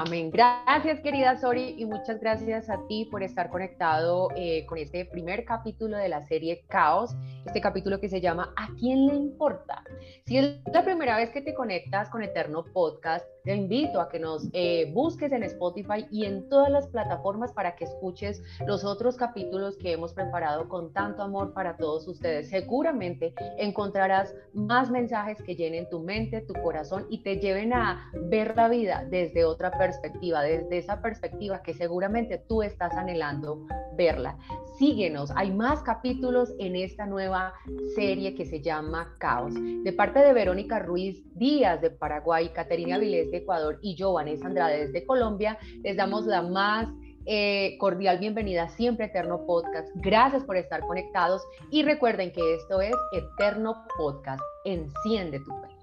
Amén. 0.00 0.30
Gracias, 0.30 1.00
querida 1.00 1.36
Sori, 1.38 1.74
y 1.76 1.84
muchas 1.84 2.20
gracias 2.20 2.70
a 2.70 2.86
ti 2.86 3.08
por 3.10 3.24
estar 3.24 3.50
conectado 3.50 4.28
eh, 4.36 4.64
con 4.66 4.78
este 4.78 5.04
primer 5.06 5.44
capítulo 5.44 5.96
de 5.96 6.08
la 6.08 6.22
serie 6.22 6.64
Caos, 6.68 7.16
este 7.44 7.60
capítulo 7.60 7.98
que 7.98 8.08
se 8.08 8.20
llama 8.20 8.52
¿A 8.56 8.68
quién 8.78 9.08
le 9.08 9.14
importa? 9.16 9.82
Si 10.24 10.38
es 10.38 10.60
la 10.72 10.84
primera 10.84 11.16
vez 11.16 11.30
que 11.30 11.40
te 11.40 11.52
conectas 11.52 12.10
con 12.10 12.22
Eterno 12.22 12.64
Podcast, 12.72 13.26
te 13.48 13.56
invito 13.56 13.98
a 13.98 14.10
que 14.10 14.18
nos 14.18 14.46
eh, 14.52 14.90
busques 14.92 15.32
en 15.32 15.42
Spotify 15.42 16.04
y 16.10 16.26
en 16.26 16.50
todas 16.50 16.70
las 16.70 16.86
plataformas 16.86 17.50
para 17.50 17.76
que 17.76 17.84
escuches 17.84 18.42
los 18.66 18.84
otros 18.84 19.16
capítulos 19.16 19.78
que 19.78 19.92
hemos 19.92 20.12
preparado 20.12 20.68
con 20.68 20.92
tanto 20.92 21.22
amor 21.22 21.54
para 21.54 21.78
todos 21.78 22.06
ustedes. 22.08 22.50
Seguramente 22.50 23.32
encontrarás 23.56 24.34
más 24.52 24.90
mensajes 24.90 25.40
que 25.40 25.56
llenen 25.56 25.88
tu 25.88 26.00
mente, 26.00 26.42
tu 26.42 26.52
corazón 26.62 27.06
y 27.08 27.22
te 27.22 27.38
lleven 27.38 27.72
a 27.72 28.12
ver 28.24 28.54
la 28.54 28.68
vida 28.68 29.06
desde 29.08 29.46
otra 29.46 29.70
perspectiva, 29.78 30.42
desde 30.42 30.76
esa 30.76 31.00
perspectiva 31.00 31.62
que 31.62 31.72
seguramente 31.72 32.36
tú 32.36 32.62
estás 32.62 32.92
anhelando 32.92 33.66
verla. 33.96 34.36
Síguenos, 34.78 35.32
hay 35.34 35.50
más 35.50 35.82
capítulos 35.82 36.54
en 36.58 36.76
esta 36.76 37.06
nueva 37.06 37.54
serie 37.96 38.34
que 38.34 38.44
se 38.44 38.60
llama 38.60 39.16
Caos. 39.18 39.54
De 39.54 39.92
parte 39.94 40.20
de 40.20 40.34
Verónica 40.34 40.78
Ruiz 40.78 41.24
Díaz 41.34 41.80
de 41.80 41.90
Paraguay, 41.90 42.50
Caterina 42.50 42.98
Vilés 42.98 43.30
de 43.30 43.37
Ecuador 43.38 43.78
y 43.82 43.94
yo, 43.94 44.12
Vanessa 44.12 44.46
Andrade 44.46 44.86
desde 44.86 45.06
Colombia, 45.06 45.58
les 45.82 45.96
damos 45.96 46.26
la 46.26 46.42
más 46.42 46.88
eh, 47.26 47.76
cordial 47.78 48.18
bienvenida 48.18 48.68
siempre 48.68 49.04
a 49.04 49.08
Eterno 49.08 49.44
Podcast. 49.46 49.88
Gracias 49.96 50.44
por 50.44 50.56
estar 50.56 50.80
conectados 50.80 51.42
y 51.70 51.82
recuerden 51.82 52.32
que 52.32 52.54
esto 52.54 52.80
es 52.80 52.94
Eterno 53.12 53.84
Podcast. 53.98 54.42
Enciende 54.64 55.38
tu 55.40 55.50
fe. 55.50 55.77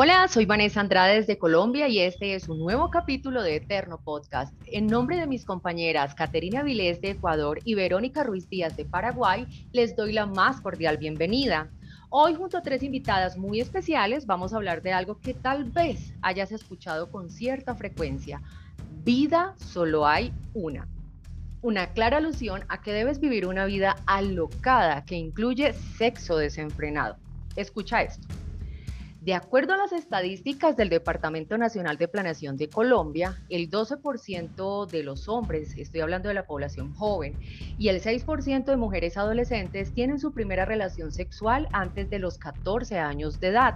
Hola, 0.00 0.28
soy 0.28 0.46
Vanessa 0.46 0.80
Andrade 0.80 1.16
desde 1.16 1.38
Colombia 1.38 1.88
y 1.88 1.98
este 1.98 2.36
es 2.36 2.48
un 2.48 2.60
nuevo 2.60 2.88
capítulo 2.88 3.42
de 3.42 3.56
Eterno 3.56 3.98
Podcast. 3.98 4.54
En 4.66 4.86
nombre 4.86 5.16
de 5.16 5.26
mis 5.26 5.44
compañeras 5.44 6.14
Caterina 6.14 6.62
Vilés 6.62 7.00
de 7.00 7.10
Ecuador 7.10 7.58
y 7.64 7.74
Verónica 7.74 8.22
Ruiz 8.22 8.48
Díaz 8.48 8.76
de 8.76 8.84
Paraguay, 8.84 9.44
les 9.72 9.96
doy 9.96 10.12
la 10.12 10.24
más 10.24 10.60
cordial 10.60 10.98
bienvenida. 10.98 11.68
Hoy 12.10 12.36
junto 12.36 12.56
a 12.58 12.62
tres 12.62 12.84
invitadas 12.84 13.36
muy 13.36 13.60
especiales 13.60 14.24
vamos 14.24 14.52
a 14.52 14.58
hablar 14.58 14.82
de 14.82 14.92
algo 14.92 15.18
que 15.18 15.34
tal 15.34 15.64
vez 15.64 16.14
hayas 16.22 16.52
escuchado 16.52 17.10
con 17.10 17.28
cierta 17.28 17.74
frecuencia. 17.74 18.40
Vida 19.02 19.56
solo 19.56 20.06
hay 20.06 20.32
una. 20.54 20.86
Una 21.60 21.88
clara 21.88 22.18
alusión 22.18 22.62
a 22.68 22.82
que 22.82 22.92
debes 22.92 23.18
vivir 23.18 23.48
una 23.48 23.64
vida 23.64 23.96
alocada 24.06 25.04
que 25.04 25.16
incluye 25.16 25.72
sexo 25.72 26.36
desenfrenado. 26.36 27.16
Escucha 27.56 28.02
esto. 28.02 28.28
De 29.20 29.34
acuerdo 29.34 29.72
a 29.72 29.76
las 29.76 29.92
estadísticas 29.92 30.76
del 30.76 30.90
Departamento 30.90 31.58
Nacional 31.58 31.96
de 31.98 32.06
Planeación 32.06 32.56
de 32.56 32.68
Colombia, 32.68 33.36
el 33.48 33.68
12% 33.68 34.86
de 34.86 35.02
los 35.02 35.28
hombres, 35.28 35.76
estoy 35.76 36.02
hablando 36.02 36.28
de 36.28 36.34
la 36.34 36.46
población 36.46 36.94
joven, 36.94 37.36
y 37.76 37.88
el 37.88 38.00
6% 38.00 38.64
de 38.66 38.76
mujeres 38.76 39.16
adolescentes 39.16 39.92
tienen 39.92 40.20
su 40.20 40.32
primera 40.32 40.64
relación 40.64 41.10
sexual 41.10 41.68
antes 41.72 42.08
de 42.10 42.20
los 42.20 42.38
14 42.38 43.00
años 43.00 43.40
de 43.40 43.48
edad. 43.48 43.74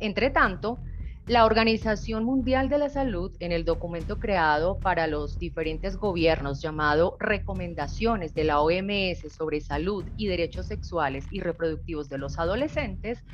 Entre 0.00 0.30
tanto, 0.30 0.80
la 1.26 1.44
Organización 1.44 2.24
Mundial 2.24 2.68
de 2.68 2.78
la 2.78 2.88
Salud, 2.88 3.32
en 3.40 3.50
el 3.50 3.64
documento 3.64 4.20
creado 4.20 4.78
para 4.78 5.08
los 5.08 5.40
diferentes 5.40 5.96
gobiernos 5.96 6.62
llamado 6.62 7.16
Recomendaciones 7.18 8.32
de 8.32 8.44
la 8.44 8.60
OMS 8.60 9.32
sobre 9.32 9.60
Salud 9.60 10.04
y 10.16 10.28
Derechos 10.28 10.66
Sexuales 10.66 11.26
y 11.32 11.40
Reproductivos 11.40 12.08
de 12.08 12.18
los 12.18 12.38
Adolescentes, 12.38 13.24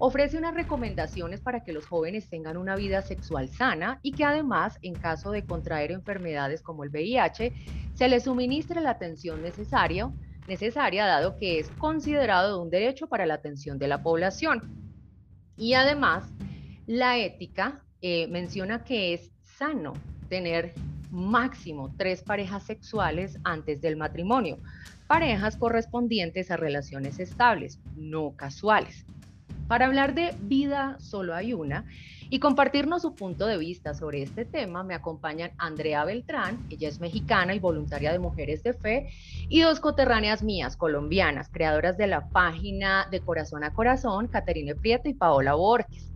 Ofrece 0.00 0.38
unas 0.38 0.54
recomendaciones 0.54 1.40
para 1.40 1.64
que 1.64 1.72
los 1.72 1.84
jóvenes 1.84 2.28
tengan 2.28 2.56
una 2.56 2.76
vida 2.76 3.02
sexual 3.02 3.48
sana 3.48 3.98
y 4.00 4.12
que 4.12 4.24
además, 4.24 4.78
en 4.82 4.94
caso 4.94 5.32
de 5.32 5.44
contraer 5.44 5.90
enfermedades 5.90 6.62
como 6.62 6.84
el 6.84 6.90
VIH, 6.90 7.52
se 7.94 8.08
les 8.08 8.22
suministre 8.22 8.80
la 8.80 8.90
atención 8.90 9.42
necesaria, 9.42 10.08
necesaria 10.46 11.04
dado 11.04 11.36
que 11.36 11.58
es 11.58 11.68
considerado 11.78 12.62
un 12.62 12.70
derecho 12.70 13.08
para 13.08 13.26
la 13.26 13.34
atención 13.34 13.76
de 13.76 13.88
la 13.88 14.00
población. 14.00 14.72
Y 15.56 15.74
además, 15.74 16.32
la 16.88 17.18
ética 17.18 17.82
eh, 18.00 18.26
menciona 18.28 18.82
que 18.82 19.12
es 19.12 19.30
sano 19.44 19.92
tener 20.30 20.72
máximo 21.10 21.94
tres 21.98 22.22
parejas 22.22 22.64
sexuales 22.64 23.38
antes 23.44 23.82
del 23.82 23.98
matrimonio, 23.98 24.58
parejas 25.06 25.58
correspondientes 25.58 26.50
a 26.50 26.56
relaciones 26.56 27.18
estables, 27.20 27.78
no 27.94 28.34
casuales. 28.36 29.04
Para 29.68 29.84
hablar 29.84 30.14
de 30.14 30.34
vida 30.40 30.96
solo 30.98 31.34
hay 31.34 31.52
una 31.52 31.84
y 32.30 32.38
compartirnos 32.38 33.02
su 33.02 33.14
punto 33.14 33.46
de 33.46 33.58
vista 33.58 33.92
sobre 33.92 34.22
este 34.22 34.46
tema 34.46 34.82
me 34.82 34.94
acompañan 34.94 35.50
Andrea 35.58 36.06
Beltrán, 36.06 36.66
ella 36.70 36.88
es 36.88 37.00
mexicana 37.00 37.54
y 37.54 37.58
voluntaria 37.58 38.12
de 38.12 38.18
Mujeres 38.18 38.62
de 38.62 38.72
Fe, 38.72 39.10
y 39.50 39.60
dos 39.60 39.80
coterráneas 39.80 40.42
mías, 40.42 40.78
colombianas, 40.78 41.50
creadoras 41.50 41.98
de 41.98 42.06
la 42.06 42.30
página 42.30 43.06
de 43.10 43.20
Corazón 43.20 43.62
a 43.62 43.74
Corazón, 43.74 44.28
Caterine 44.28 44.74
Prieto 44.74 45.10
y 45.10 45.14
Paola 45.14 45.52
Borges. 45.54 46.08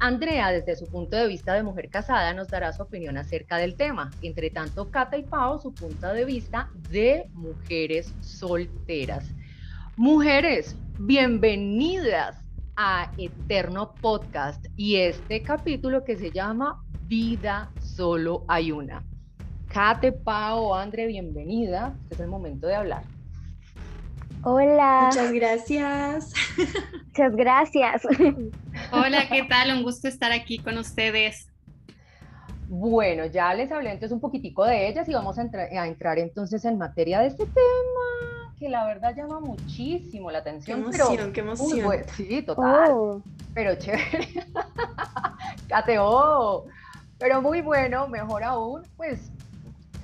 Andrea, 0.00 0.50
desde 0.50 0.76
su 0.76 0.86
punto 0.86 1.16
de 1.16 1.26
vista 1.26 1.54
de 1.54 1.62
mujer 1.62 1.88
casada, 1.88 2.34
nos 2.34 2.48
dará 2.48 2.72
su 2.72 2.82
opinión 2.82 3.16
acerca 3.16 3.56
del 3.56 3.74
tema. 3.76 4.10
Entre 4.22 4.50
tanto, 4.50 4.90
Cata 4.90 5.16
y 5.16 5.22
Pao, 5.22 5.58
su 5.58 5.72
punto 5.72 6.08
de 6.08 6.24
vista 6.24 6.70
de 6.90 7.28
mujeres 7.32 8.12
solteras. 8.20 9.24
Mujeres, 9.96 10.76
bienvenidas 10.98 12.44
a 12.76 13.12
Eterno 13.16 13.94
Podcast 14.00 14.66
y 14.76 14.96
este 14.96 15.42
capítulo 15.42 16.04
que 16.04 16.16
se 16.16 16.30
llama 16.30 16.82
Vida 17.06 17.70
solo 17.80 18.44
hay 18.48 18.72
una. 18.72 19.04
Kate, 19.68 20.12
Pao, 20.12 20.74
Andre, 20.74 21.06
bienvenida. 21.06 21.96
Este 22.02 22.14
es 22.14 22.20
el 22.20 22.28
momento 22.28 22.66
de 22.66 22.74
hablar. 22.74 23.13
Hola. 24.44 25.06
Muchas 25.06 25.32
gracias. 25.32 26.32
Muchas 27.06 27.34
gracias. 27.34 28.02
Hola, 28.92 29.26
¿qué 29.32 29.42
tal? 29.44 29.76
Un 29.76 29.82
gusto 29.82 30.06
estar 30.06 30.32
aquí 30.32 30.58
con 30.58 30.76
ustedes. 30.76 31.48
Bueno, 32.68 33.24
ya 33.26 33.54
les 33.54 33.72
hablé 33.72 33.92
entonces 33.92 34.12
un 34.12 34.20
poquitico 34.20 34.64
de 34.64 34.88
ellas 34.88 35.08
y 35.08 35.14
vamos 35.14 35.38
a, 35.38 35.42
a 35.42 35.86
entrar 35.86 36.18
entonces 36.18 36.64
en 36.64 36.76
materia 36.76 37.20
de 37.20 37.28
este 37.28 37.46
tema 37.46 38.54
que 38.58 38.68
la 38.68 38.86
verdad 38.86 39.14
llama 39.16 39.40
muchísimo 39.40 40.30
la 40.30 40.38
atención. 40.38 40.90
Qué 40.90 40.96
emoción, 40.96 41.32
qué 41.32 41.40
emoción. 41.40 42.04
sí, 42.16 42.42
total. 42.42 42.90
Oh. 42.92 43.22
Pero 43.54 43.74
chévere. 43.76 44.28
Cateo. 45.68 46.66
Pero 47.18 47.40
muy 47.40 47.62
bueno, 47.62 48.08
mejor 48.08 48.44
aún, 48.44 48.82
pues 48.96 49.30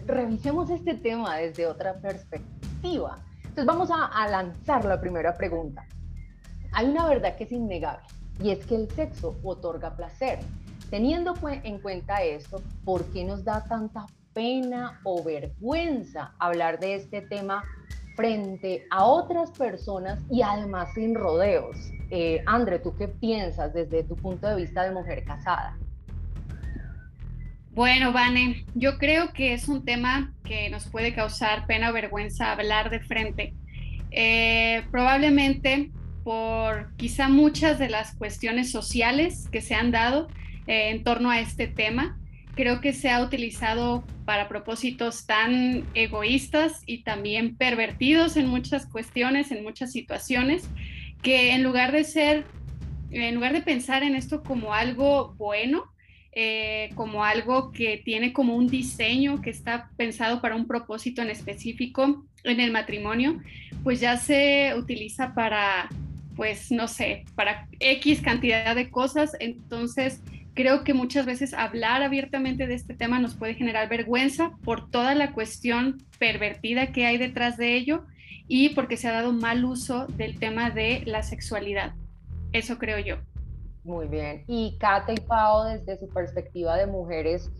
revisemos 0.06 0.70
este 0.70 0.94
tema 0.94 1.36
desde 1.36 1.66
otra 1.66 1.94
perspectiva. 1.94 3.18
Entonces 3.50 3.66
vamos 3.66 3.90
a, 3.92 4.28
lanzar 4.28 4.84
la 4.84 5.00
primera 5.00 5.34
pregunta. 5.34 5.84
Hay 6.70 6.86
una 6.86 7.08
verdad 7.08 7.34
que 7.34 7.44
es 7.44 7.52
innegable 7.52 8.06
y 8.40 8.50
es 8.50 8.64
que 8.64 8.76
el 8.76 8.88
sexo 8.92 9.36
otorga 9.42 9.96
placer. 9.96 10.38
Teniendo 10.88 11.34
en 11.42 11.80
cuenta 11.80 12.22
esto, 12.22 12.62
¿por 12.84 13.04
qué 13.06 13.24
nos 13.24 13.44
da 13.44 13.64
tanta 13.64 14.06
pena 14.32 15.00
o 15.02 15.24
vergüenza 15.24 16.32
hablar 16.38 16.78
de 16.78 16.94
este 16.94 17.22
tema 17.22 17.64
frente 18.14 18.86
a 18.90 19.04
otras 19.04 19.50
personas 19.50 20.20
y 20.30 20.42
además 20.42 20.92
sin 20.94 21.16
rodeos. 21.16 21.76
Eh, 22.10 22.42
Andre, 22.46 22.78
¿tú 22.78 22.94
qué 22.94 23.08
piensas 23.08 23.74
desde 23.74 24.04
tu 24.04 24.14
punto 24.14 24.46
de 24.46 24.54
vista 24.54 24.84
de 24.84 24.92
mujer 24.92 25.24
casada? 25.24 25.76
Bueno, 27.72 28.12
Vane, 28.12 28.64
yo 28.74 28.98
creo 28.98 29.32
que 29.32 29.52
es 29.52 29.68
un 29.68 29.84
tema 29.84 30.34
que 30.44 30.68
nos 30.70 30.88
puede 30.88 31.14
causar 31.14 31.66
pena 31.66 31.90
o 31.90 31.92
vergüenza 31.92 32.50
hablar 32.50 32.90
de 32.90 32.98
frente. 32.98 33.54
Eh, 34.10 34.82
probablemente 34.90 35.92
por 36.24 36.94
quizá 36.96 37.28
muchas 37.28 37.78
de 37.78 37.88
las 37.88 38.16
cuestiones 38.16 38.72
sociales 38.72 39.48
que 39.52 39.60
se 39.60 39.76
han 39.76 39.92
dado 39.92 40.26
eh, 40.66 40.90
en 40.90 41.04
torno 41.04 41.30
a 41.30 41.38
este 41.38 41.68
tema. 41.68 42.18
Creo 42.56 42.80
que 42.80 42.92
se 42.92 43.08
ha 43.08 43.22
utilizado 43.22 44.04
para 44.24 44.48
propósitos 44.48 45.26
tan 45.26 45.84
egoístas 45.94 46.82
y 46.86 47.04
también 47.04 47.56
pervertidos 47.56 48.36
en 48.36 48.48
muchas 48.48 48.86
cuestiones, 48.86 49.52
en 49.52 49.62
muchas 49.62 49.92
situaciones, 49.92 50.68
que 51.22 51.52
en 51.52 51.62
lugar 51.62 51.92
de 51.92 52.02
ser, 52.02 52.46
en 53.12 53.36
lugar 53.36 53.52
de 53.52 53.62
pensar 53.62 54.02
en 54.02 54.16
esto 54.16 54.42
como 54.42 54.74
algo 54.74 55.34
bueno, 55.38 55.84
eh, 56.32 56.90
como 56.94 57.24
algo 57.24 57.72
que 57.72 58.00
tiene 58.04 58.32
como 58.32 58.54
un 58.54 58.68
diseño 58.68 59.42
que 59.42 59.50
está 59.50 59.90
pensado 59.96 60.40
para 60.40 60.54
un 60.54 60.66
propósito 60.66 61.22
en 61.22 61.30
específico 61.30 62.24
en 62.44 62.60
el 62.60 62.70
matrimonio, 62.70 63.40
pues 63.82 64.00
ya 64.00 64.16
se 64.16 64.72
utiliza 64.76 65.34
para, 65.34 65.88
pues 66.36 66.70
no 66.70 66.86
sé, 66.86 67.24
para 67.34 67.66
X 67.80 68.20
cantidad 68.20 68.76
de 68.76 68.90
cosas. 68.90 69.32
Entonces, 69.40 70.22
creo 70.54 70.84
que 70.84 70.94
muchas 70.94 71.26
veces 71.26 71.52
hablar 71.52 72.02
abiertamente 72.02 72.66
de 72.66 72.74
este 72.74 72.94
tema 72.94 73.18
nos 73.18 73.34
puede 73.34 73.54
generar 73.54 73.88
vergüenza 73.88 74.52
por 74.62 74.90
toda 74.90 75.14
la 75.14 75.32
cuestión 75.32 75.98
pervertida 76.18 76.92
que 76.92 77.06
hay 77.06 77.18
detrás 77.18 77.56
de 77.56 77.74
ello 77.74 78.04
y 78.46 78.70
porque 78.70 78.96
se 78.96 79.08
ha 79.08 79.12
dado 79.12 79.32
mal 79.32 79.64
uso 79.64 80.06
del 80.06 80.38
tema 80.38 80.70
de 80.70 81.02
la 81.06 81.22
sexualidad. 81.22 81.94
Eso 82.52 82.78
creo 82.78 82.98
yo. 82.98 83.29
Muy 83.84 84.08
bien. 84.08 84.44
Y 84.46 84.76
Kate 84.78 85.14
y 85.14 85.20
Pau, 85.20 85.64
desde 85.64 85.98
su 85.98 86.08
perspectiva 86.08 86.76
de 86.76 86.86
mujeres 86.86 87.50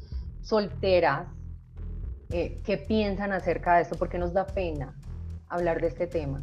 solteras, 0.42 1.28
eh, 2.30 2.60
¿qué 2.64 2.76
piensan 2.76 3.32
acerca 3.32 3.76
de 3.76 3.82
esto? 3.82 3.96
¿Por 3.96 4.08
qué 4.08 4.18
nos 4.18 4.32
da 4.32 4.46
pena 4.46 4.94
hablar 5.48 5.80
de 5.80 5.88
este 5.88 6.06
tema? 6.06 6.40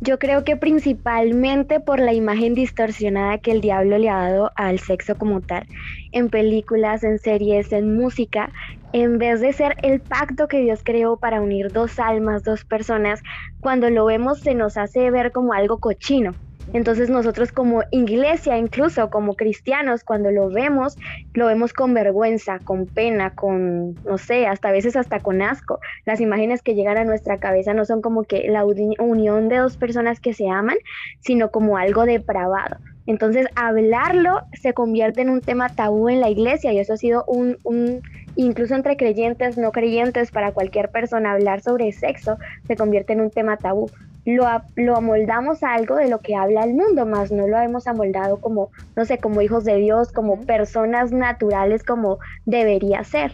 Yo 0.00 0.20
creo 0.20 0.44
que 0.44 0.56
principalmente 0.56 1.80
por 1.80 1.98
la 1.98 2.12
imagen 2.12 2.54
distorsionada 2.54 3.38
que 3.38 3.50
el 3.50 3.60
diablo 3.60 3.98
le 3.98 4.08
ha 4.08 4.30
dado 4.30 4.52
al 4.54 4.78
sexo 4.78 5.16
como 5.16 5.40
tal, 5.40 5.66
en 6.12 6.28
películas, 6.28 7.02
en 7.02 7.18
series, 7.18 7.72
en 7.72 7.96
música, 7.96 8.52
en 8.92 9.18
vez 9.18 9.40
de 9.40 9.52
ser 9.52 9.74
el 9.82 10.00
pacto 10.00 10.46
que 10.46 10.60
Dios 10.60 10.82
creó 10.84 11.16
para 11.16 11.40
unir 11.40 11.72
dos 11.72 11.98
almas, 11.98 12.44
dos 12.44 12.64
personas, 12.64 13.20
cuando 13.60 13.90
lo 13.90 14.04
vemos 14.04 14.38
se 14.38 14.54
nos 14.54 14.76
hace 14.76 15.10
ver 15.10 15.32
como 15.32 15.52
algo 15.52 15.78
cochino. 15.78 16.32
Entonces 16.72 17.08
nosotros 17.08 17.50
como 17.52 17.82
iglesia, 17.90 18.58
incluso 18.58 19.08
como 19.10 19.34
cristianos, 19.34 20.04
cuando 20.04 20.30
lo 20.30 20.50
vemos, 20.50 20.96
lo 21.34 21.46
vemos 21.46 21.72
con 21.72 21.94
vergüenza, 21.94 22.58
con 22.58 22.86
pena, 22.86 23.34
con, 23.34 23.94
no 24.04 24.18
sé, 24.18 24.46
hasta 24.46 24.68
a 24.68 24.72
veces 24.72 24.96
hasta 24.96 25.20
con 25.20 25.40
asco. 25.40 25.80
Las 26.04 26.20
imágenes 26.20 26.62
que 26.62 26.74
llegan 26.74 26.98
a 26.98 27.04
nuestra 27.04 27.38
cabeza 27.38 27.72
no 27.72 27.84
son 27.84 28.02
como 28.02 28.24
que 28.24 28.48
la 28.48 28.64
unión 28.64 29.48
de 29.48 29.56
dos 29.56 29.76
personas 29.76 30.20
que 30.20 30.34
se 30.34 30.48
aman, 30.48 30.76
sino 31.20 31.50
como 31.50 31.78
algo 31.78 32.04
depravado. 32.04 32.76
Entonces 33.06 33.46
hablarlo 33.54 34.42
se 34.52 34.74
convierte 34.74 35.22
en 35.22 35.30
un 35.30 35.40
tema 35.40 35.70
tabú 35.70 36.10
en 36.10 36.20
la 36.20 36.28
iglesia 36.28 36.74
y 36.74 36.78
eso 36.78 36.92
ha 36.92 36.98
sido 36.98 37.24
un, 37.26 37.56
un 37.64 38.02
incluso 38.36 38.74
entre 38.74 38.98
creyentes, 38.98 39.56
no 39.56 39.72
creyentes, 39.72 40.30
para 40.30 40.52
cualquier 40.52 40.90
persona 40.90 41.32
hablar 41.32 41.62
sobre 41.62 41.90
sexo 41.92 42.36
se 42.66 42.76
convierte 42.76 43.14
en 43.14 43.22
un 43.22 43.30
tema 43.30 43.56
tabú 43.56 43.90
lo, 44.34 44.46
lo 44.76 44.96
amoldamos 44.96 45.62
a 45.62 45.74
algo 45.74 45.96
de 45.96 46.08
lo 46.08 46.18
que 46.18 46.34
habla 46.34 46.64
el 46.64 46.74
mundo, 46.74 47.06
más 47.06 47.32
no 47.32 47.48
lo 47.48 47.58
hemos 47.58 47.86
amoldado 47.86 48.40
como, 48.40 48.70
no 48.94 49.04
sé, 49.04 49.18
como 49.18 49.40
hijos 49.40 49.64
de 49.64 49.76
Dios, 49.76 50.12
como 50.12 50.42
personas 50.42 51.12
naturales 51.12 51.82
como 51.82 52.18
debería 52.44 53.02
ser. 53.04 53.32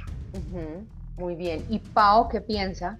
Muy 1.17 1.35
bien. 1.35 1.65
¿Y 1.69 1.79
Pau 1.79 2.29
qué 2.29 2.41
piensa? 2.41 2.99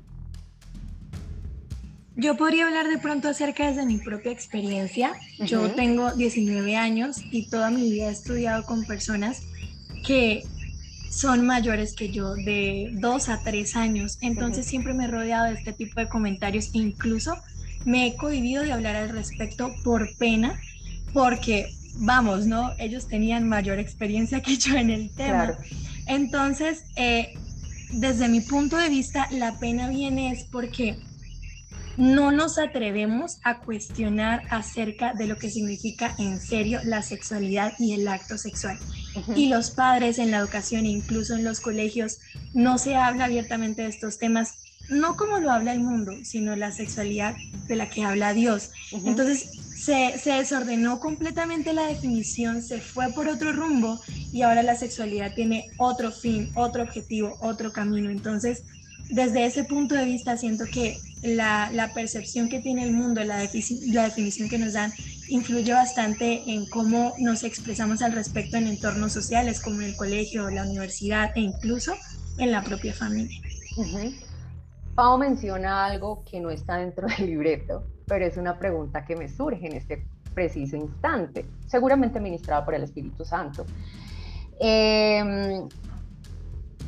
Yo 2.17 2.37
podría 2.37 2.67
hablar 2.67 2.89
de 2.89 2.99
pronto 2.99 3.29
acerca 3.29 3.71
de 3.73 3.87
mi 3.87 3.99
propia 3.99 4.31
experiencia. 4.31 5.13
Yo 5.39 5.71
tengo 5.73 6.13
19 6.13 6.77
años 6.77 7.21
y 7.33 7.49
toda 7.49 7.71
mi 7.71 7.91
vida 7.91 8.09
he 8.09 8.13
estudiado 8.13 8.65
con 8.65 8.85
personas 8.85 9.43
que 10.07 10.45
son 11.11 11.47
mayores 11.47 11.95
que 11.95 12.11
yo, 12.11 12.35
de 12.35 12.91
2 12.95 13.29
a 13.29 13.41
3 13.43 13.77
años. 13.77 14.19
Entonces 14.21 14.67
siempre 14.67 14.95
me 14.95 15.05
he 15.05 15.09
rodeado 15.09 15.47
de 15.47 15.55
este 15.55 15.73
tipo 15.73 16.01
de 16.01 16.09
comentarios 16.09 16.71
e 16.75 16.79
incluso 16.79 17.35
me 17.85 18.07
he 18.07 18.17
cohibido 18.17 18.63
de 18.63 18.73
hablar 18.73 18.97
al 18.97 19.11
respecto 19.11 19.75
por 19.83 20.17
pena, 20.17 20.59
porque, 21.13 21.73
vamos, 21.97 22.47
¿no? 22.47 22.73
Ellos 22.79 23.09
tenían 23.09 23.49
mayor 23.49 23.79
experiencia 23.79 24.41
que 24.43 24.57
yo 24.57 24.77
en 24.77 24.91
el 24.91 25.11
tema. 25.11 25.59
Entonces, 26.07 26.85
eh, 26.97 27.35
desde 27.93 28.29
mi 28.29 28.41
punto 28.41 28.77
de 28.77 28.89
vista, 28.89 29.29
la 29.31 29.59
pena 29.59 29.89
viene 29.89 30.33
es 30.33 30.45
porque 30.45 30.99
no 31.97 32.33
nos 32.33 32.59
atrevemos 32.59 33.39
a 33.45 33.61
cuestionar 33.61 34.43
acerca 34.51 35.13
de 35.15 35.27
lo 35.27 35.37
que 35.37 35.51
significa 35.51 36.15
en 36.19 36.41
serio 36.41 36.81
la 36.85 37.03
sexualidad 37.03 37.75
y 37.79 37.93
el 37.93 38.09
acto 38.09 38.37
sexual. 38.37 38.79
Y 39.37 39.49
los 39.49 39.71
padres 39.71 40.19
en 40.19 40.33
la 40.33 40.39
educación, 40.39 40.87
incluso 40.87 41.37
en 41.37 41.45
los 41.45 41.61
colegios, 41.61 42.19
no 42.53 42.79
se 42.79 42.97
habla 42.97 43.27
abiertamente 43.27 43.83
de 43.83 43.89
estos 43.89 44.19
temas 44.19 44.64
no 44.89 45.17
como 45.17 45.39
lo 45.39 45.51
habla 45.51 45.73
el 45.73 45.81
mundo, 45.81 46.13
sino 46.25 46.57
la 46.57 46.73
sexualidad 46.73 47.35
de 47.67 47.77
la 47.77 47.89
que 47.89 48.05
habla 48.05 48.35
Dios. 48.35 48.71
Entonces 48.93 49.65
se, 49.85 50.15
desordenó 50.25 51.01
completamente 51.01 51.73
la 51.73 51.87
definición, 51.87 52.63
se 52.63 52.81
fue 52.81 53.13
por 53.13 53.29
otro 53.29 53.53
rumbo 53.53 54.01
y 54.33 54.43
ahora 54.43 54.63
la 54.63 54.77
sexualidad 54.77 55.35
tiene 55.35 55.67
otro 55.79 56.11
fin, 56.11 56.51
otro 56.55 56.83
objetivo, 56.83 57.37
otro 57.41 57.73
camino. 57.73 58.11
Entonces, 58.11 58.63
desde 59.11 59.45
ese 59.45 59.65
punto 59.65 59.95
de 59.95 60.07
vista, 60.07 60.37
siento 60.37 60.65
que 60.65 60.99
la, 61.23 61.91
percepción 61.95 62.49
que 62.49 62.61
tiene 62.61 62.85
el 62.85 62.93
mundo, 62.93 63.23
la, 63.25 63.37
la 63.37 64.05
definición 64.05 64.49
que 64.49 64.59
nos 64.59 64.73
dan, 64.73 64.93
influye 65.29 65.73
bastante 65.73 66.43
en 66.47 66.67
cómo 66.67 67.15
nos 67.19 67.45
expresamos 67.45 68.03
al 68.03 68.13
respecto 68.13 68.57
en 68.57 68.67
entornos 68.67 69.13
sociales 69.13 69.61
como 69.61 69.81
en 69.81 69.89
el 69.89 69.97
colegio, 69.97 70.51
la 70.51 70.65
universidad 70.65 71.31
e 71.35 71.41
incluso 71.41 71.95
en 72.39 72.53
la 72.53 72.63
propia 72.63 72.93
familia. 72.93 73.41
Pau 74.95 75.19
menciona 75.19 75.85
algo 75.85 76.23
que 76.25 76.41
no 76.41 76.51
está 76.51 76.77
dentro 76.77 77.07
del 77.09 77.27
libreto, 77.27 77.85
pero 78.07 78.25
es 78.25 78.37
una 78.37 78.59
pregunta 78.59 79.05
que 79.05 79.17
me 79.17 79.29
surge 79.29 79.67
en 79.67 79.73
este 79.73 80.07
preciso 80.35 80.77
instante, 80.77 81.47
seguramente 81.67 82.21
ministrada 82.21 82.65
por 82.65 82.75
el 82.75 82.83
Espíritu 82.83 83.25
Santo. 83.25 83.65
Em, 84.61 85.69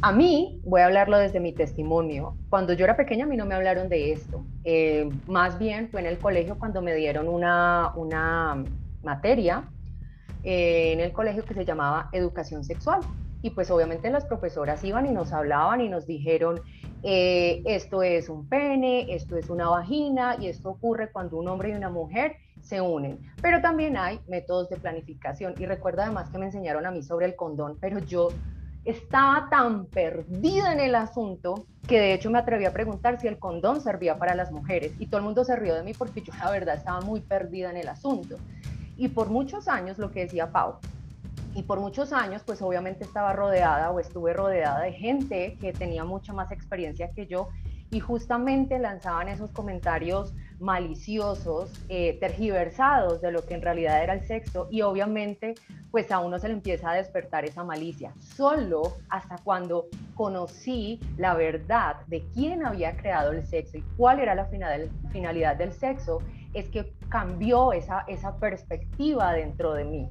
a 0.02 0.12
mí, 0.12 0.60
voy 0.64 0.82
a 0.82 0.86
hablarlo 0.86 1.18
desde 1.18 1.40
mi 1.40 1.52
testimonio, 1.52 2.36
cuando 2.48 2.74
yo 2.74 2.84
era 2.84 2.96
pequeña 2.96 3.24
a 3.24 3.28
mí 3.28 3.36
no 3.36 3.46
me 3.46 3.54
hablaron 3.54 3.88
de 3.88 4.12
esto, 4.12 4.44
em, 4.62 5.10
más 5.26 5.58
bien 5.58 5.88
fue 5.90 6.00
en 6.00 6.06
el 6.06 6.18
colegio 6.18 6.58
cuando 6.58 6.82
me 6.82 6.94
dieron 6.94 7.28
una, 7.28 7.92
una 7.96 8.62
materia 9.02 9.68
eh, 10.44 10.92
en 10.92 11.00
el 11.00 11.12
colegio 11.12 11.44
que 11.44 11.54
se 11.54 11.64
llamaba 11.64 12.08
educación 12.12 12.62
sexual. 12.62 13.00
Y 13.42 13.50
pues 13.50 13.70
obviamente 13.70 14.10
las 14.10 14.24
profesoras 14.24 14.82
iban 14.84 15.06
y 15.06 15.10
nos 15.10 15.32
hablaban 15.32 15.80
y 15.80 15.88
nos 15.88 16.06
dijeron, 16.06 16.60
eh, 17.08 17.62
esto 17.66 18.02
es 18.02 18.28
un 18.28 18.48
pene, 18.48 19.14
esto 19.14 19.36
es 19.36 19.48
una 19.48 19.68
vagina 19.68 20.36
y 20.40 20.48
esto 20.48 20.70
ocurre 20.70 21.12
cuando 21.12 21.36
un 21.36 21.46
hombre 21.46 21.70
y 21.70 21.74
una 21.74 21.88
mujer 21.88 22.34
se 22.60 22.80
unen. 22.80 23.20
Pero 23.40 23.60
también 23.60 23.96
hay 23.96 24.18
métodos 24.26 24.68
de 24.70 24.76
planificación 24.76 25.54
y 25.56 25.66
recuerda 25.66 26.02
además 26.02 26.30
que 26.30 26.38
me 26.38 26.46
enseñaron 26.46 26.84
a 26.84 26.90
mí 26.90 27.04
sobre 27.04 27.26
el 27.26 27.36
condón, 27.36 27.78
pero 27.80 28.00
yo 28.00 28.30
estaba 28.84 29.48
tan 29.48 29.86
perdida 29.86 30.72
en 30.72 30.80
el 30.80 30.96
asunto 30.96 31.66
que 31.86 32.00
de 32.00 32.12
hecho 32.12 32.28
me 32.28 32.40
atreví 32.40 32.64
a 32.64 32.72
preguntar 32.72 33.20
si 33.20 33.28
el 33.28 33.38
condón 33.38 33.80
servía 33.80 34.18
para 34.18 34.34
las 34.34 34.50
mujeres 34.50 34.92
y 34.98 35.06
todo 35.06 35.18
el 35.18 35.26
mundo 35.26 35.44
se 35.44 35.54
rió 35.54 35.76
de 35.76 35.84
mí 35.84 35.92
porque 35.94 36.22
yo 36.22 36.32
la 36.40 36.50
verdad 36.50 36.74
estaba 36.74 37.02
muy 37.02 37.20
perdida 37.20 37.70
en 37.70 37.76
el 37.76 37.86
asunto. 37.86 38.34
Y 38.96 39.06
por 39.06 39.28
muchos 39.28 39.68
años, 39.68 39.98
lo 39.98 40.10
que 40.10 40.22
decía 40.22 40.50
Pau, 40.50 40.78
y 41.56 41.62
por 41.62 41.80
muchos 41.80 42.12
años, 42.12 42.42
pues 42.44 42.60
obviamente 42.60 43.02
estaba 43.02 43.32
rodeada 43.32 43.90
o 43.90 43.98
estuve 43.98 44.34
rodeada 44.34 44.82
de 44.82 44.92
gente 44.92 45.56
que 45.58 45.72
tenía 45.72 46.04
mucha 46.04 46.34
más 46.34 46.52
experiencia 46.52 47.10
que 47.12 47.26
yo 47.26 47.48
y 47.90 47.98
justamente 47.98 48.78
lanzaban 48.78 49.28
esos 49.28 49.50
comentarios 49.52 50.34
maliciosos, 50.60 51.72
eh, 51.88 52.18
tergiversados 52.20 53.22
de 53.22 53.32
lo 53.32 53.46
que 53.46 53.54
en 53.54 53.62
realidad 53.62 54.02
era 54.02 54.12
el 54.12 54.26
sexo 54.26 54.68
y 54.70 54.82
obviamente 54.82 55.54
pues 55.90 56.12
a 56.12 56.18
uno 56.18 56.38
se 56.38 56.48
le 56.48 56.54
empieza 56.54 56.90
a 56.90 56.94
despertar 56.94 57.46
esa 57.46 57.64
malicia. 57.64 58.12
Solo 58.20 58.98
hasta 59.08 59.38
cuando 59.38 59.86
conocí 60.14 61.00
la 61.16 61.32
verdad 61.32 61.96
de 62.06 62.22
quién 62.34 62.66
había 62.66 62.98
creado 62.98 63.32
el 63.32 63.46
sexo 63.46 63.78
y 63.78 63.84
cuál 63.96 64.20
era 64.20 64.34
la 64.34 64.44
finalidad 64.44 65.56
del 65.56 65.72
sexo, 65.72 66.18
es 66.52 66.68
que 66.68 66.92
cambió 67.08 67.72
esa, 67.72 68.04
esa 68.08 68.36
perspectiva 68.36 69.32
dentro 69.32 69.72
de 69.72 69.84
mí 69.84 70.10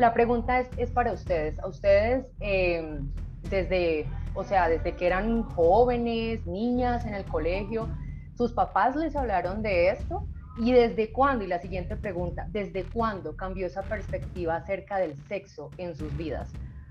la 0.00 0.14
pregunta 0.14 0.60
es, 0.60 0.90
para 0.90 1.12
ustedes. 1.12 1.58
A 1.60 1.68
ustedes, 1.68 2.26
em, 2.40 3.10
desde, 3.50 4.06
o 4.34 4.42
sea, 4.42 4.68
desde 4.68 4.96
que 4.96 5.06
eran 5.06 5.42
jóvenes, 5.42 6.44
niñas 6.46 7.04
en 7.04 7.14
el 7.14 7.24
colegio, 7.24 7.88
¿sus 8.34 8.52
papás 8.52 8.96
les 8.96 9.14
hablaron 9.14 9.62
de 9.62 9.90
esto? 9.90 10.26
¿Y 10.58 10.72
desde 10.72 11.12
cuándo? 11.12 11.44
Y 11.44 11.48
la 11.48 11.60
siguiente 11.60 11.96
pregunta, 11.96 12.46
¿desde 12.50 12.84
cuándo 12.84 13.36
cambió 13.36 13.66
esa 13.66 13.82
perspectiva 13.82 14.56
acerca 14.56 14.96
del 14.96 15.16
sexo 15.28 15.70
en 15.76 15.94
sus 15.94 16.16
vidas? 16.16 16.50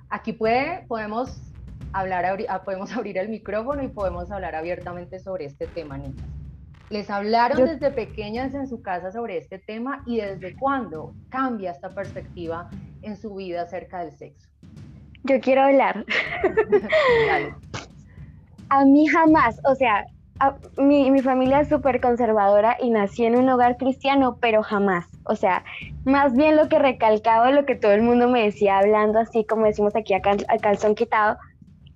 Aquí 0.10 0.32
puede, 0.32 0.86
podemos, 0.88 1.42
hablar, 1.92 2.26
ah, 2.48 2.62
podemos 2.62 2.96
abrir 2.96 3.18
el 3.18 3.30
micrófono 3.30 3.84
y 3.84 3.88
podemos 3.88 4.32
hablar 4.32 4.56
abiertamente 4.56 5.20
sobre 5.20 5.46
este 5.46 5.66
tema, 5.68 5.98
niñas. 5.98 6.26
¿Les 6.90 7.08
hablaron 7.12 7.66
desde 7.66 7.92
pequeñas 7.92 8.56
en 8.56 8.68
su 8.68 8.82
casa 8.82 9.12
sobre 9.12 9.38
este 9.38 9.60
tema 9.60 10.02
y 10.08 10.18
desde 10.18 10.56
cuándo 10.56 11.14
cambia 11.30 11.72
esta 11.72 11.90
perspectiva 11.90 12.68
en 13.02 13.18
su 13.18 13.36
vida 13.36 13.64
acerca 13.64 14.00
del 14.00 14.12
sexo? 14.12 14.50
Yo 15.24 15.40
quiero 15.42 15.64
hablar. 15.64 16.06
a 18.70 18.86
mí 18.86 19.08
jamás, 19.08 19.60
o 19.66 19.76
sea, 19.76 20.06
mi, 20.78 21.12
mi, 21.12 21.22
familia 21.22 21.60
es 21.60 21.70
súper 21.70 22.00
conservadora 22.00 22.78
y 22.82 22.90
nací 22.90 23.26
en 23.26 23.36
un 23.36 23.50
hogar 23.50 23.78
cristiano, 23.78 24.38
pero 24.40 24.64
jamás. 24.64 25.06
O 25.26 25.36
sea, 25.36 25.64
más 26.06 26.34
bien 26.34 26.56
lo 26.56 26.70
que 26.70 26.80
recalcaba, 26.80 27.52
lo 27.52 27.66
que 27.66 27.76
todo 27.76 27.92
el 27.92 28.02
mundo 28.02 28.30
me 28.30 28.44
decía 28.44 28.80
hablando 28.80 29.20
así 29.20 29.44
como 29.44 29.66
decimos 29.66 29.96
aquí 29.96 30.14
a, 30.14 30.22
calzón 30.22 30.96
quitado, 30.96 31.38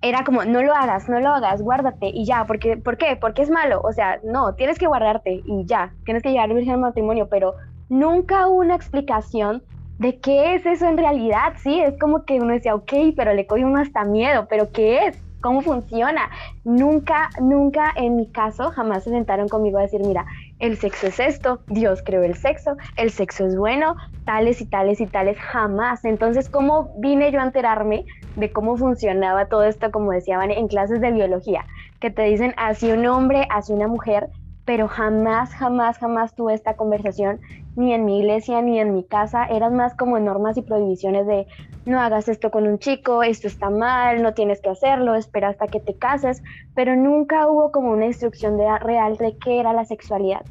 era 0.02 0.22
como, 0.24 0.44
no 0.44 0.62
lo 0.62 0.74
hagas, 0.74 1.08
no 1.08 1.18
lo 1.20 1.30
hagas, 1.30 1.62
guárdate 1.62 2.10
y 2.12 2.26
ya, 2.26 2.44
porque, 2.44 2.76
¿por 2.76 2.98
qué? 2.98 3.16
Porque 3.16 3.40
es 3.40 3.50
malo. 3.50 3.80
O 3.82 3.92
sea, 3.92 4.20
no, 4.22 4.54
tienes 4.54 4.78
que 4.78 4.86
guardarte 4.86 5.42
y 5.46 5.64
ya, 5.64 5.94
tienes 6.04 6.22
que 6.22 6.30
llegar 6.30 6.50
al 6.50 6.78
matrimonio, 6.78 7.28
pero 7.30 7.54
nunca 7.88 8.46
hubo 8.46 8.60
una 8.60 8.74
explicación 8.74 9.62
de 9.98 10.18
qué 10.18 10.54
es 10.54 10.66
eso 10.66 10.86
en 10.86 10.98
realidad. 10.98 11.54
Sí, 11.62 11.80
es 11.80 11.98
como 11.98 12.24
que 12.24 12.40
uno 12.40 12.52
decía, 12.52 12.74
ok, 12.74 12.92
pero 13.16 13.32
le 13.34 13.46
coge 13.46 13.64
uno 13.64 13.80
hasta 13.80 14.04
miedo, 14.04 14.46
pero 14.48 14.70
¿qué 14.72 15.06
es? 15.06 15.24
cómo 15.44 15.60
funciona. 15.60 16.30
Nunca, 16.64 17.28
nunca 17.38 17.92
en 17.96 18.16
mi 18.16 18.30
caso 18.30 18.70
jamás 18.70 19.04
se 19.04 19.10
sentaron 19.10 19.46
conmigo 19.46 19.76
a 19.76 19.82
decir, 19.82 20.00
mira, 20.00 20.24
el 20.58 20.78
sexo 20.78 21.08
es 21.08 21.20
esto, 21.20 21.60
Dios 21.68 22.02
creó 22.02 22.22
el 22.22 22.34
sexo, 22.34 22.78
el 22.96 23.10
sexo 23.10 23.44
es 23.44 23.54
bueno, 23.54 23.94
tales 24.24 24.62
y 24.62 24.64
tales 24.64 25.02
y 25.02 25.06
tales, 25.06 25.36
jamás. 25.38 26.06
Entonces, 26.06 26.48
¿cómo 26.48 26.94
vine 26.96 27.30
yo 27.30 27.40
a 27.40 27.44
enterarme 27.44 28.06
de 28.36 28.52
cómo 28.52 28.78
funcionaba 28.78 29.44
todo 29.44 29.64
esto, 29.64 29.90
como 29.90 30.12
decían 30.12 30.50
en 30.50 30.66
clases 30.66 31.02
de 31.02 31.12
biología? 31.12 31.66
Que 32.00 32.10
te 32.10 32.22
dicen, 32.22 32.54
así 32.56 32.90
un 32.90 33.04
hombre, 33.04 33.46
así 33.50 33.74
una 33.74 33.86
mujer, 33.86 34.30
pero 34.64 34.88
jamás, 34.88 35.54
jamás, 35.54 35.98
jamás 35.98 36.34
tuve 36.34 36.54
esta 36.54 36.74
conversación 36.74 37.38
ni 37.76 37.92
en 37.92 38.04
mi 38.04 38.20
iglesia 38.20 38.62
ni 38.62 38.78
en 38.78 38.94
mi 38.94 39.04
casa. 39.04 39.44
Eran 39.46 39.74
más 39.74 39.94
como 39.94 40.18
normas 40.18 40.56
y 40.56 40.62
prohibiciones 40.62 41.26
de 41.26 41.46
no 41.86 42.00
hagas 42.00 42.28
esto 42.28 42.50
con 42.50 42.66
un 42.66 42.78
chico, 42.78 43.22
esto 43.22 43.46
está 43.46 43.70
mal, 43.70 44.22
no 44.22 44.34
tienes 44.34 44.60
que 44.60 44.70
hacerlo, 44.70 45.14
espera 45.14 45.48
hasta 45.48 45.66
que 45.66 45.80
te 45.80 45.94
cases, 45.94 46.42
pero 46.74 46.96
nunca 46.96 47.46
hubo 47.46 47.70
como 47.72 47.90
una 47.90 48.06
instrucción 48.06 48.56
de, 48.56 48.78
real 48.78 49.16
de 49.16 49.36
qué 49.36 49.60
era 49.60 49.72
la 49.72 49.84
sexualidad. 49.84 50.42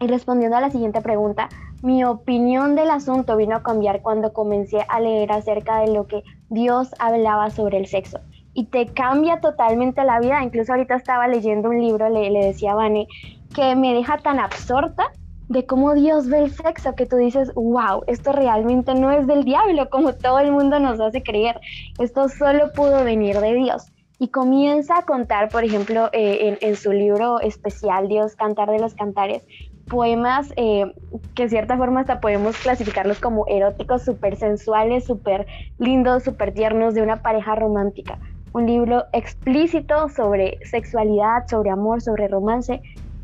Y 0.00 0.06
respondiendo 0.06 0.56
a 0.56 0.60
la 0.60 0.70
siguiente 0.70 1.00
pregunta, 1.00 1.48
mi 1.82 2.04
opinión 2.04 2.74
del 2.74 2.90
asunto 2.90 3.36
vino 3.36 3.56
a 3.56 3.62
cambiar 3.62 4.02
cuando 4.02 4.32
comencé 4.32 4.84
a 4.88 5.00
leer 5.00 5.30
acerca 5.30 5.80
de 5.80 5.92
lo 5.92 6.06
que 6.06 6.22
Dios 6.48 6.94
hablaba 6.98 7.50
sobre 7.50 7.78
el 7.78 7.86
sexo 7.86 8.18
y 8.58 8.64
te 8.64 8.86
cambia 8.86 9.40
totalmente 9.40 10.02
la 10.02 10.18
vida. 10.18 10.42
Incluso 10.42 10.72
ahorita 10.72 10.96
estaba 10.96 11.28
leyendo 11.28 11.68
un 11.68 11.80
libro, 11.80 12.08
le, 12.08 12.30
decía 12.30 12.72
a 12.72 12.90
que 13.54 13.76
me 13.76 13.94
deja 13.94 14.18
tan 14.18 14.40
absorta 14.40 15.12
de 15.48 15.64
cómo 15.66 15.94
Dios 15.94 16.28
ve 16.28 16.38
el 16.40 16.50
sexo 16.50 16.94
que 16.94 17.06
tú 17.06 17.16
dices, 17.16 17.52
wow, 17.54 18.02
esto 18.06 18.32
realmente 18.32 18.94
no 18.94 19.10
es 19.10 19.26
del 19.26 19.44
diablo, 19.44 19.88
como 19.88 20.12
todo 20.14 20.38
el 20.40 20.52
mundo 20.52 20.78
nos 20.78 21.00
hace 21.00 21.22
creer. 21.22 21.60
Esto 21.98 22.28
solo 22.28 22.72
pudo 22.72 23.02
venir 23.04 23.38
de 23.40 23.54
Dios. 23.54 23.90
Y 24.18 24.28
comienza 24.28 24.98
a 24.98 25.02
contar, 25.02 25.48
por 25.48 25.64
ejemplo, 25.64 26.10
eh, 26.12 26.58
en, 26.60 26.76
su 26.76 26.92
libro 26.92 27.40
especial, 27.40 28.08
Dios, 28.08 28.34
Cantar 28.34 28.68
de 28.70 28.80
los 28.80 28.94
Cantares, 28.94 29.46
poemas 29.88 30.52
eh, 30.56 30.92
que 31.34 31.44
de 31.44 31.48
cierta 31.48 31.78
forma 31.78 32.00
hasta 32.00 32.20
podemos 32.20 32.56
clasificarlos 32.58 33.20
como 33.20 33.46
eróticos, 33.46 34.02
súper 34.02 34.36
sensuales, 34.36 35.06
súper 35.06 35.46
lindos, 35.78 36.24
súper 36.24 36.52
tiernos 36.52 36.94
de 36.94 37.02
una 37.02 37.22
pareja 37.22 37.54
romántica 37.54 38.18
un 38.52 38.66
libro 38.66 39.04
explícito 39.12 40.08
sobre 40.08 40.58
sexualidad, 40.64 41.46
sobre 41.48 41.70
amor, 41.70 42.00
sobre 42.00 42.28
romance, 42.28 42.80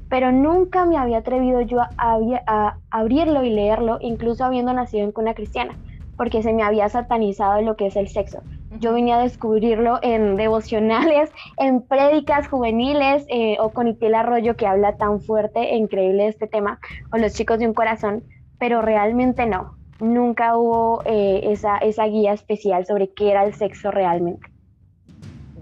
pero 0.09 0.33
nunca 0.33 0.85
me 0.85 0.97
había 0.97 1.19
atrevido 1.19 1.61
yo 1.61 1.81
a, 1.81 2.77
abrirlo 2.91 3.45
y 3.45 3.51
leerlo, 3.51 3.99
incluso 4.01 4.45
habiendo 4.45 4.73
nacido 4.73 5.05
en 5.05 5.13
cuna 5.13 5.35
cristiana, 5.35 5.77
porque 6.17 6.43
se 6.43 6.53
me 6.53 6.63
había 6.63 6.89
satanizado 6.89 7.61
lo 7.63 7.77
que 7.77 7.87
es 7.87 7.97
el 7.97 8.09
sexo. 8.09 8.43
Yo 8.79 8.93
venía 8.93 9.17
a 9.17 9.23
descubrirlo 9.23 9.99
en 10.03 10.37
devocionales, 10.37 11.31
en 11.59 11.83
prédicas 11.83 12.49
juveniles, 12.49 13.25
eh, 13.29 13.57
o 13.61 13.71
con 13.71 13.89
Itiel 13.89 14.15
Arroyo, 14.15 14.57
que 14.57 14.67
habla 14.67 14.97
tan 14.97 15.21
fuerte 15.21 15.61
e 15.61 15.77
increíble 15.77 16.25
de 16.25 16.29
este 16.29 16.47
tema, 16.47 16.79
o 17.13 17.19
Los 17.19 17.35
chicos 17.35 17.59
de 17.59 17.67
un 17.67 17.75
corazón, 17.75 18.25
pero 18.59 18.83
realmente 18.83 19.47
no. 19.47 19.77
Nunca 20.01 20.57
hubo 20.57 21.03
eh, 21.05 21.41
esa, 21.45 21.79
esa 21.79 22.05
guía 22.07 22.33
especial 22.33 22.85
sobre 22.85 23.13
qué 23.13 23.31
era 23.31 23.45
el 23.45 23.55
sexo 23.55 23.91
realmente. 23.91 24.49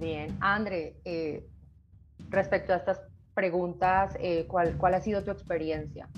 Bien, 0.00 0.36
André, 0.40 0.96
eh, 1.04 1.44
respecto 2.30 2.72
a 2.72 2.76
estas 2.76 3.11
preguntas, 3.34 4.16
eh, 4.20 4.44
¿cuál, 4.48 4.76
¿cuál, 4.76 4.94
ha 4.94 5.00
sido 5.00 5.24
tu 5.24 5.30
experiencia? 5.30 6.08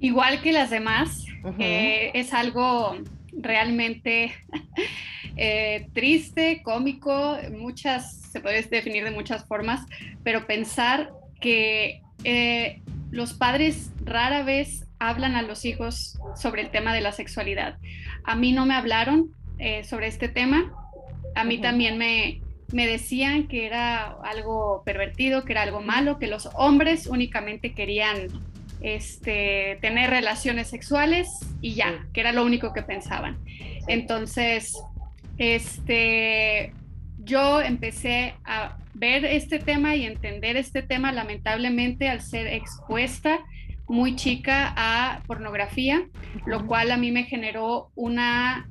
Igual 0.00 0.40
que 0.42 0.52
las 0.52 0.70
demás, 0.70 1.26
eh, 1.58 2.10
es 2.14 2.32
algo 2.32 2.96
realmente 3.32 4.32
triste, 5.92 6.62
cómico, 6.62 7.36
muchas, 7.50 8.20
se 8.30 8.40
puede 8.40 8.62
definir 8.62 9.04
de 9.04 9.10
muchas 9.10 9.44
formas, 9.46 9.84
pero 10.22 10.46
pensar 10.46 11.10
que 11.40 12.02
los 13.10 13.32
padres 13.32 13.90
rara 14.04 14.42
vez 14.42 14.86
hablan 15.00 15.34
a 15.36 15.42
los 15.42 15.64
hijos 15.64 16.18
sobre 16.36 16.62
el 16.62 16.70
tema 16.70 16.92
de 16.92 17.00
la 17.00 17.12
sexualidad. 17.12 17.78
A 18.24 18.36
mí 18.36 18.52
no 18.52 18.66
me 18.66 18.74
hablaron 18.74 19.30
sobre 19.82 20.06
este 20.06 20.28
tema 20.28 20.72
a 21.38 21.44
mí 21.44 21.58
también 21.58 21.98
me, 21.98 22.40
decían 22.86 23.48
que 23.48 23.66
era 23.66 24.16
algo 24.22 24.82
pervertido, 24.84 25.44
que 25.44 25.52
era 25.52 25.62
algo 25.62 25.80
malo, 25.80 26.18
que 26.18 26.26
los 26.26 26.48
hombres 26.54 27.06
únicamente 27.06 27.72
querían 27.72 28.28
este, 28.80 29.78
tener 29.80 30.10
relaciones 30.10 30.68
sexuales 30.68 31.28
y 31.60 31.74
ya, 31.74 32.06
que 32.12 32.20
era 32.20 32.32
lo 32.32 32.44
único 32.44 32.72
que 32.72 32.82
pensaban. 32.82 33.38
Entonces, 33.86 34.78
este, 35.38 36.72
yo 37.18 37.60
empecé 37.60 38.34
a 38.44 38.76
ver 38.94 39.24
este 39.24 39.58
tema 39.58 39.96
y 39.96 40.04
entender 40.04 40.56
este 40.56 40.82
tema 40.82 41.12
lamentablemente 41.12 42.08
al 42.08 42.20
ser 42.20 42.48
expuesta 42.48 43.38
muy 43.86 44.16
chica 44.16 44.74
a 44.76 45.22
pornografía, 45.26 46.06
lo 46.46 46.66
cual 46.66 46.90
a 46.90 46.96
mí 46.96 47.10
me 47.10 47.24
generó 47.24 47.90
una 47.94 48.68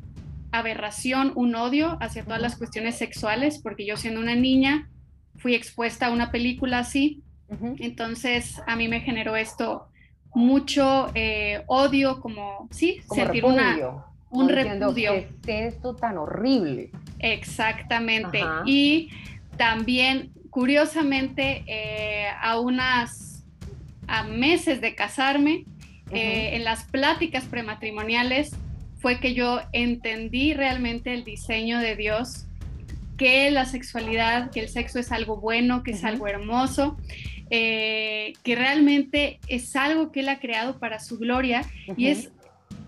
aberración, 0.52 1.32
un 1.36 1.56
odio 1.56 1.98
hacia 2.02 2.24
todas 2.24 2.42
las 2.42 2.58
cuestiones 2.58 2.98
sexuales, 2.98 3.60
porque 3.62 3.86
yo 3.86 3.98
siendo 3.98 4.20
una 4.20 4.36
niña 4.36 4.90
fui 5.36 5.56
expuesta 5.56 6.08
a 6.08 6.12
una 6.12 6.32
película 6.32 6.80
así, 6.80 7.24
entonces 7.80 8.62
a 8.68 8.76
mí 8.76 8.88
me 8.88 9.00
generó 9.00 9.36
esto 9.38 9.88
mucho 10.34 11.12
eh, 11.16 11.64
odio, 11.68 12.20
como, 12.20 12.68
sí, 12.72 13.02
sentir 13.14 13.46
una, 13.46 14.06
un 14.30 14.50
repudio. 14.50 15.14
¿Qué 15.44 15.68
es 15.68 15.76
esto 15.76 15.96
tan 15.96 16.18
horrible? 16.18 16.92
Exactamente. 17.20 18.42
Y 18.66 19.10
también, 19.56 20.32
curiosamente, 20.50 21.64
eh, 21.68 22.28
a 22.42 22.60
unas 22.60 23.46
a 24.08 24.24
meses 24.24 24.80
de 24.82 24.96
casarme, 24.96 25.66
eh, 26.12 26.56
en 26.56 26.64
las 26.64 26.86
pláticas 26.86 27.44
prematrimoniales, 27.46 28.56
fue 29.00 29.20
que 29.20 29.34
yo 29.34 29.62
entendí 29.74 30.54
realmente 30.54 31.14
el 31.14 31.24
diseño 31.24 31.80
de 31.80 31.96
Dios, 31.96 32.48
que 33.18 33.50
la 33.52 33.66
sexualidad, 33.66 34.52
que 34.52 34.60
el 34.60 34.70
sexo 34.70 35.00
es 35.00 35.12
algo 35.12 35.38
bueno, 35.38 35.84
que 35.84 35.92
es 35.92 36.04
algo 36.04 36.28
hermoso, 36.28 36.98
eh, 37.50 38.34
que 38.44 38.56
realmente 38.56 39.40
es 39.48 39.76
algo 39.76 40.12
que 40.12 40.22
Él 40.22 40.30
ha 40.30 40.40
creado 40.40 40.80
para 40.80 41.00
su 41.00 41.18
gloria. 41.18 41.64
Y 41.96 42.08
es 42.08 42.32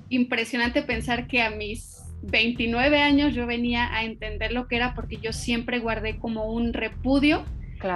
impresionante 0.10 0.82
pensar 0.82 1.28
que 1.28 1.42
a 1.42 1.50
mis 1.50 2.00
29 2.22 3.02
años 3.02 3.34
yo 3.34 3.46
venía 3.48 3.94
a 3.94 4.04
entender 4.04 4.52
lo 4.52 4.68
que 4.68 4.76
era 4.76 4.94
porque 4.94 5.18
yo 5.18 5.34
siempre 5.34 5.80
guardé 5.80 6.18
como 6.18 6.52
un 6.52 6.74
repudio, 6.74 7.46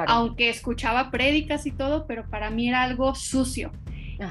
aunque 0.07 0.49
escuchaba 0.49 1.11
prédicas 1.11 1.66
y 1.66 1.72
todo, 1.72 2.07
pero 2.07 2.30
para 2.30 2.49
mí 2.49 2.70
era 2.70 2.84
algo 2.84 3.16
sucio. 3.16 3.72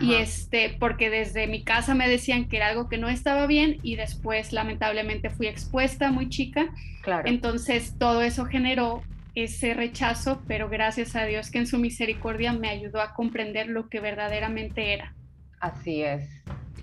Y 0.00 0.14
este, 0.14 0.76
porque 0.78 1.10
desde 1.10 1.46
mi 1.46 1.62
casa 1.62 1.94
me 1.94 2.08
decían 2.08 2.48
que 2.48 2.56
era 2.56 2.68
algo 2.68 2.88
que 2.88 2.98
no 2.98 3.08
estaba 3.08 3.46
bien 3.46 3.78
y 3.82 3.96
después 3.96 4.52
lamentablemente 4.52 5.30
fui 5.30 5.46
expuesta 5.46 6.10
muy 6.10 6.28
chica. 6.28 6.66
Claro. 7.02 7.28
Entonces 7.28 7.98
todo 7.98 8.22
eso 8.22 8.44
generó 8.44 9.02
ese 9.34 9.74
rechazo, 9.74 10.42
pero 10.46 10.68
gracias 10.68 11.16
a 11.16 11.24
Dios 11.24 11.50
que 11.50 11.58
en 11.58 11.66
su 11.66 11.78
misericordia 11.78 12.52
me 12.52 12.68
ayudó 12.68 13.00
a 13.00 13.14
comprender 13.14 13.68
lo 13.68 13.88
que 13.88 14.00
verdaderamente 14.00 14.92
era. 14.92 15.14
Así 15.60 16.02
es. 16.02 16.28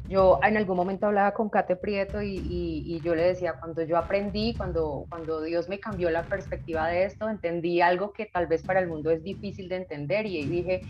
Yo 0.10 0.39
en 0.41 0.57
algún 0.57 0.76
momento 0.76 1.05
hablaba 1.05 1.36
con 1.36 1.49
Kate 1.49 1.76
Prieto 1.76 2.24
y, 2.24 2.41
y, 2.49 2.99
yo 3.01 3.14
le 3.14 3.22
decía, 3.22 3.53
cuando 3.60 3.84
yo 3.84 3.95
aprendí, 3.95 4.55
cuando, 4.55 5.05
cuando 5.07 5.43
Dios 5.43 5.70
me 5.70 5.80
cambió 5.80 6.10
la 6.10 6.24
perspectiva 6.24 6.88
de 6.88 7.03
esto, 7.03 7.30
entendí 7.30 7.80
algo 7.80 8.12
que 8.12 8.26
tal 8.26 8.47
vez 8.47 8.64
para 8.64 8.80
el 8.80 8.88
mundo 8.88 9.12
es 9.12 9.22
difícil 9.24 9.70
de 9.70 9.76
entender 9.76 10.26
y 10.26 10.43
dije, 10.45 10.82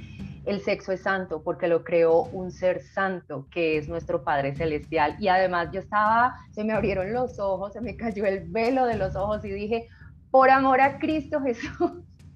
el 0.45 0.61
sexo 0.61 0.91
es 0.91 1.01
santo 1.01 1.41
porque 1.43 1.67
lo 1.67 1.83
creó 1.83 2.23
un 2.23 2.51
ser 2.51 2.81
santo 2.81 3.47
que 3.51 3.77
es 3.77 3.87
nuestro 3.87 4.23
Padre 4.23 4.55
Celestial. 4.55 5.15
Y 5.19 5.27
además 5.27 5.69
yo 5.71 5.79
estaba, 5.79 6.35
se 6.51 6.63
me 6.63 6.73
abrieron 6.73 7.13
los 7.13 7.39
ojos, 7.39 7.73
se 7.73 7.81
me 7.81 7.95
cayó 7.95 8.25
el 8.25 8.49
velo 8.49 8.85
de 8.85 8.97
los 8.97 9.15
ojos 9.15 9.43
y 9.45 9.51
dije, 9.51 9.87
por 10.31 10.49
amor 10.49 10.81
a 10.81 10.99
Cristo 10.99 11.41
Jesús, 11.41 11.91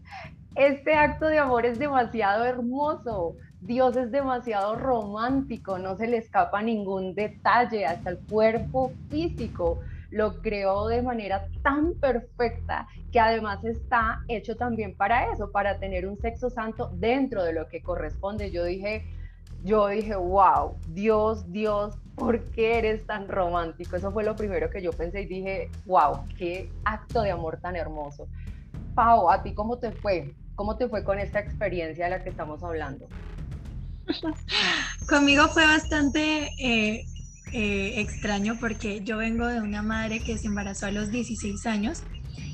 este 0.56 0.96
acto 0.96 1.28
de 1.28 1.40
amor 1.40 1.66
es 1.66 1.80
demasiado 1.80 2.46
hermoso. 2.46 3.36
Dios 3.62 3.96
es 3.96 4.12
demasiado 4.12 4.76
romántico, 4.76 5.80
no 5.80 5.96
se 5.96 6.08
le 6.08 6.18
escapa 6.18 6.62
ningún 6.62 7.16
detalle, 7.16 7.86
hasta 7.86 8.10
el 8.10 8.20
cuerpo 8.20 8.92
físico 9.10 9.80
lo 10.12 10.42
creó 10.42 10.88
de 10.88 11.02
manera 11.02 11.48
tan 11.64 11.94
perfecta 11.96 12.88
que 13.14 13.20
además 13.20 13.64
está 13.64 14.24
hecho 14.28 14.58
también 14.58 14.96
para 14.96 15.32
eso, 15.32 15.52
para 15.52 15.78
tener 15.78 16.08
un 16.08 16.18
sexo 16.18 16.50
santo 16.50 16.90
dentro 16.96 17.44
de 17.44 17.54
lo 17.54 17.68
que 17.68 17.84
corresponde. 17.84 18.50
Yo 18.50 18.64
dije, 18.64 19.06
yo 19.64 19.88
dije, 19.88 20.16
wow, 20.16 20.76
Dios, 20.88 21.52
Dios, 21.52 21.96
¿por 22.16 22.42
qué 22.46 22.80
eres 22.80 23.06
tan 23.06 23.28
romántico? 23.28 23.96
Eso 23.96 24.12
fue 24.12 24.24
lo 24.24 24.36
primero 24.36 24.72
que 24.72 24.82
yo 24.82 24.92
pensé 24.92 25.22
y 25.22 25.26
dije, 25.28 25.70
wow, 25.86 26.26
qué 26.40 26.72
acto 26.86 27.22
de 27.22 27.30
amor 27.30 27.60
tan 27.62 27.76
hermoso. 27.76 28.28
Pau, 28.96 29.30
¿a 29.30 29.44
ti 29.44 29.54
cómo 29.54 29.78
te 29.78 29.92
fue? 29.92 30.34
¿Cómo 30.56 30.76
te 30.76 30.90
fue 30.90 31.04
con 31.04 31.20
esta 31.20 31.40
experiencia 31.40 32.06
de 32.06 32.12
la 32.12 32.24
que 32.24 32.32
estamos 32.32 32.64
hablando? 32.64 33.08
Conmigo 35.08 35.48
fue 35.50 35.68
bastante 35.68 36.50
eh, 36.58 37.06
eh, 37.52 38.02
extraño 38.02 38.58
porque 38.60 39.02
yo 39.04 39.18
vengo 39.18 39.46
de 39.46 39.62
una 39.62 39.84
madre 39.84 40.20
que 40.20 40.36
se 40.40 40.48
embarazó 40.48 40.88
a 40.88 40.92
los 40.92 41.12
16 41.12 41.64
años. 41.68 42.02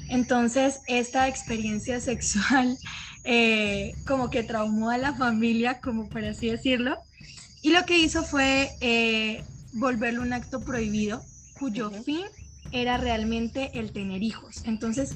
Entonces, 0.09 0.81
esta 0.87 1.27
experiencia 1.27 1.99
sexual 1.99 2.77
eh, 3.23 3.93
como 4.05 4.29
que 4.29 4.43
traumó 4.43 4.89
a 4.89 4.97
la 4.97 5.13
familia, 5.13 5.79
como 5.81 6.09
por 6.09 6.23
así 6.25 6.49
decirlo. 6.49 6.97
Y 7.61 7.71
lo 7.71 7.85
que 7.85 7.97
hizo 7.97 8.23
fue 8.23 8.71
volverlo 9.73 10.21
un 10.21 10.33
acto 10.33 10.61
prohibido, 10.61 11.21
cuyo 11.59 11.91
fin 11.91 12.23
era 12.71 12.97
realmente 12.97 13.71
el 13.73 13.91
tener 13.91 14.23
hijos. 14.23 14.63
Entonces, 14.65 15.15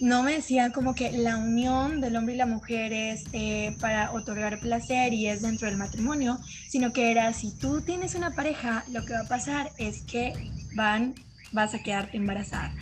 no 0.00 0.22
me 0.22 0.34
decían 0.34 0.72
como 0.72 0.94
que 0.94 1.12
la 1.12 1.36
unión 1.36 2.00
del 2.00 2.16
hombre 2.16 2.34
y 2.34 2.38
la 2.38 2.46
mujer 2.46 2.92
es 2.92 3.24
eh, 3.32 3.76
para 3.80 4.12
otorgar 4.12 4.60
placer 4.60 5.12
y 5.12 5.26
es 5.26 5.42
dentro 5.42 5.68
del 5.68 5.76
matrimonio, 5.76 6.38
sino 6.68 6.92
que 6.92 7.10
era 7.10 7.32
si 7.32 7.56
tú 7.58 7.80
tienes 7.80 8.14
una 8.14 8.30
pareja, 8.30 8.84
lo 8.92 9.04
que 9.04 9.14
va 9.14 9.20
a 9.20 9.28
pasar 9.28 9.70
es 9.78 10.02
que 10.02 10.32
van, 10.74 11.14
vas 11.52 11.74
a 11.74 11.82
quedarte 11.82 12.16
embarazada. 12.16 12.72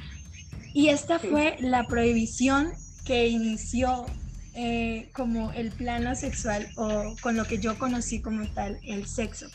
Y 0.73 0.89
esta 0.89 1.19
fue 1.19 1.57
la 1.61 1.87
prohibición 1.87 2.73
que 3.05 3.29
inició 3.29 4.07
eh, 4.55 5.09
como 5.13 5.53
el 5.53 5.71
plano 5.71 6.15
sexual 6.15 6.69
o 6.77 7.15
con 7.21 7.37
lo 7.37 7.45
que 7.45 7.59
yo 7.59 7.79
conocí 7.79 8.21
como 8.21 8.47
tal 8.49 8.79
el 8.85 9.07
sexo. 9.07 9.47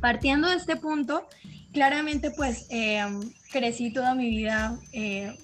Partiendo 0.00 0.48
de 0.48 0.56
este 0.56 0.76
punto, 0.76 1.28
claramente 1.72 2.30
pues 2.30 2.66
eh, 2.70 3.04
crecí 3.52 3.92
toda 3.92 4.14
mi 4.14 4.28
vida 4.28 4.78
eh, 4.92 5.36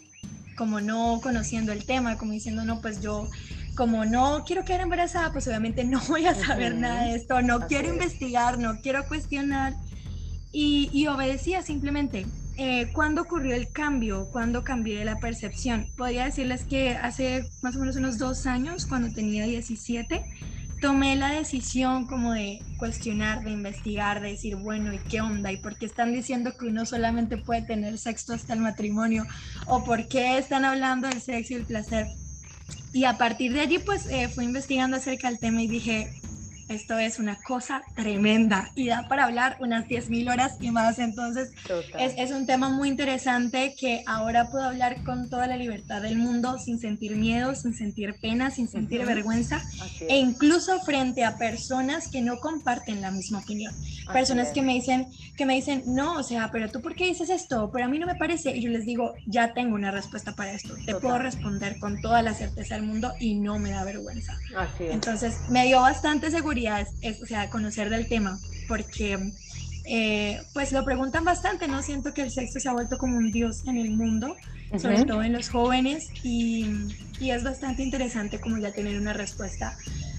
como 0.57 0.81
no 0.81 1.21
conociendo 1.23 1.73
el 1.73 1.85
tema, 1.85 2.19
como 2.19 2.33
diciendo, 2.33 2.65
no, 2.65 2.81
pues 2.81 3.01
yo 3.01 3.29
como 3.77 4.05
no 4.05 4.45
quiero 4.45 4.65
quedar 4.65 4.81
embarazada, 4.81 5.33
pues 5.33 5.47
obviamente 5.47 5.85
no 5.85 6.01
voy 6.09 6.27
a 6.27 6.35
saber 6.35 6.75
nada 6.75 7.05
de 7.05 7.17
esto, 7.17 7.43
no 7.43 7.67
quiero 7.69 7.89
investigar, 7.89 8.59
no 8.59 8.81
quiero 8.81 9.07
cuestionar. 9.07 9.75
Y, 10.53 10.89
y 10.93 11.07
obedecía 11.07 11.61
simplemente. 11.63 12.25
Eh, 12.59 12.91
¿Cuándo 12.95 13.23
ocurrió 13.23 13.55
el 13.55 13.69
cambio? 13.69 14.29
¿Cuándo 14.33 14.65
cambié 14.65 15.05
la 15.05 15.19
percepción? 15.19 15.87
Podría 15.97 16.25
decirles 16.25 16.65
que 16.65 16.91
hace 16.91 17.47
más 17.63 17.77
o 17.77 17.81
menos 17.81 17.97
unos 17.97 18.17
dos 18.17 18.47
años, 18.47 18.87
cuando 18.87 19.13
tenía 19.13 19.45
17, 19.45 20.23
tomé 20.81 21.17
la 21.17 21.31
decisión 21.31 22.07
como 22.07 22.33
de 22.33 22.61
cuestionar, 22.79 23.45
de 23.45 23.51
investigar, 23.51 24.23
de 24.23 24.31
decir, 24.31 24.57
bueno, 24.57 24.95
¿y 24.95 24.99
qué 24.99 25.21
onda? 25.21 25.53
¿Y 25.53 25.59
por 25.59 25.77
qué 25.77 25.85
están 25.85 26.15
diciendo 26.15 26.57
que 26.59 26.67
uno 26.67 26.87
solamente 26.87 27.37
puede 27.37 27.61
tener 27.61 27.99
sexo 27.99 28.33
hasta 28.33 28.55
el 28.55 28.61
matrimonio? 28.61 29.27
¿O 29.67 29.85
por 29.85 30.09
qué 30.09 30.39
están 30.39 30.65
hablando 30.65 31.09
del 31.09 31.21
sexo 31.21 31.53
y 31.53 31.57
el 31.57 31.67
placer? 31.67 32.07
Y 32.95 33.05
a 33.05 33.19
partir 33.19 33.53
de 33.53 33.61
allí, 33.61 33.79
pues 33.79 34.07
eh, 34.07 34.29
fui 34.29 34.47
investigando 34.47 34.97
acerca 34.97 35.29
del 35.29 35.39
tema 35.39 35.63
y 35.63 35.69
dije, 35.69 36.11
esto 36.69 36.99
es 36.99 37.19
una 37.19 37.37
cosa 37.43 37.83
tremenda 37.95 38.71
y 38.75 38.89
da 38.89 39.07
para 39.09 39.25
hablar 39.25 39.57
unas 39.61 39.87
10.000 39.87 40.33
horas 40.33 40.57
y 40.61 40.71
más. 40.71 40.99
Entonces, 40.99 41.53
es, 41.99 42.15
es, 42.17 42.31
un 42.33 42.47
tema 42.47 42.69
muy 42.69 42.89
interesante 42.89 43.75
que 43.79 44.03
ahora 44.07 44.51
puedo 44.51 44.65
hablar 44.65 45.05
con 45.05 45.31
toda 45.31 45.47
la 45.47 45.57
libertad 45.57 46.03
del 46.03 46.19
mundo, 46.19 46.59
sin 46.59 46.81
sentir 46.81 47.17
miedo, 47.17 47.55
sin 47.55 47.75
sentir 47.75 48.17
pena, 48.21 48.51
sin 48.51 48.69
sentir 48.69 49.05
vergüenza, 49.07 49.63
e 50.01 50.19
incluso 50.19 50.81
frente 50.81 51.25
a 51.25 51.39
personas 51.39 52.09
que 52.09 52.21
no 52.21 52.39
comparten 52.39 53.01
la 53.01 53.11
misma 53.11 53.39
opinión. 53.39 53.73
personas 54.13 54.49
que 54.51 54.63
me, 54.63 54.75
dicen, 54.75 55.07
que 55.37 55.47
me 55.47 55.55
dicen, 55.55 55.85
no, 55.87 56.15
o 56.15 56.23
sea, 56.23 56.51
pero 56.53 56.69
tú 56.71 56.81
por 56.81 56.95
qué 56.95 57.07
dices 57.07 57.31
esto, 57.31 57.71
pero 57.73 57.85
a 57.85 57.89
mí 57.89 57.99
no 57.99 58.07
me 58.07 58.17
parece. 58.17 58.57
Y 58.57 58.63
yo 58.63 58.71
les 58.71 58.85
digo, 58.85 59.15
ya 59.27 59.53
tengo 59.55 59.75
una 59.75 59.91
respuesta 59.91 60.33
para 60.33 60.53
esto. 60.53 60.75
Te 60.85 60.95
puedo 60.97 61.19
responder 61.19 61.79
con 61.79 62.01
toda 62.01 62.23
la 62.23 62.35
certeza 62.35 62.75
del 62.75 62.85
mundo 62.85 63.13
y 63.21 63.35
no 63.35 63.59
me 63.59 63.71
da 63.71 63.85
vergüenza. 63.85 64.37
Entonces, 64.81 65.37
me 65.49 65.67
dio 65.67 65.81
bastante 65.81 66.31
seguridad 66.31 66.56
es, 66.57 67.23
o 67.23 67.27
sea, 67.27 67.51
conocer 67.51 67.91
del 67.91 68.09
tema, 68.09 68.39
porque 68.69 69.33
eh, 69.87 70.41
pues 70.53 70.73
lo 70.73 70.85
preguntan 70.85 71.25
bastante, 71.25 71.69
¿no? 71.69 71.83
Siento 71.83 72.13
que 72.13 72.23
el 72.23 72.31
sexo 72.31 72.59
se 72.59 72.69
ha 72.69 72.73
vuelto 72.73 72.99
como 72.99 73.17
un 73.17 73.31
dios 73.31 73.67
en 73.67 73.77
el 73.77 73.91
mundo, 73.91 74.35
sobre 74.77 75.05
todo 75.05 75.23
en 75.23 75.33
los 75.33 75.49
jóvenes, 75.49 76.11
y, 76.23 76.67
y, 77.21 77.31
es 77.31 77.45
bastante 77.45 77.83
interesante 77.83 78.41
como 78.41 78.59
ya 78.59 78.73
tener 78.73 78.99
una 79.01 79.13
respuesta 79.13 79.77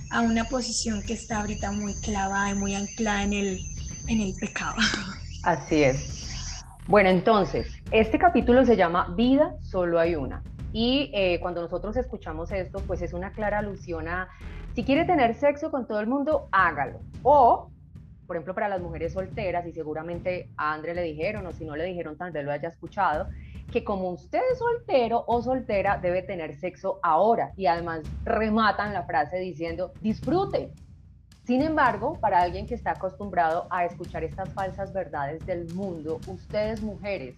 a 0.09 0.21
una 0.21 0.45
posición 0.45 1.01
que 1.01 1.13
está 1.13 1.41
ahorita 1.41 1.71
muy 1.71 1.93
clavada 1.95 2.51
y 2.51 2.55
muy 2.55 2.75
anclada 2.75 3.23
en 3.23 3.33
el, 3.33 3.59
en 4.07 4.21
el 4.21 4.33
pecado. 4.35 4.75
Así 5.43 5.83
es. 5.83 6.63
Bueno, 6.87 7.09
entonces, 7.09 7.67
este 7.91 8.17
capítulo 8.17 8.65
se 8.65 8.77
llama 8.77 9.13
Vida, 9.17 9.55
solo 9.61 9.99
hay 9.99 10.15
una. 10.15 10.41
Y 10.71 11.11
eh, 11.13 11.39
cuando 11.41 11.61
nosotros 11.61 11.97
escuchamos 11.97 12.51
esto, 12.51 12.79
pues 12.87 13.01
es 13.01 13.13
una 13.13 13.31
clara 13.31 13.59
alusión 13.59 14.07
a 14.07 14.29
si 14.77 14.83
quiere 14.83 15.05
tener 15.05 15.33
sexo 15.33 15.71
con 15.71 15.87
todo 15.87 15.99
el 15.99 16.05
mundo, 16.05 16.49
hágalo. 16.51 16.99
O, 17.23 17.71
por 18.27 18.35
ejemplo, 18.35 18.53
para 18.53 18.69
las 18.69 18.79
mujeres 18.79 19.11
solteras, 19.11 19.65
y 19.65 19.71
seguramente 19.71 20.51
a 20.55 20.71
André 20.71 20.93
le 20.93 21.01
dijeron, 21.01 21.47
o 21.47 21.51
si 21.51 21.65
no 21.65 21.75
le 21.75 21.85
dijeron, 21.85 22.15
tal 22.15 22.31
vez 22.31 22.45
lo 22.45 22.51
haya 22.51 22.69
escuchado, 22.69 23.27
que 23.71 23.83
como 23.83 24.11
usted 24.11 24.39
es 24.51 24.59
soltero 24.59 25.23
o 25.25 25.41
soltera, 25.41 25.97
debe 25.97 26.21
tener 26.21 26.53
sexo 26.57 26.99
ahora. 27.01 27.53
Y 27.57 27.65
además 27.65 28.01
rematan 28.23 28.93
la 28.93 29.01
frase 29.01 29.37
diciendo, 29.39 29.93
disfrute. 29.99 30.69
Sin 31.43 31.63
embargo, 31.63 32.19
para 32.21 32.39
alguien 32.39 32.67
que 32.67 32.75
está 32.75 32.91
acostumbrado 32.91 33.65
a 33.71 33.83
escuchar 33.83 34.23
estas 34.23 34.53
falsas 34.53 34.93
verdades 34.93 35.43
del 35.47 35.73
mundo, 35.73 36.19
ustedes 36.27 36.83
mujeres, 36.83 37.35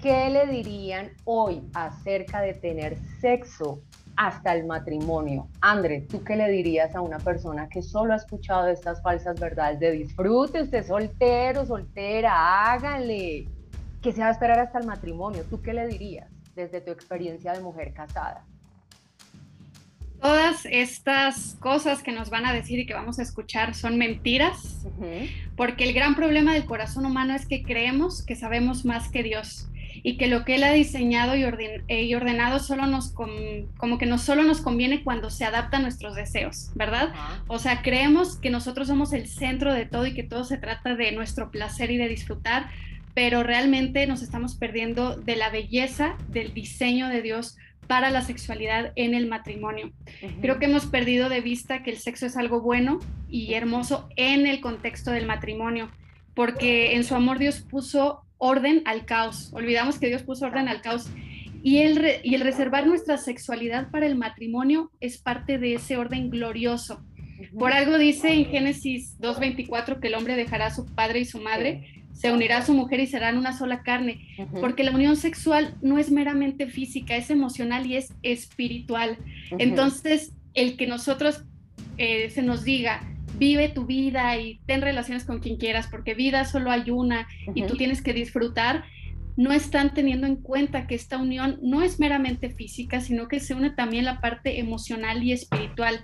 ¿qué 0.00 0.30
le 0.30 0.46
dirían 0.46 1.10
hoy 1.24 1.68
acerca 1.74 2.40
de 2.40 2.54
tener 2.54 2.96
sexo 3.20 3.80
hasta 4.16 4.54
el 4.54 4.66
matrimonio. 4.66 5.48
André, 5.60 6.00
¿tú 6.00 6.24
qué 6.24 6.36
le 6.36 6.50
dirías 6.50 6.94
a 6.94 7.00
una 7.00 7.18
persona 7.18 7.68
que 7.68 7.82
solo 7.82 8.14
ha 8.14 8.16
escuchado 8.16 8.68
estas 8.68 9.02
falsas 9.02 9.38
verdades 9.38 9.78
de 9.78 9.92
disfrute, 9.92 10.62
usted 10.62 10.86
soltero, 10.86 11.66
soltera, 11.66 12.72
hágale, 12.72 13.46
que 14.02 14.12
se 14.12 14.20
va 14.20 14.28
a 14.28 14.32
esperar 14.32 14.58
hasta 14.58 14.78
el 14.78 14.86
matrimonio? 14.86 15.44
¿Tú 15.48 15.60
qué 15.60 15.74
le 15.74 15.86
dirías 15.86 16.30
desde 16.54 16.80
tu 16.80 16.90
experiencia 16.90 17.52
de 17.52 17.60
mujer 17.60 17.92
casada? 17.92 18.44
Todas 20.20 20.64
estas 20.64 21.56
cosas 21.60 22.02
que 22.02 22.10
nos 22.10 22.30
van 22.30 22.46
a 22.46 22.54
decir 22.54 22.78
y 22.78 22.86
que 22.86 22.94
vamos 22.94 23.18
a 23.18 23.22
escuchar 23.22 23.74
son 23.74 23.98
mentiras, 23.98 24.86
porque 25.56 25.84
el 25.84 25.92
gran 25.92 26.14
problema 26.14 26.54
del 26.54 26.64
corazón 26.64 27.04
humano 27.04 27.34
es 27.34 27.46
que 27.46 27.62
creemos 27.62 28.24
que 28.24 28.34
sabemos 28.34 28.86
más 28.86 29.10
que 29.10 29.22
Dios 29.22 29.68
y 30.02 30.16
que 30.16 30.26
lo 30.26 30.44
que 30.44 30.56
él 30.56 30.64
ha 30.64 30.72
diseñado 30.72 31.36
y, 31.36 31.44
eh, 31.88 32.16
ordenado 32.16 32.58
solo 32.58 32.86
nos 32.86 33.12
como 33.12 33.98
que 33.98 34.06
no 34.06 34.18
solo 34.18 34.42
nos 34.42 34.60
conviene 34.60 35.02
cuando 35.02 35.30
se 35.30 35.44
adapta 35.44 35.78
a 35.78 35.80
nuestros 35.80 36.14
deseos, 36.14 36.70
¿verdad? 36.74 37.12
O 37.46 37.58
sea, 37.58 37.82
creemos 37.82 38.36
que 38.36 38.50
nosotros 38.50 38.88
somos 38.88 39.12
el 39.12 39.28
centro 39.28 39.72
de 39.72 39.86
todo 39.86 40.06
y 40.06 40.14
que 40.14 40.22
todo 40.22 40.44
se 40.44 40.58
trata 40.58 40.94
de 40.94 41.12
nuestro 41.12 41.50
placer 41.50 41.90
y 41.90 41.96
de 41.96 42.08
disfrutar, 42.08 42.68
pero 43.14 43.42
realmente 43.42 44.06
nos 44.06 44.22
estamos 44.22 44.56
perdiendo 44.56 45.16
de 45.16 45.36
la 45.36 45.50
belleza 45.50 46.16
del 46.28 46.52
diseño 46.52 47.08
de 47.08 47.22
Dios 47.22 47.56
para 47.86 48.10
la 48.10 48.22
sexualidad 48.22 48.92
en 48.96 49.14
el 49.14 49.26
matrimonio. 49.26 49.92
Creo 50.40 50.58
que 50.58 50.66
hemos 50.66 50.86
perdido 50.86 51.28
de 51.28 51.40
vista 51.40 51.82
que 51.82 51.90
el 51.90 51.98
sexo 51.98 52.26
es 52.26 52.36
algo 52.36 52.60
bueno 52.60 52.98
y 53.28 53.54
hermoso 53.54 54.08
en 54.16 54.46
el 54.46 54.60
contexto 54.60 55.12
del 55.12 55.26
matrimonio, 55.26 55.90
porque 56.34 56.96
en 56.96 57.04
su 57.04 57.14
amor 57.14 57.38
Dios 57.38 57.60
puso 57.60 58.25
orden 58.38 58.82
al 58.84 59.04
caos. 59.04 59.50
Olvidamos 59.52 59.98
que 59.98 60.08
Dios 60.08 60.22
puso 60.22 60.46
orden 60.46 60.68
al 60.68 60.80
caos. 60.80 61.08
Y 61.62 61.78
el, 61.78 62.20
y 62.22 62.34
el 62.34 62.42
reservar 62.42 62.86
nuestra 62.86 63.16
sexualidad 63.16 63.90
para 63.90 64.06
el 64.06 64.16
matrimonio 64.16 64.92
es 65.00 65.18
parte 65.18 65.58
de 65.58 65.74
ese 65.74 65.96
orden 65.96 66.30
glorioso. 66.30 67.02
Por 67.58 67.72
algo 67.72 67.98
dice 67.98 68.32
en 68.32 68.46
Génesis 68.46 69.18
2.24 69.20 70.00
que 70.00 70.08
el 70.08 70.14
hombre 70.14 70.36
dejará 70.36 70.66
a 70.66 70.74
su 70.74 70.86
padre 70.86 71.20
y 71.20 71.24
su 71.24 71.40
madre, 71.40 72.04
se 72.12 72.32
unirá 72.32 72.58
a 72.58 72.62
su 72.64 72.72
mujer 72.72 73.00
y 73.00 73.06
serán 73.06 73.36
una 73.36 73.56
sola 73.56 73.82
carne, 73.82 74.26
porque 74.60 74.84
la 74.84 74.92
unión 74.92 75.16
sexual 75.16 75.74
no 75.82 75.98
es 75.98 76.10
meramente 76.10 76.66
física, 76.66 77.14
es 77.14 77.28
emocional 77.30 77.84
y 77.86 77.96
es 77.96 78.14
espiritual. 78.22 79.18
Entonces, 79.58 80.32
el 80.54 80.76
que 80.78 80.86
nosotros 80.86 81.44
eh, 81.98 82.30
se 82.30 82.42
nos 82.42 82.64
diga, 82.64 83.02
vive 83.38 83.68
tu 83.68 83.86
vida 83.86 84.36
y 84.38 84.60
ten 84.66 84.82
relaciones 84.82 85.24
con 85.24 85.40
quien 85.40 85.56
quieras, 85.56 85.88
porque 85.90 86.14
vida 86.14 86.44
solo 86.44 86.70
hay 86.70 86.90
una 86.90 87.28
y 87.54 87.62
tú 87.64 87.76
tienes 87.76 88.02
que 88.02 88.12
disfrutar, 88.12 88.84
no 89.36 89.52
están 89.52 89.92
teniendo 89.92 90.26
en 90.26 90.36
cuenta 90.36 90.86
que 90.86 90.94
esta 90.94 91.18
unión 91.18 91.58
no 91.62 91.82
es 91.82 92.00
meramente 92.00 92.50
física, 92.50 93.00
sino 93.00 93.28
que 93.28 93.40
se 93.40 93.54
une 93.54 93.70
también 93.70 94.04
la 94.04 94.20
parte 94.20 94.58
emocional 94.58 95.22
y 95.22 95.32
espiritual. 95.32 96.00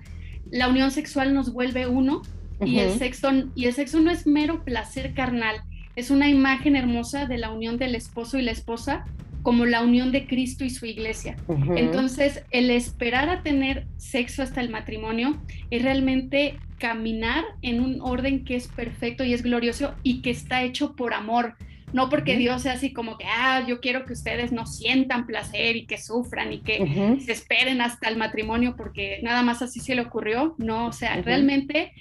La 0.51 0.69
unión 0.69 0.91
sexual 0.91 1.33
nos 1.33 1.53
vuelve 1.53 1.87
uno 1.87 2.23
y, 2.65 2.79
el 2.79 2.99
sexo, 2.99 3.31
y 3.55 3.67
el 3.67 3.73
sexo 3.73 4.01
no 4.01 4.11
es 4.11 4.27
mero 4.27 4.65
placer 4.65 5.15
carnal, 5.15 5.63
es 5.97 6.11
una 6.11 6.29
imagen 6.29 6.77
hermosa 6.77 7.27
de 7.27 7.39
la 7.39 7.51
unión 7.51 7.79
del 7.79 7.95
esposo 7.95 8.39
y 8.39 8.43
la 8.43 8.53
esposa 8.53 9.05
como 9.43 9.67
la 9.67 9.83
unión 9.83 10.13
de 10.13 10.27
Cristo 10.27 10.65
y 10.65 10.71
su 10.71 10.87
iglesia. 10.87 11.37
Entonces, 11.77 12.45
el 12.51 12.71
esperar 12.71 13.29
a 13.29 13.43
tener 13.43 13.87
sexo 13.97 14.43
hasta 14.43 14.61
el 14.61 14.71
matrimonio 14.71 15.41
es 15.71 15.83
realmente 15.83 16.57
caminar 16.79 17.45
en 17.63 17.81
un 17.81 18.01
orden 18.01 18.45
que 18.45 18.57
es 18.57 18.69
perfecto 18.69 19.25
y 19.25 19.33
es 19.33 19.43
glorioso 19.43 19.95
y 20.03 20.23
que 20.23 20.31
está 20.31 20.63
hecho 20.63 20.95
por 20.95 21.15
amor. 21.15 21.57
No 21.93 22.09
porque 22.09 22.37
Dios 22.37 22.63
sea 22.63 22.73
así 22.73 22.93
como 22.93 23.19
que, 23.19 23.27
ah, 23.27 23.65
yo 23.69 23.81
quiero 23.81 24.07
que 24.07 24.15
ustedes 24.15 24.51
no 24.51 24.67
sientan 24.67 25.27
placer 25.27 25.77
y 25.77 25.85
que 25.85 25.99
sufran 25.99 26.53
y 26.53 26.61
que 26.61 27.19
se 27.25 27.33
esperen 27.33 27.83
hasta 27.83 28.09
el 28.09 28.17
matrimonio 28.17 28.75
porque 28.77 29.21
nada 29.23 29.43
más 29.43 29.61
así 29.61 29.81
se 29.81 29.95
le 29.95 30.03
ocurrió. 30.03 30.55
No, 30.57 30.87
o 30.87 30.93
sea, 30.93 31.21
realmente, 31.21 31.93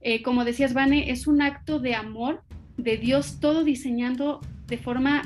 eh, 0.00 0.22
como 0.22 0.44
decías, 0.44 0.74
Vane, 0.74 1.10
es 1.10 1.26
un 1.26 1.42
acto 1.42 1.78
de 1.78 1.94
amor 1.94 2.42
de 2.76 2.96
Dios, 2.96 3.38
todo 3.40 3.64
diseñando 3.64 4.40
de 4.66 4.78
forma 4.78 5.22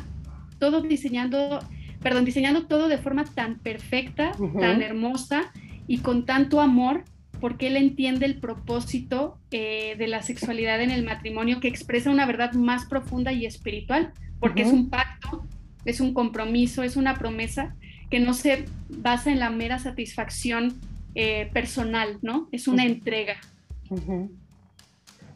todo 0.60 0.82
diseñando, 0.82 1.58
perdón, 2.00 2.24
diseñando 2.24 2.66
todo 2.66 2.86
de 2.86 2.98
forma 2.98 3.24
tan 3.24 3.58
perfecta, 3.58 4.30
tan 4.60 4.82
hermosa 4.82 5.50
y 5.88 5.98
con 5.98 6.24
tanto 6.24 6.60
amor, 6.60 7.02
porque 7.40 7.66
él 7.66 7.76
entiende 7.76 8.26
el 8.26 8.38
propósito 8.38 9.38
eh, 9.50 9.96
de 9.98 10.06
la 10.06 10.22
sexualidad 10.22 10.80
en 10.80 10.92
el 10.92 11.04
matrimonio 11.04 11.58
que 11.58 11.66
expresa 11.66 12.10
una 12.10 12.26
verdad 12.26 12.52
más 12.52 12.84
profunda 12.84 13.32
y 13.32 13.46
espiritual, 13.46 14.12
porque 14.38 14.62
es 14.62 14.68
un 14.68 14.88
pacto, 14.88 15.44
es 15.84 16.00
un 16.00 16.14
compromiso, 16.14 16.84
es 16.84 16.96
una 16.96 17.14
promesa 17.14 17.74
que 18.10 18.20
no 18.20 18.34
se 18.34 18.66
basa 18.88 19.32
en 19.32 19.40
la 19.40 19.50
mera 19.50 19.78
satisfacción 19.78 20.78
eh, 21.14 21.50
personal, 21.52 22.18
¿no? 22.22 22.48
Es 22.52 22.68
una 22.68 22.84
entrega. 22.84 23.36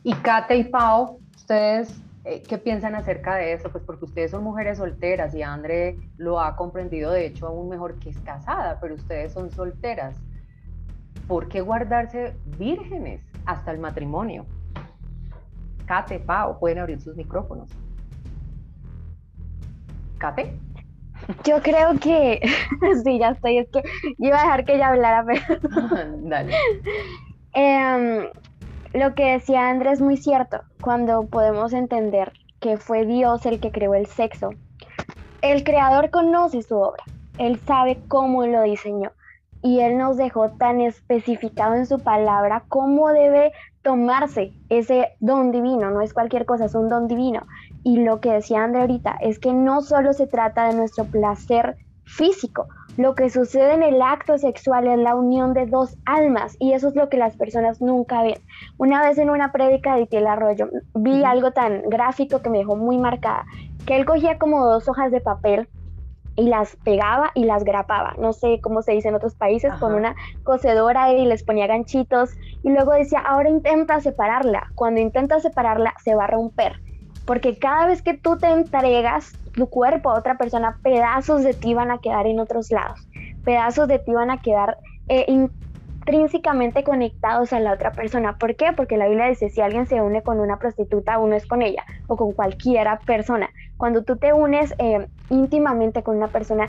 Y 0.05 0.13
Kate 0.13 0.59
y 0.59 0.65
Pau, 0.65 1.19
ustedes 1.35 2.04
eh, 2.25 2.43
¿Qué 2.43 2.57
piensan 2.57 2.95
acerca 2.95 3.37
de 3.37 3.53
eso? 3.53 3.71
Pues 3.71 3.85
porque 3.85 4.07
ustedes 4.07 4.31
son 4.31 4.43
mujeres 4.43 4.79
solteras 4.79 5.35
y 5.35 5.43
André 5.43 5.99
lo 6.17 6.41
ha 6.41 6.57
comprendido 6.57 7.11
de 7.11 7.27
hecho 7.27 7.47
aún 7.47 7.69
mejor 7.69 7.99
que 7.99 8.11
es 8.11 8.19
casada, 8.21 8.79
pero 8.81 8.95
ustedes 8.95 9.33
son 9.33 9.51
solteras. 9.51 10.17
¿Por 11.29 11.49
qué 11.49 11.61
guardarse 11.61 12.35
vírgenes 12.59 13.21
hasta 13.45 13.73
el 13.73 13.79
matrimonio? 13.79 14.47
Kate, 15.85 16.19
Pau, 16.19 16.59
pueden 16.59 16.79
abrir 16.79 17.01
sus 17.01 17.15
micrófonos. 17.15 17.69
Kate. 20.17 20.59
Yo 21.45 21.63
creo 21.63 21.99
que, 22.01 22.41
sí, 23.05 23.19
ya 23.19 23.31
estoy, 23.31 23.59
es 23.59 23.69
que 23.69 23.83
iba 24.19 24.39
a 24.39 24.45
dejar 24.45 24.65
que 24.65 24.75
ella 24.77 24.89
hablara, 24.89 25.25
pero... 25.27 25.43
Dale. 26.29 26.55
Em, 27.53 28.29
lo 28.95 29.15
que 29.15 29.33
decía 29.33 29.69
Andrés 29.69 29.95
es 29.95 30.01
muy 30.01 30.17
cierto, 30.17 30.61
cuando 30.81 31.27
podemos 31.27 31.73
entender 31.73 32.33
que 32.61 32.77
fue 32.77 33.05
Dios 33.05 33.45
el 33.45 33.59
que 33.59 33.73
creó 33.73 33.95
el 33.95 34.07
sexo. 34.07 34.51
El 35.43 35.65
creador 35.65 36.11
conoce 36.11 36.63
su 36.63 36.77
obra, 36.77 37.03
él 37.39 37.59
sabe 37.67 37.99
cómo 38.07 38.47
lo 38.47 38.63
diseñó 38.63 39.11
y 39.63 39.81
él 39.81 39.99
nos 39.99 40.17
dejó 40.17 40.51
tan 40.51 40.81
especificado 40.81 41.75
en 41.75 41.87
su 41.87 41.99
palabra 41.99 42.65
cómo 42.69 43.09
debe 43.09 43.53
tomarse 43.83 44.53
ese 44.69 45.09
don 45.19 45.51
divino, 45.51 45.91
no 45.91 46.01
es 46.01 46.15
cualquier 46.15 46.47
cosa, 46.47 46.67
es 46.67 46.75
un 46.75 46.89
don 46.89 47.09
divino. 47.09 47.47
Y 47.83 48.05
lo 48.05 48.21
que 48.21 48.31
decía 48.33 48.63
André 48.63 48.83
ahorita 48.83 49.17
es 49.21 49.39
que 49.39 49.53
no 49.53 49.83
solo 49.83 50.13
se 50.13 50.27
trata 50.27 50.69
de 50.69 50.75
nuestro 50.75 51.05
placer 51.05 51.77
físico, 52.05 52.69
lo 52.97 53.15
que 53.15 53.29
sucede 53.29 53.75
en 53.75 53.83
el 53.83 54.01
acto 54.01 54.39
sexual 54.39 54.87
es 54.87 54.99
la 54.99 55.17
unión 55.17 55.53
de 55.53 55.67
dos 55.67 55.97
almas 56.05 56.57
y 56.61 56.73
eso 56.75 56.89
es 56.89 56.95
lo 56.95 57.09
que 57.09 57.17
las 57.17 57.37
personas 57.37 57.81
nunca 57.81 58.23
ven. 58.23 58.39
Una 58.79 59.03
vez 59.03 59.19
en 59.19 59.31
una 59.31 59.51
prédica 59.51 59.97
de 59.97 60.07
Tiel 60.07 60.27
Arroyo 60.27 60.69
vi 60.95 61.25
algo 61.25 61.51
tan 61.51 61.83
gráfico 61.89 62.41
que 62.41 62.51
me 62.51 62.59
dejó 62.59 62.77
muy 62.77 62.99
marcada, 62.99 63.45
que 63.87 63.97
él 63.97 64.05
cogía 64.05 64.39
como 64.39 64.65
dos 64.65 64.89
hojas 64.89 65.11
de 65.11 65.21
papel 65.21 65.69
y 66.37 66.49
las 66.49 66.77
pegaba 66.85 67.31
y 67.35 67.45
las 67.45 67.65
grapaba, 67.65 68.15
no 68.19 68.33
sé 68.33 68.61
cómo 68.61 68.83
se 68.83 68.93
dice 68.93 69.09
en 69.09 69.15
otros 69.15 69.35
países, 69.35 69.73
con 69.75 69.95
una 69.95 70.15
cocedora 70.43 71.13
y 71.13 71.27
les 71.27 71.45
ponía 71.45 71.67
ganchitos 71.67 72.31
y 72.63 72.71
luego 72.71 72.93
decía, 72.93 73.21
ahora 73.21 73.51
intenta 73.51 74.01
separarla, 74.01 74.69
cuando 74.75 75.01
intenta 75.01 75.39
separarla 75.39 75.95
se 76.03 76.15
va 76.15 76.25
a 76.25 76.29
romper, 76.29 76.81
porque 77.25 77.57
cada 77.59 77.87
vez 77.87 78.03
que 78.03 78.15
tú 78.15 78.37
te 78.37 78.49
entregas 78.49 79.39
tu 79.55 79.69
cuerpo 79.69 80.11
a 80.11 80.19
otra 80.19 80.37
persona, 80.37 80.79
pedazos 80.83 81.45
de 81.45 81.55
ti 81.55 81.75
van 81.75 81.91
a 81.91 81.99
quedar 81.99 82.27
en 82.27 82.41
otros 82.41 82.71
lados, 82.71 83.09
pedazos 83.45 83.89
de 83.89 83.99
ti 83.99 84.13
van 84.13 84.31
a 84.31 84.39
quedar 84.39 84.79
eh, 85.09 85.27
intrínsecamente 85.29 86.85
conectados 86.85 87.53
a 87.53 87.61
la 87.61 87.73
otra 87.73 87.93
persona. 87.93 88.37
¿Por 88.39 88.57
qué? 88.57 88.73
Porque 88.77 88.97
la 88.97 89.07
Biblia 89.07 89.27
dice, 89.27 89.49
si 89.51 89.61
alguien 89.61 89.87
se 89.87 90.01
une 90.01 90.23
con 90.23 90.41
una 90.41 90.59
prostituta, 90.59 91.19
uno 91.19 91.37
es 91.37 91.47
con 91.47 91.63
ella 91.63 91.85
o 92.07 92.17
con 92.17 92.33
cualquiera 92.33 93.01
persona. 93.07 93.51
Cuando 93.77 94.03
tú 94.03 94.17
te 94.17 94.33
unes 94.33 94.75
eh, 94.79 95.09
íntimamente 95.29 96.03
con 96.03 96.17
una 96.17 96.29
persona, 96.29 96.69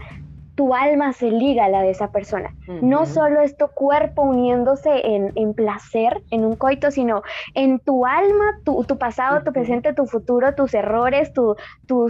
tu 0.56 0.74
alma 0.74 1.12
se 1.14 1.30
liga 1.32 1.66
a 1.66 1.70
la 1.70 1.82
de 1.82 1.92
esa 1.92 2.12
persona. 2.12 2.56
No 2.82 3.06
solo 3.06 3.42
es 3.42 3.58
tu 3.58 3.68
cuerpo 3.68 4.24
uniéndose 4.24 4.90
en, 5.04 5.54
placer, 5.54 6.24
en 6.32 6.46
un 6.46 6.56
coito, 6.56 6.92
sino 6.92 7.22
en 7.54 7.80
tu 7.80 8.06
alma, 8.06 8.46
tu, 8.64 8.98
pasado, 8.98 9.44
tu 9.44 9.52
presente, 9.52 9.94
tu 9.94 10.06
futuro, 10.06 10.56
tus 10.56 10.74
errores, 10.74 11.34
tus, 11.34 11.58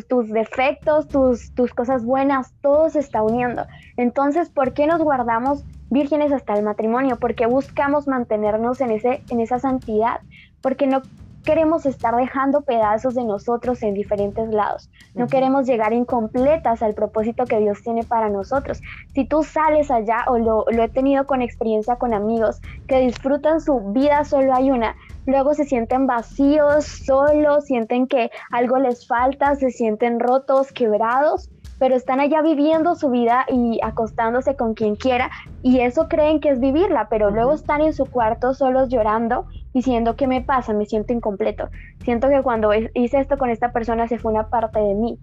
tus 0.07 0.29
defectos, 0.29 1.07
tus, 1.07 1.53
tus 1.53 1.73
cosas 1.73 2.05
buenas, 2.05 2.53
todo 2.61 2.89
se 2.89 2.99
está 2.99 3.23
uniendo. 3.23 3.65
Entonces, 3.97 4.49
¿por 4.49 4.73
qué 4.73 4.85
nos 4.85 5.01
guardamos 5.01 5.63
vírgenes 5.89 6.31
hasta 6.31 6.53
el 6.53 6.63
matrimonio? 6.63 7.17
Porque 7.19 7.47
buscamos 7.47 8.07
mantenernos 8.07 8.79
en, 8.79 8.91
ese, 8.91 9.23
en 9.29 9.39
esa 9.39 9.57
santidad, 9.57 10.19
porque 10.61 10.85
no 10.85 11.01
queremos 11.45 11.85
estar 11.85 12.15
dejando 12.15 12.61
pedazos 12.61 13.13
de 13.15 13.23
nosotros 13.23 13.81
en 13.83 13.93
diferentes 13.93 14.49
lados. 14.49 14.89
No 15.13 15.27
queremos 15.27 15.65
llegar 15.65 15.93
incompletas 15.93 16.81
al 16.81 16.93
propósito 16.93 17.45
que 17.45 17.59
Dios 17.59 17.81
tiene 17.83 18.03
para 18.03 18.29
nosotros. 18.29 18.81
Si 19.13 19.25
tú 19.25 19.43
sales 19.43 19.91
allá, 19.91 20.25
o 20.27 20.37
lo, 20.37 20.65
lo 20.69 20.83
he 20.83 20.89
tenido 20.89 21.25
con 21.25 21.41
experiencia 21.41 21.95
con 21.95 22.13
amigos 22.13 22.59
que 22.87 22.99
disfrutan 22.99 23.61
su 23.61 23.79
vida, 23.93 24.25
solo 24.25 24.53
hay 24.53 24.71
una, 24.71 24.95
luego 25.25 25.53
se 25.53 25.65
sienten 25.65 26.07
vacíos, 26.07 26.85
solos, 26.85 27.65
sienten 27.65 28.07
que 28.07 28.31
algo 28.51 28.77
les 28.79 29.07
falta, 29.07 29.55
se 29.55 29.69
sienten 29.69 30.19
rotos, 30.19 30.71
quebrados 30.71 31.49
pero 31.79 31.95
están 31.95 32.19
allá 32.19 32.41
viviendo 32.41 32.95
su 32.95 33.09
vida 33.09 33.45
y 33.49 33.79
acostándose 33.83 34.55
con 34.55 34.73
quien 34.73 34.95
quiera 34.95 35.31
y 35.61 35.79
eso 35.79 36.07
creen 36.07 36.39
que 36.39 36.49
es 36.49 36.59
vivirla, 36.59 37.07
pero 37.09 37.31
luego 37.31 37.53
están 37.53 37.81
en 37.81 37.93
su 37.93 38.05
cuarto 38.05 38.53
solos 38.53 38.89
llorando 38.89 39.45
diciendo 39.73 40.15
qué 40.15 40.27
me 40.27 40.41
pasa, 40.41 40.73
me 40.73 40.85
siento 40.85 41.13
incompleto, 41.13 41.69
siento 42.03 42.29
que 42.29 42.41
cuando 42.41 42.71
hice 42.93 43.19
esto 43.19 43.37
con 43.37 43.49
esta 43.49 43.71
persona 43.71 44.07
se 44.07 44.19
fue 44.19 44.31
una 44.31 44.47
parte 44.47 44.79
de 44.79 44.93
mí. 44.95 45.19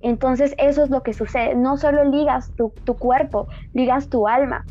Entonces 0.00 0.54
eso 0.58 0.84
es 0.84 0.90
lo 0.90 1.02
que 1.02 1.14
sucede, 1.14 1.54
no 1.54 1.78
solo 1.78 2.04
ligas 2.04 2.52
tu, 2.56 2.74
tu 2.84 2.96
cuerpo, 2.96 3.48
ligas 3.72 4.08
tu 4.08 4.28
alma, 4.28 4.64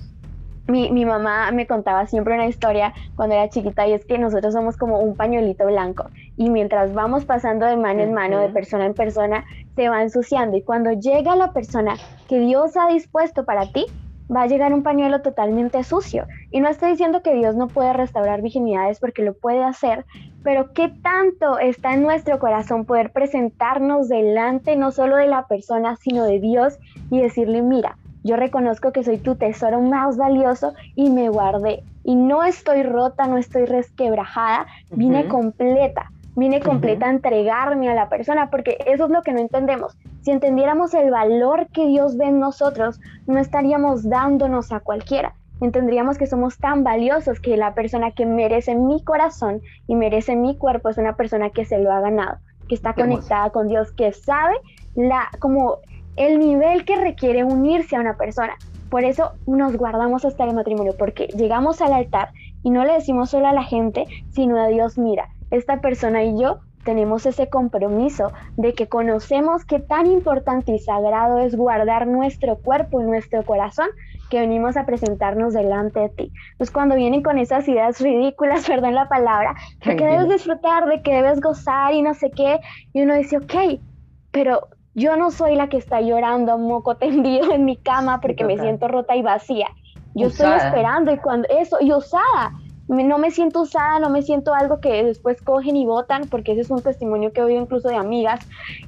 mi, 0.67 0.91
mi, 0.91 1.05
mamá 1.05 1.51
me 1.51 1.67
contaba 1.67 2.07
siempre 2.07 2.33
una 2.33 2.47
historia 2.47 2.93
cuando 3.15 3.35
era 3.35 3.49
chiquita 3.49 3.87
y 3.87 3.93
es 3.93 4.05
que 4.05 4.17
nosotros 4.17 4.53
somos 4.53 4.77
como 4.77 4.99
un 4.99 5.15
pañuelito 5.15 5.65
blanco 5.65 6.09
y 6.37 6.49
mientras 6.49 6.93
vamos 6.93 7.25
pasando 7.25 7.65
de 7.65 7.77
mano 7.77 8.01
en 8.01 8.13
mano, 8.13 8.39
de 8.39 8.49
persona 8.49 8.85
en 8.85 8.93
persona, 8.93 9.45
se 9.75 9.89
va 9.89 10.01
ensuciando 10.01 10.57
y 10.57 10.63
cuando 10.63 10.91
llega 10.91 11.35
la 11.35 11.53
persona 11.53 11.95
que 12.27 12.39
Dios 12.39 12.75
ha 12.77 12.87
dispuesto 12.87 13.45
para 13.45 13.71
ti, 13.71 13.85
va 14.33 14.43
a 14.43 14.47
llegar 14.47 14.73
un 14.73 14.83
pañuelo 14.83 15.21
totalmente 15.21 15.83
sucio. 15.83 16.25
Y 16.51 16.59
no 16.59 16.69
estoy 16.69 16.91
diciendo 16.91 17.21
que 17.21 17.33
Dios 17.33 17.55
no 17.55 17.67
puede 17.67 17.93
restaurar 17.93 18.41
virginidades 18.41 18.99
porque 18.99 19.23
lo 19.23 19.33
puede 19.33 19.63
hacer, 19.63 20.05
pero 20.43 20.73
qué 20.73 20.89
tanto 21.03 21.59
está 21.59 21.93
en 21.93 22.01
nuestro 22.01 22.39
corazón 22.39 22.85
poder 22.85 23.11
presentarnos 23.11 24.09
delante 24.09 24.75
no 24.75 24.91
solo 24.91 25.17
de 25.17 25.27
la 25.27 25.47
persona, 25.47 25.95
sino 25.97 26.25
de 26.25 26.39
Dios 26.39 26.77
y 27.11 27.21
decirle, 27.21 27.61
mira, 27.61 27.97
yo 28.25 28.37
reconozco 28.37 28.91
que 28.91 29.03
soy 29.03 29.19
tu 29.19 29.35
tesoro 29.35 29.81
más 29.81 30.17
valioso 30.17 30.73
y 30.95 31.11
me 31.11 31.29
guardé. 31.29 31.83
Y 32.03 32.15
no 32.15 32.43
estoy 32.43 32.81
rota, 32.81 33.27
no 33.27 33.37
estoy 33.37 33.65
resquebrajada, 33.65 34.65
vine 34.89 35.27
completa, 35.27 36.11
vine 36.35 36.59
completa 36.59 37.05
a 37.05 37.11
entregarme 37.11 37.87
a 37.87 37.93
la 37.93 38.09
persona, 38.09 38.49
porque 38.49 38.79
eso 38.87 39.05
es 39.05 39.11
lo 39.11 39.21
que 39.21 39.31
no 39.31 39.39
entendemos. 39.39 39.95
Si 40.23 40.31
entendiéramos 40.31 40.95
el 40.95 41.11
valor 41.11 41.67
que 41.67 41.85
Dios 41.85 42.17
ve 42.17 42.25
en 42.25 42.39
nosotros, 42.39 42.99
no 43.27 43.37
estaríamos 43.37 44.09
dándonos 44.09 44.71
a 44.71 44.79
cualquiera. 44.79 45.35
Entenderíamos 45.61 46.17
que 46.17 46.25
somos 46.25 46.57
tan 46.57 46.83
valiosos 46.83 47.39
que 47.39 47.57
la 47.57 47.75
persona 47.75 48.09
que 48.09 48.25
merece 48.25 48.73
mi 48.73 49.03
corazón 49.03 49.61
y 49.85 49.95
merece 49.95 50.35
mi 50.35 50.57
cuerpo 50.57 50.89
es 50.89 50.97
una 50.97 51.15
persona 51.15 51.51
que 51.51 51.63
se 51.63 51.77
lo 51.77 51.91
ha 51.91 52.01
ganado, 52.01 52.39
que 52.67 52.73
está 52.73 52.95
conectada 52.95 53.51
con 53.51 53.67
Dios, 53.67 53.91
que 53.91 54.11
sabe 54.13 54.55
la 54.95 55.29
como 55.39 55.77
el 56.15 56.39
nivel 56.39 56.85
que 56.85 56.95
requiere 56.95 57.43
unirse 57.43 57.95
a 57.95 57.99
una 57.99 58.17
persona. 58.17 58.55
Por 58.89 59.03
eso 59.03 59.31
nos 59.47 59.75
guardamos 59.75 60.25
hasta 60.25 60.43
el 60.45 60.53
matrimonio, 60.53 60.93
porque 60.97 61.27
llegamos 61.27 61.81
al 61.81 61.93
altar 61.93 62.29
y 62.63 62.69
no 62.69 62.85
le 62.85 62.93
decimos 62.93 63.29
solo 63.29 63.47
a 63.47 63.53
la 63.53 63.63
gente, 63.63 64.05
sino 64.31 64.59
a 64.61 64.67
Dios, 64.67 64.97
mira, 64.97 65.29
esta 65.51 65.81
persona 65.81 66.23
y 66.23 66.39
yo 66.39 66.59
tenemos 66.85 67.25
ese 67.25 67.49
compromiso 67.49 68.31
de 68.55 68.73
que 68.73 68.87
conocemos 68.87 69.65
qué 69.65 69.79
tan 69.79 70.05
importante 70.05 70.71
y 70.71 70.79
sagrado 70.79 71.39
es 71.39 71.55
guardar 71.55 72.07
nuestro 72.07 72.57
cuerpo 72.57 73.01
y 73.01 73.03
nuestro 73.03 73.43
corazón 73.43 73.87
que 74.29 74.39
venimos 74.39 74.77
a 74.77 74.85
presentarnos 74.85 75.53
delante 75.53 75.99
de 75.99 76.09
ti. 76.09 76.31
Pues 76.57 76.71
cuando 76.71 76.95
vienen 76.95 77.23
con 77.23 77.37
esas 77.37 77.67
ideas 77.67 77.99
ridículas, 77.99 78.65
perdón 78.67 78.95
la 78.95 79.09
palabra, 79.09 79.55
de 79.83 79.95
que 79.95 80.05
debes 80.05 80.29
disfrutar, 80.29 80.85
de 80.85 81.01
que 81.01 81.13
debes 81.13 81.41
gozar 81.41 81.93
y 81.93 82.01
no 82.01 82.13
sé 82.13 82.31
qué, 82.31 82.59
y 82.93 83.01
uno 83.01 83.15
dice, 83.15 83.37
ok, 83.37 83.79
pero 84.31 84.69
yo 84.95 85.17
no 85.17 85.29
soy 85.29 85.55
la 85.55 85.67
que 85.67 85.77
está 85.77 86.01
llorando 86.01 86.57
moco 86.57 86.95
tendido 86.97 87.51
en 87.51 87.65
mi 87.65 87.77
cama 87.77 88.21
porque 88.21 88.43
me 88.43 88.57
siento 88.57 88.87
rota 88.87 89.15
y 89.15 89.21
vacía. 89.21 89.67
Yo 90.15 90.27
estoy 90.27 90.53
esperando 90.53 91.11
y 91.11 91.17
cuando 91.17 91.47
eso, 91.49 91.77
y 91.81 91.91
usada, 91.91 92.53
no 92.87 93.17
me 93.17 93.31
siento 93.31 93.61
usada, 93.61 93.99
no 93.99 94.09
me 94.09 94.21
siento 94.21 94.53
algo 94.53 94.79
que 94.79 95.03
después 95.03 95.41
cogen 95.41 95.75
y 95.75 95.85
votan, 95.85 96.29
porque 96.29 96.53
ese 96.53 96.61
es 96.61 96.69
un 96.69 96.81
testimonio 96.81 97.33
que 97.33 97.41
he 97.41 97.43
oído 97.43 97.61
incluso 97.61 97.89
de 97.89 97.97
amigas, 97.97 98.39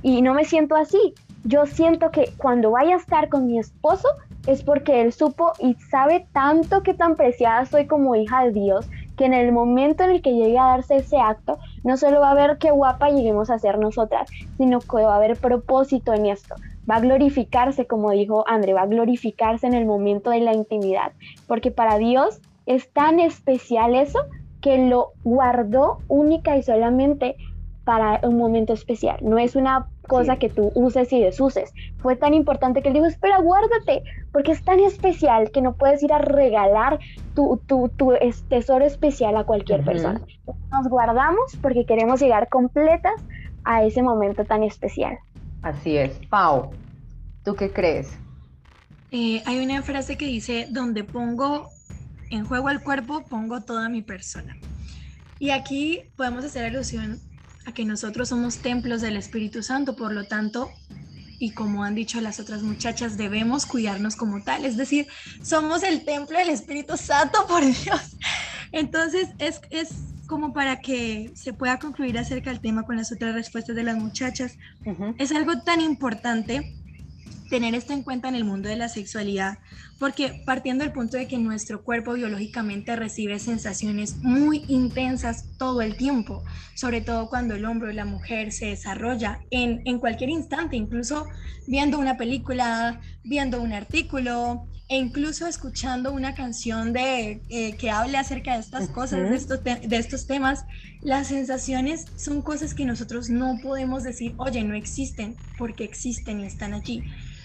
y 0.02 0.22
no 0.22 0.34
me 0.34 0.46
siento 0.46 0.76
así. 0.76 1.14
Yo 1.44 1.66
siento 1.66 2.12
que 2.12 2.32
cuando 2.38 2.72
vaya 2.72 2.96
a 2.96 2.98
estar 2.98 3.28
con 3.28 3.46
mi 3.48 3.60
esposo 3.60 4.08
es 4.46 4.64
porque 4.64 5.02
él 5.02 5.12
supo 5.12 5.52
y 5.60 5.74
sabe 5.92 6.28
tanto 6.32 6.82
que 6.82 6.94
tan 6.94 7.16
preciada 7.16 7.66
soy 7.66 7.88
como 7.88 8.16
hija 8.16 8.46
de 8.46 8.52
Dios, 8.54 8.88
que 9.18 9.26
en 9.26 9.34
el 9.34 9.52
momento 9.52 10.04
en 10.04 10.12
el 10.12 10.22
que 10.22 10.34
llegue 10.34 10.58
a 10.58 10.68
darse 10.68 10.98
ese 10.98 11.18
acto, 11.18 11.58
no 11.84 11.98
solo 11.98 12.22
va 12.22 12.32
a 12.32 12.36
ver 12.36 12.58
qué 12.60 12.72
guapa 12.72 13.10
lleguemos 13.10 13.50
a 13.50 13.60
ser 13.60 13.80
nosotras, 13.80 14.30
sino 14.58 14.80
que 14.80 15.04
va 15.04 15.14
a 15.14 15.18
haber 15.18 15.36
propósito 15.38 16.14
en 16.14 16.28
esto. 16.28 16.56
Va 16.90 16.98
a 16.98 17.02
glorificarse, 17.02 17.88
como 17.88 18.12
dijo 18.12 18.46
André, 18.48 18.74
va 18.74 18.84
a 18.84 18.88
glorificarse 18.88 19.68
en 19.68 19.74
el 19.74 19.86
momento 19.86 20.30
de 20.30 20.40
la 20.40 20.54
intimidad, 20.54 21.12
porque 21.48 21.72
para 21.72 21.98
Dios 21.98 22.40
es 22.66 22.92
tan 22.94 23.20
especial 23.20 23.96
eso 23.96 24.20
que 24.62 24.88
lo 24.88 25.14
guardó 25.24 26.00
única 26.08 26.56
y 26.56 26.64
solamente 26.64 27.36
para 27.84 28.20
un 28.24 28.38
momento 28.38 28.74
especial. 28.74 29.18
No 29.22 29.38
es 29.38 29.56
una 29.56 29.88
cosa 30.08 30.38
que 30.38 30.50
tú 30.50 30.72
uses 30.74 31.12
y 31.14 31.22
desuses. 31.22 31.74
Fue 31.98 32.16
tan 32.16 32.34
importante 32.34 32.82
que 32.82 32.88
él 32.88 32.96
dijo, 32.96 33.06
espera, 33.06 33.40
guárdate, 33.40 34.04
porque 34.32 34.52
es 34.52 34.64
tan 34.64 34.80
especial 34.80 35.52
que 35.52 35.62
no 35.62 35.74
puedes 35.76 36.02
ir 36.02 36.14
a 36.14 36.20
regalar 36.20 37.00
tu, 37.36 37.62
tu, 37.68 37.90
tu 37.90 38.14
tesoro 38.50 38.86
especial 38.86 39.38
a 39.38 39.44
cualquier 39.44 39.84
persona. 39.84 40.22
Nos 40.72 40.88
guardamos 40.88 41.58
porque 41.62 41.86
queremos 41.86 42.20
llegar 42.22 42.50
completas 42.50 43.22
a 43.64 43.84
ese 43.84 44.02
momento 44.02 44.46
tan 44.46 44.64
especial. 44.64 45.18
Así 45.62 45.98
es. 45.98 46.20
Pau, 46.30 46.72
¿tú 47.44 47.56
qué 47.56 47.72
crees? 47.72 48.18
Eh, 49.12 49.42
hay 49.46 49.64
una 49.64 49.82
frase 49.82 50.18
que 50.18 50.26
dice, 50.26 50.68
donde 50.70 51.04
pongo 51.04 51.70
en 52.30 52.46
juego 52.46 52.70
el 52.70 52.82
cuerpo, 52.82 53.24
pongo 53.30 53.62
toda 53.62 53.90
mi 53.90 54.02
persona. 54.02 54.58
Y 55.40 55.52
aquí 55.52 56.04
podemos 56.16 56.44
hacer 56.44 56.66
alusión 56.66 57.20
a 57.68 57.74
que 57.74 57.84
nosotros 57.84 58.30
somos 58.30 58.60
templos 58.60 59.02
del 59.02 59.18
Espíritu 59.18 59.62
Santo, 59.62 59.96
por 59.98 60.14
lo 60.14 60.24
tanto, 60.24 60.72
y 61.38 61.52
como 61.52 61.84
han 61.84 61.96
dicho 61.96 62.22
las 62.22 62.40
otras 62.40 62.64
muchachas, 62.64 63.18
debemos 63.18 63.66
cuidarnos 63.66 64.16
como 64.16 64.42
tal, 64.42 64.66
es 64.66 64.78
decir, 64.78 65.06
somos 65.44 65.84
el 65.84 66.06
templo 66.06 66.40
del 66.40 66.50
Espíritu 66.50 66.96
Santo, 66.96 67.46
por 67.46 67.62
Dios. 67.66 68.16
Entonces, 68.72 69.30
es, 69.38 69.60
es 69.70 69.90
como 70.28 70.54
para 70.54 70.80
que 70.80 71.32
se 71.36 71.52
pueda 71.52 71.78
concluir 71.78 72.18
acerca 72.18 72.52
del 72.52 72.62
tema 72.62 72.84
con 72.84 72.96
las 72.96 73.12
otras 73.12 73.36
respuestas 73.36 73.76
de 73.76 73.84
las 73.84 73.98
muchachas, 73.98 74.58
es 75.18 75.34
algo 75.34 75.62
tan 75.62 75.82
importante 75.82 76.74
tener 77.50 77.76
esto 77.76 77.94
en 77.94 78.04
cuenta 78.04 78.28
en 78.28 78.36
el 78.36 78.44
mundo 78.44 78.70
de 78.70 78.76
la 78.76 78.90
sexualidad, 78.90 79.60
porque 80.00 80.44
partiendo 80.46 80.84
del 80.84 80.94
punto 80.94 81.18
de 81.18 81.28
que 81.28 81.38
nuestro 81.38 81.84
cuerpo 81.84 82.14
biológicamente 82.14 82.96
recibe 82.96 83.40
sensaciones 83.40 84.18
muy 84.18 84.66
intensas 84.68 85.46
todo 85.58 85.82
el 85.82 85.96
tiempo, 85.98 86.44
sobre 86.76 87.02
todo 87.02 87.30
cuando 87.30 87.56
el 87.56 87.66
hombre 87.66 87.90
o 87.90 87.94
la 87.94 88.06
mujer 88.06 88.52
se 88.52 88.68
desarrolla 88.68 89.40
en, 89.50 89.82
en 89.86 90.00
cualquier 90.00 90.30
instante, 90.30 90.76
incluso 90.76 91.26
viendo 91.68 92.00
una 92.00 92.18
película, 92.18 93.00
viendo 93.24 93.62
un 93.62 93.74
artículo 93.74 94.68
e 94.90 94.98
incluso 94.98 95.48
escuchando 95.48 96.14
una 96.14 96.34
canción 96.34 96.94
de, 96.94 97.42
eh, 97.50 97.76
que 97.78 97.90
hable 97.90 98.18
acerca 98.18 98.54
de 98.54 98.62
estas 98.62 98.88
cosas, 98.90 99.30
de 99.30 99.36
estos, 99.36 99.64
de 99.64 99.98
estos 99.98 100.28
temas, 100.28 100.66
las 101.02 101.28
sensaciones 101.28 102.06
son 102.16 102.42
cosas 102.42 102.74
que 102.74 102.86
nosotros 102.86 103.30
no 103.30 103.60
podemos 103.62 104.04
decir, 104.04 104.34
oye, 104.38 104.64
no 104.64 104.76
existen, 104.76 105.36
porque 105.58 105.84
existen 105.84 106.40
y 106.40 106.46
están 106.46 106.74
allí. 106.74 107.04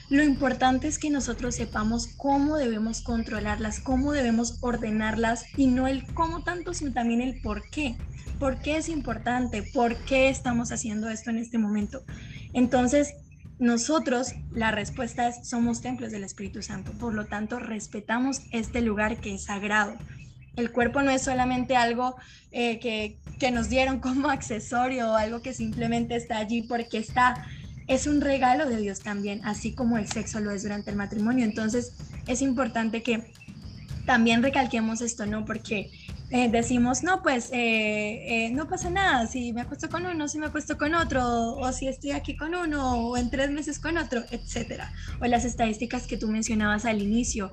Lo 0.09 0.23
importante 0.23 0.89
es 0.89 0.99
que 0.99 1.11
nosotros 1.11 1.55
sepamos 1.55 2.07
cómo 2.19 2.57
debemos 2.57 3.01
controlarlas, 3.01 3.81
cómo 3.81 4.13
debemos 4.13 4.59
ordenarlas 4.61 5.45
y 5.57 5.69
no 5.69 5.89
el 5.89 6.05
cómo 6.13 6.43
tanto, 6.43 6.75
sino 6.75 6.93
también 6.93 7.23
el 7.23 7.41
por 7.41 7.69
qué. 7.71 7.97
¿Por 8.39 8.61
qué 8.61 8.77
es 8.77 8.89
importante? 8.89 9.63
¿Por 9.73 9.97
qué 10.05 10.29
estamos 10.29 10.71
haciendo 10.71 11.09
esto 11.09 11.31
en 11.31 11.39
este 11.39 11.59
momento? 11.59 12.03
Entonces, 12.53 13.15
nosotros, 13.63 14.35
la 14.53 14.73
respuesta 14.73 15.29
es, 15.29 15.47
somos 15.49 15.83
templos 15.83 16.11
del 16.11 16.25
Espíritu 16.25 16.63
Santo, 16.63 16.91
por 16.99 17.15
lo 17.15 17.27
tanto, 17.27 17.61
respetamos 17.61 18.43
este 18.51 18.81
lugar 18.81 19.19
que 19.19 19.37
es 19.37 19.45
sagrado. 19.45 19.95
El 20.57 20.73
cuerpo 20.73 21.01
no 21.01 21.13
es 21.13 21.23
solamente 21.23 21.77
algo 21.77 22.17
eh, 22.51 22.81
que, 22.81 23.19
que 23.39 23.53
nos 23.53 23.69
dieron 23.69 24.01
como 24.01 24.31
accesorio 24.31 25.13
o 25.13 25.15
algo 25.15 25.43
que 25.43 25.55
simplemente 25.55 26.17
está 26.17 26.39
allí 26.39 26.63
porque 26.63 26.99
está, 26.99 27.47
es 27.87 28.09
un 28.09 28.21
regalo 28.21 28.69
de 28.69 28.79
Dios 28.79 28.99
también, 28.99 29.41
así 29.45 29.73
como 29.77 29.97
el 29.97 30.09
sexo 30.09 30.41
lo 30.41 30.51
es 30.51 30.65
durante 30.65 30.91
el 30.91 30.97
matrimonio. 30.97 31.45
Entonces 31.45 31.93
es 32.27 32.43
importante 32.43 33.05
que 33.05 33.33
también 34.07 34.43
recalquemos 34.43 35.03
esto, 35.03 35.25
¿no? 35.25 35.45
Porque 35.45 35.89
eh, 36.33 36.49
decimos, 36.51 37.03
no, 37.03 37.23
pues 37.23 37.51
eh, 37.53 38.47
eh, 38.47 38.51
no 38.53 38.67
pasa 38.67 38.89
nada 38.89 39.27
si 39.27 39.53
me 39.53 39.61
acuesto 39.61 39.91
con 39.91 40.07
uno, 40.07 40.29
si 40.29 40.39
me 40.39 40.47
acuesto 40.47 40.79
con 40.79 40.95
otro, 40.95 41.57
o 41.57 41.73
si 41.73 41.89
estoy 41.89 42.13
aquí 42.13 42.37
con 42.37 42.55
uno, 42.55 43.09
o 43.09 43.17
en 43.19 43.29
tres 43.29 43.51
meses 43.51 43.79
con 43.79 43.99
otro, 43.99 44.23
etcétera. 44.31 44.91
O 45.21 45.27
las 45.27 45.45
estadísticas 45.45 46.07
que 46.07 46.17
tú 46.17 46.29
mencionabas 46.29 46.87
al 46.87 47.03
inicio. 47.03 47.51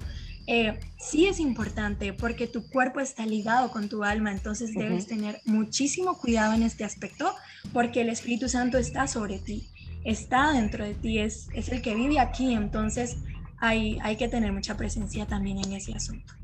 sí 0.97 1.27
es 1.27 1.39
importante 1.39 2.13
porque 2.13 2.47
tu 2.47 2.67
cuerpo 2.69 2.99
está 3.01 3.25
ligado 3.25 3.69
con 3.69 3.89
tu 3.89 4.03
alma, 4.03 4.31
entonces 4.31 4.73
debes 4.73 5.05
tener 5.05 5.41
muchísimo 5.45 6.17
cuidado 6.17 6.53
en 6.53 6.63
este 6.63 6.83
aspecto 6.83 7.35
porque 7.73 8.01
el 8.01 8.09
Espíritu 8.09 8.49
Santo 8.49 8.77
está 8.77 9.07
sobre 9.07 9.37
ti 9.39 9.69
está 10.05 10.53
dentro 10.53 10.85
de 10.85 10.93
ti, 10.93 11.19
es, 11.19 11.49
es 11.53 11.69
el 11.69 11.81
que 11.81 11.93
vive 11.93 12.19
aquí, 12.19 12.53
entonces 12.53 13.17
hay, 13.59 13.99
hay 14.01 14.15
que 14.15 14.29
tener 14.29 14.51
mucha 14.53 14.77
presencia 14.77 15.25
también 15.25 15.57
en 15.57 15.73
ese 15.73 15.93
asunto. 15.93 16.38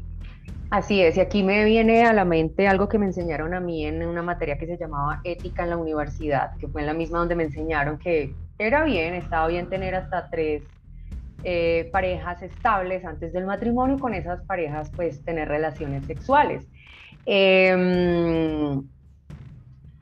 Así 0.70 1.02
es, 1.02 1.16
y 1.18 1.22
aquí 1.22 1.44
me 1.44 1.64
viene 1.64 2.06
a 2.06 2.14
la 2.14 2.26
mente 2.26 2.68
algo 2.68 2.90
que 2.90 2.98
me 2.98 3.06
enseñaron 3.06 3.54
a 3.54 3.60
mí 3.60 3.86
en 3.86 4.06
una 4.06 4.22
materia 4.22 4.58
que 4.58 4.66
se 4.68 4.78
llamaba 4.78 5.22
ética 5.24 5.64
en 5.64 5.70
la 5.70 5.78
universidad, 5.78 6.52
que 6.60 6.68
fue 6.68 6.82
en 6.82 6.88
la 6.88 6.94
misma 6.94 7.20
donde 7.20 7.36
me 7.36 7.44
enseñaron 7.44 7.98
que 8.00 8.34
era 8.58 8.84
bien, 8.84 9.14
estaba 9.14 9.48
bien 9.48 9.70
tener 9.70 9.96
hasta 9.96 10.30
tres 10.30 10.64
eh, 11.44 11.90
parejas 11.94 12.42
estables 12.42 13.06
antes 13.06 13.32
del 13.32 13.46
matrimonio 13.46 13.98
y 13.98 14.00
con 14.00 14.14
esas 14.14 14.44
parejas 14.46 14.92
pues 14.96 15.24
tener 15.24 15.48
relaciones 15.48 16.06
sexuales. 16.08 16.68
Eh, 17.26 18.82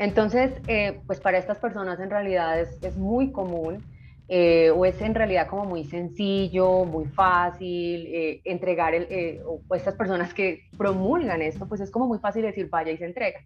entonces, 0.04 0.62
eh, 0.68 1.02
pues 1.08 1.22
para 1.22 1.38
estas 1.38 1.60
personas 1.60 2.00
en 2.00 2.10
realidad 2.10 2.60
es, 2.60 2.98
muy 2.98 3.32
común 3.32 3.86
eh, 4.28 4.72
o 4.72 4.86
es 4.86 5.02
en 5.02 5.16
realidad 5.16 5.48
como 5.48 5.66
muy 5.66 5.84
sencillo, 5.84 6.86
muy 6.86 7.06
fácil 7.06 8.08
eh, 8.08 8.42
entregar, 8.46 8.94
el, 8.94 9.42
o 9.46 9.76
estas 9.76 9.96
personas 9.96 10.34
que 10.34 10.62
promulgan 10.78 11.42
esto, 11.42 11.68
pues 11.68 11.82
es 11.82 11.92
como 11.92 12.08
muy 12.08 12.20
fácil 12.20 12.44
decir 12.44 12.70
vaya 12.70 12.92
y 12.92 12.98
se 12.98 13.06
entrega. 13.06 13.40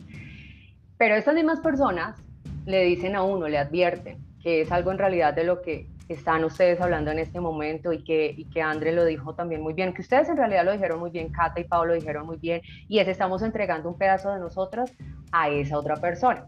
Pero 0.98 1.16
estas 1.16 1.36
mismas 1.36 1.60
personas 1.60 2.18
le 2.66 2.84
dicen 2.84 3.16
a 3.16 3.24
uno, 3.24 3.48
le 3.48 3.58
advierten 3.58 4.18
que 4.42 4.62
es 4.62 4.72
algo 4.72 4.92
en 4.92 4.98
realidad 4.98 5.34
de 5.34 5.44
lo 5.44 5.62
que 5.62 5.88
están 6.08 6.46
ustedes 6.46 6.80
hablando 6.80 7.12
en 7.12 7.20
este 7.20 7.40
momento 7.40 7.92
y 7.92 8.04
que, 8.04 8.34
y 8.38 8.46
que 8.46 8.62
André 8.62 8.94
lo 8.94 9.04
dijo 9.04 9.34
también 9.36 9.62
muy 9.62 9.74
bien, 9.74 9.94
que 9.94 10.02
ustedes 10.02 10.30
en 10.30 10.38
realidad 10.38 10.64
lo 10.64 10.72
dijeron 10.72 11.00
muy 11.00 11.10
bien, 11.10 11.30
Cata 11.30 11.60
y 11.60 11.66
Pablo 11.66 11.94
lo 11.94 12.00
dijeron 12.00 12.26
muy 12.26 12.38
bien, 12.38 12.62
y 12.88 13.00
es 13.00 13.08
estamos 13.08 13.42
entregando 13.42 13.90
un 13.90 13.98
pedazo 13.98 14.32
de 14.32 14.40
nosotros 14.40 14.92
a 15.32 15.50
esa 15.50 15.78
otra 15.78 15.98
persona. 15.98 16.48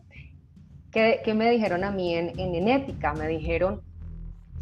¿Qué, 0.92 1.20
qué 1.26 1.34
me 1.34 1.52
dijeron 1.52 1.84
a 1.84 1.92
mí 1.92 2.16
en, 2.16 2.40
en, 2.40 2.56
en 2.56 2.68
ética? 2.70 3.14
Me 3.14 3.28
dijeron, 3.28 3.82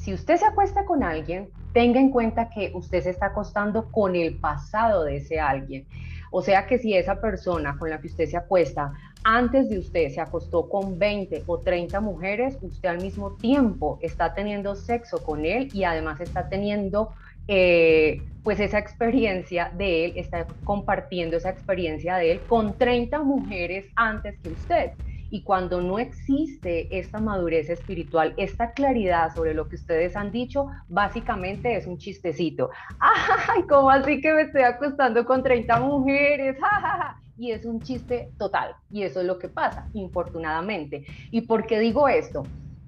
si 0.07 0.13
usted 0.13 0.37
se 0.37 0.45
acuesta 0.45 0.85
con 0.85 1.03
alguien, 1.03 1.49
tenga 1.73 1.99
en 1.99 2.11
cuenta 2.11 2.49
que 2.49 2.71
usted 2.73 3.03
se 3.03 3.09
está 3.09 3.25
acostando 3.25 3.91
con 3.91 4.15
el 4.15 4.39
pasado 4.39 5.03
de 5.03 5.17
ese 5.17 5.37
alguien. 5.37 5.85
O 6.31 6.41
sea 6.41 6.65
que 6.65 6.77
si 6.77 6.93
esa 6.93 7.19
persona 7.19 7.75
con 7.77 7.89
la 7.89 7.99
que 7.99 8.07
usted 8.07 8.25
se 8.25 8.37
acuesta 8.37 8.93
antes 9.25 9.69
de 9.69 9.79
usted 9.79 10.07
se 10.07 10.21
acostó 10.21 10.69
con 10.69 10.97
20 10.97 11.43
o 11.45 11.59
30 11.59 11.99
mujeres, 11.99 12.57
usted 12.61 12.87
al 12.87 13.01
mismo 13.01 13.35
tiempo 13.35 13.99
está 14.01 14.33
teniendo 14.33 14.75
sexo 14.75 15.21
con 15.21 15.43
él 15.43 15.67
y 15.73 15.83
además 15.83 16.21
está 16.21 16.47
teniendo 16.47 17.09
eh, 17.49 18.21
pues 18.43 18.61
esa 18.61 18.79
experiencia 18.79 19.73
de 19.77 20.05
él, 20.05 20.13
está 20.15 20.47
compartiendo 20.63 21.35
esa 21.35 21.49
experiencia 21.49 22.15
de 22.15 22.31
él 22.31 22.41
con 22.47 22.77
30 22.77 23.23
mujeres 23.23 23.87
antes 23.97 24.39
que 24.39 24.51
usted. 24.51 24.91
Y 25.29 25.43
cuando 25.43 25.81
no 25.81 25.99
existe 25.99 26.97
esta 26.97 27.19
madurez 27.19 27.69
espiritual, 27.69 28.33
esta 28.37 28.71
claridad 28.71 29.33
sobre 29.35 29.53
lo 29.53 29.67
que 29.67 29.75
ustedes 29.75 30.15
han 30.15 30.31
dicho, 30.31 30.67
básicamente 30.87 31.75
es 31.75 31.85
un 31.85 31.97
chistecito. 31.97 32.69
¡Ay, 32.99 33.63
cómo 33.69 33.89
así 33.89 34.21
que 34.21 34.33
me 34.33 34.43
estoy 34.43 34.61
acostando 34.61 35.25
con 35.25 35.43
30 35.43 35.79
mujeres! 35.79 36.57
y 37.37 37.51
es 37.51 37.65
un 37.65 37.81
chiste 37.81 38.31
total. 38.37 38.75
Y 38.89 39.03
eso 39.03 39.21
es 39.21 39.27
lo 39.27 39.37
que 39.37 39.49
pasa, 39.49 39.87
infortunadamente. 39.93 41.05
¿Y 41.31 41.41
por 41.41 41.65
qué 41.67 41.79
digo 41.79 42.07
esto? 42.07 42.43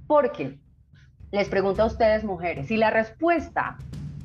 Porque 0.08 0.58
les 1.32 1.48
pregunto 1.50 1.84
a 1.84 1.86
ustedes, 1.86 2.24
mujeres, 2.24 2.68
si 2.68 2.78
la 2.78 2.90
respuesta 2.90 3.78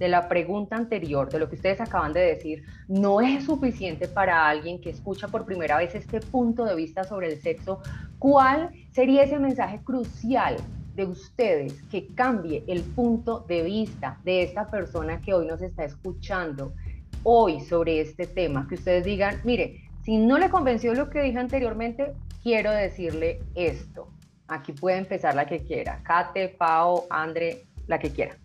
de 0.04 0.10
la 0.10 0.28
pregunta 0.28 0.76
anterior, 0.76 1.30
de 1.30 1.38
lo 1.38 1.48
que 1.48 1.54
ustedes 1.54 1.80
acaban 1.80 2.12
de 2.12 2.20
decir, 2.20 2.62
no 2.88 3.22
es 3.22 3.44
suficiente 3.44 4.06
para 4.06 4.46
alguien 4.46 4.78
que 4.78 4.90
escucha 4.90 5.28
por 5.28 5.46
primera 5.46 5.78
vez 5.78 5.94
este 5.94 6.20
punto 6.20 6.66
de 6.66 6.74
vista 6.74 7.04
sobre 7.04 7.32
el 7.32 7.40
sexo, 7.40 7.80
¿cuál 8.18 8.70
sería 8.92 9.22
ese 9.22 9.38
mensaje 9.38 9.80
crucial 9.82 10.56
de 10.94 11.06
ustedes 11.06 11.82
que 11.84 12.08
cambie 12.08 12.62
el 12.66 12.82
punto 12.82 13.46
de 13.48 13.62
vista 13.62 14.20
de 14.24 14.42
esta 14.42 14.70
persona 14.70 15.22
que 15.22 15.32
hoy 15.32 15.46
nos 15.46 15.62
está 15.62 15.84
escuchando 15.86 16.74
hoy 17.22 17.60
sobre 17.60 18.02
este 18.02 18.26
tema? 18.26 18.66
Que 18.68 18.74
ustedes 18.74 19.04
digan, 19.04 19.40
mire, 19.42 19.88
si 20.02 20.18
no 20.18 20.36
le 20.36 20.50
convenció 20.50 20.92
lo 20.92 21.08
que 21.08 21.22
dije 21.22 21.38
anteriormente, 21.38 22.12
quiero 22.42 22.70
decirle 22.70 23.40
esto. 23.54 24.10
Aquí 24.48 24.72
puede 24.72 24.98
empezar 24.98 25.34
la 25.34 25.46
que 25.46 25.60
quiera. 25.60 26.02
Kate, 26.02 26.50
Pau, 26.50 27.06
Andre, 27.08 27.64
la 27.86 27.98
que 27.98 28.10
quiera. 28.10 28.36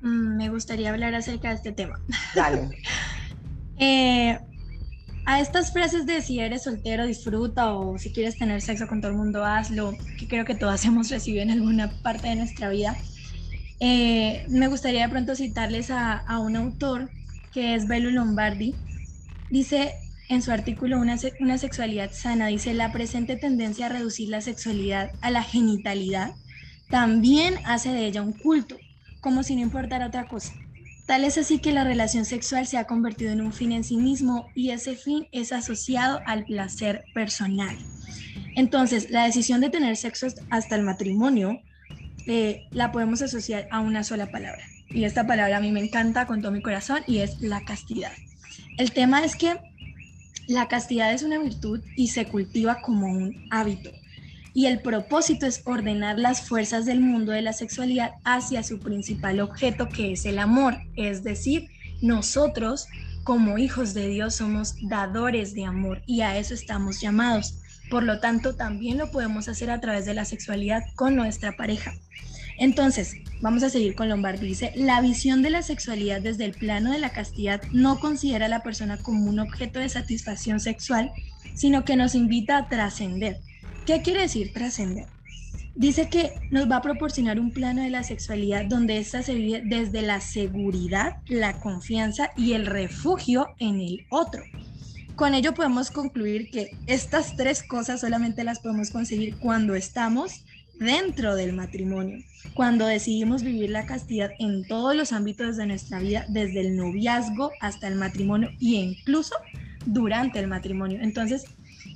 Mm, 0.00 0.36
me 0.36 0.48
gustaría 0.48 0.90
hablar 0.90 1.14
acerca 1.14 1.48
de 1.48 1.54
este 1.54 1.72
tema. 1.72 2.00
Dale. 2.34 2.68
Eh, 3.82 4.38
a 5.24 5.40
estas 5.40 5.72
frases 5.72 6.04
de 6.04 6.20
si 6.20 6.38
eres 6.38 6.64
soltero, 6.64 7.06
disfruta 7.06 7.72
o 7.72 7.96
si 7.96 8.12
quieres 8.12 8.36
tener 8.36 8.60
sexo 8.60 8.86
con 8.86 9.00
todo 9.00 9.10
el 9.10 9.16
mundo, 9.16 9.42
hazlo, 9.42 9.96
que 10.18 10.28
creo 10.28 10.44
que 10.44 10.54
todas 10.54 10.84
hemos 10.86 11.08
recibido 11.08 11.42
en 11.42 11.50
alguna 11.50 11.90
parte 12.02 12.28
de 12.28 12.36
nuestra 12.36 12.68
vida. 12.68 12.94
Eh, 13.80 14.44
me 14.50 14.68
gustaría 14.68 15.04
de 15.04 15.08
pronto 15.08 15.34
citarles 15.34 15.90
a, 15.90 16.12
a, 16.12 16.40
un 16.40 16.56
autor 16.56 17.10
que 17.54 17.74
es 17.74 17.88
Belo 17.88 18.10
Lombardi. 18.10 18.74
Dice 19.48 19.94
en 20.28 20.42
su 20.42 20.52
artículo 20.52 20.98
una, 20.98 21.16
una 21.40 21.56
sexualidad 21.56 22.10
sana, 22.12 22.48
dice 22.48 22.74
la 22.74 22.92
presente 22.92 23.36
tendencia 23.36 23.86
a 23.86 23.88
reducir 23.88 24.28
la 24.28 24.42
sexualidad 24.42 25.10
a 25.22 25.30
la 25.30 25.42
genitalidad 25.42 26.34
también 26.90 27.54
hace 27.64 27.92
de 27.92 28.04
ella 28.04 28.20
un 28.20 28.32
culto 28.32 28.76
como 29.20 29.42
si 29.42 29.56
no 29.56 29.62
importara 29.62 30.06
otra 30.06 30.28
cosa. 30.28 30.52
Tal 31.06 31.24
es 31.24 31.38
así 31.38 31.58
que 31.58 31.72
la 31.72 31.84
relación 31.84 32.24
sexual 32.24 32.66
se 32.66 32.78
ha 32.78 32.84
convertido 32.84 33.32
en 33.32 33.40
un 33.40 33.52
fin 33.52 33.72
en 33.72 33.82
sí 33.82 33.96
mismo 33.96 34.50
y 34.54 34.70
ese 34.70 34.94
fin 34.94 35.26
es 35.32 35.52
asociado 35.52 36.20
al 36.24 36.44
placer 36.46 37.04
personal. 37.14 37.76
Entonces, 38.54 39.10
la 39.10 39.24
decisión 39.24 39.60
de 39.60 39.70
tener 39.70 39.96
sexo 39.96 40.28
hasta 40.50 40.76
el 40.76 40.82
matrimonio 40.82 41.62
eh, 42.26 42.66
la 42.70 42.92
podemos 42.92 43.22
asociar 43.22 43.66
a 43.70 43.80
una 43.80 44.04
sola 44.04 44.30
palabra. 44.30 44.62
Y 44.88 45.04
esta 45.04 45.26
palabra 45.26 45.56
a 45.56 45.60
mí 45.60 45.72
me 45.72 45.80
encanta 45.80 46.26
con 46.26 46.42
todo 46.42 46.52
mi 46.52 46.62
corazón 46.62 47.00
y 47.06 47.18
es 47.18 47.40
la 47.40 47.64
castidad. 47.64 48.12
El 48.78 48.92
tema 48.92 49.24
es 49.24 49.36
que 49.36 49.56
la 50.46 50.68
castidad 50.68 51.12
es 51.12 51.22
una 51.22 51.38
virtud 51.38 51.80
y 51.96 52.08
se 52.08 52.26
cultiva 52.26 52.80
como 52.82 53.06
un 53.06 53.46
hábito 53.50 53.90
y 54.52 54.66
el 54.66 54.80
propósito 54.80 55.46
es 55.46 55.62
ordenar 55.64 56.18
las 56.18 56.42
fuerzas 56.42 56.84
del 56.84 57.00
mundo 57.00 57.32
de 57.32 57.42
la 57.42 57.52
sexualidad 57.52 58.12
hacia 58.24 58.62
su 58.62 58.78
principal 58.78 59.40
objeto 59.40 59.88
que 59.88 60.12
es 60.12 60.24
el 60.26 60.38
amor, 60.38 60.76
es 60.96 61.22
decir, 61.22 61.68
nosotros 62.02 62.86
como 63.24 63.58
hijos 63.58 63.94
de 63.94 64.08
Dios 64.08 64.36
somos 64.36 64.74
dadores 64.82 65.54
de 65.54 65.64
amor 65.64 66.02
y 66.06 66.22
a 66.22 66.36
eso 66.36 66.54
estamos 66.54 67.00
llamados. 67.00 67.54
Por 67.90 68.02
lo 68.04 68.20
tanto, 68.20 68.54
también 68.54 68.98
lo 68.98 69.10
podemos 69.10 69.48
hacer 69.48 69.70
a 69.70 69.80
través 69.80 70.06
de 70.06 70.14
la 70.14 70.24
sexualidad 70.24 70.84
con 70.94 71.16
nuestra 71.16 71.56
pareja. 71.56 71.92
Entonces, 72.56 73.14
vamos 73.40 73.62
a 73.62 73.70
seguir 73.70 73.94
con 73.94 74.08
Lombardi. 74.08 74.46
Dice, 74.46 74.72
la 74.76 75.00
visión 75.00 75.42
de 75.42 75.50
la 75.50 75.62
sexualidad 75.62 76.20
desde 76.20 76.44
el 76.44 76.52
plano 76.52 76.92
de 76.92 76.98
la 76.98 77.10
castidad 77.10 77.62
no 77.72 77.98
considera 77.98 78.46
a 78.46 78.50
la 78.50 78.62
persona 78.62 78.96
como 78.98 79.24
un 79.24 79.40
objeto 79.40 79.80
de 79.80 79.88
satisfacción 79.88 80.60
sexual, 80.60 81.10
sino 81.54 81.84
que 81.84 81.96
nos 81.96 82.14
invita 82.14 82.58
a 82.58 82.68
trascender 82.68 83.40
¿Qué 83.90 84.02
quiere 84.02 84.20
decir 84.20 84.52
trascender? 84.52 85.06
Dice 85.74 86.08
que 86.08 86.34
nos 86.52 86.70
va 86.70 86.76
a 86.76 86.80
proporcionar 86.80 87.40
un 87.40 87.50
plano 87.50 87.82
de 87.82 87.90
la 87.90 88.04
sexualidad 88.04 88.66
donde 88.66 88.98
ésta 88.98 89.24
se 89.24 89.34
vive 89.34 89.62
desde 89.64 90.00
la 90.00 90.20
seguridad, 90.20 91.16
la 91.26 91.58
confianza 91.58 92.30
y 92.36 92.52
el 92.52 92.66
refugio 92.66 93.48
en 93.58 93.80
el 93.80 94.06
otro. 94.08 94.44
Con 95.16 95.34
ello 95.34 95.54
podemos 95.54 95.90
concluir 95.90 96.52
que 96.52 96.70
estas 96.86 97.34
tres 97.34 97.64
cosas 97.64 98.02
solamente 98.02 98.44
las 98.44 98.60
podemos 98.60 98.90
conseguir 98.90 99.36
cuando 99.38 99.74
estamos 99.74 100.44
dentro 100.78 101.34
del 101.34 101.52
matrimonio, 101.52 102.24
cuando 102.54 102.86
decidimos 102.86 103.42
vivir 103.42 103.70
la 103.70 103.86
castidad 103.86 104.30
en 104.38 104.68
todos 104.68 104.94
los 104.94 105.10
ámbitos 105.10 105.56
de 105.56 105.66
nuestra 105.66 105.98
vida, 105.98 106.26
desde 106.28 106.60
el 106.60 106.76
noviazgo 106.76 107.50
hasta 107.60 107.88
el 107.88 107.96
matrimonio 107.96 108.50
e 108.60 108.66
incluso 108.66 109.34
durante 109.84 110.38
el 110.38 110.46
matrimonio. 110.46 111.00
Entonces, 111.02 111.44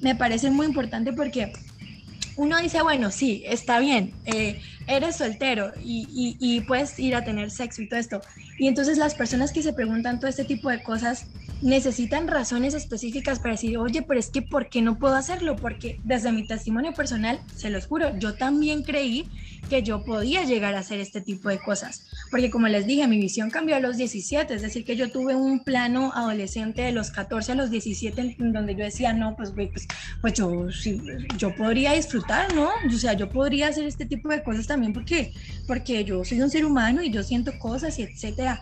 me 0.00 0.14
parece 0.14 0.50
muy 0.50 0.66
importante 0.66 1.12
porque 1.12 1.52
uno 2.36 2.58
dice, 2.58 2.82
bueno, 2.82 3.10
sí, 3.10 3.42
está 3.46 3.78
bien, 3.78 4.18
eh, 4.24 4.60
eres 4.86 5.16
soltero 5.16 5.72
y, 5.80 6.36
y, 6.40 6.60
puedes 6.62 6.98
ir 6.98 7.14
a 7.14 7.24
tener 7.24 7.50
sexo 7.50 7.82
y 7.82 7.88
todo 7.88 8.00
esto. 8.00 8.22
Y 8.58 8.68
entonces 8.68 8.98
las 8.98 9.14
personas 9.14 9.52
que 9.52 9.62
se 9.62 9.72
preguntan 9.72 10.18
todo 10.18 10.28
este 10.28 10.44
tipo 10.44 10.70
de 10.70 10.82
cosas 10.82 11.28
necesitan 11.62 12.28
razones 12.28 12.74
específicas 12.74 13.38
para 13.38 13.52
decir, 13.52 13.78
oye, 13.78 14.02
pero 14.02 14.20
es 14.20 14.30
que 14.30 14.42
¿por 14.42 14.68
qué 14.68 14.82
no 14.82 14.98
puedo 14.98 15.14
hacerlo? 15.14 15.56
Porque 15.56 15.98
desde 16.04 16.32
mi 16.32 16.46
testimonio 16.46 16.92
personal, 16.92 17.40
se 17.56 17.70
los 17.70 17.86
juro, 17.86 18.16
yo 18.18 18.34
también 18.34 18.82
creí 18.82 19.28
que 19.68 19.82
yo 19.82 20.04
podía 20.04 20.44
llegar 20.44 20.74
a 20.74 20.80
hacer 20.80 21.00
este 21.00 21.20
tipo 21.20 21.48
de 21.48 21.58
cosas. 21.58 22.06
Porque 22.30 22.50
como 22.50 22.68
les 22.68 22.86
dije, 22.86 23.06
mi 23.08 23.18
visión 23.18 23.50
cambió 23.50 23.76
a 23.76 23.80
los 23.80 23.96
17, 23.96 24.54
es 24.54 24.62
decir, 24.62 24.84
que 24.84 24.96
yo 24.96 25.10
tuve 25.10 25.34
un 25.34 25.64
plano 25.64 26.12
adolescente 26.14 26.82
de 26.82 26.92
los 26.92 27.10
14 27.10 27.52
a 27.52 27.54
los 27.54 27.70
17 27.70 28.36
en 28.38 28.52
donde 28.52 28.74
yo 28.74 28.84
decía, 28.84 29.12
no, 29.12 29.36
pues, 29.36 29.52
pues, 29.52 29.86
pues 30.20 30.34
yo, 30.34 30.70
sí, 30.70 31.00
yo 31.38 31.54
podría 31.54 31.92
disfrutar, 31.92 32.54
¿no? 32.54 32.70
O 32.86 32.98
sea, 32.98 33.14
yo 33.14 33.28
podría 33.30 33.68
hacer 33.68 33.84
este 33.84 34.06
tipo 34.06 34.28
de 34.28 34.42
cosas 34.42 34.66
también 34.66 34.92
porque, 34.92 35.32
porque 35.66 36.04
yo 36.04 36.24
soy 36.24 36.40
un 36.40 36.50
ser 36.50 36.64
humano 36.64 37.02
y 37.02 37.10
yo 37.10 37.22
siento 37.22 37.58
cosas 37.58 37.98
y 37.98 38.02
etcétera. 38.02 38.60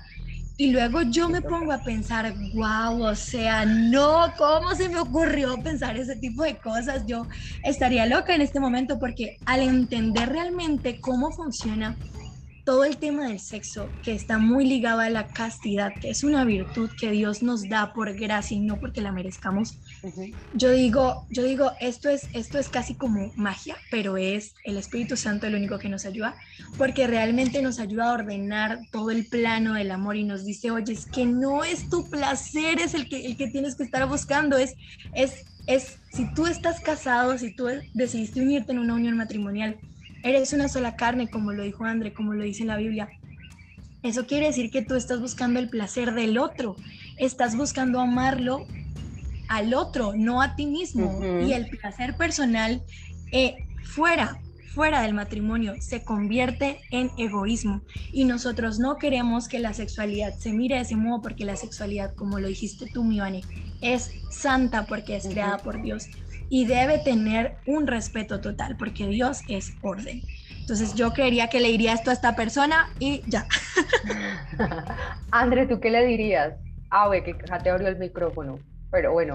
Y 0.62 0.70
luego 0.70 1.02
yo 1.02 1.28
me 1.28 1.42
pongo 1.42 1.72
a 1.72 1.82
pensar, 1.82 2.32
wow, 2.54 3.02
o 3.02 3.16
sea, 3.16 3.64
no, 3.64 4.32
¿cómo 4.38 4.76
se 4.76 4.88
me 4.88 5.00
ocurrió 5.00 5.60
pensar 5.60 5.96
ese 5.96 6.14
tipo 6.14 6.44
de 6.44 6.56
cosas? 6.60 7.02
Yo 7.04 7.26
estaría 7.64 8.06
loca 8.06 8.32
en 8.32 8.42
este 8.42 8.60
momento 8.60 9.00
porque 9.00 9.38
al 9.44 9.62
entender 9.62 10.28
realmente 10.28 11.00
cómo 11.00 11.32
funciona 11.32 11.98
todo 12.64 12.84
el 12.84 12.98
tema 12.98 13.26
del 13.26 13.40
sexo, 13.40 13.90
que 14.04 14.12
está 14.14 14.38
muy 14.38 14.64
ligado 14.64 15.00
a 15.00 15.10
la 15.10 15.26
castidad, 15.26 15.94
que 16.00 16.10
es 16.10 16.22
una 16.22 16.44
virtud 16.44 16.90
que 16.96 17.10
Dios 17.10 17.42
nos 17.42 17.68
da 17.68 17.92
por 17.92 18.14
gracia 18.14 18.56
y 18.56 18.60
no 18.60 18.78
porque 18.78 19.00
la 19.00 19.10
merezcamos. 19.10 19.80
Yo 20.54 20.70
digo, 20.70 21.26
yo 21.30 21.44
digo, 21.44 21.72
esto 21.80 22.08
es, 22.08 22.28
esto 22.34 22.58
es 22.58 22.68
casi 22.68 22.94
como 22.94 23.32
magia, 23.36 23.76
pero 23.90 24.16
es 24.16 24.54
el 24.64 24.76
Espíritu 24.76 25.16
Santo 25.16 25.46
el 25.46 25.54
único 25.54 25.78
que 25.78 25.88
nos 25.88 26.04
ayuda, 26.04 26.34
porque 26.76 27.06
realmente 27.06 27.62
nos 27.62 27.78
ayuda 27.78 28.10
a 28.10 28.14
ordenar 28.14 28.80
todo 28.90 29.10
el 29.10 29.26
plano 29.26 29.74
del 29.74 29.90
amor 29.90 30.16
y 30.16 30.24
nos 30.24 30.44
dice, 30.44 30.70
oye, 30.70 30.92
es 30.92 31.06
que 31.06 31.24
no 31.24 31.64
es 31.64 31.88
tu 31.88 32.10
placer, 32.10 32.80
es 32.80 32.94
el 32.94 33.08
que, 33.08 33.26
el 33.26 33.36
que 33.36 33.48
tienes 33.48 33.76
que 33.76 33.84
estar 33.84 34.08
buscando, 34.08 34.56
es, 34.56 34.74
es, 35.14 35.44
es, 35.66 35.98
si 36.12 36.32
tú 36.34 36.46
estás 36.46 36.80
casado, 36.80 37.38
si 37.38 37.54
tú 37.54 37.68
decidiste 37.94 38.40
unirte 38.40 38.72
en 38.72 38.80
una 38.80 38.94
unión 38.94 39.16
matrimonial, 39.16 39.78
Eres 40.22 40.52
una 40.52 40.68
sola 40.68 40.94
carne, 40.94 41.28
como 41.28 41.52
lo 41.52 41.64
dijo 41.64 41.84
André, 41.84 42.12
como 42.12 42.32
lo 42.34 42.44
dice 42.44 42.64
la 42.64 42.76
Biblia. 42.76 43.08
Eso 44.04 44.26
quiere 44.26 44.46
decir 44.46 44.70
que 44.70 44.82
tú 44.82 44.94
estás 44.94 45.20
buscando 45.20 45.58
el 45.58 45.68
placer 45.68 46.14
del 46.14 46.38
otro, 46.38 46.76
estás 47.18 47.56
buscando 47.56 48.00
amarlo 48.00 48.66
al 49.52 49.74
otro, 49.74 50.14
no 50.16 50.40
a 50.40 50.56
ti 50.56 50.66
mismo. 50.66 51.20
Y 51.44 51.52
el 51.52 51.68
placer 51.68 52.16
personal 52.16 52.82
eh, 53.32 53.56
fuera, 53.84 54.40
fuera 54.74 55.02
del 55.02 55.12
matrimonio, 55.12 55.74
se 55.80 56.02
convierte 56.02 56.80
en 56.90 57.10
egoísmo. 57.18 57.82
Y 58.12 58.24
nosotros 58.24 58.78
no 58.78 58.96
queremos 58.96 59.48
que 59.48 59.58
la 59.58 59.74
sexualidad 59.74 60.34
se 60.38 60.52
mire 60.52 60.76
de 60.76 60.82
ese 60.82 60.96
modo 60.96 61.20
porque 61.20 61.44
la 61.44 61.56
sexualidad, 61.56 62.14
como 62.14 62.38
lo 62.38 62.48
dijiste 62.48 62.86
tú, 62.92 63.04
Mivane, 63.04 63.42
es 63.82 64.10
santa 64.30 64.86
porque 64.86 65.16
es 65.16 65.28
creada 65.28 65.58
por 65.58 65.82
Dios 65.82 66.08
y 66.48 66.66
debe 66.66 66.98
tener 66.98 67.56
un 67.66 67.86
respeto 67.86 68.40
total 68.40 68.76
porque 68.76 69.06
Dios 69.06 69.40
es 69.48 69.74
orden. 69.82 70.22
Entonces 70.60 70.94
yo 70.94 71.12
creería 71.12 71.48
que 71.48 71.60
le 71.60 71.68
diría 71.68 71.92
esto 71.92 72.10
a 72.10 72.12
esta 72.12 72.36
persona 72.36 72.90
y 72.98 73.22
ya. 73.26 73.46
André, 75.30 75.66
¿tú 75.66 75.80
qué 75.80 75.90
le 75.90 76.06
dirías? 76.06 76.54
Ah, 76.90 77.06
güey, 77.06 77.24
que 77.24 77.34
ya 77.48 77.58
te 77.58 77.70
abrió 77.70 77.88
el 77.88 77.98
micrófono, 77.98 78.58
pero 78.92 79.12
bueno. 79.12 79.34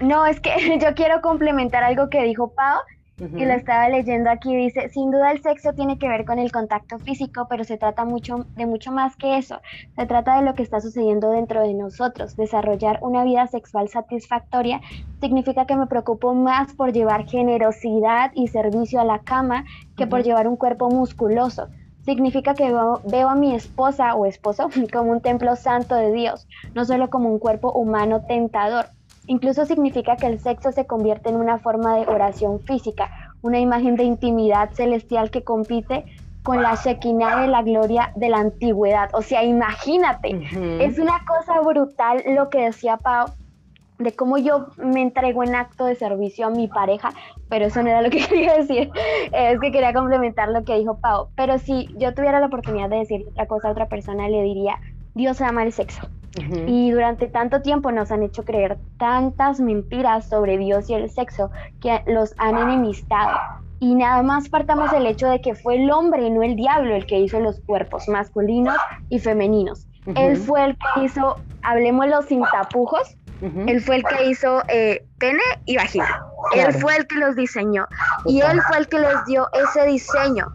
No, 0.00 0.24
es 0.24 0.40
que 0.40 0.78
yo 0.80 0.94
quiero 0.94 1.20
complementar 1.20 1.84
algo 1.84 2.08
que 2.08 2.22
dijo 2.22 2.54
Pau 2.54 2.80
y 3.20 3.44
lo 3.44 3.52
estaba 3.52 3.88
leyendo 3.88 4.30
aquí, 4.30 4.54
dice, 4.54 4.90
sin 4.90 5.10
duda 5.10 5.32
el 5.32 5.42
sexo 5.42 5.72
tiene 5.72 5.98
que 5.98 6.08
ver 6.08 6.24
con 6.24 6.38
el 6.38 6.52
contacto 6.52 7.00
físico, 7.00 7.48
pero 7.50 7.64
se 7.64 7.76
trata 7.76 8.04
mucho 8.04 8.46
de 8.54 8.64
mucho 8.64 8.92
más 8.92 9.16
que 9.16 9.36
eso. 9.38 9.60
Se 9.96 10.06
trata 10.06 10.36
de 10.36 10.44
lo 10.44 10.54
que 10.54 10.62
está 10.62 10.80
sucediendo 10.80 11.32
dentro 11.32 11.60
de 11.62 11.74
nosotros. 11.74 12.36
Desarrollar 12.36 13.00
una 13.02 13.24
vida 13.24 13.48
sexual 13.48 13.88
satisfactoria 13.88 14.80
significa 15.20 15.66
que 15.66 15.74
me 15.74 15.88
preocupo 15.88 16.32
más 16.32 16.72
por 16.74 16.92
llevar 16.92 17.26
generosidad 17.26 18.30
y 18.36 18.46
servicio 18.46 19.00
a 19.00 19.04
la 19.04 19.18
cama 19.18 19.64
que 19.96 20.06
por 20.06 20.22
llevar 20.22 20.46
un 20.46 20.56
cuerpo 20.56 20.88
musculoso. 20.88 21.68
Significa 22.08 22.54
que 22.54 22.72
veo, 22.72 23.28
a 23.28 23.34
mi 23.34 23.54
esposa 23.54 24.14
o 24.14 24.24
esposo 24.24 24.70
como 24.92 25.10
un 25.12 25.20
templo 25.20 25.56
santo 25.56 25.94
de 25.94 26.10
Dios, 26.10 26.48
no 26.74 26.86
solo 26.86 27.10
como 27.10 27.28
un 27.28 27.38
cuerpo 27.38 27.70
humano 27.72 28.22
tentador. 28.26 28.86
Incluso 29.26 29.66
significa 29.66 30.16
que 30.16 30.26
el 30.26 30.40
sexo 30.40 30.72
se 30.72 30.86
convierte 30.86 31.28
en 31.28 31.36
una 31.36 31.58
forma 31.58 31.96
de 31.96 32.06
oración 32.06 32.60
física, 32.60 33.10
una 33.42 33.60
imagen 33.60 33.96
de 33.96 34.04
intimidad 34.04 34.70
celestial 34.72 35.30
que 35.30 35.44
compite 35.44 36.06
con 36.42 36.62
la 36.62 36.76
Shekinah 36.76 37.42
de 37.42 37.48
la 37.48 37.62
gloria 37.62 38.10
de 38.16 38.30
la 38.30 38.38
antigüedad. 38.38 39.10
O 39.12 39.20
sea, 39.20 39.44
imagínate, 39.44 40.30
es 40.80 40.98
una 40.98 41.20
cosa 41.26 41.60
brutal 41.60 42.22
lo 42.26 42.48
que 42.48 42.64
decía 42.64 42.96
Pau 42.96 43.26
de 43.98 44.12
cómo 44.14 44.38
yo 44.38 44.68
me 44.76 45.02
entrego 45.02 45.42
en 45.42 45.54
acto 45.54 45.84
de 45.84 45.96
servicio 45.96 46.46
a 46.46 46.50
mi 46.50 46.68
pareja, 46.68 47.10
pero 47.48 47.66
eso 47.66 47.82
no 47.82 47.88
era 47.88 48.02
lo 48.02 48.10
que 48.10 48.18
quería 48.28 48.56
decir, 48.56 48.90
es 49.32 49.60
que 49.60 49.72
quería 49.72 49.92
complementar 49.92 50.48
lo 50.50 50.64
que 50.64 50.78
dijo 50.78 50.98
Pau. 50.98 51.28
Pero 51.34 51.58
si 51.58 51.88
yo 51.98 52.14
tuviera 52.14 52.40
la 52.40 52.46
oportunidad 52.46 52.88
de 52.88 52.98
decir 52.98 53.26
otra 53.30 53.46
cosa 53.46 53.68
a 53.68 53.72
otra 53.72 53.88
persona, 53.88 54.28
le 54.28 54.42
diría, 54.42 54.78
Dios 55.14 55.40
ama 55.40 55.64
el 55.64 55.72
sexo. 55.72 56.08
Y 56.66 56.92
durante 56.92 57.26
tanto 57.26 57.62
tiempo 57.62 57.90
nos 57.90 58.12
han 58.12 58.22
hecho 58.22 58.44
creer 58.44 58.78
tantas 58.96 59.58
mentiras 59.58 60.28
sobre 60.28 60.56
Dios 60.56 60.88
y 60.88 60.94
el 60.94 61.10
sexo 61.10 61.50
que 61.80 62.02
los 62.06 62.32
han 62.38 62.56
enemistado. 62.56 63.36
Y 63.80 63.94
nada 63.94 64.22
más 64.22 64.48
partamos 64.48 64.92
del 64.92 65.06
hecho 65.06 65.28
de 65.28 65.40
que 65.40 65.56
fue 65.56 65.82
el 65.82 65.90
hombre, 65.90 66.30
no 66.30 66.42
el 66.42 66.54
diablo, 66.54 66.94
el 66.94 67.06
que 67.06 67.18
hizo 67.18 67.40
los 67.40 67.60
cuerpos 67.60 68.08
masculinos 68.08 68.76
y 69.08 69.18
femeninos. 69.18 69.88
Él 70.14 70.36
fue 70.36 70.64
el 70.64 70.76
que 70.76 71.04
hizo, 71.04 71.36
hablemoslo 71.62 72.22
sin 72.22 72.42
tapujos, 72.42 73.16
él 73.40 73.80
fue 73.80 73.96
el 73.96 74.04
que 74.04 74.30
hizo 74.30 74.62
eh, 74.68 75.04
pene 75.18 75.42
y 75.64 75.76
vagina. 75.76 76.22
Él 76.54 76.72
fue 76.74 76.96
el 76.96 77.06
que 77.06 77.16
los 77.16 77.36
diseñó. 77.36 77.86
Y 78.24 78.40
él 78.40 78.60
fue 78.62 78.78
el 78.78 78.88
que 78.88 78.98
les 78.98 79.24
dio 79.26 79.46
ese 79.52 79.86
diseño. 79.86 80.46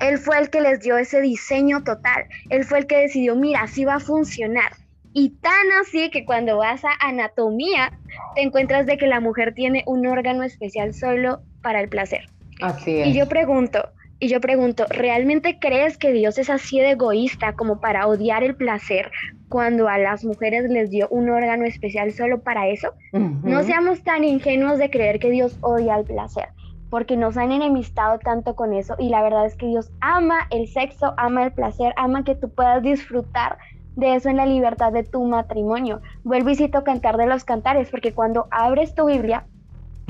Él 0.00 0.18
fue 0.18 0.38
el 0.38 0.50
que 0.50 0.60
les 0.60 0.80
dio 0.80 0.96
ese 0.96 1.20
diseño 1.20 1.82
total. 1.82 2.26
Él 2.48 2.64
fue 2.64 2.78
el 2.78 2.86
que 2.86 2.98
decidió, 2.98 3.36
mira, 3.36 3.62
así 3.62 3.84
va 3.84 3.96
a 3.96 4.00
funcionar. 4.00 4.72
Y 5.12 5.30
tan 5.40 5.72
así 5.80 6.10
que 6.10 6.24
cuando 6.24 6.58
vas 6.58 6.84
a 6.84 6.90
anatomía, 7.00 7.92
te 8.34 8.42
encuentras 8.42 8.86
de 8.86 8.96
que 8.96 9.08
la 9.08 9.20
mujer 9.20 9.52
tiene 9.54 9.82
un 9.86 10.06
órgano 10.06 10.44
especial 10.44 10.94
solo 10.94 11.42
para 11.62 11.80
el 11.80 11.88
placer. 11.88 12.26
Así 12.62 13.00
es. 13.00 13.08
Y 13.08 13.14
yo 13.14 13.28
pregunto, 13.28 13.90
y 14.20 14.28
yo 14.28 14.40
pregunto, 14.40 14.84
¿realmente 14.90 15.58
crees 15.58 15.96
que 15.96 16.12
Dios 16.12 16.36
es 16.36 16.50
así 16.50 16.78
de 16.78 16.90
egoísta 16.90 17.54
como 17.54 17.80
para 17.80 18.06
odiar 18.06 18.44
el 18.44 18.54
placer 18.54 19.10
cuando 19.48 19.88
a 19.88 19.96
las 19.96 20.24
mujeres 20.24 20.70
les 20.70 20.90
dio 20.90 21.08
un 21.08 21.30
órgano 21.30 21.64
especial 21.64 22.12
solo 22.12 22.42
para 22.42 22.68
eso? 22.68 22.92
No 23.12 23.62
seamos 23.62 24.02
tan 24.04 24.22
ingenuos 24.22 24.78
de 24.78 24.90
creer 24.90 25.20
que 25.20 25.30
Dios 25.30 25.56
odia 25.62 25.96
el 25.96 26.04
placer, 26.04 26.50
porque 26.90 27.16
nos 27.16 27.38
han 27.38 27.50
enemistado 27.50 28.18
tanto 28.18 28.54
con 28.54 28.74
eso 28.74 28.94
y 28.98 29.08
la 29.08 29.22
verdad 29.22 29.46
es 29.46 29.56
que 29.56 29.66
Dios 29.66 29.90
ama 30.02 30.46
el 30.50 30.68
sexo, 30.68 31.14
ama 31.16 31.44
el 31.44 31.52
placer, 31.52 31.94
ama 31.96 32.22
que 32.22 32.34
tú 32.34 32.50
puedas 32.50 32.82
disfrutar 32.82 33.56
de 33.96 34.16
eso 34.16 34.28
en 34.28 34.36
la 34.36 34.46
libertad 34.46 34.92
de 34.92 35.02
tu 35.02 35.24
matrimonio. 35.24 36.02
Vuelvo 36.24 36.50
y 36.50 36.56
cito 36.56 36.84
Cantar 36.84 37.16
de 37.16 37.26
los 37.26 37.44
Cantares, 37.44 37.90
porque 37.90 38.12
cuando 38.12 38.48
abres 38.50 38.94
tu 38.94 39.06
Biblia, 39.06 39.46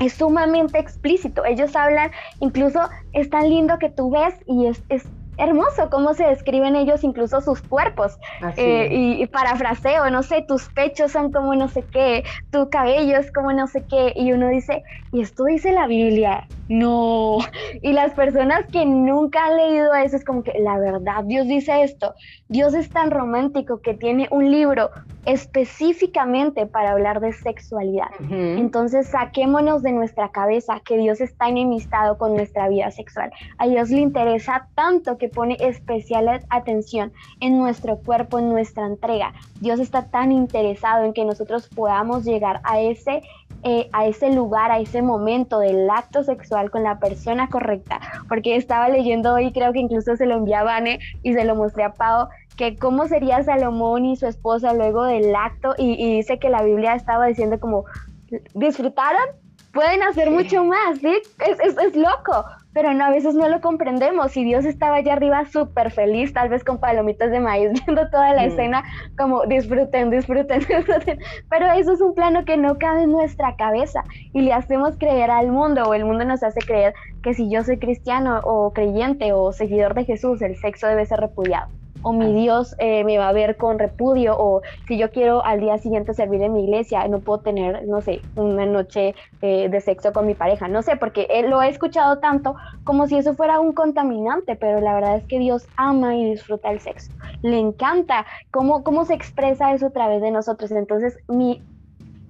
es 0.01 0.13
sumamente 0.13 0.79
explícito. 0.79 1.45
Ellos 1.45 1.75
hablan, 1.75 2.11
incluso 2.39 2.89
es 3.13 3.29
tan 3.29 3.49
lindo 3.49 3.77
que 3.79 3.89
tú 3.89 4.09
ves 4.09 4.33
y 4.47 4.65
es, 4.65 4.81
es 4.89 5.03
hermoso 5.41 5.89
cómo 5.89 6.13
se 6.13 6.25
describen 6.25 6.75
ellos 6.75 7.03
incluso 7.03 7.41
sus 7.41 7.61
cuerpos. 7.61 8.17
Eh, 8.57 8.89
y, 8.91 9.25
parafraseo, 9.27 10.09
no 10.09 10.23
sé, 10.23 10.43
tus 10.47 10.69
pechos 10.69 11.11
son 11.11 11.31
como 11.31 11.55
no 11.55 11.67
sé 11.67 11.83
qué, 11.91 12.23
tu 12.51 12.69
cabello 12.69 13.17
es 13.17 13.31
como 13.31 13.51
no 13.51 13.67
sé 13.67 13.83
qué. 13.89 14.13
Y 14.15 14.31
uno 14.33 14.49
dice, 14.49 14.83
¿y 15.11 15.21
esto 15.21 15.45
dice 15.45 15.71
la 15.71 15.87
Biblia? 15.87 16.47
No. 16.69 17.39
Y 17.83 17.93
las 17.93 18.13
personas 18.13 18.65
que 18.71 18.85
nunca 18.85 19.45
han 19.45 19.57
leído 19.57 19.93
eso 19.95 20.15
es 20.15 20.23
como 20.23 20.43
que, 20.43 20.53
la 20.59 20.77
verdad, 20.77 21.23
Dios 21.23 21.47
dice 21.47 21.83
esto. 21.83 22.13
Dios 22.47 22.73
es 22.73 22.89
tan 22.89 23.09
romántico 23.11 23.81
que 23.81 23.93
tiene 23.93 24.27
un 24.29 24.51
libro 24.51 24.91
específicamente 25.25 26.65
para 26.65 26.91
hablar 26.91 27.19
de 27.19 27.31
sexualidad. 27.33 28.09
Entonces, 28.29 29.07
saquémonos 29.07 29.83
de 29.83 29.91
nuestra 29.91 30.29
cabeza 30.29 30.81
que 30.83 30.97
Dios 30.97 31.21
está 31.21 31.49
enemistado 31.49 32.17
con 32.17 32.35
nuestra 32.35 32.67
vida 32.69 32.89
sexual. 32.91 33.31
A 33.57 33.67
Dios 33.67 33.89
le 33.89 33.99
interesa 33.99 34.67
tanto 34.75 35.17
que 35.17 35.29
pone 35.31 35.57
especial 35.59 36.27
atención 36.49 37.11
en 37.39 37.57
nuestro 37.57 37.97
cuerpo, 37.97 38.39
en 38.39 38.49
nuestra 38.49 38.85
entrega. 38.85 39.33
Dios 39.59 39.79
está 39.79 40.07
tan 40.09 40.31
interesado 40.31 41.05
en 41.05 41.13
que 41.13 41.25
nosotros 41.25 41.67
podamos 41.67 42.23
llegar 42.23 42.61
a 42.63 42.79
ese, 42.79 43.21
eh, 43.63 43.89
a 43.93 44.05
ese 44.05 44.31
lugar, 44.31 44.71
a 44.71 44.79
ese 44.79 45.01
momento 45.01 45.59
del 45.59 45.89
acto 45.89 46.23
sexual 46.23 46.71
con 46.71 46.83
la 46.83 46.99
persona 46.99 47.49
correcta. 47.49 47.99
Porque 48.27 48.55
estaba 48.55 48.89
leyendo 48.89 49.33
hoy, 49.33 49.51
creo 49.51 49.73
que 49.73 49.79
incluso 49.79 50.15
se 50.15 50.25
lo 50.25 50.35
envié 50.35 50.55
a 50.55 50.63
Vane 50.63 50.99
y 51.23 51.33
se 51.33 51.45
lo 51.45 51.55
mostré 51.55 51.83
a 51.83 51.93
Pau, 51.93 52.27
que 52.57 52.75
cómo 52.75 53.07
sería 53.07 53.43
Salomón 53.43 54.05
y 54.05 54.15
su 54.15 54.27
esposa 54.27 54.73
luego 54.73 55.03
del 55.03 55.35
acto 55.35 55.73
y, 55.77 56.17
dice 56.17 56.39
que 56.39 56.49
la 56.49 56.63
Biblia 56.63 56.95
estaba 56.95 57.25
diciendo 57.27 57.59
como, 57.59 57.85
¿disfrutaron? 58.53 59.23
Pueden 59.73 60.03
hacer 60.03 60.29
mucho 60.29 60.65
más, 60.65 60.99
¿sí? 60.99 61.21
Es, 61.47 61.59
es, 61.61 61.77
es 61.77 61.95
loco, 61.95 62.45
pero 62.73 62.93
no, 62.93 63.05
a 63.05 63.09
veces 63.09 63.35
no 63.35 63.47
lo 63.49 63.61
comprendemos. 63.61 64.35
Y 64.37 64.43
Dios 64.43 64.65
estaba 64.65 64.97
allá 64.97 65.13
arriba 65.13 65.45
súper 65.45 65.91
feliz, 65.91 66.33
tal 66.33 66.49
vez 66.49 66.63
con 66.63 66.79
palomitas 66.79 67.31
de 67.31 67.39
maíz, 67.39 67.71
viendo 67.85 68.09
toda 68.09 68.33
la 68.33 68.43
mm. 68.43 68.47
escena, 68.47 68.83
como 69.17 69.45
disfruten, 69.45 70.09
disfruten, 70.09 70.59
disfruten. 70.67 71.19
Pero 71.49 71.71
eso 71.71 71.93
es 71.93 72.01
un 72.01 72.13
plano 72.13 72.45
que 72.45 72.57
no 72.57 72.77
cabe 72.77 73.03
en 73.03 73.11
nuestra 73.11 73.55
cabeza 73.55 74.03
y 74.33 74.41
le 74.41 74.53
hacemos 74.53 74.97
creer 74.97 75.31
al 75.31 75.51
mundo, 75.51 75.83
o 75.83 75.93
el 75.93 76.05
mundo 76.05 76.25
nos 76.25 76.43
hace 76.43 76.59
creer 76.61 76.93
que 77.23 77.33
si 77.33 77.49
yo 77.49 77.63
soy 77.63 77.77
cristiano 77.77 78.39
o 78.43 78.71
creyente 78.73 79.33
o 79.33 79.51
seguidor 79.51 79.93
de 79.93 80.05
Jesús, 80.05 80.41
el 80.41 80.55
sexo 80.57 80.87
debe 80.87 81.05
ser 81.05 81.19
repudiado 81.19 81.80
o 82.01 82.13
mi 82.13 82.33
Dios 82.33 82.75
eh, 82.79 83.03
me 83.03 83.17
va 83.17 83.29
a 83.29 83.33
ver 83.33 83.57
con 83.57 83.79
repudio, 83.79 84.35
o 84.37 84.61
si 84.87 84.97
yo 84.97 85.11
quiero 85.11 85.43
al 85.45 85.59
día 85.59 85.77
siguiente 85.77 86.13
servir 86.13 86.41
en 86.41 86.53
mi 86.53 86.63
iglesia, 86.63 87.07
no 87.07 87.19
puedo 87.19 87.39
tener, 87.39 87.87
no 87.87 88.01
sé, 88.01 88.21
una 88.35 88.65
noche 88.65 89.15
eh, 89.41 89.69
de 89.69 89.81
sexo 89.81 90.13
con 90.13 90.25
mi 90.25 90.33
pareja, 90.33 90.67
no 90.67 90.81
sé, 90.81 90.97
porque 90.97 91.27
él 91.29 91.49
lo 91.49 91.61
he 91.61 91.69
escuchado 91.69 92.19
tanto 92.19 92.55
como 92.83 93.07
si 93.07 93.17
eso 93.17 93.33
fuera 93.33 93.59
un 93.59 93.73
contaminante, 93.73 94.55
pero 94.55 94.81
la 94.81 94.93
verdad 94.93 95.17
es 95.17 95.25
que 95.25 95.39
Dios 95.39 95.67
ama 95.77 96.15
y 96.15 96.31
disfruta 96.31 96.71
el 96.71 96.79
sexo, 96.79 97.11
le 97.41 97.59
encanta 97.59 98.25
cómo, 98.51 98.83
cómo 98.83 99.05
se 99.05 99.13
expresa 99.13 99.73
eso 99.73 99.87
a 99.87 99.91
través 99.91 100.21
de 100.21 100.31
nosotros, 100.31 100.71
entonces 100.71 101.17
mi 101.27 101.61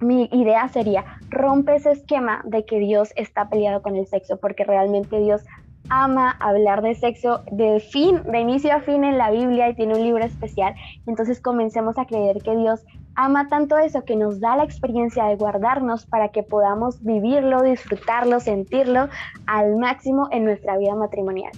mi 0.02 0.28
idea 0.32 0.68
sería, 0.68 1.04
rompe 1.30 1.76
ese 1.76 1.92
esquema 1.92 2.42
de 2.44 2.64
que 2.64 2.78
Dios 2.78 3.12
está 3.16 3.48
peleado 3.48 3.82
con 3.82 3.96
el 3.96 4.06
sexo, 4.06 4.36
porque 4.36 4.64
realmente 4.64 5.18
Dios 5.20 5.42
ama 5.88 6.36
hablar 6.40 6.82
de 6.82 6.94
sexo 6.94 7.42
de 7.50 7.80
fin, 7.80 8.22
de 8.24 8.40
inicio 8.40 8.74
a 8.74 8.80
fin 8.80 9.04
en 9.04 9.18
la 9.18 9.30
Biblia 9.30 9.68
y 9.68 9.74
tiene 9.74 9.94
un 9.94 10.02
libro 10.02 10.24
especial. 10.24 10.74
Entonces 11.06 11.40
comencemos 11.40 11.98
a 11.98 12.06
creer 12.06 12.42
que 12.42 12.56
Dios 12.56 12.84
ama 13.14 13.48
tanto 13.48 13.76
eso 13.78 14.04
que 14.04 14.16
nos 14.16 14.40
da 14.40 14.56
la 14.56 14.64
experiencia 14.64 15.24
de 15.26 15.36
guardarnos 15.36 16.06
para 16.06 16.28
que 16.30 16.42
podamos 16.42 17.02
vivirlo, 17.02 17.62
disfrutarlo, 17.62 18.40
sentirlo 18.40 19.08
al 19.46 19.76
máximo 19.76 20.28
en 20.30 20.44
nuestra 20.44 20.78
vida 20.78 20.94
matrimonial. 20.94 21.52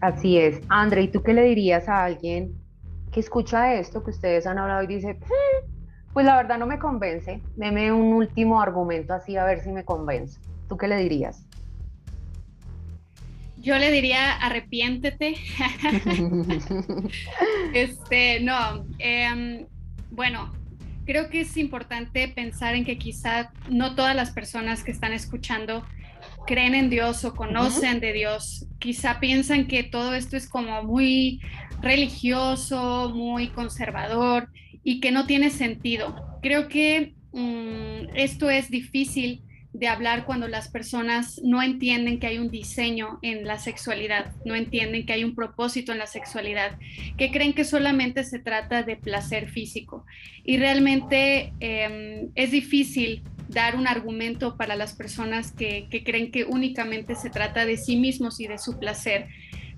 Así 0.00 0.38
es. 0.38 0.60
André, 0.68 1.02
¿y 1.02 1.08
tú 1.08 1.22
qué 1.22 1.34
le 1.34 1.42
dirías 1.42 1.88
a 1.88 2.04
alguien 2.04 2.54
que 3.12 3.20
escucha 3.20 3.74
esto 3.74 4.04
que 4.04 4.10
ustedes 4.10 4.46
han 4.46 4.58
hablado 4.58 4.82
y 4.82 4.86
dice, 4.86 5.14
hmm, 5.14 6.12
pues 6.12 6.24
la 6.26 6.36
verdad 6.36 6.58
no 6.58 6.66
me 6.66 6.78
convence? 6.78 7.42
Deme 7.56 7.92
un 7.92 8.12
último 8.12 8.60
argumento 8.60 9.14
así 9.14 9.36
a 9.36 9.44
ver 9.44 9.60
si 9.60 9.70
me 9.70 9.84
convence. 9.84 10.40
¿Tú 10.68 10.76
qué 10.76 10.86
le 10.88 10.96
dirías? 10.96 11.47
Yo 13.60 13.76
le 13.78 13.90
diría 13.90 14.36
arrepiéntete. 14.36 15.34
este, 17.74 18.40
no, 18.40 18.86
em, 18.98 19.66
bueno, 20.10 20.52
creo 21.04 21.28
que 21.28 21.40
es 21.40 21.56
importante 21.56 22.28
pensar 22.28 22.74
en 22.74 22.84
que 22.84 22.98
quizá 22.98 23.52
no 23.68 23.94
todas 23.94 24.14
las 24.14 24.30
personas 24.30 24.84
que 24.84 24.90
están 24.90 25.12
escuchando 25.12 25.84
creen 26.46 26.74
en 26.74 26.90
Dios 26.90 27.24
o 27.24 27.34
conocen 27.34 28.00
de 28.00 28.12
Dios. 28.12 28.66
Quizá 28.78 29.20
piensan 29.20 29.66
que 29.66 29.82
todo 29.82 30.14
esto 30.14 30.36
es 30.36 30.48
como 30.48 30.82
muy 30.82 31.40
religioso, 31.80 33.12
muy 33.14 33.48
conservador 33.48 34.50
y 34.84 35.00
que 35.00 35.10
no 35.10 35.26
tiene 35.26 35.50
sentido. 35.50 36.38
Creo 36.42 36.68
que 36.68 37.14
mm, 37.32 38.14
esto 38.14 38.50
es 38.50 38.70
difícil 38.70 39.42
de 39.78 39.86
hablar 39.86 40.24
cuando 40.24 40.48
las 40.48 40.68
personas 40.68 41.40
no 41.44 41.62
entienden 41.62 42.18
que 42.18 42.26
hay 42.26 42.38
un 42.38 42.50
diseño 42.50 43.20
en 43.22 43.46
la 43.46 43.58
sexualidad, 43.58 44.32
no 44.44 44.56
entienden 44.56 45.06
que 45.06 45.12
hay 45.12 45.22
un 45.22 45.36
propósito 45.36 45.92
en 45.92 45.98
la 45.98 46.08
sexualidad, 46.08 46.76
que 47.16 47.30
creen 47.30 47.52
que 47.52 47.64
solamente 47.64 48.24
se 48.24 48.40
trata 48.40 48.82
de 48.82 48.96
placer 48.96 49.48
físico. 49.48 50.04
Y 50.44 50.56
realmente 50.56 51.52
em, 51.60 52.30
es 52.34 52.50
difícil 52.50 53.22
dar 53.48 53.76
un 53.76 53.86
argumento 53.86 54.56
para 54.56 54.74
las 54.74 54.94
personas 54.94 55.52
que, 55.52 55.88
creen 56.04 56.32
que 56.32 56.44
únicamente 56.44 57.14
se 57.14 57.30
trata 57.30 57.64
de 57.64 57.76
sí 57.76 57.96
mismos 57.96 58.40
y 58.40 58.48
de 58.48 58.58
su 58.58 58.78
placer. 58.78 59.28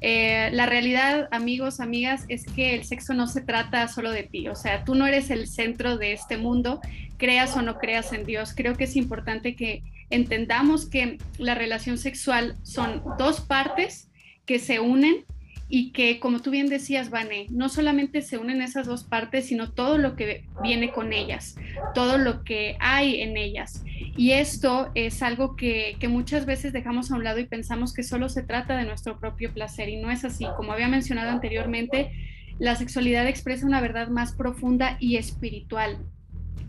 Eh, 0.00 0.48
la 0.52 0.64
realidad, 0.64 1.28
amigos, 1.30 1.78
amigas, 1.78 2.24
es 2.28 2.46
que 2.46 2.74
el 2.74 2.84
sexo 2.84 3.12
no 3.12 3.26
se 3.26 3.42
trata 3.42 3.86
solo 3.86 4.10
de 4.10 4.22
ti, 4.22 4.48
o 4.48 4.56
sea, 4.56 4.82
tú 4.84 4.94
no 4.94 5.06
eres 5.06 5.28
el 5.28 5.46
centro 5.46 5.98
de 5.98 6.14
este 6.14 6.38
mundo, 6.38 6.80
creas 7.20 7.56
o 7.56 7.62
no 7.62 7.78
creas 7.78 8.12
en 8.12 8.24
Dios. 8.24 8.54
Creo 8.56 8.74
que 8.74 8.84
es 8.84 8.96
importante 8.96 9.54
que 9.54 9.84
entendamos 10.08 10.86
que 10.86 11.18
la 11.38 11.54
relación 11.54 11.98
sexual 11.98 12.56
son 12.64 13.02
dos 13.18 13.40
partes 13.42 14.10
que 14.46 14.58
se 14.58 14.80
unen 14.80 15.24
y 15.68 15.92
que, 15.92 16.18
como 16.18 16.40
tú 16.40 16.50
bien 16.50 16.66
decías, 16.66 17.10
Vane, 17.10 17.46
no 17.50 17.68
solamente 17.68 18.22
se 18.22 18.38
unen 18.38 18.60
esas 18.60 18.88
dos 18.88 19.04
partes, 19.04 19.46
sino 19.46 19.70
todo 19.70 19.98
lo 19.98 20.16
que 20.16 20.44
viene 20.64 20.90
con 20.90 21.12
ellas, 21.12 21.54
todo 21.94 22.18
lo 22.18 22.42
que 22.42 22.76
hay 22.80 23.20
en 23.20 23.36
ellas. 23.36 23.84
Y 24.16 24.32
esto 24.32 24.90
es 24.96 25.22
algo 25.22 25.54
que, 25.54 25.96
que, 26.00 26.08
muchas 26.08 26.44
veces 26.44 26.72
dejamos 26.72 27.12
a 27.12 27.14
un 27.14 27.22
lado 27.22 27.38
y 27.38 27.46
pensamos 27.46 27.94
que 27.94 28.02
solo 28.02 28.28
se 28.28 28.42
trata 28.42 28.76
de 28.76 28.84
nuestro 28.84 29.20
propio 29.20 29.52
placer 29.54 29.88
y 29.88 29.98
no 29.98 30.10
es 30.10 30.24
así. 30.24 30.44
Como 30.56 30.72
había 30.72 30.88
mencionado 30.88 31.30
anteriormente, 31.30 32.10
la 32.58 32.74
sexualidad 32.74 33.28
expresa 33.28 33.64
una 33.64 33.80
verdad 33.80 34.08
más 34.08 34.32
profunda 34.32 34.96
y 34.98 35.18
espiritual. 35.18 35.98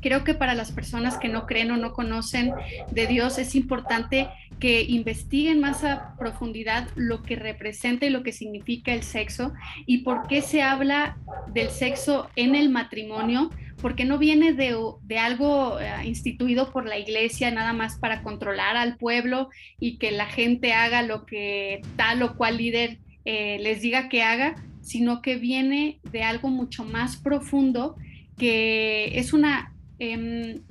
Creo 0.01 0.23
que 0.23 0.33
para 0.33 0.55
las 0.55 0.71
personas 0.71 1.17
que 1.17 1.29
no 1.29 1.45
creen 1.45 1.71
o 1.71 1.77
no 1.77 1.93
conocen 1.93 2.53
de 2.91 3.07
Dios 3.07 3.37
es 3.37 3.55
importante 3.55 4.27
que 4.59 4.83
investiguen 4.83 5.59
más 5.59 5.83
a 5.83 6.15
profundidad 6.17 6.87
lo 6.95 7.23
que 7.23 7.35
representa 7.35 8.05
y 8.05 8.09
lo 8.09 8.21
que 8.23 8.31
significa 8.31 8.93
el 8.93 9.03
sexo 9.03 9.53
y 9.85 9.99
por 9.99 10.27
qué 10.27 10.41
se 10.41 10.61
habla 10.61 11.17
del 11.51 11.69
sexo 11.69 12.29
en 12.35 12.55
el 12.55 12.69
matrimonio, 12.69 13.49
porque 13.81 14.05
no 14.05 14.19
viene 14.19 14.53
de, 14.53 15.17
algo 15.17 15.79
eh, 15.79 16.05
instituido 16.05 16.71
por 16.71 16.85
la 16.85 16.99
iglesia 16.99 17.49
nada 17.49 17.73
más 17.73 17.97
para 17.97 18.21
controlar 18.21 18.77
al 18.77 18.97
pueblo 18.97 19.49
y 19.79 19.97
que 19.97 20.11
la 20.11 20.27
gente 20.27 20.73
haga 20.73 21.01
lo 21.01 21.25
que 21.25 21.81
tal 21.95 22.21
o 22.21 22.35
cual 22.35 22.57
líder 22.57 22.99
eh, 23.25 23.57
les 23.61 23.81
diga 23.81 24.09
que 24.09 24.21
haga, 24.21 24.55
sino 24.81 25.23
que 25.23 25.37
viene 25.37 25.99
de 26.11 26.23
algo 26.23 26.49
mucho 26.49 26.85
más 26.85 27.17
profundo 27.17 27.95
que 28.37 29.19
es 29.19 29.33
una 29.33 29.70
Em, 30.03 30.63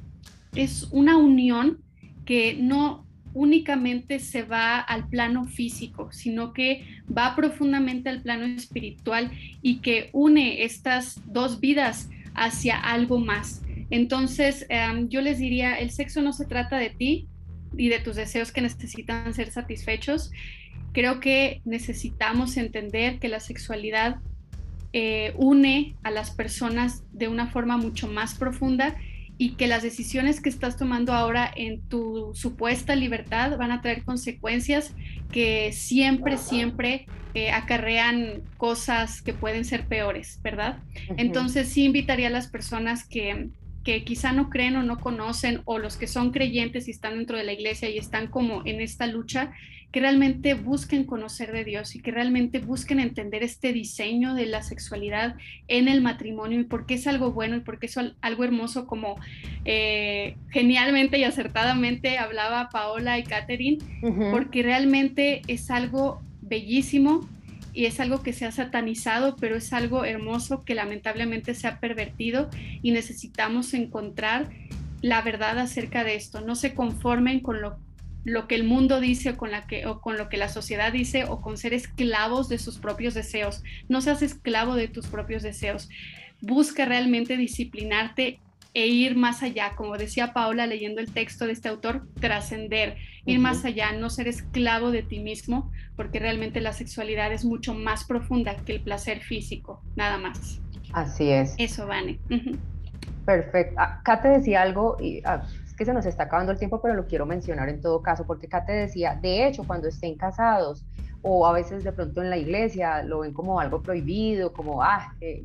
es 0.56 0.88
una 0.90 1.16
unión 1.16 1.78
que 2.24 2.56
no 2.60 3.06
únicamente 3.32 4.18
se 4.18 4.42
va 4.42 4.80
al 4.80 5.08
plano 5.08 5.46
físico, 5.46 6.10
sino 6.10 6.52
que 6.52 6.84
va 7.16 7.36
profundamente 7.36 8.08
al 8.08 8.22
plano 8.22 8.44
espiritual 8.46 9.30
y 9.62 9.76
que 9.82 10.10
une 10.12 10.64
estas 10.64 11.20
dos 11.26 11.60
vidas 11.60 12.10
hacia 12.34 12.76
algo 12.76 13.20
más. 13.20 13.62
Entonces, 13.90 14.66
em, 14.68 15.08
yo 15.08 15.20
les 15.20 15.38
diría, 15.38 15.78
el 15.78 15.92
sexo 15.92 16.22
no 16.22 16.32
se 16.32 16.44
trata 16.44 16.76
de 16.76 16.90
ti 16.90 17.28
y 17.78 17.88
de 17.88 18.00
tus 18.00 18.16
deseos 18.16 18.50
que 18.50 18.62
necesitan 18.62 19.32
ser 19.32 19.52
satisfechos. 19.52 20.32
Creo 20.92 21.20
que 21.20 21.60
necesitamos 21.64 22.56
entender 22.56 23.20
que 23.20 23.28
la 23.28 23.38
sexualidad 23.38 24.16
eh, 24.92 25.34
une 25.36 25.94
a 26.02 26.10
las 26.10 26.32
personas 26.32 27.04
de 27.12 27.28
una 27.28 27.46
forma 27.46 27.76
mucho 27.76 28.08
más 28.08 28.34
profunda 28.34 28.96
y 29.40 29.52
que 29.52 29.68
las 29.68 29.82
decisiones 29.82 30.42
que 30.42 30.50
estás 30.50 30.76
tomando 30.76 31.14
ahora 31.14 31.50
en 31.56 31.80
tu 31.88 32.32
supuesta 32.34 32.94
libertad 32.94 33.56
van 33.56 33.72
a 33.72 33.80
traer 33.80 34.04
consecuencias 34.04 34.94
que 35.32 35.72
siempre, 35.72 36.36
siempre 36.36 37.06
eh, 37.32 37.50
acarrean 37.50 38.42
cosas 38.58 39.22
que 39.22 39.32
pueden 39.32 39.64
ser 39.64 39.86
peores, 39.86 40.38
¿verdad? 40.42 40.80
Entonces 41.16 41.70
sí 41.70 41.84
invitaría 41.84 42.26
a 42.26 42.30
las 42.30 42.48
personas 42.48 43.08
que, 43.08 43.48
que 43.82 44.04
quizá 44.04 44.32
no 44.32 44.50
creen 44.50 44.76
o 44.76 44.82
no 44.82 45.00
conocen, 45.00 45.62
o 45.64 45.78
los 45.78 45.96
que 45.96 46.06
son 46.06 46.32
creyentes 46.32 46.86
y 46.86 46.90
están 46.90 47.16
dentro 47.16 47.38
de 47.38 47.44
la 47.44 47.54
iglesia 47.54 47.88
y 47.88 47.96
están 47.96 48.26
como 48.26 48.60
en 48.66 48.82
esta 48.82 49.06
lucha, 49.06 49.52
que 49.92 50.00
realmente 50.00 50.54
busquen 50.54 51.04
conocer 51.04 51.52
de 51.52 51.64
Dios 51.64 51.96
y 51.96 52.00
que 52.00 52.10
realmente 52.10 52.60
busquen 52.60 53.00
entender 53.00 53.42
este 53.42 53.72
diseño 53.72 54.34
de 54.34 54.46
la 54.46 54.62
sexualidad 54.62 55.36
en 55.68 55.88
el 55.88 56.00
matrimonio 56.00 56.60
y 56.60 56.64
por 56.64 56.86
qué 56.86 56.94
es 56.94 57.06
algo 57.06 57.32
bueno 57.32 57.56
y 57.56 57.60
por 57.60 57.78
qué 57.78 57.86
es 57.86 57.96
algo 57.96 58.44
hermoso 58.44 58.86
como 58.86 59.16
eh, 59.64 60.36
genialmente 60.50 61.18
y 61.18 61.24
acertadamente 61.24 62.18
hablaba 62.18 62.68
Paola 62.70 63.18
y 63.18 63.24
Catherine, 63.24 63.78
porque 64.30 64.62
realmente 64.62 65.42
es 65.48 65.70
algo 65.70 66.22
bellísimo 66.42 67.28
y 67.72 67.86
es 67.86 68.00
algo 68.00 68.22
que 68.22 68.32
se 68.32 68.46
ha 68.46 68.52
satanizado, 68.52 69.36
pero 69.36 69.56
es 69.56 69.72
algo 69.72 70.04
hermoso 70.04 70.64
que 70.64 70.74
lamentablemente 70.74 71.54
se 71.54 71.66
ha 71.66 71.80
pervertido 71.80 72.48
y 72.82 72.92
necesitamos 72.92 73.74
encontrar 73.74 74.50
la 75.02 75.22
verdad 75.22 75.58
acerca 75.58 76.04
de 76.04 76.14
esto. 76.14 76.40
No 76.40 76.54
se 76.54 76.74
conformen 76.74 77.40
con 77.40 77.60
lo 77.60 77.78
lo 78.24 78.46
que 78.46 78.54
el 78.54 78.64
mundo 78.64 79.00
dice 79.00 79.30
o 79.30 79.36
con, 79.36 79.50
la 79.50 79.66
que, 79.66 79.86
o 79.86 80.00
con 80.00 80.16
lo 80.16 80.28
que 80.28 80.36
la 80.36 80.48
sociedad 80.48 80.92
dice 80.92 81.24
o 81.24 81.40
con 81.40 81.56
ser 81.56 81.74
esclavos 81.74 82.48
de 82.48 82.58
sus 82.58 82.78
propios 82.78 83.14
deseos. 83.14 83.62
No 83.88 84.00
seas 84.00 84.22
esclavo 84.22 84.74
de 84.74 84.88
tus 84.88 85.06
propios 85.06 85.42
deseos. 85.42 85.88
Busca 86.40 86.84
realmente 86.84 87.36
disciplinarte 87.36 88.40
e 88.72 88.86
ir 88.86 89.16
más 89.16 89.42
allá, 89.42 89.72
como 89.74 89.96
decía 89.96 90.32
Paula 90.32 90.66
leyendo 90.66 91.00
el 91.00 91.10
texto 91.12 91.46
de 91.46 91.52
este 91.52 91.68
autor, 91.68 92.06
trascender, 92.20 92.96
ir 93.26 93.40
más 93.40 93.64
allá, 93.64 93.92
no 93.92 94.10
ser 94.10 94.28
esclavo 94.28 94.92
de 94.92 95.02
ti 95.02 95.18
mismo, 95.18 95.72
porque 95.96 96.20
realmente 96.20 96.60
la 96.60 96.72
sexualidad 96.72 97.32
es 97.32 97.44
mucho 97.44 97.74
más 97.74 98.04
profunda 98.04 98.56
que 98.56 98.74
el 98.74 98.80
placer 98.80 99.20
físico, 99.22 99.82
nada 99.96 100.18
más. 100.18 100.60
Así 100.92 101.30
es. 101.30 101.54
Eso, 101.58 101.86
Vane. 101.86 102.20
Perfecto. 103.24 103.80
Acá 103.80 104.12
ah, 104.12 104.22
te 104.22 104.28
decía 104.28 104.62
algo 104.62 104.96
y 105.00 105.20
ah, 105.24 105.46
que 105.80 105.86
se 105.86 105.94
nos 105.94 106.04
está 106.04 106.24
acabando 106.24 106.52
el 106.52 106.58
tiempo, 106.58 106.82
pero 106.82 106.92
lo 106.92 107.06
quiero 107.06 107.24
mencionar 107.24 107.70
en 107.70 107.80
todo 107.80 108.02
caso, 108.02 108.26
porque 108.26 108.48
Kate 108.48 108.70
decía, 108.70 109.18
de 109.18 109.46
hecho, 109.46 109.64
cuando 109.66 109.88
estén 109.88 110.14
casados 110.14 110.84
o 111.22 111.46
a 111.46 111.54
veces 111.54 111.84
de 111.84 111.92
pronto 111.92 112.20
en 112.20 112.28
la 112.28 112.36
iglesia 112.36 113.02
lo 113.02 113.20
ven 113.20 113.32
como 113.32 113.58
algo 113.58 113.80
prohibido, 113.80 114.52
como, 114.52 114.82
ah, 114.82 115.14
eh, 115.22 115.42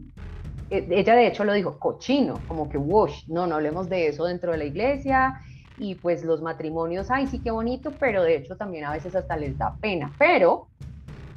eh, 0.72 0.88
ella 0.90 1.16
de 1.16 1.28
hecho 1.28 1.46
lo 1.46 1.54
dijo, 1.54 1.80
cochino, 1.80 2.42
como 2.50 2.68
que, 2.68 2.78
wash, 2.78 3.30
no, 3.30 3.48
no 3.48 3.56
hablemos 3.56 3.88
de 3.88 4.08
eso 4.08 4.26
dentro 4.26 4.52
de 4.52 4.58
la 4.58 4.66
iglesia 4.66 5.40
y 5.78 5.96
pues 5.96 6.26
los 6.26 6.42
matrimonios, 6.42 7.10
ay, 7.10 7.28
sí, 7.28 7.40
qué 7.40 7.52
bonito, 7.52 7.94
pero 7.98 8.22
de 8.22 8.36
hecho 8.36 8.58
también 8.58 8.84
a 8.84 8.92
veces 8.92 9.16
hasta 9.16 9.38
les 9.38 9.58
da 9.58 9.78
pena, 9.80 10.12
pero 10.20 10.68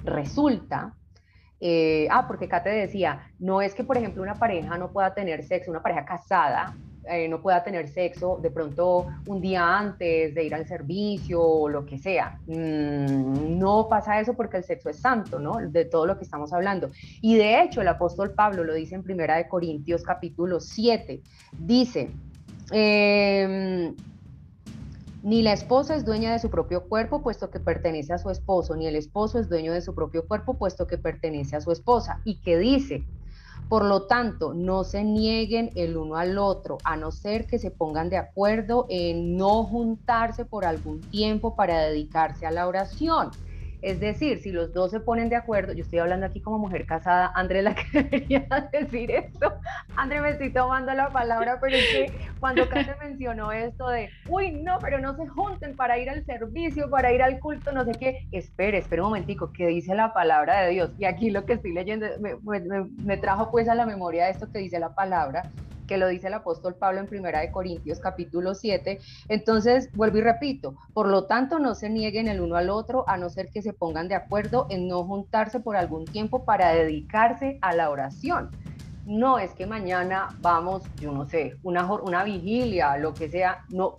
resulta 0.03 0.93
eh, 1.61 2.09
ah, 2.11 2.27
porque 2.27 2.49
Kate 2.49 2.70
decía, 2.70 3.31
no 3.39 3.62
es 3.62 3.77
que, 3.77 3.85
por 3.85 3.97
ejemplo, 3.97 4.25
una 4.25 4.35
pareja 4.35 4.77
no 4.77 4.91
pueda 4.91 5.15
tener 5.15 5.45
sexo, 5.45 5.70
una 5.70 5.83
pareja 5.83 6.05
casada 6.05 6.75
eh, 7.10 7.28
no 7.28 7.40
pueda 7.40 7.62
tener 7.62 7.89
sexo 7.89 8.39
de 8.43 8.51
pronto 8.51 9.06
un 9.26 9.40
día 9.40 9.78
antes 9.78 10.35
de 10.35 10.44
ir 10.44 10.55
al 10.55 10.66
servicio 10.66 11.43
o 11.43 11.68
lo 11.68 11.85
que 11.86 11.98
sea. 11.98 12.39
Mm, 12.47 13.59
no 13.59 13.89
pasa 13.89 14.20
eso 14.20 14.35
porque 14.35 14.59
el 14.59 14.64
sexo 14.64 14.90
es 14.90 15.01
santo, 15.01 15.39
¿no? 15.39 15.56
De 15.56 15.85
todo 15.85 16.06
lo 16.06 16.18
que 16.18 16.24
estamos 16.24 16.52
hablando. 16.52 16.90
Y 17.20 17.36
de 17.36 17.62
hecho 17.62 17.80
el 17.80 17.89
apóstol 17.89 18.32
Pablo 18.32 18.64
lo 18.64 18.74
dice 18.74 18.94
en 18.94 19.02
Primera 19.02 19.36
de 19.36 19.48
Corintios 19.48 20.02
capítulo 20.02 20.60
7. 20.60 21.22
Dice, 21.59 22.10
em, 22.70 23.94
ni 25.22 25.43
la 25.43 25.52
esposa 25.52 25.97
es 25.97 26.05
dueña 26.05 26.32
de 26.32 26.39
su 26.39 26.48
propio 26.51 26.85
cuerpo, 26.85 27.22
puesto 27.22 27.51
que 27.51 27.59
pertenece 27.59 28.12
a 28.12 28.18
su 28.18 28.30
esposo, 28.30 28.76
ni 28.76 28.86
el 28.86 28.97
esposo 28.97 29.39
es 29.39 29.48
dueño 29.48 29.72
de 29.72 29.80
su 29.80 29.94
propio 29.94 30.26
cuerpo, 30.26 30.55
puesto 30.55 30.86
que 30.86 30.97
pertenece 30.97 31.56
a 31.56 31.60
su 31.60 31.72
esposa. 31.72 32.20
¿Y 32.24 32.36
qué 32.36 32.56
dice? 32.56 33.05
Por 33.69 33.85
lo 33.85 34.07
tanto, 34.07 34.55
no 34.55 34.82
se 34.82 35.05
nieguen 35.05 35.70
el 35.74 35.97
uno 35.97 36.16
al 36.16 36.39
otro, 36.39 36.78
a 36.85 36.97
no 36.97 37.11
ser 37.11 37.47
que 37.47 37.59
se 37.59 37.70
pongan 37.70 38.09
de 38.09 38.16
acuerdo 38.16 38.86
en 38.89 39.36
no 39.36 39.62
juntarse 39.65 40.47
por 40.47 40.65
algún 40.65 41.03
tiempo 41.03 41.55
para 41.55 41.82
dedicarse 41.82 42.47
a 42.47 42.51
la 42.51 42.66
oración. 42.66 43.31
Es 43.81 44.01
decir, 44.01 44.41
si 44.41 44.51
los 44.51 44.73
dos 44.73 44.91
se 44.91 44.99
ponen 44.99 45.29
de 45.29 45.37
acuerdo, 45.37 45.73
yo 45.73 45.85
estoy 45.85 46.01
hablando 46.01 46.27
aquí 46.27 46.41
como 46.41 46.59
mujer 46.59 46.85
casada, 46.85 47.31
André 47.35 47.63
la 47.63 47.75
que 47.77 48.03
debería 48.03 48.47
decir 48.73 49.11
esto, 49.11 49.55
André 49.97 50.21
me 50.21 50.31
estoy 50.31 50.53
tomando 50.53 50.93
la 50.95 51.11
palabra, 51.11 51.59
pero 51.61 51.77
es 51.77 51.87
que 51.87 52.13
cuando 52.41 52.69
Kate 52.69 52.95
mencionó 53.01 53.53
esto 53.53 53.89
de, 53.89 54.11
uy, 54.29 54.53
no, 54.53 54.79
pero 54.81 54.99
no 54.99 55.17
se 55.17 55.29
junten 55.29 55.77
para 55.77 55.99
ir 55.99 56.11
al 56.11 56.25
servicio, 56.25 56.91
para 56.91 57.13
ir 57.13 57.23
al 57.23 57.39
culto, 57.39 57.71
no 57.73 57.85
sé 57.85 57.93
qué, 57.93 58.27
espere, 58.33 58.79
espere 58.79 59.03
un 59.03 59.09
momentico, 59.09 59.53
¿qué 59.53 59.69
dice 59.69 59.95
la 59.95 60.13
palabra 60.13 60.63
de 60.63 60.71
Dios? 60.71 60.91
Y 60.99 61.05
aquí 61.05 61.31
lo 61.31 61.45
que 61.45 61.55
estoy 61.55 61.73
leyendo 61.73 62.07
me, 62.21 62.37
me 63.05 63.17
trajo 63.17 63.51
pues 63.51 63.69
a 63.69 63.75
la 63.75 63.87
memoria 63.87 64.29
esto 64.29 64.51
que 64.51 64.59
dice 64.59 64.81
la 64.81 64.95
palabra, 64.95 65.43
que 65.89 65.97
lo 65.97 66.06
dice 66.06 66.28
el 66.28 66.35
apóstol 66.35 66.77
Pablo 66.77 67.01
en 67.01 67.09
Primera 67.09 67.40
de 67.40 67.51
Corintios 67.51 67.98
capítulo 67.98 68.55
7. 68.55 69.01
Entonces, 69.28 69.90
vuelvo 69.94 70.19
y 70.19 70.20
repito, 70.20 70.77
por 70.93 71.09
lo 71.09 71.24
tanto 71.24 71.59
no 71.59 71.74
se 71.74 71.90
nieguen 71.90 72.28
el 72.28 72.40
uno 72.40 72.55
al 72.55 72.70
otro 72.70 73.05
a 73.09 73.16
no 73.16 73.31
ser 73.31 73.48
que 73.48 73.62
se 73.62 73.73
pongan 73.73 74.06
de 74.06 74.15
acuerdo 74.15 74.66
en 74.70 74.86
no 74.86 75.02
juntarse 75.02 75.59
por 75.59 75.77
algún 75.77 76.05
tiempo 76.05 76.44
para 76.44 76.73
dedicarse 76.73 77.59
a 77.62 77.74
la 77.74 77.90
oración. 77.90 78.51
No 79.06 79.39
es 79.39 79.52
que 79.55 79.66
mañana 79.66 80.28
vamos, 80.40 80.82
yo 81.01 81.10
no 81.10 81.27
sé, 81.27 81.56
una, 81.62 81.90
una 81.90 82.23
vigilia, 82.23 82.98
lo 82.98 83.15
que 83.15 83.31
sea, 83.31 83.65
no, 83.70 83.97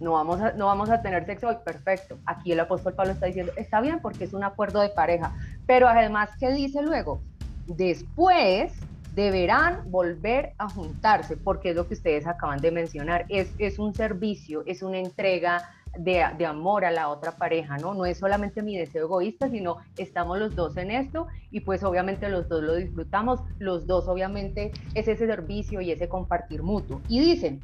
no 0.00 0.12
vamos, 0.12 0.40
a, 0.42 0.52
no 0.52 0.66
vamos 0.66 0.90
a 0.90 1.00
tener 1.00 1.24
sexo 1.24 1.48
hoy, 1.48 1.56
perfecto. 1.64 2.18
Aquí 2.26 2.52
el 2.52 2.60
apóstol 2.60 2.92
Pablo 2.92 3.12
está 3.12 3.26
diciendo, 3.26 3.52
está 3.56 3.80
bien 3.80 4.00
porque 4.00 4.24
es 4.24 4.34
un 4.34 4.44
acuerdo 4.44 4.82
de 4.82 4.90
pareja, 4.90 5.34
pero 5.66 5.88
además, 5.88 6.30
¿qué 6.38 6.52
dice 6.52 6.82
luego? 6.82 7.22
Después 7.66 8.74
deberán 9.20 9.90
volver 9.90 10.54
a 10.58 10.68
juntarse, 10.68 11.36
porque 11.36 11.70
es 11.70 11.76
lo 11.76 11.86
que 11.86 11.94
ustedes 11.94 12.26
acaban 12.26 12.60
de 12.60 12.70
mencionar, 12.70 13.26
es, 13.28 13.52
es 13.58 13.78
un 13.78 13.94
servicio, 13.94 14.62
es 14.66 14.82
una 14.82 14.98
entrega 14.98 15.70
de, 15.98 16.24
de, 16.38 16.46
amor 16.46 16.84
a 16.84 16.90
la 16.90 17.08
otra 17.08 17.32
pareja, 17.32 17.76
¿no? 17.76 17.94
No 17.94 18.06
es 18.06 18.18
solamente 18.18 18.62
mi 18.62 18.78
deseo 18.78 19.06
egoísta, 19.06 19.50
sino 19.50 19.78
estamos 19.98 20.38
los 20.38 20.54
dos 20.54 20.76
en 20.76 20.90
esto 20.90 21.26
y 21.50 21.60
pues 21.60 21.82
obviamente 21.82 22.28
los 22.28 22.48
dos 22.48 22.62
lo 22.62 22.76
disfrutamos, 22.76 23.40
los 23.58 23.86
dos 23.86 24.06
obviamente 24.06 24.70
es 24.94 25.08
ese 25.08 25.26
servicio 25.26 25.80
y 25.80 25.90
ese 25.90 26.08
compartir 26.08 26.62
mutuo. 26.62 27.00
Y 27.08 27.20
dicen, 27.20 27.60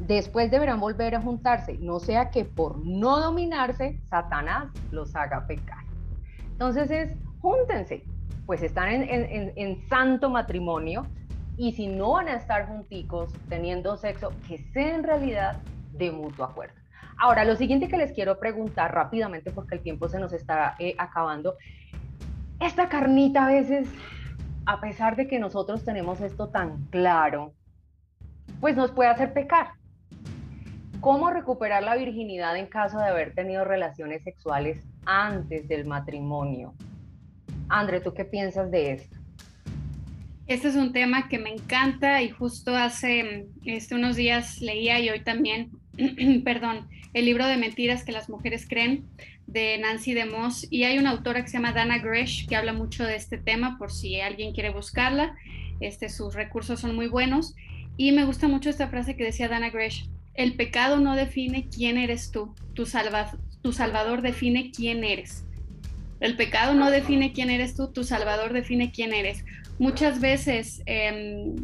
después 0.00 0.50
deberán 0.50 0.80
volver 0.80 1.14
a 1.14 1.22
juntarse, 1.22 1.78
no 1.78 2.00
sea 2.00 2.30
que 2.30 2.44
por 2.44 2.84
no 2.84 3.20
dominarse, 3.20 4.00
Satanás 4.10 4.68
los 4.90 5.14
haga 5.14 5.46
pecar. 5.46 5.84
Entonces 6.50 6.90
es, 6.90 7.14
júntense, 7.40 8.04
pues 8.46 8.62
están 8.62 8.88
en, 8.92 9.88
santo 9.88 10.30
matrimonio 10.30 11.06
y 11.56 11.72
si 11.72 11.88
no 11.88 12.12
van 12.12 12.28
a 12.28 12.34
estar 12.34 12.68
junticos 12.68 13.32
teniendo 13.48 13.96
sexo, 13.96 14.32
que 14.46 14.58
sea 14.72 14.94
en 14.94 15.02
realidad 15.02 15.56
de 15.92 16.12
mutuo 16.12 16.44
acuerdo. 16.44 16.74
Ahora, 17.18 17.44
lo 17.44 17.56
siguiente 17.56 17.88
que 17.88 17.96
les 17.96 18.12
quiero 18.12 18.38
preguntar 18.38 18.94
rápidamente, 18.94 19.50
porque 19.50 19.74
el 19.74 19.80
tiempo 19.80 20.08
se 20.08 20.20
nos 20.20 20.32
está 20.32 20.76
eh, 20.78 20.94
acabando, 20.98 21.56
esta 22.60 22.88
carnita 22.88 23.46
a 23.46 23.48
veces, 23.48 23.88
a 24.66 24.80
pesar 24.80 25.16
de 25.16 25.26
que 25.26 25.38
nosotros 25.38 25.84
tenemos 25.84 26.20
esto 26.20 26.48
tan 26.48 26.84
claro, 26.86 27.52
pues 28.60 28.76
nos 28.76 28.92
puede 28.92 29.10
hacer 29.10 29.32
pecar. 29.32 29.72
¿Cómo 31.00 31.30
recuperar 31.30 31.82
la 31.82 31.96
virginidad 31.96 32.56
en 32.56 32.66
caso 32.66 32.98
de 32.98 33.06
haber 33.06 33.34
tenido 33.34 33.64
relaciones 33.64 34.22
sexuales 34.22 34.86
antes 35.04 35.68
del 35.68 35.86
matrimonio? 35.86 36.74
André, 37.68 38.00
¿tú 38.00 38.14
qué 38.14 38.24
piensas 38.24 38.70
de 38.70 38.92
esto? 38.92 39.16
Este 40.46 40.68
es 40.68 40.76
un 40.76 40.92
tema 40.92 41.28
que 41.28 41.38
me 41.38 41.50
encanta 41.50 42.22
y 42.22 42.30
justo 42.30 42.76
hace 42.76 43.46
este, 43.64 43.96
unos 43.96 44.14
días 44.14 44.60
leía 44.60 45.00
y 45.00 45.10
hoy 45.10 45.24
también, 45.24 45.70
perdón, 46.44 46.88
el 47.14 47.24
libro 47.24 47.46
de 47.46 47.56
mentiras 47.56 48.04
que 48.04 48.12
las 48.12 48.28
mujeres 48.28 48.66
creen 48.68 49.06
de 49.48 49.78
Nancy 49.78 50.14
DeMoss 50.14 50.68
y 50.70 50.84
hay 50.84 50.98
una 50.98 51.10
autora 51.10 51.42
que 51.42 51.48
se 51.48 51.54
llama 51.54 51.72
Dana 51.72 51.98
Gresh 51.98 52.46
que 52.46 52.54
habla 52.54 52.72
mucho 52.72 53.04
de 53.04 53.16
este 53.16 53.38
tema 53.38 53.76
por 53.78 53.90
si 53.90 54.20
alguien 54.20 54.52
quiere 54.52 54.70
buscarla. 54.70 55.34
Este, 55.80 56.08
sus 56.08 56.34
recursos 56.34 56.78
son 56.78 56.94
muy 56.94 57.08
buenos 57.08 57.54
y 57.96 58.12
me 58.12 58.24
gusta 58.24 58.46
mucho 58.46 58.70
esta 58.70 58.88
frase 58.88 59.16
que 59.16 59.24
decía 59.24 59.48
Dana 59.48 59.70
Gresh, 59.70 60.08
el 60.34 60.54
pecado 60.54 61.00
no 61.00 61.16
define 61.16 61.68
quién 61.68 61.96
eres 61.96 62.30
tú, 62.30 62.54
tu, 62.74 62.84
tu 63.62 63.72
salvador 63.72 64.22
define 64.22 64.70
quién 64.70 65.02
eres. 65.02 65.45
El 66.20 66.36
pecado 66.36 66.74
no 66.74 66.90
define 66.90 67.32
quién 67.32 67.50
eres 67.50 67.74
tú, 67.74 67.92
tu 67.92 68.04
salvador 68.04 68.52
define 68.52 68.90
quién 68.90 69.12
eres. 69.12 69.44
Muchas 69.78 70.20
veces, 70.20 70.82
em, 70.86 71.54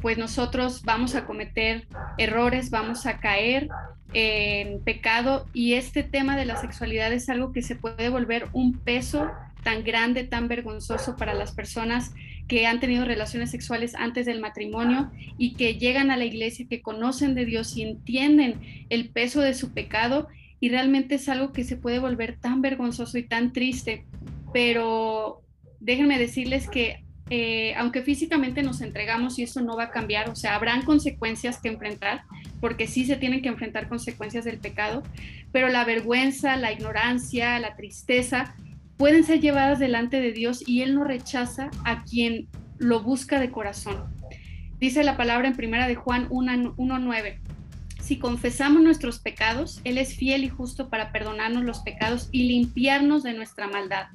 pues 0.00 0.18
nosotros 0.18 0.82
vamos 0.82 1.14
a 1.14 1.24
cometer 1.24 1.86
errores, 2.18 2.70
vamos 2.70 3.06
a 3.06 3.20
caer 3.20 3.68
en 4.12 4.80
pecado 4.84 5.46
y 5.54 5.74
este 5.74 6.02
tema 6.02 6.36
de 6.36 6.44
la 6.44 6.56
sexualidad 6.56 7.12
es 7.12 7.28
algo 7.28 7.52
que 7.52 7.62
se 7.62 7.74
puede 7.74 8.10
volver 8.10 8.48
un 8.52 8.78
peso 8.78 9.30
tan 9.62 9.82
grande, 9.82 10.24
tan 10.24 10.46
vergonzoso 10.46 11.16
para 11.16 11.34
las 11.34 11.52
personas 11.52 12.12
que 12.46 12.66
han 12.66 12.80
tenido 12.80 13.06
relaciones 13.06 13.50
sexuales 13.50 13.94
antes 13.94 14.26
del 14.26 14.40
matrimonio 14.40 15.10
y 15.38 15.54
que 15.54 15.78
llegan 15.78 16.10
a 16.10 16.16
la 16.16 16.26
iglesia, 16.26 16.66
que 16.68 16.82
conocen 16.82 17.34
de 17.34 17.46
Dios 17.46 17.76
y 17.76 17.82
entienden 17.82 18.60
el 18.90 19.08
peso 19.08 19.40
de 19.40 19.54
su 19.54 19.72
pecado 19.72 20.28
y 20.64 20.70
realmente 20.70 21.16
es 21.16 21.28
algo 21.28 21.52
que 21.52 21.62
se 21.62 21.76
puede 21.76 21.98
volver 21.98 22.38
tan 22.40 22.62
vergonzoso 22.62 23.18
y 23.18 23.24
tan 23.24 23.52
triste. 23.52 24.06
Pero 24.50 25.42
déjenme 25.78 26.18
decirles 26.18 26.70
que 26.70 27.04
eh, 27.28 27.74
aunque 27.76 28.00
físicamente 28.00 28.62
nos 28.62 28.80
entregamos 28.80 29.38
y 29.38 29.42
eso 29.42 29.60
no 29.60 29.76
va 29.76 29.84
a 29.84 29.90
cambiar, 29.90 30.30
o 30.30 30.34
sea, 30.34 30.54
habrán 30.54 30.80
consecuencias 30.80 31.60
que 31.60 31.68
enfrentar, 31.68 32.22
porque 32.62 32.86
sí 32.86 33.04
se 33.04 33.16
tienen 33.16 33.42
que 33.42 33.50
enfrentar 33.50 33.90
consecuencias 33.90 34.46
del 34.46 34.56
pecado, 34.56 35.02
pero 35.52 35.68
la 35.68 35.84
vergüenza, 35.84 36.56
la 36.56 36.72
ignorancia, 36.72 37.58
la 37.58 37.76
tristeza 37.76 38.54
pueden 38.96 39.22
ser 39.22 39.40
llevadas 39.40 39.78
delante 39.78 40.18
de 40.22 40.32
Dios 40.32 40.66
y 40.66 40.80
Él 40.80 40.94
no 40.94 41.04
rechaza 41.04 41.68
a 41.84 42.04
quien 42.04 42.48
lo 42.78 43.02
busca 43.02 43.38
de 43.38 43.50
corazón. 43.50 44.02
Dice 44.78 45.04
la 45.04 45.18
palabra 45.18 45.46
en 45.46 45.56
primera 45.56 45.86
de 45.88 45.94
Juan 45.94 46.26
1.9. 46.30 47.43
Si 48.04 48.18
confesamos 48.18 48.82
nuestros 48.82 49.18
pecados, 49.18 49.80
Él 49.82 49.96
es 49.96 50.14
fiel 50.14 50.44
y 50.44 50.50
justo 50.50 50.90
para 50.90 51.10
perdonarnos 51.10 51.64
los 51.64 51.78
pecados 51.78 52.28
y 52.32 52.42
limpiarnos 52.42 53.22
de 53.22 53.32
nuestra 53.32 53.66
maldad. 53.66 54.08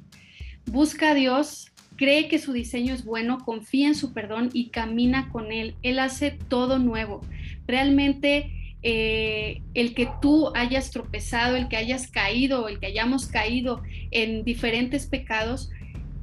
Busca 0.66 1.10
a 1.10 1.14
Dios, 1.14 1.72
cree 1.96 2.28
que 2.28 2.38
su 2.38 2.52
diseño 2.52 2.94
es 2.94 3.04
bueno, 3.04 3.38
confía 3.44 3.88
en 3.88 3.96
su 3.96 4.12
perdón 4.12 4.50
y 4.52 4.68
camina 4.68 5.28
con 5.30 5.50
Él. 5.50 5.74
Él 5.82 5.98
hace 5.98 6.30
todo 6.30 6.78
nuevo. 6.78 7.20
Realmente 7.66 8.76
eh, 8.84 9.60
el 9.74 9.92
que 9.94 10.08
tú 10.22 10.52
hayas 10.54 10.92
tropezado, 10.92 11.56
el 11.56 11.66
que 11.66 11.76
hayas 11.76 12.06
caído, 12.06 12.68
el 12.68 12.78
que 12.78 12.86
hayamos 12.86 13.26
caído 13.26 13.82
en 14.12 14.44
diferentes 14.44 15.08
pecados, 15.08 15.68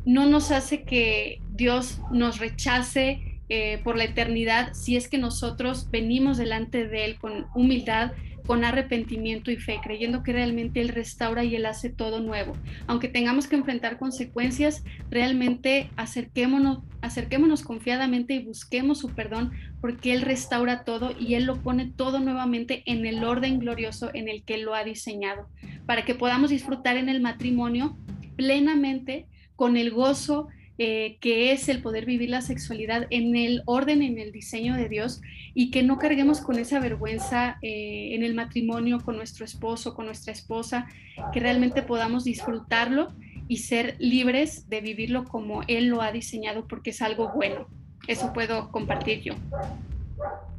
no 0.06 0.26
nos 0.26 0.52
hace 0.52 0.84
que 0.84 1.42
Dios 1.52 2.00
nos 2.14 2.40
rechace 2.40 3.27
eh, 3.50 3.80
por 3.84 3.98
la 3.98 4.04
eternidad 4.04 4.74
si 4.74 4.98
es 4.98 5.08
que 5.08 5.18
nosotros 5.18 5.90
venimos 5.90 6.38
delante 6.38 6.88
de 6.88 7.06
Él 7.06 7.18
con 7.18 7.48
humildad, 7.56 8.12
con 8.48 8.64
arrepentimiento 8.64 9.52
y 9.52 9.58
fe, 9.58 9.80
creyendo 9.84 10.24
que 10.24 10.32
realmente 10.34 10.80
Él 10.80 10.90
restaura 10.90 11.44
y 11.44 11.56
Él 11.56 11.66
hace 11.66 11.90
todo 11.90 12.22
nuevo. 12.22 12.54
Aunque 12.88 13.10
tengamos 13.10 13.48
que 13.48 13.58
enfrentar 13.58 14.00
consecuencias, 14.00 14.84
realmente 15.10 15.90
acerquémonos, 15.98 16.80
acerquémonos 17.02 17.62
confiadamente 17.62 18.34
y 18.36 18.44
busquemos 18.44 19.00
su 19.00 19.10
perdón, 19.10 19.52
porque 19.82 20.14
Él 20.14 20.22
restaura 20.22 20.86
todo 20.86 21.14
y 21.20 21.36
Él 21.36 21.44
lo 21.44 21.58
pone 21.58 21.92
todo 21.94 22.20
nuevamente 22.20 22.84
en 22.86 23.06
el 23.06 23.24
orden 23.24 23.60
glorioso 23.60 24.10
en 24.14 24.30
el 24.30 24.44
que 24.44 24.56
Él 24.56 24.62
lo 24.62 24.74
ha 24.74 24.86
diseñado, 24.86 25.48
para 25.86 26.06
que 26.06 26.16
podamos 26.16 26.50
disfrutar 26.50 26.96
en 26.96 27.10
el 27.10 27.22
matrimonio 27.22 27.98
plenamente 28.38 29.26
con 29.58 29.76
el 29.76 29.92
gozo 29.92 30.48
eh, 30.80 31.18
que 31.22 31.52
es 31.52 31.70
el 31.70 31.82
poder 31.82 32.06
vivir 32.06 32.30
la 32.30 32.42
sexualidad 32.42 33.08
en 33.10 33.36
el 33.36 33.64
orden, 33.66 34.04
en 34.04 34.20
el 34.20 34.32
diseño 34.32 34.76
de 34.76 34.88
Dios 34.88 35.22
y 35.56 35.72
que 35.72 35.82
no 35.82 35.98
carguemos 35.98 36.40
con 36.40 36.60
esa 36.60 36.80
vergüenza 36.80 37.58
eh, 37.64 38.14
en 38.14 38.24
el 38.24 38.36
matrimonio 38.36 39.00
con 39.00 39.16
nuestro 39.16 39.44
esposo, 39.44 39.96
con 39.96 40.06
nuestra 40.06 40.34
esposa, 40.34 40.88
que 41.34 41.40
realmente 41.40 41.82
podamos 41.82 42.26
disfrutarlo 42.26 43.14
y 43.48 43.58
ser 43.58 43.96
libres 43.98 44.70
de 44.70 44.82
vivirlo 44.82 45.24
como 45.24 45.64
Él 45.68 45.88
lo 45.88 46.02
ha 46.02 46.12
diseñado 46.12 46.68
porque 46.68 46.92
es 46.92 47.02
algo 47.02 47.32
bueno. 47.34 47.68
Eso 48.08 48.32
puedo 48.32 48.72
compartir 48.72 49.22
yo. 49.22 49.34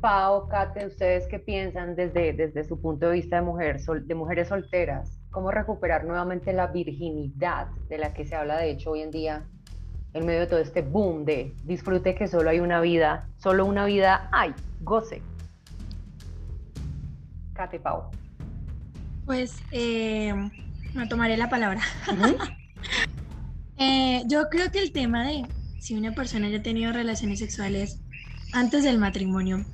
Pau, 0.00 0.48
Kate, 0.48 0.86
¿ustedes 0.86 1.26
qué 1.26 1.38
piensan 1.38 1.96
desde, 1.96 2.32
desde 2.32 2.64
su 2.64 2.80
punto 2.80 3.08
de 3.08 3.14
vista 3.14 3.36
de, 3.36 3.42
mujer, 3.42 3.80
de 3.80 4.14
mujeres 4.14 4.48
solteras? 4.48 5.20
¿Cómo 5.30 5.50
recuperar 5.50 6.04
nuevamente 6.04 6.52
la 6.52 6.68
virginidad 6.68 7.68
de 7.88 7.98
la 7.98 8.14
que 8.14 8.24
se 8.24 8.34
habla 8.34 8.58
de 8.58 8.70
hecho 8.70 8.92
hoy 8.92 9.02
en 9.02 9.10
día 9.10 9.46
en 10.14 10.26
medio 10.26 10.40
de 10.40 10.46
todo 10.46 10.58
este 10.58 10.82
boom 10.82 11.24
de 11.24 11.54
disfrute 11.64 12.14
que 12.14 12.28
solo 12.28 12.50
hay 12.50 12.60
una 12.60 12.80
vida, 12.80 13.28
solo 13.38 13.66
una 13.66 13.84
vida 13.84 14.28
hay, 14.32 14.54
goce. 14.80 15.22
Kate 17.54 17.78
Pau. 17.78 18.10
Pues 19.26 19.56
eh, 19.72 20.32
me 20.94 21.06
tomaré 21.06 21.36
la 21.36 21.48
palabra. 21.48 21.80
Eh, 23.80 24.24
yo 24.26 24.48
creo 24.50 24.72
que 24.72 24.80
el 24.80 24.90
tema 24.90 25.24
de 25.24 25.46
si 25.78 25.94
una 25.94 26.12
persona 26.12 26.48
ya 26.48 26.58
ha 26.58 26.62
tenido 26.62 26.92
relaciones 26.92 27.38
sexuales 27.38 28.00
antes 28.52 28.82
del 28.82 28.98
matrimonio, 28.98 29.64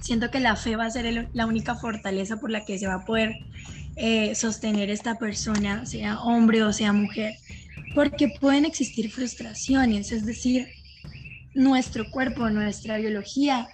siento 0.00 0.30
que 0.30 0.40
la 0.40 0.56
fe 0.56 0.76
va 0.76 0.84
a 0.84 0.90
ser 0.90 1.30
la 1.32 1.46
única 1.46 1.74
fortaleza 1.74 2.36
por 2.36 2.50
la 2.50 2.66
que 2.66 2.78
se 2.78 2.86
va 2.86 2.96
a 2.96 3.04
poder 3.06 3.32
eh, 3.96 4.34
sostener 4.34 4.90
esta 4.90 5.14
persona, 5.14 5.86
sea 5.86 6.20
hombre 6.20 6.62
o 6.64 6.72
sea 6.74 6.92
mujer 6.92 7.32
porque 7.94 8.28
pueden 8.28 8.64
existir 8.64 9.10
frustraciones, 9.10 10.12
es 10.12 10.26
decir, 10.26 10.68
nuestro 11.54 12.10
cuerpo, 12.10 12.50
nuestra 12.50 12.98
biología 12.98 13.68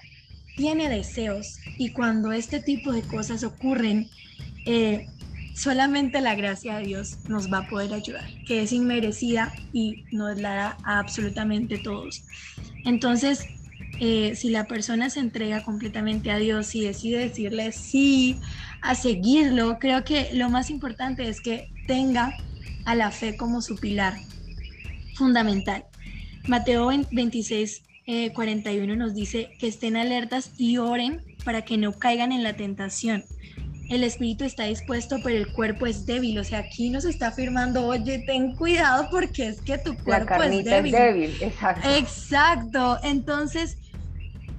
tiene 0.57 0.89
deseos 0.89 1.59
y 1.79 1.91
cuando 1.91 2.33
este 2.33 2.61
tipo 2.61 2.93
de 2.93 3.03
cosas 3.03 3.45
ocurren, 3.45 4.09
eh, 4.67 5.07
solamente 5.55 6.21
la 6.21 6.35
gracia 6.35 6.77
de 6.77 6.87
Dios 6.87 7.19
nos 7.29 7.51
va 7.51 7.59
a 7.59 7.69
poder 7.69 7.95
ayudar, 7.95 8.27
que 8.47 8.63
es 8.63 8.73
inmerecida 8.73 9.53
y 9.73 10.05
nos 10.13 10.39
la 10.39 10.55
da 10.55 10.79
a 10.85 10.99
absolutamente 10.99 11.79
todos. 11.79 12.23
Entonces, 12.85 13.47
eh, 14.01 14.35
si 14.37 14.51
la 14.51 14.67
persona 14.67 15.11
se 15.11 15.21
entrega 15.21 15.63
completamente 15.63 16.31
a 16.31 16.39
Dios 16.39 16.75
y 16.75 16.83
decide 16.83 17.19
decirle 17.19 17.73
sí, 17.73 18.41
a 18.83 18.95
seguirlo, 18.95 19.79
creo 19.79 20.05
que 20.05 20.31
lo 20.35 20.49
más 20.51 20.71
importante 20.71 21.29
es 21.29 21.41
que 21.41 21.69
tenga 21.87 22.37
a 22.85 22.95
la 22.95 23.11
fe 23.11 23.37
como 23.37 23.63
su 23.63 23.77
pilar 23.77 24.19
fundamental. 25.15 25.85
Mateo 26.47 26.91
26, 27.11 27.83
41 28.35 28.93
eh, 28.93 28.97
nos 28.97 29.15
dice 29.15 29.51
que 29.59 29.69
estén 29.69 29.97
alertas 29.97 30.53
y 30.57 30.79
oren 30.79 31.23
para 31.45 31.63
que 31.63 31.77
no 31.77 31.93
caigan 31.93 32.33
en 32.33 32.43
la 32.43 32.55
tentación. 32.55 33.25
El 33.89 34.05
espíritu 34.05 34.45
está 34.45 34.65
dispuesto, 34.65 35.19
pero 35.23 35.37
el 35.37 35.49
cuerpo 35.53 35.85
es 35.85 36.07
débil. 36.07 36.39
O 36.39 36.45
sea, 36.45 36.61
aquí 36.61 36.91
nos 36.91 37.05
está 37.05 37.29
afirmando, 37.29 37.87
oye, 37.87 38.21
ten 38.25 38.55
cuidado 38.55 39.09
porque 39.11 39.49
es 39.49 39.61
que 39.61 39.79
tu 39.79 39.97
cuerpo 39.97 40.43
es 40.43 40.65
débil. 40.65 40.95
es 40.95 41.01
débil. 41.01 41.37
Exacto. 41.41 41.89
Exacto. 41.89 42.99
Entonces, 43.03 43.79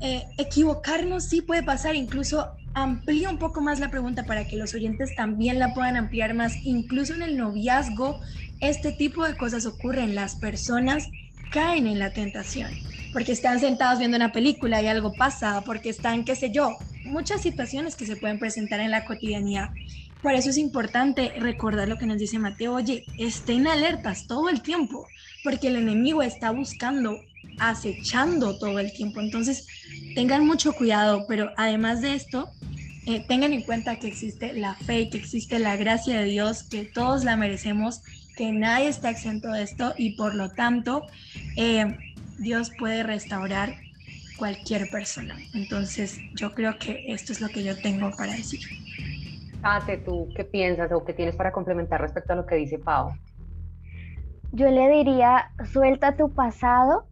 eh, 0.01 0.25
equivocarnos 0.37 1.23
sí 1.23 1.41
puede 1.41 1.63
pasar, 1.63 1.95
incluso 1.95 2.45
amplía 2.73 3.29
un 3.29 3.37
poco 3.37 3.61
más 3.61 3.79
la 3.79 3.91
pregunta 3.91 4.25
para 4.25 4.47
que 4.47 4.57
los 4.57 4.73
oyentes 4.73 5.15
también 5.15 5.59
la 5.59 5.73
puedan 5.73 5.97
ampliar 5.97 6.33
más. 6.33 6.55
Incluso 6.63 7.13
en 7.13 7.21
el 7.21 7.37
noviazgo, 7.37 8.19
este 8.59 8.91
tipo 8.91 9.25
de 9.25 9.35
cosas 9.35 9.65
ocurren. 9.65 10.15
Las 10.15 10.35
personas 10.35 11.09
caen 11.51 11.87
en 11.87 11.99
la 11.99 12.11
tentación 12.11 12.71
porque 13.11 13.31
están 13.31 13.59
sentados 13.59 13.99
viendo 13.99 14.17
una 14.17 14.31
película 14.31 14.81
y 14.81 14.87
algo 14.87 15.13
pasa, 15.13 15.61
porque 15.65 15.89
están, 15.89 16.23
qué 16.23 16.35
sé 16.35 16.51
yo, 16.51 16.77
muchas 17.05 17.41
situaciones 17.41 17.95
que 17.95 18.05
se 18.05 18.15
pueden 18.15 18.39
presentar 18.39 18.79
en 18.79 18.91
la 18.91 19.05
cotidianidad. 19.05 19.69
Por 20.21 20.33
eso 20.33 20.49
es 20.51 20.57
importante 20.57 21.33
recordar 21.39 21.87
lo 21.87 21.97
que 21.97 22.05
nos 22.05 22.19
dice 22.19 22.39
Mateo, 22.39 22.75
oye, 22.75 23.05
estén 23.17 23.67
alertas 23.67 24.27
todo 24.27 24.49
el 24.49 24.61
tiempo, 24.61 25.07
porque 25.43 25.67
el 25.67 25.77
enemigo 25.77 26.21
está 26.21 26.51
buscando, 26.51 27.19
acechando 27.59 28.57
todo 28.57 28.79
el 28.79 28.91
tiempo. 28.91 29.19
Entonces, 29.19 29.67
tengan 30.15 30.45
mucho 30.45 30.73
cuidado, 30.73 31.25
pero 31.27 31.51
además 31.57 32.01
de 32.01 32.15
esto, 32.15 32.49
eh, 33.05 33.25
tengan 33.27 33.53
en 33.53 33.63
cuenta 33.63 33.97
que 33.97 34.07
existe 34.07 34.53
la 34.53 34.75
fe, 34.75 35.09
que 35.09 35.17
existe 35.17 35.59
la 35.59 35.75
gracia 35.75 36.19
de 36.19 36.25
Dios, 36.25 36.63
que 36.63 36.85
todos 36.85 37.23
la 37.23 37.35
merecemos, 37.35 38.01
que 38.35 38.51
nadie 38.51 38.87
está 38.87 39.09
exento 39.09 39.51
de 39.51 39.63
esto 39.63 39.93
y 39.97 40.15
por 40.15 40.35
lo 40.35 40.49
tanto 40.49 41.07
eh, 41.57 41.97
Dios 42.37 42.71
puede 42.77 43.03
restaurar 43.03 43.75
cualquier 44.37 44.89
persona. 44.89 45.35
Entonces 45.53 46.19
yo 46.35 46.53
creo 46.53 46.77
que 46.77 47.11
esto 47.13 47.31
es 47.31 47.41
lo 47.41 47.49
que 47.49 47.63
yo 47.63 47.79
tengo 47.79 48.11
para 48.11 48.33
decir. 48.33 48.61
Kate, 49.61 49.97
¿tú 49.97 50.29
qué 50.35 50.43
piensas 50.43 50.91
o 50.91 51.03
qué 51.03 51.13
tienes 51.13 51.35
para 51.35 51.51
complementar 51.51 52.01
respecto 52.01 52.33
a 52.33 52.35
lo 52.35 52.45
que 52.45 52.55
dice 52.55 52.79
Pau? 52.79 53.13
Yo 54.51 54.69
le 54.69 54.89
diría, 54.89 55.51
suelta 55.71 56.17
tu 56.17 56.33
pasado 56.33 57.07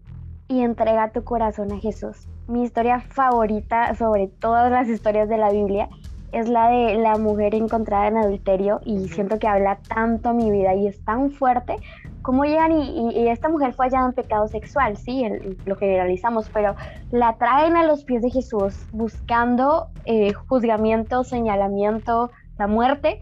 y 0.49 0.61
entrega 0.61 1.11
tu 1.11 1.23
corazón 1.23 1.71
a 1.71 1.80
Jesús. 1.80 2.27
Mi 2.47 2.63
historia 2.63 2.99
favorita 2.99 3.95
sobre 3.95 4.27
todas 4.27 4.69
las 4.69 4.89
historias 4.89 5.30
de 5.30 5.38
la 5.38 5.51
Biblia 5.51 5.88
es 6.34 6.49
la 6.49 6.69
de 6.69 6.95
la 6.95 7.17
mujer 7.17 7.55
encontrada 7.55 8.07
en 8.07 8.17
adulterio 8.17 8.81
y 8.84 9.07
siento 9.07 9.39
que 9.39 9.47
habla 9.47 9.80
tanto 9.88 10.30
a 10.30 10.34
mi 10.34 10.51
vida 10.51 10.76
y 10.76 10.88
es 10.88 11.03
tan 11.05 11.31
fuerte 11.31 11.77
como 12.21 12.43
llegan 12.43 12.71
y, 12.71 13.27
esta 13.30 13.49
mujer 13.49 13.73
fue 13.73 13.85
hallada 13.85 14.07
en 14.07 14.13
pecado 14.13 14.47
sexual, 14.47 14.97
sí, 14.97 15.23
lo 15.65 15.76
generalizamos, 15.76 16.49
pero 16.53 16.76
la 17.11 17.38
traen 17.38 17.77
a 17.77 17.84
los 17.84 18.03
pies 18.03 18.21
de 18.21 18.30
Jesús 18.30 18.76
buscando 18.91 19.88
eh, 20.05 20.34
juzgamiento, 20.34 21.23
señalamiento, 21.23 22.31
la 22.57 22.67
muerte. 22.67 23.19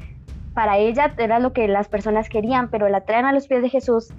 Para 0.54 0.78
ella 0.78 1.14
era 1.18 1.40
lo 1.40 1.54
que 1.54 1.68
las 1.68 1.88
personas 1.88 2.30
querían, 2.30 2.70
pero 2.70 2.90
la 2.90 3.02
traen 3.02 3.26
a 3.26 3.32
los 3.32 3.48
pies 3.48 3.62
de 3.62 3.70
Jesús 3.70 4.12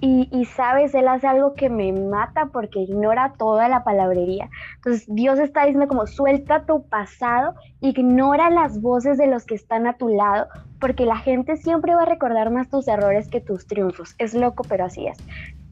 y, 0.00 0.44
sabes, 0.44 0.94
él 0.94 1.08
hace 1.08 1.26
algo 1.26 1.54
que 1.54 1.70
me 1.70 1.92
mata 1.92 2.46
porque 2.46 2.80
ignora 2.80 3.34
toda 3.38 3.68
la 3.68 3.84
palabrería. 3.84 4.50
Entonces 4.76 5.06
Dios 5.08 5.38
está 5.38 5.64
diciendo 5.64 5.88
como 5.88 6.06
suelta 6.06 6.66
tu 6.66 6.86
pasado, 6.88 7.54
ignora 7.80 8.50
las 8.50 8.80
voces 8.80 9.16
de 9.18 9.26
los 9.26 9.44
que 9.44 9.54
están 9.54 9.86
a 9.86 9.96
tu 9.96 10.08
lado, 10.08 10.48
porque 10.84 11.06
la 11.06 11.16
gente 11.16 11.56
siempre 11.56 11.94
va 11.94 12.02
a 12.02 12.04
recordar 12.04 12.50
más 12.50 12.68
tus 12.68 12.88
errores 12.88 13.30
que 13.30 13.40
tus 13.40 13.66
triunfos. 13.66 14.14
Es 14.18 14.34
loco, 14.34 14.64
pero 14.68 14.84
así 14.84 15.06
es 15.06 15.16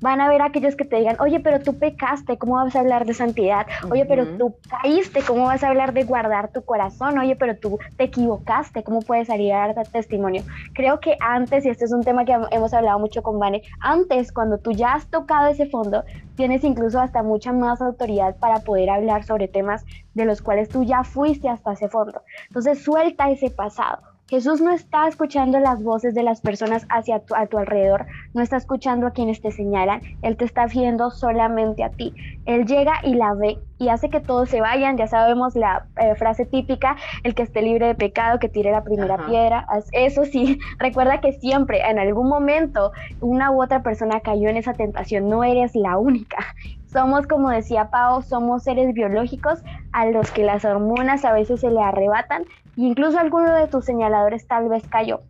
van 0.02 0.20
a 0.20 0.28
ver 0.28 0.43
aquellos 0.43 0.74
que 0.74 0.84
te 0.84 0.97
digan, 0.97 1.16
oye, 1.20 1.39
pero 1.39 1.60
tú 1.60 1.78
pecaste, 1.78 2.36
¿cómo 2.36 2.55
vas 2.55 2.74
a 2.74 2.80
hablar 2.80 3.06
de 3.06 3.14
santidad? 3.14 3.66
Oye, 3.89 4.05
pero 4.05 4.36
tú 4.36 4.56
caíste, 4.68 5.22
¿cómo 5.22 5.44
vas 5.44 5.62
a 5.62 5.68
hablar 5.68 5.93
de 5.93 6.02
guardar 6.02 6.51
tu 6.51 6.64
corazón? 6.64 7.16
Oye, 7.18 7.36
pero 7.36 7.56
tú 7.56 7.78
te 7.97 8.05
equivocaste, 8.05 8.82
¿cómo 8.82 9.01
puedes 9.01 9.28
salir 9.28 9.52
a 9.52 9.72
dar 9.72 9.86
testimonio? 9.86 10.43
Creo 10.74 10.98
que 10.98 11.16
antes, 11.20 11.64
y 11.64 11.68
este 11.68 11.84
es 11.84 11.93
un 11.93 12.02
tema 12.02 12.24
que 12.24 12.36
hemos 12.51 12.74
hablado 12.74 12.98
mucho 12.98 13.22
con 13.22 13.39
Vane, 13.39 13.62
antes, 13.80 14.32
cuando 14.32 14.59
tú 14.59 14.72
ya 14.72 14.94
has 14.94 15.06
tocado 15.06 15.47
ese 15.47 15.66
fondo, 15.66 16.02
tienes 16.34 16.64
incluso 16.64 17.01
hasta 17.01 17.22
mucha 17.22 17.52
más 17.52 17.80
autoridad 17.80 18.36
para 18.39 18.59
poder 18.59 18.90
hablar 18.90 19.22
sobre 19.22 19.47
temas 19.47 19.84
de 20.14 20.24
los 20.24 20.43
cuales 20.43 20.68
tú 20.68 20.82
ya 20.82 21.05
fuiste 21.05 21.48
hasta 21.48 21.74
ese 21.74 21.89
fondo. 21.89 22.22
Entonces, 22.48 22.82
suelta 22.82 23.30
ese 23.30 23.51
pasado 23.51 24.11
Jesús 24.32 24.62
no 24.62 24.70
está 24.70 25.09
escuchando 25.09 25.60
las 25.60 25.82
voces 25.82 26.14
de 26.14 26.22
las 26.22 26.40
personas 26.40 26.86
hacia 26.88 27.18
tu, 27.18 27.34
a 27.34 27.48
tu 27.48 27.59
alrededor, 27.59 28.06
no 28.32 28.40
está 28.40 28.56
escuchando 28.56 29.06
a 29.06 29.10
quienes 29.10 29.42
te 29.42 29.50
señalan, 29.50 30.00
Él 30.22 30.38
te 30.38 30.46
está 30.46 30.64
viendo 30.64 31.10
solamente 31.10 31.84
a 31.84 31.90
ti. 31.90 32.14
Él 32.46 32.64
llega 32.64 32.94
y 33.02 33.12
la 33.12 33.34
ve 33.34 33.59
y 33.78 33.90
hace 33.90 34.09
que 34.09 34.20
todos 34.20 34.48
se 34.48 34.62
vayan, 34.62 34.96
ya 34.96 35.06
sabemos 35.06 35.54
la 35.54 35.84
eh, 36.00 36.14
frase 36.14 36.46
típica, 36.46 36.96
el 37.24 37.34
que 37.34 37.42
esté 37.42 37.60
libre 37.60 37.88
de 37.88 37.94
pecado, 37.94 38.38
que 38.38 38.48
tire 38.48 38.70
la 38.70 38.82
primera 38.82 39.18
piedra. 39.26 39.66
Eso 39.92 40.24
sí, 40.24 40.59
recuerda 40.78 41.20
que 41.20 41.34
siempre, 41.34 41.82
en 41.86 41.98
algún 41.98 42.30
momento, 42.30 42.92
una 43.20 43.50
u 43.50 43.62
otra 43.62 43.82
persona 43.82 44.20
cayó 44.20 44.48
en 44.48 44.56
esa 44.56 44.72
tentación, 44.72 45.28
no 45.28 45.44
eres 45.44 45.74
la 45.74 45.98
única. 45.98 46.38
Somos, 46.86 47.26
como 47.26 47.50
decía 47.50 47.90
Pau, 47.90 48.22
somos 48.22 48.62
seres 48.62 48.94
biológicos 48.94 49.62
a 49.92 50.06
los 50.06 50.30
que 50.30 50.44
las 50.44 50.64
hormonas 50.64 51.26
a 51.26 51.32
veces 51.32 51.60
se 51.60 51.70
le 51.70 51.82
arrebatan 51.82 52.44
incluso 52.77 53.19
alguno 53.19 53.55
de 53.55 53.69
tus 53.69 53.85
señaladores 53.85 54.47
tal 54.47 54.69
vez 54.69 54.86
cayó. 54.89 55.20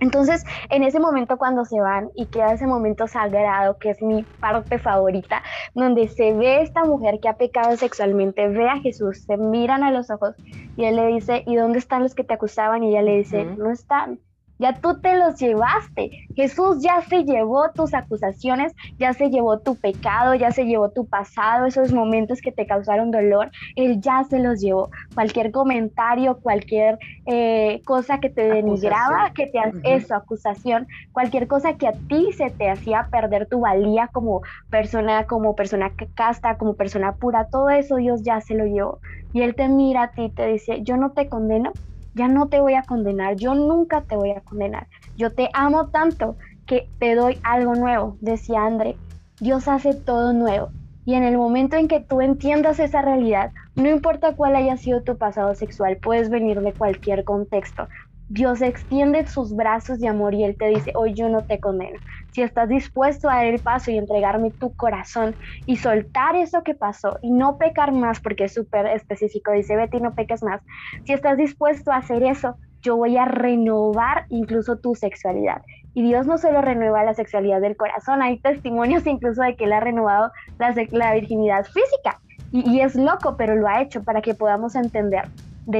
Entonces, 0.00 0.44
en 0.70 0.82
ese 0.82 1.00
momento 1.00 1.38
cuando 1.38 1.64
se 1.64 1.80
van 1.80 2.10
y 2.14 2.26
queda 2.26 2.52
ese 2.52 2.66
momento 2.66 3.06
sagrado, 3.06 3.78
que 3.78 3.90
es 3.90 4.02
mi 4.02 4.24
parte 4.40 4.78
favorita, 4.78 5.42
donde 5.74 6.08
se 6.08 6.32
ve 6.32 6.62
esta 6.62 6.84
mujer 6.84 7.20
que 7.20 7.28
ha 7.28 7.36
pecado 7.36 7.76
sexualmente, 7.76 8.48
ve 8.48 8.68
a 8.68 8.80
Jesús, 8.80 9.24
se 9.24 9.36
miran 9.36 9.82
a 9.82 9.90
los 9.90 10.10
ojos 10.10 10.34
y 10.76 10.84
él 10.84 10.96
le 10.96 11.06
dice, 11.08 11.44
¿y 11.46 11.56
dónde 11.56 11.78
están 11.78 12.02
los 12.02 12.14
que 12.14 12.24
te 12.24 12.34
acusaban? 12.34 12.82
Y 12.82 12.90
ella 12.90 13.02
le 13.02 13.18
dice, 13.18 13.44
no 13.44 13.70
están 13.70 14.18
ya 14.62 14.74
tú 14.74 15.00
te 15.00 15.16
los 15.16 15.40
llevaste. 15.40 16.28
Jesús 16.36 16.80
ya 16.80 17.02
se 17.02 17.24
llevó 17.24 17.72
tus 17.72 17.94
acusaciones, 17.94 18.72
ya 18.96 19.12
se 19.12 19.28
llevó 19.28 19.58
tu 19.58 19.74
pecado, 19.74 20.34
ya 20.34 20.52
se 20.52 20.64
llevó 20.64 20.90
tu 20.90 21.04
pasado, 21.04 21.66
esos 21.66 21.92
momentos 21.92 22.40
que 22.40 22.52
te 22.52 22.64
causaron 22.64 23.10
dolor, 23.10 23.50
Él 23.74 24.00
ya 24.00 24.22
se 24.22 24.38
los 24.38 24.60
llevó. 24.60 24.90
Cualquier 25.14 25.50
comentario, 25.50 26.38
cualquier 26.38 26.98
eh, 27.26 27.82
cosa 27.84 28.20
que 28.20 28.30
te 28.30 28.42
denigraba, 28.48 29.32
que 29.34 29.46
te 29.46 29.58
uh 29.58 29.72
eso, 29.82 30.14
acusación, 30.14 30.86
cualquier 31.10 31.48
cosa 31.48 31.74
que 31.74 31.88
a 31.88 31.92
ti 31.92 32.32
se 32.32 32.50
te 32.50 32.70
hacía 32.70 33.08
perder 33.10 33.46
tu 33.46 33.60
valía 33.60 34.08
como 34.08 34.42
persona, 34.70 35.26
como 35.26 35.56
persona 35.56 35.92
casta, 36.14 36.56
como 36.56 36.74
persona 36.74 37.16
pura, 37.16 37.48
todo 37.48 37.68
eso 37.68 37.96
Dios 37.96 38.22
ya 38.22 38.40
se 38.40 38.54
lo 38.54 38.64
llevó. 38.66 39.00
Y 39.32 39.42
Él 39.42 39.56
te 39.56 39.68
mira 39.68 40.04
a 40.04 40.10
ti 40.12 40.24
y 40.24 40.30
te 40.30 40.46
dice, 40.46 40.82
yo 40.82 40.96
no 40.96 41.10
te 41.10 41.28
condeno, 41.28 41.72
ya 42.14 42.28
no 42.28 42.48
te 42.48 42.60
voy 42.60 42.74
a 42.74 42.82
condenar, 42.82 43.36
yo 43.36 43.54
nunca 43.54 44.02
te 44.02 44.16
voy 44.16 44.30
a 44.32 44.40
condenar. 44.40 44.86
Yo 45.16 45.30
te 45.30 45.48
amo 45.52 45.88
tanto 45.88 46.36
que 46.66 46.88
te 46.98 47.14
doy 47.14 47.38
algo 47.42 47.74
nuevo, 47.74 48.16
decía 48.20 48.64
André. 48.64 48.96
Dios 49.40 49.68
hace 49.68 49.94
todo 49.94 50.32
nuevo. 50.32 50.70
Y 51.04 51.14
en 51.14 51.24
el 51.24 51.36
momento 51.36 51.76
en 51.76 51.88
que 51.88 52.00
tú 52.00 52.20
entiendas 52.20 52.78
esa 52.78 53.02
realidad, 53.02 53.50
no 53.74 53.88
importa 53.88 54.36
cuál 54.36 54.54
haya 54.54 54.76
sido 54.76 55.02
tu 55.02 55.16
pasado 55.16 55.54
sexual, 55.54 55.96
puedes 55.96 56.30
venir 56.30 56.60
de 56.60 56.72
cualquier 56.72 57.24
contexto, 57.24 57.88
Dios 58.32 58.62
extiende 58.62 59.26
sus 59.26 59.54
brazos 59.54 60.00
de 60.00 60.08
amor 60.08 60.32
y 60.32 60.42
Él 60.42 60.56
te 60.56 60.68
dice, 60.68 60.90
hoy 60.94 61.12
yo 61.12 61.28
no 61.28 61.42
te 61.42 61.60
condeno. 61.60 61.98
Si 62.30 62.40
estás 62.40 62.66
dispuesto 62.66 63.28
a 63.28 63.34
dar 63.34 63.44
el 63.44 63.58
paso 63.58 63.90
y 63.90 63.98
entregarme 63.98 64.50
tu 64.50 64.74
corazón 64.74 65.34
y 65.66 65.76
soltar 65.76 66.34
eso 66.34 66.62
que 66.62 66.72
pasó 66.72 67.18
y 67.20 67.30
no 67.30 67.58
pecar 67.58 67.92
más, 67.92 68.20
porque 68.20 68.44
es 68.44 68.54
súper 68.54 68.86
específico, 68.86 69.52
dice 69.52 69.76
Betty, 69.76 70.00
no 70.00 70.14
peques 70.14 70.42
más. 70.42 70.62
Si 71.04 71.12
estás 71.12 71.36
dispuesto 71.36 71.92
a 71.92 71.96
hacer 71.96 72.22
eso, 72.22 72.56
yo 72.80 72.96
voy 72.96 73.18
a 73.18 73.26
renovar 73.26 74.24
incluso 74.30 74.78
tu 74.78 74.94
sexualidad. 74.94 75.60
Y 75.92 76.02
Dios 76.02 76.26
no 76.26 76.38
solo 76.38 76.62
renueva 76.62 77.04
la 77.04 77.12
sexualidad 77.12 77.60
del 77.60 77.76
corazón, 77.76 78.22
hay 78.22 78.38
testimonios 78.38 79.06
incluso 79.06 79.42
de 79.42 79.56
que 79.56 79.64
Él 79.64 79.74
ha 79.74 79.80
renovado 79.80 80.32
la, 80.58 81.12
virginidad 81.12 81.66
física. 81.66 82.18
Y 82.50 82.80
es 82.80 82.94
loco, 82.94 83.36
pero 83.36 83.56
lo 83.56 83.68
ha 83.68 83.82
hecho 83.82 84.02
para 84.02 84.22
que 84.22 84.34
podamos 84.34 84.74
entender 84.74 85.28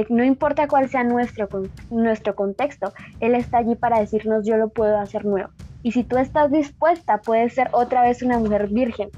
no 0.09 0.23
importa 0.23 0.67
cuál 0.67 0.89
sea 0.89 1.03
nuestro, 1.03 1.47
nuestro 1.89 2.35
contexto, 2.35 2.93
Él 3.19 3.35
está 3.35 3.59
allí 3.59 3.75
para 3.75 3.99
decirnos 3.99 4.45
yo 4.45 4.57
lo 4.57 4.69
puedo 4.69 4.97
hacer 4.97 5.25
nuevo. 5.25 5.49
Y 5.81 5.91
si 5.91 6.03
tú 6.03 6.17
estás 6.17 6.51
dispuesta, 6.51 7.19
puedes 7.19 7.53
ser 7.53 7.69
otra 7.73 8.01
vez 8.01 8.21
una 8.23 8.39
mujer 8.39 8.67
virgen 8.69 9.09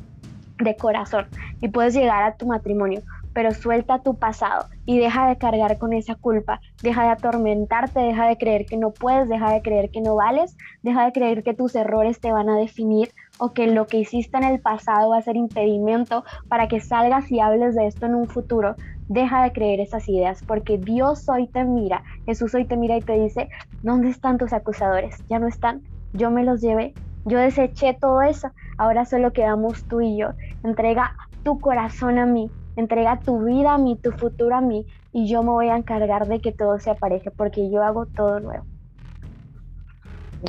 de 0.58 0.76
corazón 0.76 1.28
y 1.62 1.68
puedes 1.68 1.94
llegar 1.94 2.24
a 2.24 2.36
tu 2.36 2.48
matrimonio, 2.48 3.02
pero 3.34 3.52
suelta 3.52 4.00
tu 4.00 4.16
pasado 4.16 4.68
y 4.86 4.98
deja 4.98 5.28
de 5.28 5.38
cargar 5.38 5.78
con 5.78 5.94
esa 5.94 6.16
culpa, 6.16 6.62
deja 6.82 7.04
de 7.04 7.10
atormentarte, 7.10 8.00
deja 8.00 8.28
de 8.28 8.38
creer 8.38 8.66
que 8.66 8.78
no 8.78 8.92
puedes, 8.92 9.28
deja 9.28 9.52
de 9.52 9.62
creer 9.62 9.92
que 9.92 10.02
no 10.02 10.16
vales, 10.16 10.56
deja 10.84 11.06
de 11.06 11.12
creer 11.12 11.44
que 11.44 11.54
tus 11.54 11.76
errores 11.76 12.20
te 12.20 12.32
van 12.32 12.50
a 12.50 12.58
definir 12.58 13.12
o 13.38 13.52
que 13.52 13.68
lo 13.68 13.88
que 13.88 13.98
hiciste 13.98 14.38
en 14.38 14.46
el 14.46 14.60
pasado 14.60 15.10
va 15.10 15.18
a 15.18 15.22
ser 15.22 15.36
impedimento 15.36 16.24
para 16.48 16.68
que 16.68 16.80
salgas 16.80 17.30
y 17.32 17.42
hables 17.42 17.76
de 17.76 17.88
esto 17.88 18.06
en 18.06 18.16
un 18.16 18.28
futuro. 18.28 18.76
Deja 19.08 19.44
de 19.44 19.52
creer 19.52 19.80
esas 19.80 20.10
ideas 20.10 20.44
porque 20.48 20.78
Dios 20.78 21.30
hoy 21.30 21.48
te 21.48 21.64
mira, 21.64 22.04
Jesús 22.26 22.56
hoy 22.56 22.66
te 22.66 22.76
mira 22.76 22.98
y 22.98 23.02
te 23.02 23.14
dice, 23.14 23.50
¿dónde 23.84 24.10
están 24.10 24.38
tus 24.38 24.52
acusadores? 24.52 25.16
Ya 25.30 25.38
no 25.38 25.48
están, 25.48 25.82
yo 26.14 26.32
me 26.32 26.44
los 26.44 26.62
llevé, 26.62 26.96
yo 27.24 27.38
deseché 27.38 27.96
todo 28.00 28.22
eso, 28.22 28.52
ahora 28.78 29.06
solo 29.06 29.32
quedamos 29.32 29.84
tú 29.88 30.02
y 30.02 30.18
yo. 30.18 30.30
Entrega 30.64 31.16
tu 31.44 31.60
corazón 31.60 32.18
a 32.18 32.26
mí, 32.26 32.50
entrega 32.76 33.20
tu 33.22 33.44
vida 33.44 33.74
a 33.74 33.78
mí, 33.78 33.98
tu 34.02 34.12
futuro 34.12 34.56
a 34.56 34.62
mí 34.62 34.86
y 35.12 35.30
yo 35.30 35.44
me 35.44 35.52
voy 35.52 35.70
a 35.70 35.78
encargar 35.78 36.28
de 36.28 36.42
que 36.42 36.52
todo 36.52 36.80
se 36.80 36.90
apareje 36.90 37.32
porque 37.32 37.70
yo 37.72 37.84
hago 37.84 38.06
todo 38.08 38.40
nuevo. 38.40 38.66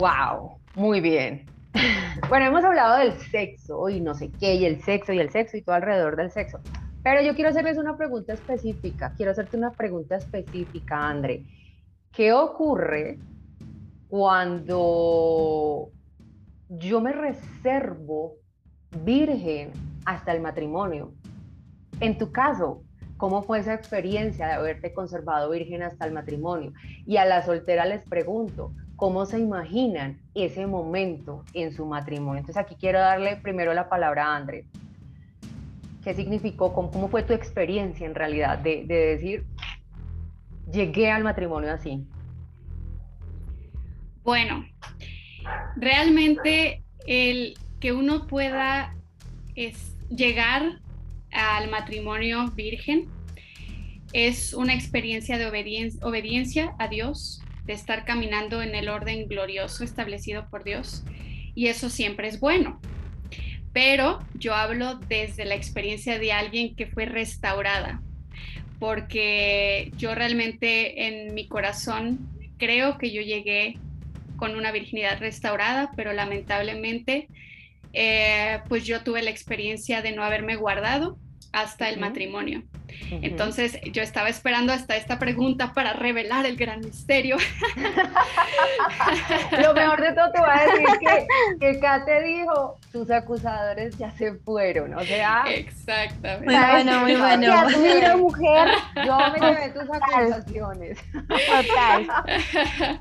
Wow, 0.00 0.58
muy 0.74 1.00
bien. 1.00 1.46
Bueno, 2.28 2.46
hemos 2.46 2.64
hablado 2.64 2.96
del 2.96 3.12
sexo 3.12 3.88
y 3.88 4.00
no 4.00 4.14
sé 4.14 4.30
qué, 4.40 4.54
y 4.54 4.64
el 4.64 4.82
sexo 4.82 5.12
y 5.12 5.18
el 5.18 5.30
sexo 5.30 5.56
y 5.56 5.62
todo 5.62 5.76
alrededor 5.76 6.16
del 6.16 6.30
sexo. 6.30 6.58
Pero 7.06 7.22
yo 7.22 7.36
quiero 7.36 7.50
hacerles 7.50 7.78
una 7.78 7.96
pregunta 7.96 8.32
específica, 8.32 9.12
quiero 9.16 9.30
hacerte 9.30 9.56
una 9.56 9.70
pregunta 9.70 10.16
específica, 10.16 11.08
André. 11.08 11.44
¿Qué 12.10 12.32
ocurre 12.32 13.20
cuando 14.08 15.90
yo 16.68 17.00
me 17.00 17.12
reservo 17.12 18.32
virgen 19.04 19.70
hasta 20.04 20.32
el 20.32 20.40
matrimonio? 20.40 21.12
En 22.00 22.18
tu 22.18 22.32
caso, 22.32 22.82
¿Cómo 23.16 23.42
fue 23.42 23.60
esa 23.60 23.72
experiencia 23.72 24.46
de 24.48 24.52
haberte 24.52 24.92
conservado 24.92 25.48
virgen 25.48 25.82
hasta 25.82 26.04
el 26.04 26.12
matrimonio? 26.12 26.74
Y 27.06 27.16
a 27.16 27.24
la 27.24 27.42
soltera 27.42 27.86
les 27.86 28.02
pregunto, 28.02 28.74
¿cómo 28.96 29.24
se 29.24 29.38
imaginan 29.38 30.20
ese 30.34 30.66
momento 30.66 31.42
en 31.54 31.72
su 31.72 31.86
matrimonio? 31.86 32.40
Entonces 32.40 32.62
aquí 32.62 32.76
quiero 32.78 32.98
darle 32.98 33.38
primero 33.38 33.72
la 33.72 33.88
palabra 33.88 34.26
a 34.26 34.36
Andrés. 34.36 34.66
¿Qué 36.06 36.14
significó? 36.14 36.72
¿Cómo, 36.72 37.08
fue 37.08 37.24
tu 37.24 37.32
experiencia 37.32 38.06
en 38.06 38.14
realidad 38.14 38.58
de, 38.58 38.84
de 38.86 38.94
decir, 38.94 39.44
llegué 40.70 41.10
al 41.10 41.24
matrimonio 41.24 41.72
así? 41.72 42.06
Bueno, 44.22 44.64
realmente 45.74 46.84
el 47.08 47.58
que 47.80 47.92
uno 47.92 48.28
pueda 48.28 48.94
es, 49.56 49.96
llegar 50.08 50.78
al 51.32 51.70
matrimonio 51.70 52.52
virgen 52.52 53.08
es 54.12 54.54
una 54.54 54.74
experiencia 54.74 55.38
de 55.38 55.46
obediencia, 56.02 56.76
a 56.78 56.86
Dios, 56.86 57.42
de 57.64 57.72
estar 57.72 58.04
caminando 58.04 58.62
en 58.62 58.76
el 58.76 58.90
orden 58.90 59.26
glorioso 59.26 59.82
establecido 59.82 60.48
por 60.50 60.62
Dios. 60.62 61.02
Y 61.56 61.66
eso 61.66 61.90
siempre 61.90 62.28
es 62.28 62.38
bueno. 62.38 62.80
Pero 63.76 64.20
yo 64.38 64.54
hablo 64.54 64.94
desde 64.94 65.44
la 65.44 65.54
experiencia 65.54 66.18
de 66.18 66.32
alguien 66.32 66.74
que 66.74 66.86
fue 66.86 67.04
restaurada, 67.04 68.00
porque 68.78 69.92
yo 69.98 70.14
realmente 70.14 71.06
en 71.06 71.34
mi 71.34 71.46
corazón 71.46 72.26
creo 72.56 72.96
que 72.96 73.12
yo 73.12 73.20
llegué 73.20 73.76
con 74.38 74.56
una 74.56 74.72
virginidad 74.72 75.20
restaurada, 75.20 75.90
pero 75.94 76.14
lamentablemente 76.14 77.28
eh, 77.92 78.60
pues 78.66 78.86
yo 78.86 79.02
tuve 79.04 79.20
la 79.20 79.28
experiencia 79.28 80.00
de 80.00 80.12
no 80.12 80.24
haberme 80.24 80.56
guardado 80.56 81.18
hasta 81.56 81.88
el 81.88 81.98
matrimonio. 81.98 82.62
Entonces 83.10 83.78
yo 83.92 84.02
estaba 84.02 84.28
esperando 84.28 84.74
hasta 84.74 84.94
esta 84.96 85.18
pregunta 85.18 85.72
para 85.72 85.94
revelar 85.94 86.44
el 86.44 86.56
gran 86.56 86.80
misterio. 86.80 87.38
Lo 89.62 89.72
mejor 89.72 90.02
de 90.02 90.12
todo 90.12 90.30
te 90.32 90.40
voy 90.40 90.50
a 90.50 90.60
decir 90.66 90.86
que, 91.00 91.26
que 91.58 91.80
Kate 91.80 92.22
dijo, 92.22 92.78
tus 92.92 93.10
acusadores 93.10 93.96
ya 93.96 94.10
se 94.10 94.34
fueron, 94.34 94.92
o 94.94 95.02
sea... 95.02 95.44
Exactamente. 95.48 96.44
Muy 96.44 96.54
bueno, 96.54 97.00
muy 97.00 97.16
bueno. 97.16 98.18
mujer, 98.18 98.68
yo 99.06 99.18
me 99.32 99.40
llevé 99.46 99.70
tus 99.70 99.88
acusaciones. 99.90 100.98
Total. 101.12 102.06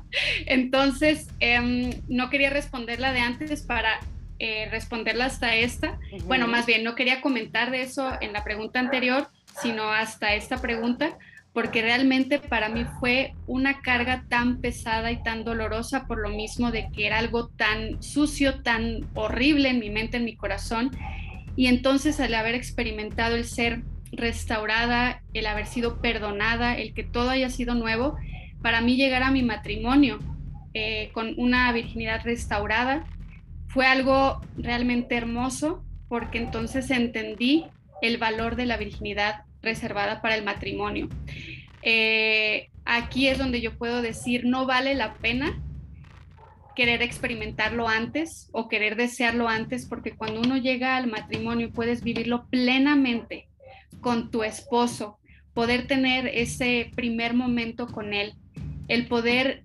Entonces, 0.46 1.28
em, 1.40 1.90
no 2.08 2.30
quería 2.30 2.48
responderla 2.48 3.12
de 3.12 3.20
antes 3.20 3.62
para 3.62 4.00
eh, 4.38 4.68
responderla 4.70 5.26
hasta 5.26 5.54
esta. 5.54 5.98
Bueno, 6.24 6.46
más 6.46 6.66
bien, 6.66 6.84
no 6.84 6.94
quería 6.94 7.20
comentar 7.20 7.70
de 7.70 7.82
eso 7.82 8.10
en 8.20 8.32
la 8.32 8.44
pregunta 8.44 8.80
anterior, 8.80 9.28
sino 9.62 9.90
hasta 9.90 10.34
esta 10.34 10.58
pregunta, 10.58 11.16
porque 11.52 11.80
realmente 11.80 12.38
para 12.38 12.68
mí 12.68 12.84
fue 13.00 13.32
una 13.46 13.80
carga 13.80 14.24
tan 14.28 14.60
pesada 14.60 15.10
y 15.10 15.22
tan 15.22 15.44
dolorosa 15.44 16.06
por 16.06 16.18
lo 16.18 16.28
mismo 16.28 16.70
de 16.70 16.90
que 16.94 17.06
era 17.06 17.18
algo 17.18 17.48
tan 17.48 18.02
sucio, 18.02 18.62
tan 18.62 19.06
horrible 19.14 19.70
en 19.70 19.78
mi 19.78 19.88
mente, 19.88 20.18
en 20.18 20.26
mi 20.26 20.36
corazón. 20.36 20.90
Y 21.56 21.68
entonces 21.68 22.20
al 22.20 22.34
haber 22.34 22.54
experimentado 22.54 23.36
el 23.36 23.46
ser 23.46 23.82
restaurada, 24.12 25.22
el 25.32 25.46
haber 25.46 25.66
sido 25.66 26.00
perdonada, 26.00 26.76
el 26.76 26.92
que 26.92 27.04
todo 27.04 27.30
haya 27.30 27.48
sido 27.48 27.74
nuevo, 27.74 28.16
para 28.60 28.80
mí 28.80 28.96
llegar 28.96 29.22
a 29.22 29.30
mi 29.30 29.42
matrimonio 29.42 30.18
eh, 30.74 31.10
con 31.12 31.34
una 31.38 31.72
virginidad 31.72 32.20
restaurada, 32.22 33.06
fue 33.76 33.86
algo 33.86 34.40
realmente 34.56 35.16
hermoso 35.16 35.84
porque 36.08 36.38
entonces 36.38 36.90
entendí 36.90 37.66
el 38.00 38.16
valor 38.16 38.56
de 38.56 38.64
la 38.64 38.78
virginidad 38.78 39.44
reservada 39.60 40.22
para 40.22 40.34
el 40.34 40.44
matrimonio. 40.44 41.10
Eh, 41.82 42.70
aquí 42.86 43.28
es 43.28 43.36
donde 43.36 43.60
yo 43.60 43.76
puedo 43.76 44.00
decir, 44.00 44.46
no 44.46 44.64
vale 44.64 44.94
la 44.94 45.12
pena 45.16 45.62
querer 46.74 47.02
experimentarlo 47.02 47.86
antes 47.86 48.48
o 48.52 48.66
querer 48.70 48.96
desearlo 48.96 49.46
antes, 49.46 49.84
porque 49.84 50.16
cuando 50.16 50.40
uno 50.40 50.56
llega 50.56 50.96
al 50.96 51.08
matrimonio 51.08 51.70
puedes 51.70 52.02
vivirlo 52.02 52.46
plenamente 52.48 53.46
con 54.00 54.30
tu 54.30 54.42
esposo, 54.42 55.18
poder 55.52 55.86
tener 55.86 56.28
ese 56.28 56.92
primer 56.96 57.34
momento 57.34 57.88
con 57.88 58.14
él, 58.14 58.36
el 58.88 59.06
poder 59.06 59.62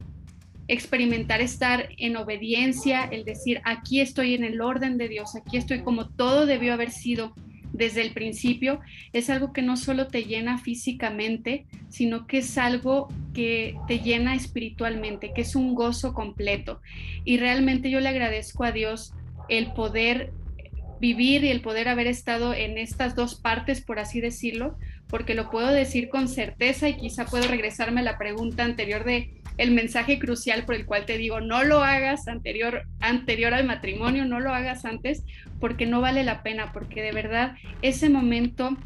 experimentar 0.72 1.42
estar 1.42 1.90
en 1.98 2.16
obediencia, 2.16 3.04
el 3.04 3.26
decir, 3.26 3.60
aquí 3.66 4.00
estoy 4.00 4.36
en 4.36 4.46
el 4.46 4.62
orden 4.62 4.98
de 4.98 5.10
Dios, 5.10 5.36
aquí 5.36 5.58
estoy 5.58 5.82
como 5.82 6.08
todo 6.08 6.46
debió 6.46 6.74
haber 6.74 6.92
sido 6.92 7.34
desde 7.74 8.02
el 8.02 8.14
principio, 8.14 8.80
es 9.12 9.30
algo 9.30 9.52
que 9.52 9.62
no 9.62 9.76
solo 9.76 10.08
te 10.08 10.24
llena 10.24 10.58
físicamente, 10.58 11.66
sino 11.90 12.26
que 12.26 12.38
es 12.38 12.58
algo 12.58 13.10
que 13.34 13.76
te 13.90 14.00
llena 14.00 14.34
espiritualmente, 14.34 15.34
que 15.34 15.42
es 15.42 15.58
un 15.58 15.76
gozo 15.76 16.14
completo. 16.14 16.80
Y 17.26 17.38
realmente 17.38 17.90
yo 17.90 18.00
le 18.00 18.08
agradezco 18.08 18.64
a 18.64 18.72
Dios 18.72 19.14
el 19.50 19.74
poder 19.74 20.32
vivir 21.02 21.44
y 21.44 21.50
el 21.50 21.62
poder 21.62 21.90
haber 21.90 22.08
estado 22.08 22.54
en 22.54 22.78
estas 22.78 23.16
dos 23.16 23.36
partes, 23.36 23.82
por 23.82 24.00
así 24.00 24.22
decirlo, 24.22 24.78
porque 25.08 25.34
lo 25.34 25.50
puedo 25.50 25.68
decir 25.68 26.08
con 26.08 26.30
certeza 26.30 26.88
y 26.88 26.96
quizá 26.96 27.26
puedo 27.26 27.46
regresarme 27.48 28.00
a 28.00 28.04
la 28.04 28.18
pregunta 28.18 28.64
anterior 28.64 29.04
de 29.04 29.41
el 29.58 29.72
mensaje 29.72 30.20
crucial 30.20 30.66
por 30.66 30.76
el 30.76 30.86
cual 30.86 31.06
te 31.06 31.18
digo, 31.18 31.42
no 31.42 31.64
lo 31.64 31.84
hagas 31.84 32.28
anterior, 32.28 32.84
anterior 33.00 33.54
al 33.54 33.66
matrimonio, 33.66 34.26
no 34.26 34.40
lo 34.40 34.54
hagas 34.54 34.86
antes, 34.86 35.24
porque 35.60 35.86
no 35.86 36.02
vale 36.02 36.24
la 36.24 36.44
pena, 36.44 36.72
porque 36.74 37.02
de 37.02 37.12
verdad 37.12 37.56
ese 37.82 38.10
momento 38.10 38.78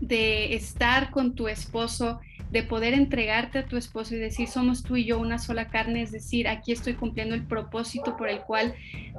de 0.00 0.54
estar 0.54 1.10
con 1.10 1.34
tu 1.34 1.48
esposo, 1.48 2.20
de 2.50 2.62
poder 2.62 2.94
entregarte 2.94 3.60
a 3.60 3.66
tu 3.66 3.76
esposo 3.76 4.14
y 4.14 4.18
decir, 4.18 4.48
somos 4.48 4.82
tú 4.82 4.96
y 4.96 5.04
yo 5.04 5.20
una 5.20 5.38
sola 5.38 5.68
carne, 5.68 6.02
es 6.02 6.10
decir, 6.10 6.48
aquí 6.48 6.72
estoy 6.72 6.94
cumpliendo 6.94 7.34
el 7.34 7.44
propósito 7.44 8.16
por 8.16 8.28
el 8.28 8.40
cual 8.40 8.74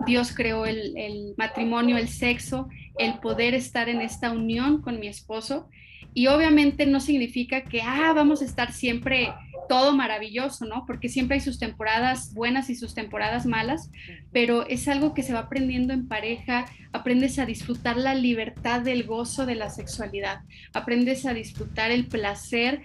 Dios 0.05 0.33
creó 0.35 0.65
el, 0.65 0.97
el 0.97 1.33
matrimonio, 1.37 1.97
el 1.97 2.09
sexo, 2.09 2.67
el 2.97 3.19
poder 3.19 3.53
estar 3.53 3.87
en 3.87 4.01
esta 4.01 4.31
unión 4.31 4.81
con 4.81 4.99
mi 4.99 5.07
esposo. 5.07 5.69
Y 6.13 6.27
obviamente 6.27 6.85
no 6.85 6.99
significa 6.99 7.63
que, 7.63 7.81
ah, 7.81 8.11
vamos 8.13 8.41
a 8.41 8.45
estar 8.45 8.73
siempre 8.73 9.29
todo 9.71 9.95
maravilloso, 9.95 10.65
¿no? 10.65 10.83
Porque 10.85 11.07
siempre 11.07 11.35
hay 11.35 11.39
sus 11.39 11.57
temporadas 11.57 12.33
buenas 12.33 12.69
y 12.69 12.75
sus 12.75 12.93
temporadas 12.93 13.45
malas, 13.45 13.89
pero 14.33 14.67
es 14.67 14.89
algo 14.89 15.13
que 15.13 15.23
se 15.23 15.31
va 15.31 15.39
aprendiendo 15.39 15.93
en 15.93 16.09
pareja, 16.09 16.65
aprendes 16.91 17.39
a 17.39 17.45
disfrutar 17.45 17.95
la 17.95 18.13
libertad 18.13 18.81
del 18.81 19.05
gozo 19.05 19.45
de 19.45 19.55
la 19.55 19.69
sexualidad, 19.69 20.41
aprendes 20.73 21.25
a 21.25 21.33
disfrutar 21.33 21.89
el 21.89 22.07
placer 22.07 22.81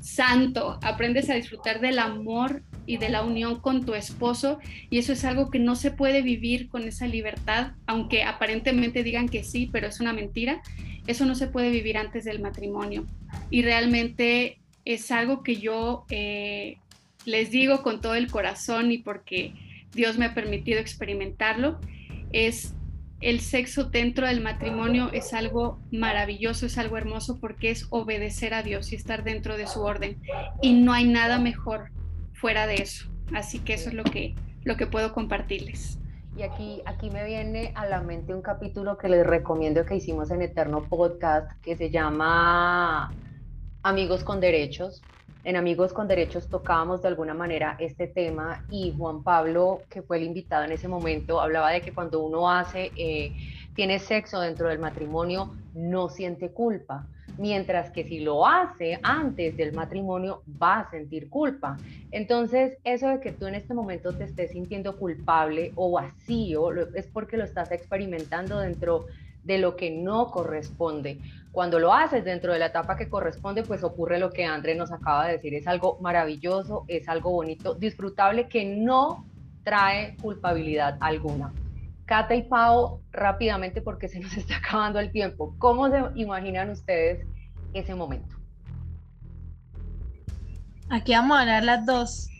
santo, 0.00 0.78
aprendes 0.82 1.28
a 1.28 1.34
disfrutar 1.34 1.82
del 1.82 1.98
amor 1.98 2.62
y 2.86 2.96
de 2.96 3.10
la 3.10 3.22
unión 3.22 3.60
con 3.60 3.84
tu 3.84 3.92
esposo 3.92 4.60
y 4.88 4.96
eso 4.96 5.12
es 5.12 5.26
algo 5.26 5.50
que 5.50 5.58
no 5.58 5.76
se 5.76 5.90
puede 5.90 6.22
vivir 6.22 6.70
con 6.70 6.84
esa 6.84 7.06
libertad, 7.06 7.72
aunque 7.84 8.22
aparentemente 8.22 9.02
digan 9.02 9.28
que 9.28 9.44
sí, 9.44 9.68
pero 9.70 9.88
es 9.88 10.00
una 10.00 10.14
mentira, 10.14 10.62
eso 11.06 11.26
no 11.26 11.34
se 11.34 11.48
puede 11.48 11.68
vivir 11.70 11.98
antes 11.98 12.24
del 12.24 12.40
matrimonio. 12.40 13.04
Y 13.50 13.60
realmente 13.60 14.63
es 14.84 15.10
algo 15.10 15.42
que 15.42 15.56
yo 15.56 16.04
eh, 16.10 16.78
les 17.24 17.50
digo 17.50 17.82
con 17.82 18.00
todo 18.00 18.14
el 18.14 18.30
corazón 18.30 18.92
y 18.92 18.98
porque 18.98 19.54
Dios 19.92 20.18
me 20.18 20.26
ha 20.26 20.34
permitido 20.34 20.80
experimentarlo, 20.80 21.78
es 22.32 22.74
el 23.20 23.40
sexo 23.40 23.84
dentro 23.84 24.26
del 24.26 24.42
matrimonio 24.42 25.10
es 25.12 25.32
algo 25.32 25.78
maravilloso, 25.90 26.66
es 26.66 26.76
algo 26.76 26.98
hermoso 26.98 27.38
porque 27.40 27.70
es 27.70 27.86
obedecer 27.88 28.52
a 28.52 28.62
Dios 28.62 28.92
y 28.92 28.96
estar 28.96 29.24
dentro 29.24 29.56
de 29.56 29.66
su 29.66 29.80
orden. 29.80 30.20
Y 30.60 30.74
no 30.74 30.92
hay 30.92 31.06
nada 31.06 31.38
mejor 31.38 31.90
fuera 32.34 32.66
de 32.66 32.74
eso. 32.74 33.08
Así 33.34 33.60
que 33.60 33.74
eso 33.74 33.88
es 33.88 33.94
lo 33.94 34.04
que, 34.04 34.34
lo 34.64 34.76
que 34.76 34.86
puedo 34.86 35.14
compartirles. 35.14 35.98
Y 36.36 36.42
aquí, 36.42 36.82
aquí 36.84 37.08
me 37.08 37.24
viene 37.24 37.72
a 37.76 37.86
la 37.86 38.02
mente 38.02 38.34
un 38.34 38.42
capítulo 38.42 38.98
que 38.98 39.08
les 39.08 39.26
recomiendo 39.26 39.86
que 39.86 39.96
hicimos 39.96 40.30
en 40.30 40.42
Eterno 40.42 40.86
Podcast 40.86 41.50
que 41.62 41.76
se 41.76 41.90
llama 41.90 43.10
Amigos 43.86 44.24
con 44.24 44.40
Derechos 44.40 45.04
en 45.44 45.56
Amigos 45.56 45.92
con 45.92 46.08
Derechos 46.08 46.48
tocábamos 46.48 47.02
de 47.02 47.08
alguna 47.08 47.34
manera 47.34 47.76
este 47.78 48.06
tema 48.06 48.64
y 48.70 48.94
Juan 48.96 49.22
Pablo, 49.22 49.82
que 49.90 50.00
fue 50.00 50.16
el 50.16 50.22
invitado 50.22 50.64
en 50.64 50.72
ese 50.72 50.88
momento, 50.88 51.38
hablaba 51.38 51.70
de 51.70 51.82
que 51.82 51.92
cuando 51.92 52.22
uno 52.22 52.50
hace, 52.50 52.92
eh, 52.96 53.36
tiene 53.74 53.98
sexo 53.98 54.40
dentro 54.40 54.68
del 54.70 54.78
matrimonio, 54.78 55.54
no 55.74 56.08
siente 56.08 56.48
culpa, 56.48 57.06
mientras 57.36 57.90
que 57.90 58.04
si 58.04 58.20
lo 58.20 58.46
hace 58.46 58.98
antes 59.02 59.54
del 59.58 59.74
matrimonio 59.74 60.42
va 60.62 60.80
a 60.80 60.90
sentir 60.90 61.28
culpa. 61.28 61.76
Entonces, 62.10 62.78
eso 62.84 63.08
de 63.08 63.20
que 63.20 63.32
tú 63.32 63.46
en 63.46 63.56
este 63.56 63.74
momento 63.74 64.14
te 64.14 64.24
estés 64.24 64.52
sintiendo 64.52 64.96
culpable 64.96 65.72
o 65.74 65.90
vacío 65.90 66.70
es 66.94 67.06
porque 67.08 67.36
lo 67.36 67.44
estás 67.44 67.70
experimentando 67.70 68.60
dentro 68.60 69.04
de 69.42 69.58
lo 69.58 69.76
que 69.76 69.90
no 69.90 70.30
corresponde. 70.30 71.18
Cuando 71.54 71.78
lo 71.78 71.94
haces 71.94 72.24
dentro 72.24 72.52
de 72.52 72.58
la 72.58 72.66
etapa 72.66 72.96
que 72.96 73.08
corresponde, 73.08 73.62
pues 73.62 73.84
ocurre 73.84 74.18
lo 74.18 74.30
que 74.30 74.44
André 74.44 74.74
nos 74.74 74.90
acaba 74.90 75.28
de 75.28 75.34
decir. 75.34 75.54
Es 75.54 75.68
algo 75.68 75.98
maravilloso, 76.00 76.84
es 76.88 77.08
algo 77.08 77.30
bonito, 77.30 77.76
disfrutable 77.76 78.48
que 78.48 78.64
no 78.64 79.24
trae 79.62 80.16
culpabilidad 80.16 80.98
alguna. 80.98 81.52
Cata 82.06 82.34
y 82.34 82.42
Pau, 82.42 83.02
rápidamente 83.12 83.82
porque 83.82 84.08
se 84.08 84.18
nos 84.18 84.36
está 84.36 84.56
acabando 84.56 84.98
el 84.98 85.12
tiempo. 85.12 85.54
¿Cómo 85.58 85.88
se 85.88 86.02
imaginan 86.16 86.70
ustedes 86.70 87.24
ese 87.72 87.94
momento? 87.94 88.34
Aquí 90.90 91.12
vamos 91.12 91.38
a 91.38 91.42
hablar 91.42 91.62
las 91.62 91.86
dos. 91.86 92.33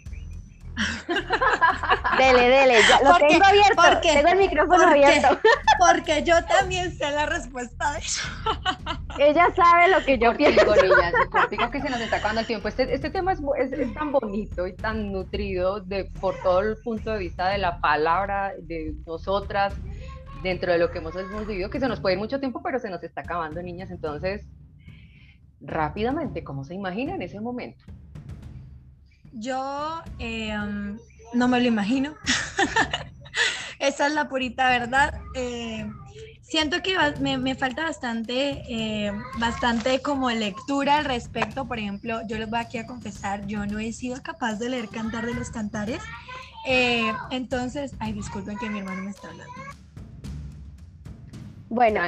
dele, 2.19 2.49
dele, 2.49 2.79
lo 3.05 3.17
tengo 3.17 3.45
abierto, 3.45 3.83
porque, 3.83 4.13
tengo 4.13 4.29
el 4.29 4.39
micrófono 4.39 4.89
abierto. 4.89 5.39
Porque 5.79 6.23
yo 6.23 6.43
también 6.45 6.93
sé 6.97 7.11
la 7.11 7.27
respuesta 7.27 7.93
de 7.93 7.99
eso. 7.99 8.23
Ella 9.19 9.49
sabe 9.55 9.89
lo 9.89 10.05
que 10.05 10.19
yo 10.19 10.35
pienso. 10.37 10.65
Digo 11.51 11.71
que 11.71 11.81
se 11.81 11.91
nos 11.91 12.01
está 12.01 12.17
acabando 12.17 12.41
el 12.41 12.47
tiempo. 12.47 12.69
Este, 12.69 12.95
este 12.95 13.11
tema 13.11 13.33
es, 13.33 13.41
es, 13.73 13.95
tan 13.95 14.13
bonito 14.13 14.67
y 14.67 14.75
tan 14.75 15.13
nutrido 15.13 15.81
de, 15.81 16.05
por 16.21 16.37
todo 16.43 16.61
el 16.61 16.77
punto 16.79 17.11
de 17.13 17.19
vista 17.19 17.49
de 17.49 17.59
la 17.59 17.81
palabra, 17.81 18.55
de 18.59 18.95
nosotras, 19.07 19.75
dentro 20.43 20.73
de 20.73 20.79
lo 20.79 20.91
que 20.91 20.99
hemos, 20.99 21.15
hemos 21.17 21.47
vivido, 21.47 21.71
que 21.71 21.81
se 21.81 21.89
nos 21.89 22.01
puede 22.01 22.15
ir 22.15 22.21
mucho 22.21 22.39
tiempo, 22.41 22.63
pero 22.63 22.79
se 22.79 22.91
nos 22.91 23.03
está 23.03 23.23
acabando, 23.23 23.61
niñas. 23.63 23.91
Entonces, 23.91 24.47
rápidamente, 25.61 26.45
¿cómo 26.45 26.65
se 26.65 26.75
imagina 26.75 27.15
en 27.15 27.23
ese 27.23 27.41
momento? 27.41 27.85
Yo 29.35 30.03
em, 30.19 30.99
no 31.33 31.49
me 31.49 31.61
lo 31.61 31.67
imagino. 31.67 32.15
Esa 33.79 34.07
es 34.07 34.15
la 34.15 34.29
purita 34.29 34.69
verdad. 34.71 35.13
Eh, 35.35 35.87
siento 36.41 36.83
que 36.83 36.97
me, 37.21 37.55
falta 37.57 37.83
bastante, 37.83 38.63
eh, 38.69 39.13
bastante 39.39 40.01
como 40.01 40.31
lectura 40.31 40.99
al 40.99 41.05
respecto. 41.05 41.67
Por 41.67 41.79
ejemplo, 41.79 42.21
yo 42.29 42.39
les 42.39 42.49
voy 42.49 42.61
aquí 42.61 42.79
a 42.79 42.87
confesar, 42.87 43.47
yo 43.47 43.67
no 43.67 43.81
he 43.81 43.93
sido 43.93 44.23
capaz 44.23 44.55
de 44.55 44.69
leer 44.69 44.89
Cantar 44.89 45.27
de 45.27 45.35
los 45.35 45.51
Cantares. 45.51 46.01
Eh, 46.67 47.13
entonces, 47.31 47.95
ay, 47.99 48.13
disculpen 48.13 48.57
que 48.59 48.71
mi 48.71 48.79
hermano 48.79 49.03
me 49.03 49.11
está 49.11 49.29
hablando. 49.29 49.53
Bueno, 51.69 52.01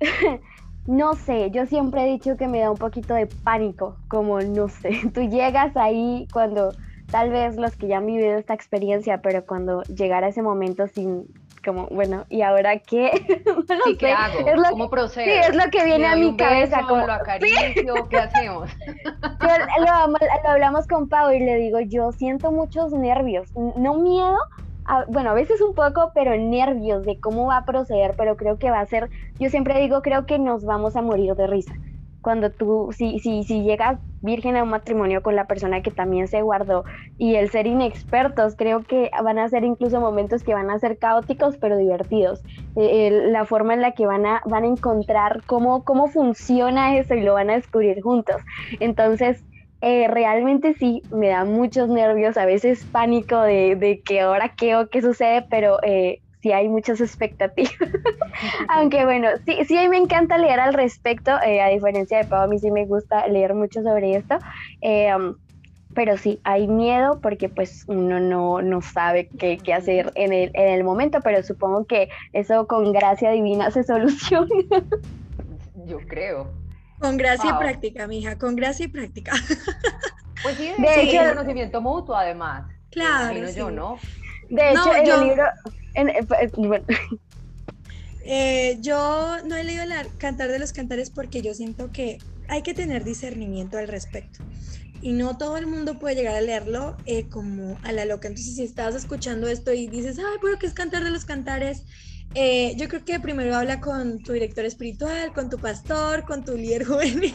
No 0.86 1.14
sé, 1.14 1.50
yo 1.50 1.66
siempre 1.66 2.02
he 2.02 2.12
dicho 2.12 2.36
que 2.36 2.46
me 2.46 2.60
da 2.60 2.70
un 2.70 2.78
poquito 2.78 3.14
de 3.14 3.26
pánico, 3.26 3.96
como 4.08 4.40
no 4.40 4.68
sé, 4.68 4.90
tú 5.14 5.22
llegas 5.22 5.76
ahí 5.76 6.28
cuando 6.32 6.72
tal 7.10 7.30
vez 7.30 7.56
los 7.56 7.76
que 7.76 7.88
ya 7.88 7.98
han 7.98 8.06
vivido 8.06 8.36
esta 8.36 8.54
experiencia, 8.54 9.20
pero 9.22 9.44
cuando 9.44 9.82
llegara 9.82 10.28
ese 10.28 10.42
momento 10.42 10.86
sin 10.88 11.26
como, 11.66 11.88
bueno, 11.88 12.24
¿y 12.28 12.42
ahora 12.42 12.78
qué? 12.78 13.10
no 13.44 13.98
¿qué 13.98 14.12
hago? 14.12 14.38
¿Cómo 14.70 14.88
procedo? 14.88 15.26
Sí, 15.26 15.32
es 15.32 15.56
lo 15.56 15.68
que 15.70 15.84
viene 15.84 16.06
a 16.06 16.14
mi 16.14 16.36
cabeza. 16.36 16.82
como, 16.82 17.04
¿Lo 17.04 17.12
acaricio? 17.12 18.08
¿Qué 18.08 18.18
hacemos? 18.18 18.70
lo, 19.80 20.48
hablamos 20.48 20.86
con 20.86 21.08
Pau 21.08 21.32
y 21.32 21.40
le 21.40 21.56
digo, 21.56 21.80
yo 21.80 22.12
siento 22.12 22.52
muchos 22.52 22.92
nervios, 22.92 23.50
no 23.54 23.94
miedo, 23.94 24.38
bueno, 25.08 25.30
a 25.30 25.34
veces 25.34 25.60
un 25.60 25.74
poco, 25.74 26.12
pero 26.14 26.36
nervios 26.36 27.04
de 27.04 27.18
cómo 27.18 27.46
va 27.46 27.58
a 27.58 27.64
proceder, 27.64 28.14
pero 28.16 28.36
creo 28.36 28.58
que 28.58 28.70
va 28.70 28.80
a 28.80 28.86
ser, 28.86 29.10
yo 29.38 29.50
siempre 29.50 29.80
digo, 29.80 30.02
creo 30.02 30.26
que 30.26 30.38
nos 30.38 30.64
vamos 30.64 30.96
a 30.96 31.02
morir 31.02 31.34
de 31.34 31.46
risa. 31.46 31.74
Cuando 32.22 32.50
tú, 32.50 32.90
si, 32.92 33.20
si, 33.20 33.44
si 33.44 33.62
llegas 33.62 34.00
virgen 34.20 34.56
a 34.56 34.64
un 34.64 34.70
matrimonio 34.70 35.22
con 35.22 35.36
la 35.36 35.46
persona 35.46 35.82
que 35.82 35.92
también 35.92 36.26
se 36.26 36.42
guardó 36.42 36.84
y 37.18 37.36
el 37.36 37.50
ser 37.50 37.68
inexpertos, 37.68 38.56
creo 38.56 38.82
que 38.82 39.10
van 39.22 39.38
a 39.38 39.48
ser 39.48 39.62
incluso 39.62 40.00
momentos 40.00 40.42
que 40.42 40.52
van 40.52 40.68
a 40.68 40.78
ser 40.80 40.98
caóticos 40.98 41.56
pero 41.58 41.76
divertidos. 41.76 42.42
Eh, 42.74 43.28
la 43.30 43.44
forma 43.44 43.74
en 43.74 43.80
la 43.80 43.92
que 43.92 44.06
van 44.06 44.26
a, 44.26 44.42
van 44.44 44.64
a 44.64 44.66
encontrar 44.66 45.42
cómo, 45.46 45.84
cómo 45.84 46.08
funciona 46.08 46.96
eso 46.96 47.14
y 47.14 47.22
lo 47.22 47.34
van 47.34 47.50
a 47.50 47.54
descubrir 47.54 48.02
juntos. 48.02 48.42
Entonces, 48.80 49.44
eh, 49.80 50.08
realmente 50.08 50.74
sí, 50.74 51.02
me 51.10 51.28
da 51.28 51.44
muchos 51.44 51.88
nervios, 51.88 52.36
a 52.36 52.46
veces 52.46 52.84
pánico 52.86 53.40
de, 53.40 53.76
de 53.76 54.00
que 54.02 54.20
ahora 54.20 54.54
qué 54.56 54.76
o 54.76 54.88
qué 54.88 55.02
sucede, 55.02 55.46
pero 55.50 55.78
eh, 55.82 56.20
sí 56.40 56.52
hay 56.52 56.68
muchas 56.68 57.00
expectativas. 57.02 57.72
Aunque 58.68 59.04
bueno, 59.04 59.28
sí, 59.44 59.64
sí, 59.66 59.76
a 59.76 59.82
mí 59.82 59.88
me 59.88 59.98
encanta 59.98 60.38
leer 60.38 60.60
al 60.60 60.74
respecto, 60.74 61.32
eh, 61.42 61.60
a 61.60 61.68
diferencia 61.68 62.18
de 62.18 62.24
Pau, 62.24 62.42
a 62.42 62.46
mí 62.46 62.58
sí 62.58 62.70
me 62.70 62.86
gusta 62.86 63.26
leer 63.28 63.54
mucho 63.54 63.82
sobre 63.82 64.16
esto. 64.16 64.38
Um, 64.82 65.36
pero 65.94 66.18
sí, 66.18 66.40
hay 66.44 66.68
miedo 66.68 67.20
porque 67.22 67.48
pues 67.48 67.84
uno 67.86 68.20
no, 68.20 68.60
no 68.60 68.82
sabe 68.82 69.30
qué, 69.38 69.56
qué 69.56 69.72
hacer 69.72 70.12
en 70.14 70.34
el, 70.34 70.50
en 70.52 70.68
el 70.68 70.84
momento, 70.84 71.20
pero 71.24 71.42
supongo 71.42 71.86
que 71.86 72.10
eso 72.34 72.66
con 72.66 72.92
gracia 72.92 73.30
divina 73.30 73.70
se 73.70 73.82
soluciona. 73.84 74.46
Yo 75.86 75.98
creo. 76.00 76.65
Con 76.98 77.16
gracia 77.16 77.50
y 77.50 77.58
práctica, 77.58 78.06
mija, 78.06 78.38
con 78.38 78.56
gracia 78.56 78.86
y 78.86 78.88
práctica. 78.88 79.32
Pues 80.42 80.58
sí, 80.58 80.70
de 80.78 81.02
hecho, 81.02 81.22
el 81.22 81.34
conocimiento 81.34 81.80
mutuo, 81.80 82.14
además. 82.14 82.66
Claro. 82.90 83.50
Yo, 83.50 83.70
¿no? 83.70 83.98
De 84.48 84.70
hecho, 84.70 84.94
en 84.94 85.06
el 85.06 85.20
libro. 85.28 85.44
Eh, 85.94 86.26
eh, 88.24 88.78
yo 88.80 89.38
no 89.44 89.56
he 89.56 89.64
leído 89.64 89.82
el 89.82 89.92
Cantar 90.18 90.50
de 90.50 90.58
los 90.58 90.72
Cantares 90.72 91.10
porque 91.10 91.42
yo 91.42 91.54
siento 91.54 91.90
que 91.90 92.18
hay 92.48 92.62
que 92.62 92.74
tener 92.74 93.02
discernimiento 93.02 93.78
al 93.78 93.88
respecto. 93.88 94.44
Y 95.00 95.12
no 95.12 95.36
todo 95.36 95.56
el 95.56 95.66
mundo 95.66 95.98
puede 95.98 96.16
llegar 96.16 96.34
a 96.36 96.40
leerlo 96.40 96.96
eh, 97.06 97.28
como 97.28 97.78
a 97.82 97.92
la 97.92 98.04
loca. 98.04 98.28
Entonces, 98.28 98.56
si 98.56 98.64
estás 98.64 98.94
escuchando 98.94 99.48
esto 99.48 99.72
y 99.72 99.86
dices, 99.88 100.18
ay, 100.18 100.38
pero 100.40 100.58
¿qué 100.58 100.66
es 100.66 100.72
Cantar 100.72 101.04
de 101.04 101.10
los 101.10 101.24
Cantares? 101.24 101.84
Eh, 102.38 102.74
yo 102.76 102.86
creo 102.88 103.02
que 103.02 103.18
primero 103.18 103.56
habla 103.56 103.80
con 103.80 104.22
tu 104.22 104.34
director 104.34 104.66
espiritual, 104.66 105.32
con 105.32 105.48
tu 105.48 105.56
pastor, 105.56 106.24
con 106.24 106.44
tu 106.44 106.54
líder 106.54 106.84
juvenil, 106.86 107.32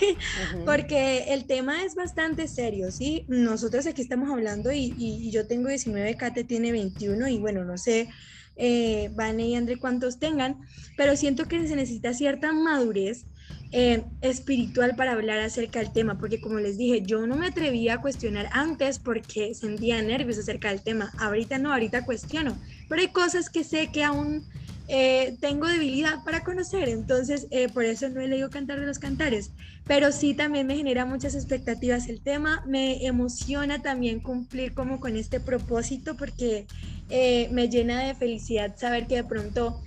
porque 0.63 1.25
el 1.29 1.45
tema 1.45 1.83
es 1.83 1.95
bastante 1.95 2.47
serio, 2.47 2.91
¿sí? 2.91 3.25
Nosotros 3.27 3.87
aquí 3.87 4.03
estamos 4.03 4.29
hablando 4.29 4.71
y, 4.71 5.31
yo 5.31 5.47
tengo 5.47 5.69
19, 5.69 6.17
Kate 6.17 6.43
tiene 6.43 6.71
21 6.71 7.29
y 7.29 7.39
bueno, 7.39 7.65
no 7.65 7.79
sé, 7.79 8.09
eh, 8.57 9.09
Vane 9.15 9.47
y 9.47 9.55
André 9.55 9.77
cuántos 9.77 10.19
tengan, 10.19 10.59
pero 10.95 11.15
siento 11.15 11.47
que 11.47 11.67
se 11.67 11.75
necesita 11.75 12.13
cierta 12.13 12.53
madurez 12.53 13.25
eh, 13.71 14.03
espiritual 14.21 14.95
para 14.95 15.13
hablar 15.13 15.39
acerca 15.39 15.79
del 15.79 15.93
tema, 15.93 16.19
porque 16.19 16.39
como 16.39 16.59
les 16.59 16.77
dije, 16.77 17.01
yo 17.01 17.25
no 17.25 17.37
me 17.37 17.47
atrevía 17.47 17.95
a 17.95 18.01
cuestionar 18.01 18.49
antes 18.51 18.99
porque 18.99 19.55
sentía 19.55 19.99
nervios 20.03 20.37
acerca 20.37 20.69
del 20.69 20.83
tema, 20.83 21.11
ahorita 21.17 21.57
no, 21.57 21.73
ahorita 21.73 22.05
cuestiono, 22.05 22.55
pero 22.87 23.01
hay 23.01 23.07
cosas 23.07 23.49
que 23.49 23.63
sé 23.63 23.89
que 23.91 24.03
aún 24.03 24.45
eh, 24.93 25.38
tengo 25.39 25.68
debilidad 25.68 26.22
para 26.26 26.43
conocer, 26.43 26.89
entonces 26.89 27.47
eh, 27.49 27.69
por 27.69 27.85
eso 27.85 28.09
no 28.09 28.19
he 28.19 28.27
leído 28.27 28.49
Cantar 28.49 28.77
de 28.77 28.85
los 28.85 28.99
Cantares, 28.99 29.51
pero 29.88 30.11
sí 30.11 30.34
también 30.34 30.68
me 30.68 30.76
genera 30.76 31.05
muchas 31.05 31.34
expectativas 31.34 32.09
el 32.09 32.22
tema, 32.22 32.61
me 32.68 33.05
emociona 33.05 33.81
también 33.81 34.19
cumplir 34.19 34.73
como 34.73 34.99
con 34.99 35.15
este 35.15 35.39
propósito 35.39 36.18
porque 36.18 36.68
eh, 37.09 37.47
me 37.53 37.69
llena 37.69 38.03
de 38.03 38.15
felicidad 38.15 38.76
saber 38.77 39.07
que 39.07 39.15
de 39.15 39.23
pronto 39.23 39.81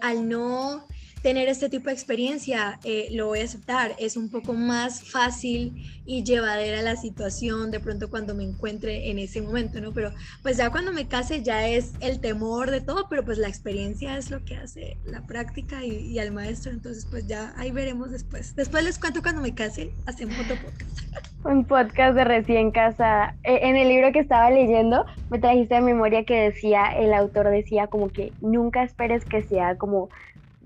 al 0.00 0.28
no 0.28 0.86
tener 1.24 1.48
este 1.48 1.70
tipo 1.70 1.86
de 1.86 1.94
experiencia, 1.94 2.78
eh, 2.84 3.08
lo 3.10 3.28
voy 3.28 3.40
a 3.40 3.44
aceptar. 3.44 3.92
Es 3.98 4.18
un 4.18 4.30
poco 4.30 4.52
más 4.52 5.10
fácil 5.10 5.72
y 6.04 6.22
llevadera 6.22 6.82
la 6.82 6.96
situación 6.96 7.70
de 7.70 7.80
pronto 7.80 8.10
cuando 8.10 8.34
me 8.34 8.44
encuentre 8.44 9.08
en 9.10 9.18
ese 9.18 9.40
momento, 9.40 9.80
¿no? 9.80 9.92
Pero 9.92 10.12
pues 10.42 10.58
ya 10.58 10.68
cuando 10.68 10.92
me 10.92 11.08
case 11.08 11.42
ya 11.42 11.66
es 11.66 11.94
el 12.00 12.20
temor 12.20 12.70
de 12.70 12.82
todo, 12.82 13.06
pero 13.08 13.24
pues 13.24 13.38
la 13.38 13.48
experiencia 13.48 14.18
es 14.18 14.30
lo 14.30 14.44
que 14.44 14.56
hace 14.56 14.98
la 15.06 15.22
práctica 15.22 15.82
y, 15.82 16.18
al 16.18 16.30
maestro. 16.30 16.72
Entonces 16.72 17.06
pues 17.10 17.26
ya 17.26 17.54
ahí 17.56 17.70
veremos 17.70 18.10
después. 18.10 18.54
Después 18.54 18.84
les 18.84 18.98
cuento 18.98 19.22
cuando 19.22 19.40
me 19.40 19.54
case, 19.54 19.92
hacemos 20.04 20.38
otro 20.38 20.56
podcast. 20.56 21.24
Un 21.46 21.64
podcast 21.64 22.16
de 22.16 22.24
recién 22.24 22.70
casa. 22.70 23.34
E, 23.44 23.66
en 23.66 23.76
el 23.76 23.88
libro 23.88 24.12
que 24.12 24.18
estaba 24.18 24.50
leyendo, 24.50 25.06
me 25.30 25.38
trajiste 25.38 25.74
a 25.76 25.80
memoria 25.80 26.24
que 26.24 26.50
decía, 26.50 26.84
el 26.98 27.14
autor 27.14 27.48
decía 27.48 27.86
como 27.86 28.10
que 28.10 28.30
nunca 28.42 28.82
esperes 28.82 29.24
que 29.24 29.42
sea 29.42 29.78
como 29.78 30.10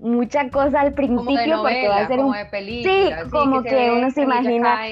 mucha 0.01 0.49
cosa 0.49 0.81
al 0.81 0.93
principio 0.93 1.61
porque 1.61 1.87
va 1.87 1.97
a 1.97 2.07
ser 2.07 2.19
un 2.19 2.33
sí, 2.33 3.09
como 3.31 3.61
que, 3.63 3.91
uno 3.91 4.09
se 4.11 4.21
imagina 4.21 4.87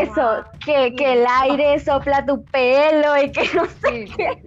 eso 0.00 0.44
que, 0.64 0.94
que, 0.94 1.14
el 1.14 1.26
aire 1.42 1.78
sopla 1.80 2.26
tu 2.26 2.44
pelo 2.44 3.16
y 3.22 3.32
que 3.32 3.42
no 3.54 3.64
sé 3.66 4.06
qué. 4.16 4.42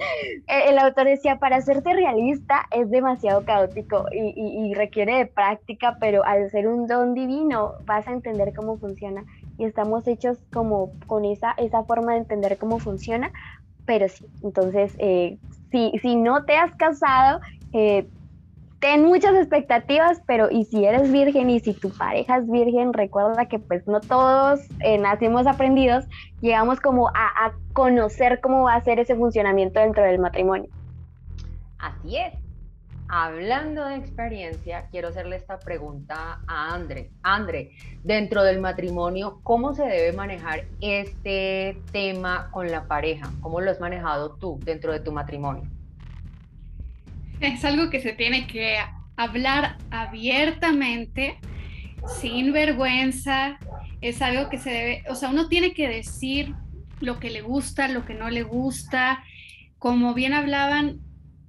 El, 0.48 0.78
autor 0.78 1.06
decía 1.06 1.40
para 1.40 1.62
serte 1.62 1.94
realista 1.94 2.68
es 2.72 2.90
demasiado 2.90 3.44
caótico 3.44 4.06
y, 4.12 4.70
y, 4.70 4.74
requiere 4.74 5.18
de 5.18 5.26
práctica 5.26 5.98
pero 5.99 6.24
al 6.26 6.49
ser 6.52 6.68
un 6.68 6.88
don 6.88 7.14
divino 7.14 7.74
vas 7.86 8.08
a 8.08 8.12
entender 8.12 8.53
cómo 8.56 8.78
funciona. 8.78 9.24
Y 9.58 9.66
estamos 9.66 10.08
hechos 10.08 10.38
como 10.53 10.91
con 11.08 11.26
esa 11.26 11.52
esa 11.58 11.84
forma 11.84 12.14
de 12.14 12.20
entender 12.20 12.58
cómo 12.58 12.80
funciona 12.80 13.32
pero 13.86 14.08
sí 14.08 14.26
entonces 14.44 14.94
eh, 14.99 15.38
si, 15.72 15.91
si 16.02 16.16
no 16.16 16.45
te 16.45 16.56
has 16.56 16.76
casado 16.76 17.41
eh, 17.74 18.08
ten 18.82 19.06
muchas 19.06 19.36
expectativas, 19.36 20.22
pero 20.26 20.49
y 20.49 20.66
si 20.66 20.84
eres 20.84 21.12
virgen 21.12 21.52
y 21.52 21.60
si 21.60 21.74
tu 21.74 21.91
pareja 21.91 22.38
es 22.38 22.49
virgen, 22.49 22.94
recuerda 22.94 23.45
que 23.45 23.60
pues 23.60 23.88
no 23.88 24.02
todos 24.02 24.60
eh, 24.80 24.98
nacimos 24.98 25.45
aprendidos, 25.45 26.06
llegamos 26.41 26.82
como 26.82 27.08
a, 27.10 27.53
conocer 27.74 28.41
cómo 28.41 28.64
va 28.64 28.76
a 28.76 28.84
ser 28.84 28.99
ese 28.99 29.16
funcionamiento 29.16 29.80
dentro 29.80 30.03
del 30.03 30.20
matrimonio. 30.20 30.70
Así 31.78 32.18
es. 32.18 32.34
Hablando 33.08 33.86
de 33.86 33.95
experiencia, 33.95 34.88
quiero 34.90 35.10
hacerle 35.10 35.36
esta 35.36 35.60
pregunta 35.60 36.41
a 36.48 36.74
André. 36.74 37.12
André, 37.24 37.72
dentro 38.03 38.44
del 38.44 38.60
matrimonio, 38.60 39.40
¿cómo 39.44 39.74
se 39.74 39.84
debe 39.84 40.12
manejar 40.12 40.66
este 40.82 41.78
tema 41.91 42.49
con 42.52 42.72
la 42.72 42.88
pareja? 42.88 43.30
¿Cómo 43.41 43.62
lo 43.62 43.70
has 43.70 43.80
manejado 43.80 44.36
tú 44.36 44.60
dentro 44.64 44.91
de 44.91 45.02
tu 45.02 45.12
matrimonio? 45.12 45.70
Es 47.42 47.66
algo 47.66 47.90
que 47.90 48.00
se 48.00 48.14
tiene 48.14 48.48
que 48.48 48.78
hablar 49.18 49.78
abiertamente 49.90 51.38
sin 52.20 52.54
vergüenza, 52.54 53.60
es 54.02 54.22
algo 54.22 54.50
que 54.50 54.58
se 54.58 54.70
debe, 54.72 55.04
o 55.10 55.16
sea, 55.16 55.30
uno 55.30 55.48
tiene 55.48 55.74
que 55.74 55.88
decir 55.88 56.56
lo 57.00 57.20
que 57.20 57.30
le 57.30 57.42
gusta, 57.42 57.88
lo 57.88 58.06
que 58.06 58.14
no 58.14 58.30
le 58.30 58.44
gusta. 58.44 59.24
Como 59.78 60.14
bien 60.14 60.34
hablaban, 60.34 61.00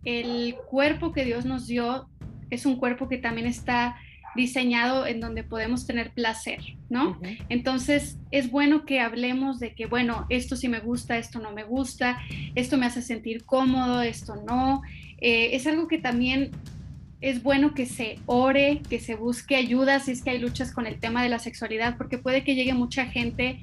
el 0.04 0.56
cuerpo 0.68 1.12
que 1.12 1.24
Dios 1.24 1.44
nos 1.44 1.66
dio 1.66 2.08
es 2.50 2.66
un 2.66 2.76
cuerpo 2.76 3.08
que 3.08 3.18
también 3.18 3.46
está 3.46 3.96
diseñado 4.34 5.06
en 5.06 5.20
donde 5.20 5.44
podemos 5.44 5.86
tener 5.86 6.12
placer, 6.12 6.60
¿no? 6.88 7.20
Entonces 7.48 8.18
es 8.30 8.50
bueno 8.50 8.84
que 8.86 9.00
hablemos 9.00 9.60
de 9.60 9.74
que, 9.74 9.86
bueno, 9.86 10.26
esto 10.30 10.56
sí 10.56 10.68
me 10.68 10.80
gusta, 10.80 11.18
esto 11.18 11.38
no 11.38 11.52
me 11.52 11.64
gusta, 11.64 12.18
esto 12.54 12.78
me 12.78 12.86
hace 12.86 13.02
sentir 13.02 13.44
cómodo, 13.44 14.02
esto 14.02 14.36
no. 14.46 14.82
Eh, 15.22 15.54
es 15.54 15.68
algo 15.68 15.86
que 15.86 15.98
también 15.98 16.50
es 17.20 17.44
bueno 17.44 17.74
que 17.74 17.86
se 17.86 18.18
ore, 18.26 18.82
que 18.90 18.98
se 18.98 19.14
busque 19.14 19.54
ayuda 19.54 20.00
si 20.00 20.10
es 20.10 20.22
que 20.22 20.30
hay 20.30 20.38
luchas 20.38 20.72
con 20.72 20.84
el 20.84 20.98
tema 20.98 21.22
de 21.22 21.28
la 21.28 21.38
sexualidad, 21.38 21.96
porque 21.96 22.18
puede 22.18 22.42
que 22.42 22.56
llegue 22.56 22.74
mucha 22.74 23.06
gente 23.06 23.60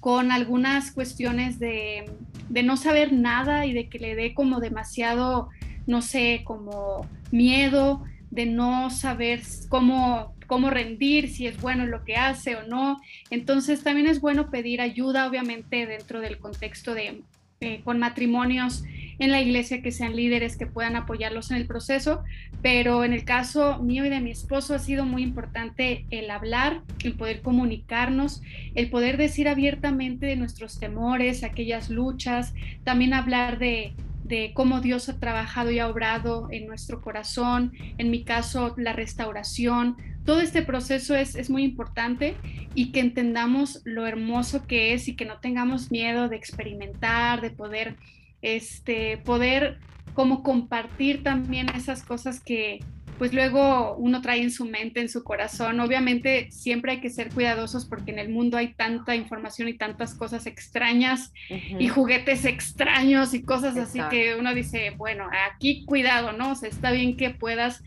con 0.00 0.30
algunas 0.30 0.92
cuestiones 0.92 1.58
de, 1.58 2.04
de 2.50 2.62
no 2.62 2.76
saber 2.76 3.14
nada 3.14 3.64
y 3.64 3.72
de 3.72 3.88
que 3.88 3.98
le 3.98 4.14
dé 4.14 4.34
como 4.34 4.60
demasiado, 4.60 5.48
no 5.86 6.02
sé, 6.02 6.42
como 6.44 7.08
miedo 7.32 8.04
de 8.30 8.44
no 8.44 8.90
saber 8.90 9.40
cómo, 9.70 10.34
cómo 10.46 10.68
rendir, 10.68 11.30
si 11.30 11.46
es 11.46 11.58
bueno 11.58 11.86
lo 11.86 12.04
que 12.04 12.16
hace 12.16 12.56
o 12.56 12.66
no. 12.66 13.00
Entonces 13.30 13.82
también 13.82 14.08
es 14.08 14.20
bueno 14.20 14.50
pedir 14.50 14.82
ayuda, 14.82 15.26
obviamente, 15.26 15.86
dentro 15.86 16.20
del 16.20 16.38
contexto 16.38 16.92
de 16.92 17.22
eh, 17.60 17.80
con 17.82 17.98
matrimonios 17.98 18.84
en 19.18 19.30
la 19.30 19.40
iglesia 19.40 19.82
que 19.82 19.92
sean 19.92 20.14
líderes 20.16 20.56
que 20.56 20.66
puedan 20.66 20.96
apoyarlos 20.96 21.50
en 21.50 21.56
el 21.56 21.66
proceso, 21.66 22.22
pero 22.62 23.04
en 23.04 23.12
el 23.12 23.24
caso 23.24 23.78
mío 23.82 24.04
y 24.04 24.08
de 24.08 24.20
mi 24.20 24.30
esposo 24.30 24.74
ha 24.74 24.78
sido 24.78 25.04
muy 25.04 25.22
importante 25.22 26.06
el 26.10 26.30
hablar, 26.30 26.82
el 27.02 27.14
poder 27.14 27.42
comunicarnos, 27.42 28.42
el 28.74 28.90
poder 28.90 29.16
decir 29.16 29.48
abiertamente 29.48 30.26
de 30.26 30.36
nuestros 30.36 30.78
temores, 30.78 31.42
aquellas 31.42 31.90
luchas, 31.90 32.54
también 32.84 33.12
hablar 33.12 33.58
de, 33.58 33.94
de 34.28 34.52
cómo 34.54 34.80
Dios 34.80 35.08
ha 35.08 35.18
trabajado 35.18 35.70
y 35.70 35.78
ha 35.78 35.88
obrado 35.88 36.48
en 36.50 36.66
nuestro 36.66 37.00
corazón, 37.00 37.72
en 37.96 38.10
mi 38.10 38.24
caso 38.24 38.74
la 38.76 38.92
restauración. 38.92 39.96
Todo 40.24 40.40
este 40.40 40.62
proceso 40.62 41.16
es, 41.16 41.34
es, 41.34 41.48
muy 41.48 41.64
importante 41.64 42.36
y 42.74 42.92
que 42.92 43.00
entendamos 43.00 43.80
lo 43.84 44.06
hermoso 44.06 44.66
que 44.66 44.92
es 44.92 45.08
y 45.08 45.16
que 45.16 45.24
no 45.24 45.38
tengamos 45.38 45.90
miedo 45.90 46.28
de 46.28 46.36
experimentar, 46.36 47.40
de 47.40 47.50
poder, 47.50 47.96
este, 48.42 49.18
poder 49.18 49.78
como 50.14 50.42
compartir 50.42 51.22
también 51.22 51.68
esas 51.74 52.02
cosas 52.02 52.40
que, 52.40 52.80
pues 53.18 53.34
luego 53.34 53.96
uno 53.96 54.22
trae 54.22 54.42
en 54.42 54.50
su 54.50 54.64
mente, 54.64 55.00
en 55.00 55.08
su 55.08 55.24
corazón. 55.24 55.80
Obviamente 55.80 56.50
siempre 56.50 56.92
hay 56.92 57.00
que 57.00 57.10
ser 57.10 57.30
cuidadosos 57.30 57.84
porque 57.84 58.12
en 58.12 58.18
el 58.18 58.28
mundo 58.28 58.56
hay 58.56 58.74
tanta 58.74 59.16
información 59.16 59.68
y 59.68 59.74
tantas 59.74 60.14
cosas 60.14 60.46
extrañas 60.46 61.32
y 61.50 61.88
juguetes 61.88 62.44
extraños 62.44 63.34
y 63.34 63.42
cosas 63.42 63.76
así 63.76 64.00
que 64.10 64.36
uno 64.36 64.54
dice, 64.54 64.90
bueno, 64.96 65.28
aquí 65.52 65.84
cuidado, 65.84 66.32
¿no? 66.32 66.52
O 66.52 66.54
sea, 66.54 66.68
está 66.68 66.92
bien 66.92 67.16
que 67.16 67.30
puedas 67.30 67.82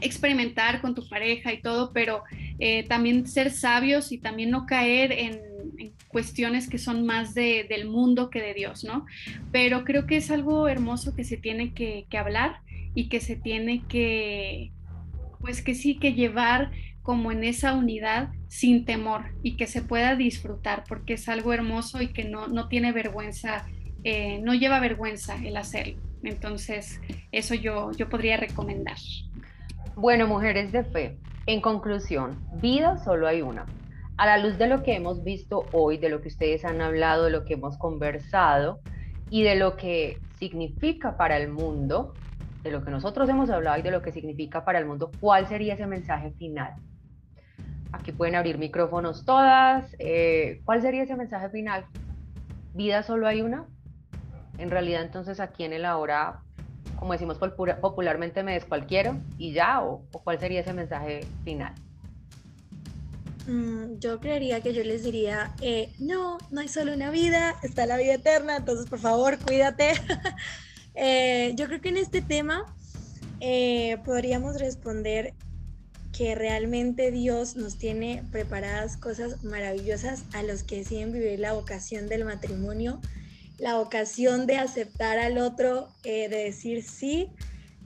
experimentar 0.00 0.80
con 0.80 0.94
tu 0.94 1.08
pareja 1.08 1.52
y 1.52 1.62
todo, 1.62 1.92
pero 1.92 2.24
eh, 2.58 2.84
también 2.88 3.26
ser 3.26 3.52
sabios 3.52 4.10
y 4.10 4.18
también 4.18 4.50
no 4.50 4.66
caer 4.66 5.12
en, 5.12 5.40
cuestiones 6.12 6.68
que 6.68 6.78
son 6.78 7.04
más 7.06 7.34
del 7.34 7.88
mundo 7.88 8.30
que 8.30 8.40
de 8.40 8.54
Dios, 8.54 8.84
¿no? 8.84 9.06
Pero 9.50 9.84
creo 9.84 10.06
que 10.06 10.18
es 10.18 10.30
algo 10.30 10.68
hermoso 10.68 11.16
que 11.16 11.24
se 11.24 11.38
tiene 11.38 11.72
que, 11.72 12.06
que 12.10 12.18
hablar 12.18 12.60
y 12.94 13.08
que 13.08 13.20
se 13.20 13.34
tiene 13.34 13.82
que, 13.88 14.70
pues 15.40 15.62
que 15.62 15.74
sí, 15.74 15.96
que 15.96 16.12
llevar 16.12 16.70
como 17.02 17.32
en 17.32 17.42
esa 17.42 17.74
unidad 17.74 18.28
sin 18.48 18.84
temor 18.84 19.24
y 19.42 19.56
que 19.56 19.66
se 19.66 19.82
pueda 19.82 20.14
disfrutar 20.14 20.84
porque 20.88 21.14
es 21.14 21.28
algo 21.28 21.52
hermoso 21.52 22.00
y 22.00 22.08
que 22.08 22.24
no, 22.24 22.46
no 22.46 22.68
tiene 22.68 22.92
vergüenza, 22.92 23.66
eh, 24.04 24.38
no 24.42 24.54
lleva 24.54 24.78
vergüenza 24.78 25.36
el 25.42 25.56
hacerlo. 25.56 25.96
Entonces, 26.22 27.00
eso 27.32 27.54
yo, 27.54 27.90
yo 27.92 28.08
podría 28.08 28.36
recomendar. 28.36 28.98
Bueno, 29.96 30.26
mujeres 30.26 30.70
de 30.70 30.84
fe, 30.84 31.16
en 31.46 31.60
conclusión, 31.60 32.38
vida 32.60 33.02
solo 33.02 33.26
hay 33.26 33.42
una. 33.42 33.66
A 34.16 34.26
la 34.26 34.38
luz 34.38 34.58
de 34.58 34.66
lo 34.66 34.82
que 34.82 34.94
hemos 34.94 35.24
visto 35.24 35.64
hoy, 35.72 35.98
de 35.98 36.08
lo 36.08 36.20
que 36.20 36.28
ustedes 36.28 36.64
han 36.64 36.80
hablado, 36.80 37.24
de 37.24 37.30
lo 37.30 37.44
que 37.44 37.54
hemos 37.54 37.78
conversado 37.78 38.80
y 39.30 39.42
de 39.42 39.56
lo 39.56 39.76
que 39.76 40.18
significa 40.38 41.16
para 41.16 41.36
el 41.36 41.48
mundo, 41.48 42.14
de 42.62 42.70
lo 42.70 42.84
que 42.84 42.90
nosotros 42.90 43.28
hemos 43.28 43.50
hablado 43.50 43.78
y 43.78 43.82
de 43.82 43.90
lo 43.90 44.02
que 44.02 44.12
significa 44.12 44.64
para 44.64 44.78
el 44.78 44.86
mundo, 44.86 45.10
¿cuál 45.20 45.46
sería 45.48 45.74
ese 45.74 45.86
mensaje 45.86 46.32
final? 46.32 46.74
Aquí 47.92 48.10
pueden 48.10 48.34
abrir 48.34 48.58
micrófonos 48.58 49.24
todas. 49.24 49.94
Eh, 49.98 50.62
¿Cuál 50.64 50.80
sería 50.80 51.02
ese 51.02 51.14
mensaje 51.14 51.50
final? 51.50 51.84
¿Vida 52.74 53.02
solo 53.02 53.26
hay 53.26 53.42
una? 53.42 53.66
En 54.58 54.70
realidad 54.70 55.02
entonces 55.02 55.40
aquí 55.40 55.64
en 55.64 55.72
el 55.72 55.84
ahora, 55.84 56.40
como 56.96 57.12
decimos 57.12 57.38
popularmente, 57.38 58.42
me 58.42 58.54
descualquiero 58.54 59.16
y 59.38 59.52
ya, 59.52 59.82
o, 59.82 60.04
cuál 60.24 60.38
sería 60.38 60.60
ese 60.60 60.72
mensaje 60.72 61.20
final? 61.44 61.74
Mm, 63.46 63.98
yo 63.98 64.20
creería 64.20 64.60
que 64.60 64.72
yo 64.72 64.84
les 64.84 65.02
diría, 65.02 65.52
eh, 65.60 65.92
no, 65.98 66.38
no 66.50 66.60
hay 66.60 66.68
solo 66.68 66.94
una 66.94 67.10
vida, 67.10 67.56
está 67.62 67.86
la 67.86 67.96
vida 67.96 68.14
eterna, 68.14 68.56
entonces 68.56 68.88
por 68.88 68.98
favor 68.98 69.38
cuídate. 69.38 69.92
Eh, 70.94 71.54
yo 71.56 71.68
creo 71.68 71.80
que 71.80 71.88
en 71.88 71.96
este 71.96 72.20
tema 72.20 72.66
eh, 73.40 73.96
podríamos 74.04 74.60
responder 74.60 75.32
que 76.12 76.34
realmente 76.34 77.10
Dios 77.10 77.56
nos 77.56 77.78
tiene 77.78 78.22
preparadas 78.30 78.98
cosas 78.98 79.42
maravillosas 79.42 80.24
a 80.34 80.42
los 80.42 80.64
que 80.64 80.76
deciden 80.76 81.10
vivir 81.10 81.40
la 81.40 81.54
vocación 81.54 82.10
del 82.10 82.26
matrimonio, 82.26 83.00
la 83.56 83.78
vocación 83.78 84.46
de 84.46 84.58
aceptar 84.58 85.18
al 85.18 85.38
otro, 85.38 85.88
de 86.04 86.28
decir 86.28 86.82
sí. 86.82 87.30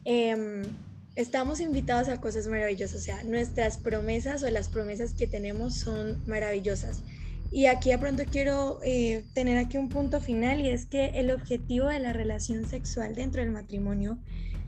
Em, 0.04 0.64
estamos 1.16 1.60
invitados 1.60 2.08
a 2.08 2.20
cosas 2.20 2.46
maravillosas, 2.46 3.00
o 3.00 3.04
sea, 3.04 3.24
nuestras 3.24 3.78
promesas 3.78 4.42
o 4.42 4.50
las 4.50 4.68
promesas 4.68 5.14
que 5.14 5.26
tenemos 5.26 5.74
son 5.74 6.22
maravillosas. 6.26 7.02
Y 7.50 7.66
aquí 7.66 7.90
de 7.90 7.98
pronto 7.98 8.24
quiero 8.30 8.80
eh, 8.84 9.24
tener 9.32 9.56
aquí 9.56 9.78
un 9.78 9.88
punto 9.88 10.20
final 10.20 10.60
y 10.60 10.68
es 10.68 10.84
que 10.84 11.06
el 11.14 11.30
objetivo 11.30 11.86
de 11.88 12.00
la 12.00 12.12
relación 12.12 12.68
sexual 12.68 13.14
dentro 13.14 13.40
del 13.40 13.50
matrimonio 13.50 14.18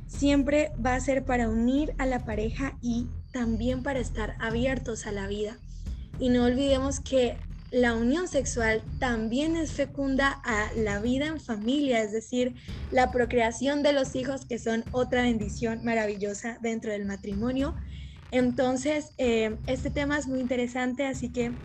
siempre 0.07 0.73
va 0.85 0.95
a 0.95 1.01
ser 1.01 1.25
para 1.25 1.51
unir 1.51 1.93
a 1.99 2.07
la 2.07 2.25
pareja 2.25 2.79
y 2.81 3.09
también 3.33 3.83
para 3.83 3.99
estar 3.99 4.37
abiertos 4.41 5.07
a 5.07 5.12
la 5.12 5.27
vida. 5.27 5.59
Y 6.19 6.31
no 6.31 6.45
olvidemos 6.45 7.01
que 7.01 7.37
la 7.70 7.95
unión 7.95 8.28
sexual 8.28 8.85
también 8.99 9.57
es 9.57 9.73
fecunda 9.73 10.40
a 10.45 10.70
la 10.74 11.01
vida 11.01 11.27
en 11.27 11.40
familia, 11.40 12.03
es 12.03 12.12
decir, 12.12 12.55
la 12.90 13.11
procreación 13.11 13.82
de 13.82 13.93
los 13.93 14.15
hijos, 14.15 14.47
que 14.47 14.59
son 14.59 14.86
otra 14.90 15.23
bendición 15.23 15.85
maravillosa 15.85 16.59
dentro 16.62 16.93
del 16.93 17.05
matrimonio. 17.05 17.74
Entonces, 18.31 19.12
eh, 19.19 19.59
este 19.66 19.90
tema 19.90 20.19
es 20.19 20.28
muy 20.28 20.40
interesante, 20.40 21.07
así 21.07 21.32
que 21.32 21.59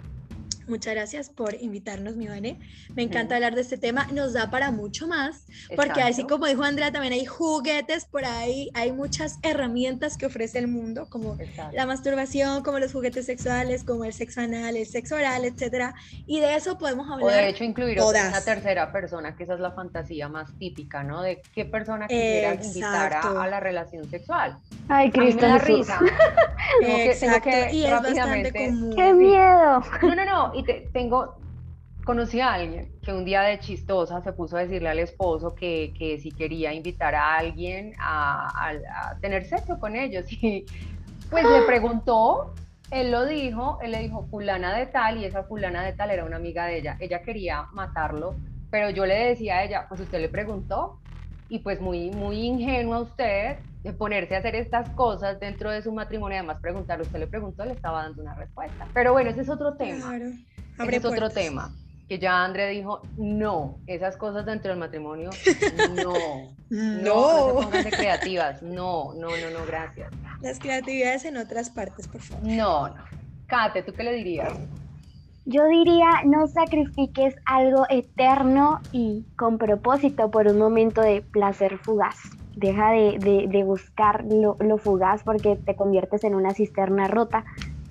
Muchas 0.68 0.94
gracias 0.94 1.30
por 1.30 1.56
invitarnos, 1.56 2.16
mi 2.16 2.28
Vane. 2.28 2.60
Me 2.96 3.04
encanta 3.04 3.36
hablar 3.36 3.56
de 3.56 3.62
este 3.62 3.78
tema. 3.78 4.08
Nos 4.14 4.34
da 4.34 4.50
para 4.50 4.72
mucho 4.72 5.08
más, 5.08 5.46
porque 5.76 6.02
así 6.02 6.24
como 6.24 6.46
dijo 6.46 6.64
Andrea, 6.64 6.92
también 6.92 7.14
hay 7.14 7.26
juguetes 7.26 8.06
por 8.06 8.26
ahí, 8.26 8.70
hay 8.74 8.92
muchas 8.92 9.40
herramientas 9.44 10.18
que 10.18 10.26
ofrece 10.26 10.60
el 10.60 10.68
mundo, 10.68 11.08
como 11.10 11.38
la 11.74 11.86
masturbación, 11.86 12.64
como 12.64 12.80
los 12.80 12.94
juguetes 12.94 13.26
sexuales, 13.26 13.84
como 13.84 14.06
el 14.06 14.14
sexo 14.14 14.42
anal, 14.42 14.78
el 14.78 14.86
sexo 14.86 15.16
oral, 15.16 15.46
etcétera. 15.46 15.96
Y 16.26 16.40
de 16.40 16.56
eso 16.56 16.78
podemos 16.78 17.10
hablar. 17.10 17.28
O 17.28 17.32
de 17.32 17.50
hecho, 17.50 17.64
incluir 17.64 18.00
una 18.00 18.42
tercera 18.42 18.92
persona, 18.92 19.36
que 19.36 19.44
esa 19.44 19.56
es 19.56 19.60
la 19.60 19.72
fantasía 19.72 20.30
más 20.30 20.58
típica, 20.58 21.04
¿no? 21.04 21.22
De 21.22 21.42
qué 21.54 21.66
persona 21.66 22.08
quisiera 22.08 22.56
invitar 22.56 23.14
a, 23.14 23.48
la 23.48 23.60
relación 23.60 24.10
sexual. 24.10 24.58
Ay, 24.88 25.12
Cristo 25.12 25.46
Jesús. 25.60 25.88
Exacto. 26.82 27.50
y 27.72 27.86
es 27.86 27.92
bastante 27.92 28.52
común. 28.52 28.96
¡Qué 28.96 29.14
miedo! 29.14 29.84
No, 30.02 30.16
no, 30.16 30.26
no 30.26 30.53
y 30.54 30.64
tengo, 30.92 31.36
conocí 32.04 32.40
a 32.40 32.54
alguien 32.54 32.92
que 33.02 33.14
un 33.14 33.26
día 33.26 33.42
de 33.42 33.60
chistosa 33.60 34.22
se 34.22 34.34
puso 34.34 34.58
a 34.58 34.62
decirle 34.62 34.90
al 34.90 35.00
esposo 35.00 35.56
que, 35.56 35.94
que 35.98 36.20
si 36.20 36.32
quería 36.32 36.74
invitar 36.74 37.16
a 37.16 37.38
alguien 37.38 37.94
a, 38.00 38.70
a, 38.70 39.20
tener 39.20 39.46
sexo 39.46 39.80
con 39.80 39.96
ellos. 39.96 40.26
Y 40.42 40.66
pues 41.30 41.50
le 41.50 41.64
preguntó, 41.64 42.54
él 42.92 43.10
lo 43.12 43.26
dijo, 43.26 43.80
él 43.82 43.92
le 43.92 44.00
dijo 44.00 44.28
fulana 44.30 44.76
de 44.76 44.86
tal 44.86 45.18
y 45.18 45.26
esa 45.26 45.44
fulana 45.44 45.84
de 45.84 45.94
tal 45.94 46.12
era 46.12 46.26
una 46.26 46.36
amiga 46.36 46.66
de 46.66 46.78
ella. 46.78 46.98
Ella 47.00 47.24
quería 47.24 47.64
matarlo, 47.72 48.36
pero 48.70 48.92
yo 48.92 49.06
le 49.08 49.30
decía 49.30 49.58
a 49.58 49.64
ella, 49.64 49.86
pues 49.90 50.02
usted 50.02 50.20
le 50.22 50.30
preguntó 50.30 51.00
y 51.50 51.60
pues 51.60 51.82
muy, 51.82 52.12
muy 52.12 52.42
ingenua 52.42 53.00
usted 53.00 53.58
de 53.84 53.94
ponerse 53.94 54.36
a 54.36 54.40
hacer 54.40 54.56
estas 54.56 54.90
cosas 54.92 55.40
dentro 55.40 55.70
de 55.70 55.82
su 55.82 55.92
matrimonio, 55.92 56.38
además 56.38 56.60
preguntar, 56.62 57.02
usted 57.02 57.20
le 57.20 57.28
preguntó, 57.28 57.66
le 57.66 57.74
estaba 57.74 58.04
dando 58.04 58.22
una 58.22 58.34
respuesta. 58.34 58.88
Pero 58.94 59.12
bueno, 59.12 59.30
ese 59.30 59.42
es 59.42 59.50
otro 59.50 59.76
tema. 59.76 60.08
Claro. 60.08 60.26
Ese 60.80 60.96
es 60.98 61.06
otro 61.06 61.30
tema. 61.30 61.74
Que 62.08 62.18
ya 62.20 62.44
André 62.44 62.70
dijo, 62.70 63.02
no, 63.18 63.80
esas 63.88 64.18
cosas 64.18 64.46
dentro 64.46 64.72
del 64.72 64.80
matrimonio, 64.80 65.30
no. 66.04 66.14
no. 66.70 67.62
No, 67.62 67.70
creativas. 67.92 68.62
No, 68.64 69.14
no, 69.14 69.28
no, 69.28 69.60
no, 69.60 69.66
gracias. 69.68 70.12
Las 70.42 70.60
creatividades 70.60 71.26
en 71.26 71.38
otras 71.38 71.70
partes, 71.70 72.08
por 72.08 72.22
favor. 72.22 72.48
No, 72.48 72.88
no. 72.88 73.04
Kate, 73.48 73.84
¿tú 73.84 73.94
qué 73.94 74.04
le 74.04 74.14
dirías? 74.14 74.52
Yo 75.46 75.66
diría, 75.68 76.08
no 76.26 76.48
sacrifiques 76.48 77.36
algo 77.46 77.86
eterno 77.90 78.82
y 78.94 79.26
con 79.38 79.58
propósito 79.58 80.32
por 80.32 80.48
un 80.48 80.58
momento 80.58 81.02
de 81.02 81.22
placer 81.22 81.78
fugaz. 81.80 82.18
Deja 82.56 82.92
de, 82.92 83.64
buscar 83.66 84.26
lo, 84.26 84.58
lo, 84.60 84.78
fugaz 84.78 85.24
porque 85.24 85.56
te 85.56 85.76
conviertes 85.76 86.24
en 86.24 86.36
una 86.36 86.54
cisterna 86.54 87.08
rota 87.08 87.46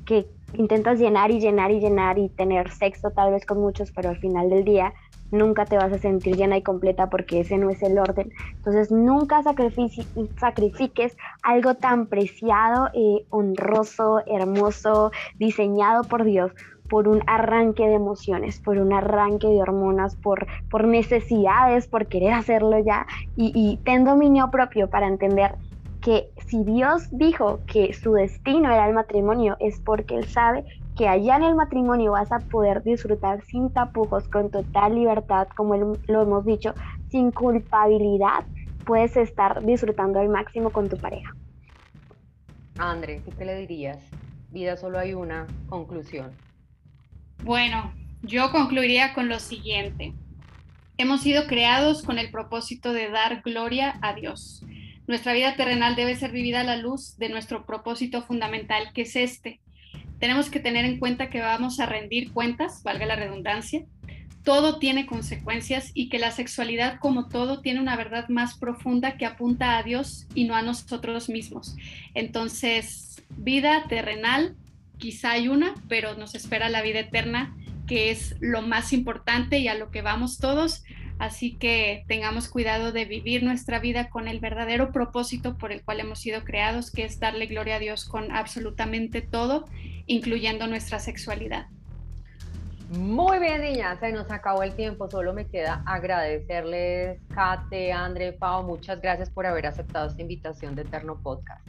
que 0.04 0.26
intentas 0.54 0.98
llenar 0.98 1.30
y 1.30 1.40
llenar 1.40 1.70
y 1.70 1.80
llenar 1.80 2.18
y 2.18 2.28
tener 2.28 2.70
sexo 2.70 3.10
tal 3.10 3.32
vez 3.32 3.46
con 3.46 3.60
muchos, 3.60 3.90
pero 3.92 4.10
al 4.10 4.18
final 4.18 4.50
del 4.50 4.64
día 4.64 4.94
nunca 5.32 5.64
te 5.64 5.76
vas 5.76 5.92
a 5.92 5.98
sentir 5.98 6.36
llena 6.36 6.58
y 6.58 6.62
completa 6.62 7.08
porque 7.10 7.40
ese 7.40 7.58
no 7.58 7.70
es 7.70 7.82
el 7.82 7.98
orden. 7.98 8.30
Entonces 8.56 8.92
nunca 8.92 9.42
sacrifiques 9.42 11.16
algo 11.42 11.74
tan 11.74 12.06
preciado, 12.06 12.88
eh, 12.94 13.24
honroso, 13.30 14.20
hermoso, 14.26 15.10
diseñado 15.38 16.04
por 16.04 16.24
Dios 16.24 16.52
por 16.92 17.08
un 17.08 17.22
arranque 17.26 17.88
de 17.88 17.94
emociones, 17.94 18.60
por 18.60 18.76
un 18.76 18.92
arranque 18.92 19.46
de 19.46 19.62
hormonas, 19.62 20.14
por, 20.16 20.46
por 20.70 20.86
necesidades, 20.86 21.86
por 21.86 22.06
querer 22.06 22.34
hacerlo 22.34 22.78
ya 22.84 23.06
y, 23.34 23.50
y 23.54 23.78
ten 23.78 24.04
dominio 24.04 24.50
propio 24.50 24.90
para 24.90 25.08
entender 25.08 25.54
que 26.02 26.28
si 26.48 26.62
Dios 26.64 27.08
dijo 27.10 27.60
que 27.66 27.94
su 27.94 28.12
destino 28.12 28.70
era 28.70 28.86
el 28.86 28.92
matrimonio 28.92 29.56
es 29.58 29.80
porque 29.80 30.16
Él 30.16 30.26
sabe 30.26 30.66
que 30.94 31.08
allá 31.08 31.36
en 31.36 31.44
el 31.44 31.54
matrimonio 31.54 32.12
vas 32.12 32.30
a 32.30 32.40
poder 32.40 32.82
disfrutar 32.82 33.42
sin 33.46 33.72
tapujos, 33.72 34.28
con 34.28 34.50
total 34.50 34.94
libertad, 34.94 35.48
como 35.56 35.74
lo 35.76 36.22
hemos 36.22 36.44
dicho, 36.44 36.74
sin 37.08 37.30
culpabilidad, 37.30 38.44
puedes 38.84 39.16
estar 39.16 39.64
disfrutando 39.64 40.20
al 40.20 40.28
máximo 40.28 40.68
con 40.68 40.90
tu 40.90 40.98
pareja. 40.98 41.34
André, 42.76 43.22
¿tú 43.24 43.30
qué 43.38 43.46
le 43.46 43.56
dirías? 43.56 43.98
Vida 44.50 44.76
solo 44.76 44.98
hay 44.98 45.14
una 45.14 45.46
conclusión. 45.70 46.32
Bueno, 47.42 47.92
yo 48.22 48.52
concluiría 48.52 49.14
con 49.14 49.28
lo 49.28 49.40
siguiente. 49.40 50.12
Hemos 50.96 51.22
sido 51.22 51.48
creados 51.48 52.02
con 52.02 52.20
el 52.20 52.30
propósito 52.30 52.92
de 52.92 53.10
dar 53.10 53.42
gloria 53.42 53.98
a 54.00 54.14
Dios. 54.14 54.64
Nuestra 55.08 55.32
vida 55.32 55.56
terrenal 55.56 55.96
debe 55.96 56.14
ser 56.14 56.30
vivida 56.30 56.60
a 56.60 56.64
la 56.64 56.76
luz 56.76 57.18
de 57.18 57.28
nuestro 57.28 57.66
propósito 57.66 58.22
fundamental, 58.22 58.92
que 58.94 59.02
es 59.02 59.16
este, 59.16 59.60
tenemos 60.20 60.50
que 60.50 60.60
tener 60.60 60.84
en 60.84 61.00
cuenta 61.00 61.30
que 61.30 61.40
vamos 61.40 61.80
a 61.80 61.86
rendir 61.86 62.32
cuentas, 62.32 62.84
valga 62.84 63.06
la 63.06 63.16
redundancia, 63.16 63.84
todo 64.44 64.78
tiene 64.78 65.04
consecuencias 65.04 65.90
y 65.94 66.08
que 66.10 66.20
la 66.20 66.30
sexualidad 66.30 67.00
como 67.00 67.26
todo 67.26 67.60
tiene 67.60 67.80
una 67.80 67.96
verdad 67.96 68.28
más 68.28 68.56
profunda 68.56 69.16
que 69.16 69.26
apunta 69.26 69.78
a 69.78 69.82
Dios 69.82 70.28
y 70.36 70.44
no 70.44 70.54
a 70.54 70.62
nosotros 70.62 71.28
mismos. 71.28 71.74
Entonces, 72.14 73.20
vida 73.30 73.88
terrenal, 73.88 74.54
quizá 75.02 75.32
hay 75.32 75.48
una, 75.48 75.74
pero 75.88 76.14
nos 76.14 76.36
espera 76.36 76.68
la 76.68 76.80
vida 76.80 77.00
eterna, 77.00 77.56
que 77.88 78.12
es 78.12 78.36
lo 78.38 78.62
más 78.62 78.92
importante 78.92 79.58
y 79.58 79.66
a 79.66 79.74
lo 79.74 79.90
que 79.90 80.00
vamos 80.00 80.38
todos. 80.38 80.84
Así 81.18 81.56
que 81.56 82.04
tengamos 82.06 82.46
cuidado 82.46 82.92
de 82.92 83.04
vivir 83.04 83.42
nuestra 83.42 83.80
vida 83.80 84.10
con 84.10 84.28
el 84.28 84.38
verdadero 84.38 84.92
propósito 84.92 85.58
por 85.58 85.72
el 85.72 85.82
cual 85.82 85.98
hemos 85.98 86.20
sido 86.20 86.44
creados, 86.44 86.92
que 86.92 87.04
es 87.04 87.18
darle 87.18 87.46
gloria 87.46 87.76
a 87.76 87.78
Dios 87.80 88.04
con 88.04 88.30
absolutamente 88.30 89.22
todo, 89.22 89.64
incluyendo 90.06 90.68
nuestra 90.68 91.00
sexualidad. 91.00 91.66
Muy 92.90 93.40
bien, 93.40 93.62
niñas, 93.62 93.98
se 93.98 94.12
nos 94.12 94.30
acabó 94.30 94.62
el 94.62 94.76
tiempo. 94.76 95.10
Solo 95.10 95.32
me 95.32 95.48
queda 95.48 95.82
agradecerles, 95.84 97.18
Kate, 97.34 97.92
André, 97.92 98.34
Pau, 98.34 98.62
muchas 98.62 99.00
gracias 99.00 99.30
por 99.30 99.46
haber 99.46 99.66
aceptado 99.66 100.06
esta 100.06 100.22
invitación 100.22 100.76
de 100.76 100.82
Eterno 100.82 101.20
Podcast. 101.20 101.66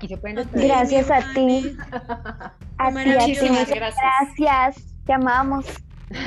Aquí 0.00 0.08
se 0.08 0.16
pueden 0.16 0.48
Gracias 0.54 1.10
a 1.10 1.18
ti. 1.34 1.76
a 2.78 2.90
ti, 2.90 3.10
a 3.10 3.26
ti. 3.26 3.34
Gracias. 3.36 3.96
gracias. 4.38 4.94
Te 5.04 5.12
amamos. 5.12 5.66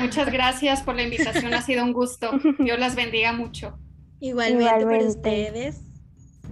Muchas 0.00 0.30
gracias 0.30 0.80
por 0.80 0.94
la 0.94 1.02
invitación, 1.02 1.52
ha 1.52 1.60
sido 1.60 1.82
un 1.82 1.92
gusto. 1.92 2.30
Dios 2.60 2.78
las 2.78 2.94
bendiga 2.94 3.32
mucho. 3.32 3.76
Igualmente, 4.20 4.84
para 4.84 5.04
ustedes. 5.04 5.83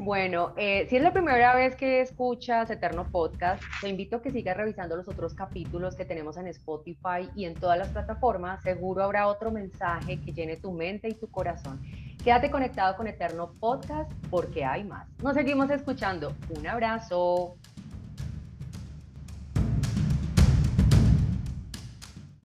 Bueno, 0.04 0.52
eh, 0.56 0.88
si 0.90 0.96
es 0.96 1.02
la 1.02 1.12
primera 1.12 1.54
vez 1.54 1.76
que 1.76 2.00
escuchas 2.00 2.68
Eterno 2.70 3.06
Podcast, 3.08 3.62
te 3.80 3.88
invito 3.88 4.16
a 4.16 4.22
que 4.22 4.32
sigas 4.32 4.56
revisando 4.56 4.96
los 4.96 5.06
otros 5.06 5.32
capítulos 5.32 5.94
que 5.94 6.04
tenemos 6.04 6.36
en 6.36 6.48
Spotify 6.48 7.30
y 7.36 7.44
en 7.44 7.54
todas 7.54 7.78
las 7.78 7.86
plataformas. 7.90 8.60
Seguro 8.64 9.04
habrá 9.04 9.28
otro 9.28 9.52
mensaje 9.52 10.20
que 10.20 10.32
llene 10.32 10.56
tu 10.56 10.72
mente 10.72 11.08
y 11.08 11.14
tu 11.14 11.30
corazón. 11.30 11.80
Quédate 12.24 12.50
conectado 12.50 12.96
con 12.96 13.06
Eterno 13.06 13.52
Podcast 13.60 14.10
porque 14.28 14.64
hay 14.64 14.82
más. 14.82 15.06
Nos 15.22 15.34
seguimos 15.34 15.70
escuchando. 15.70 16.34
Un 16.50 16.66
abrazo. 16.66 17.54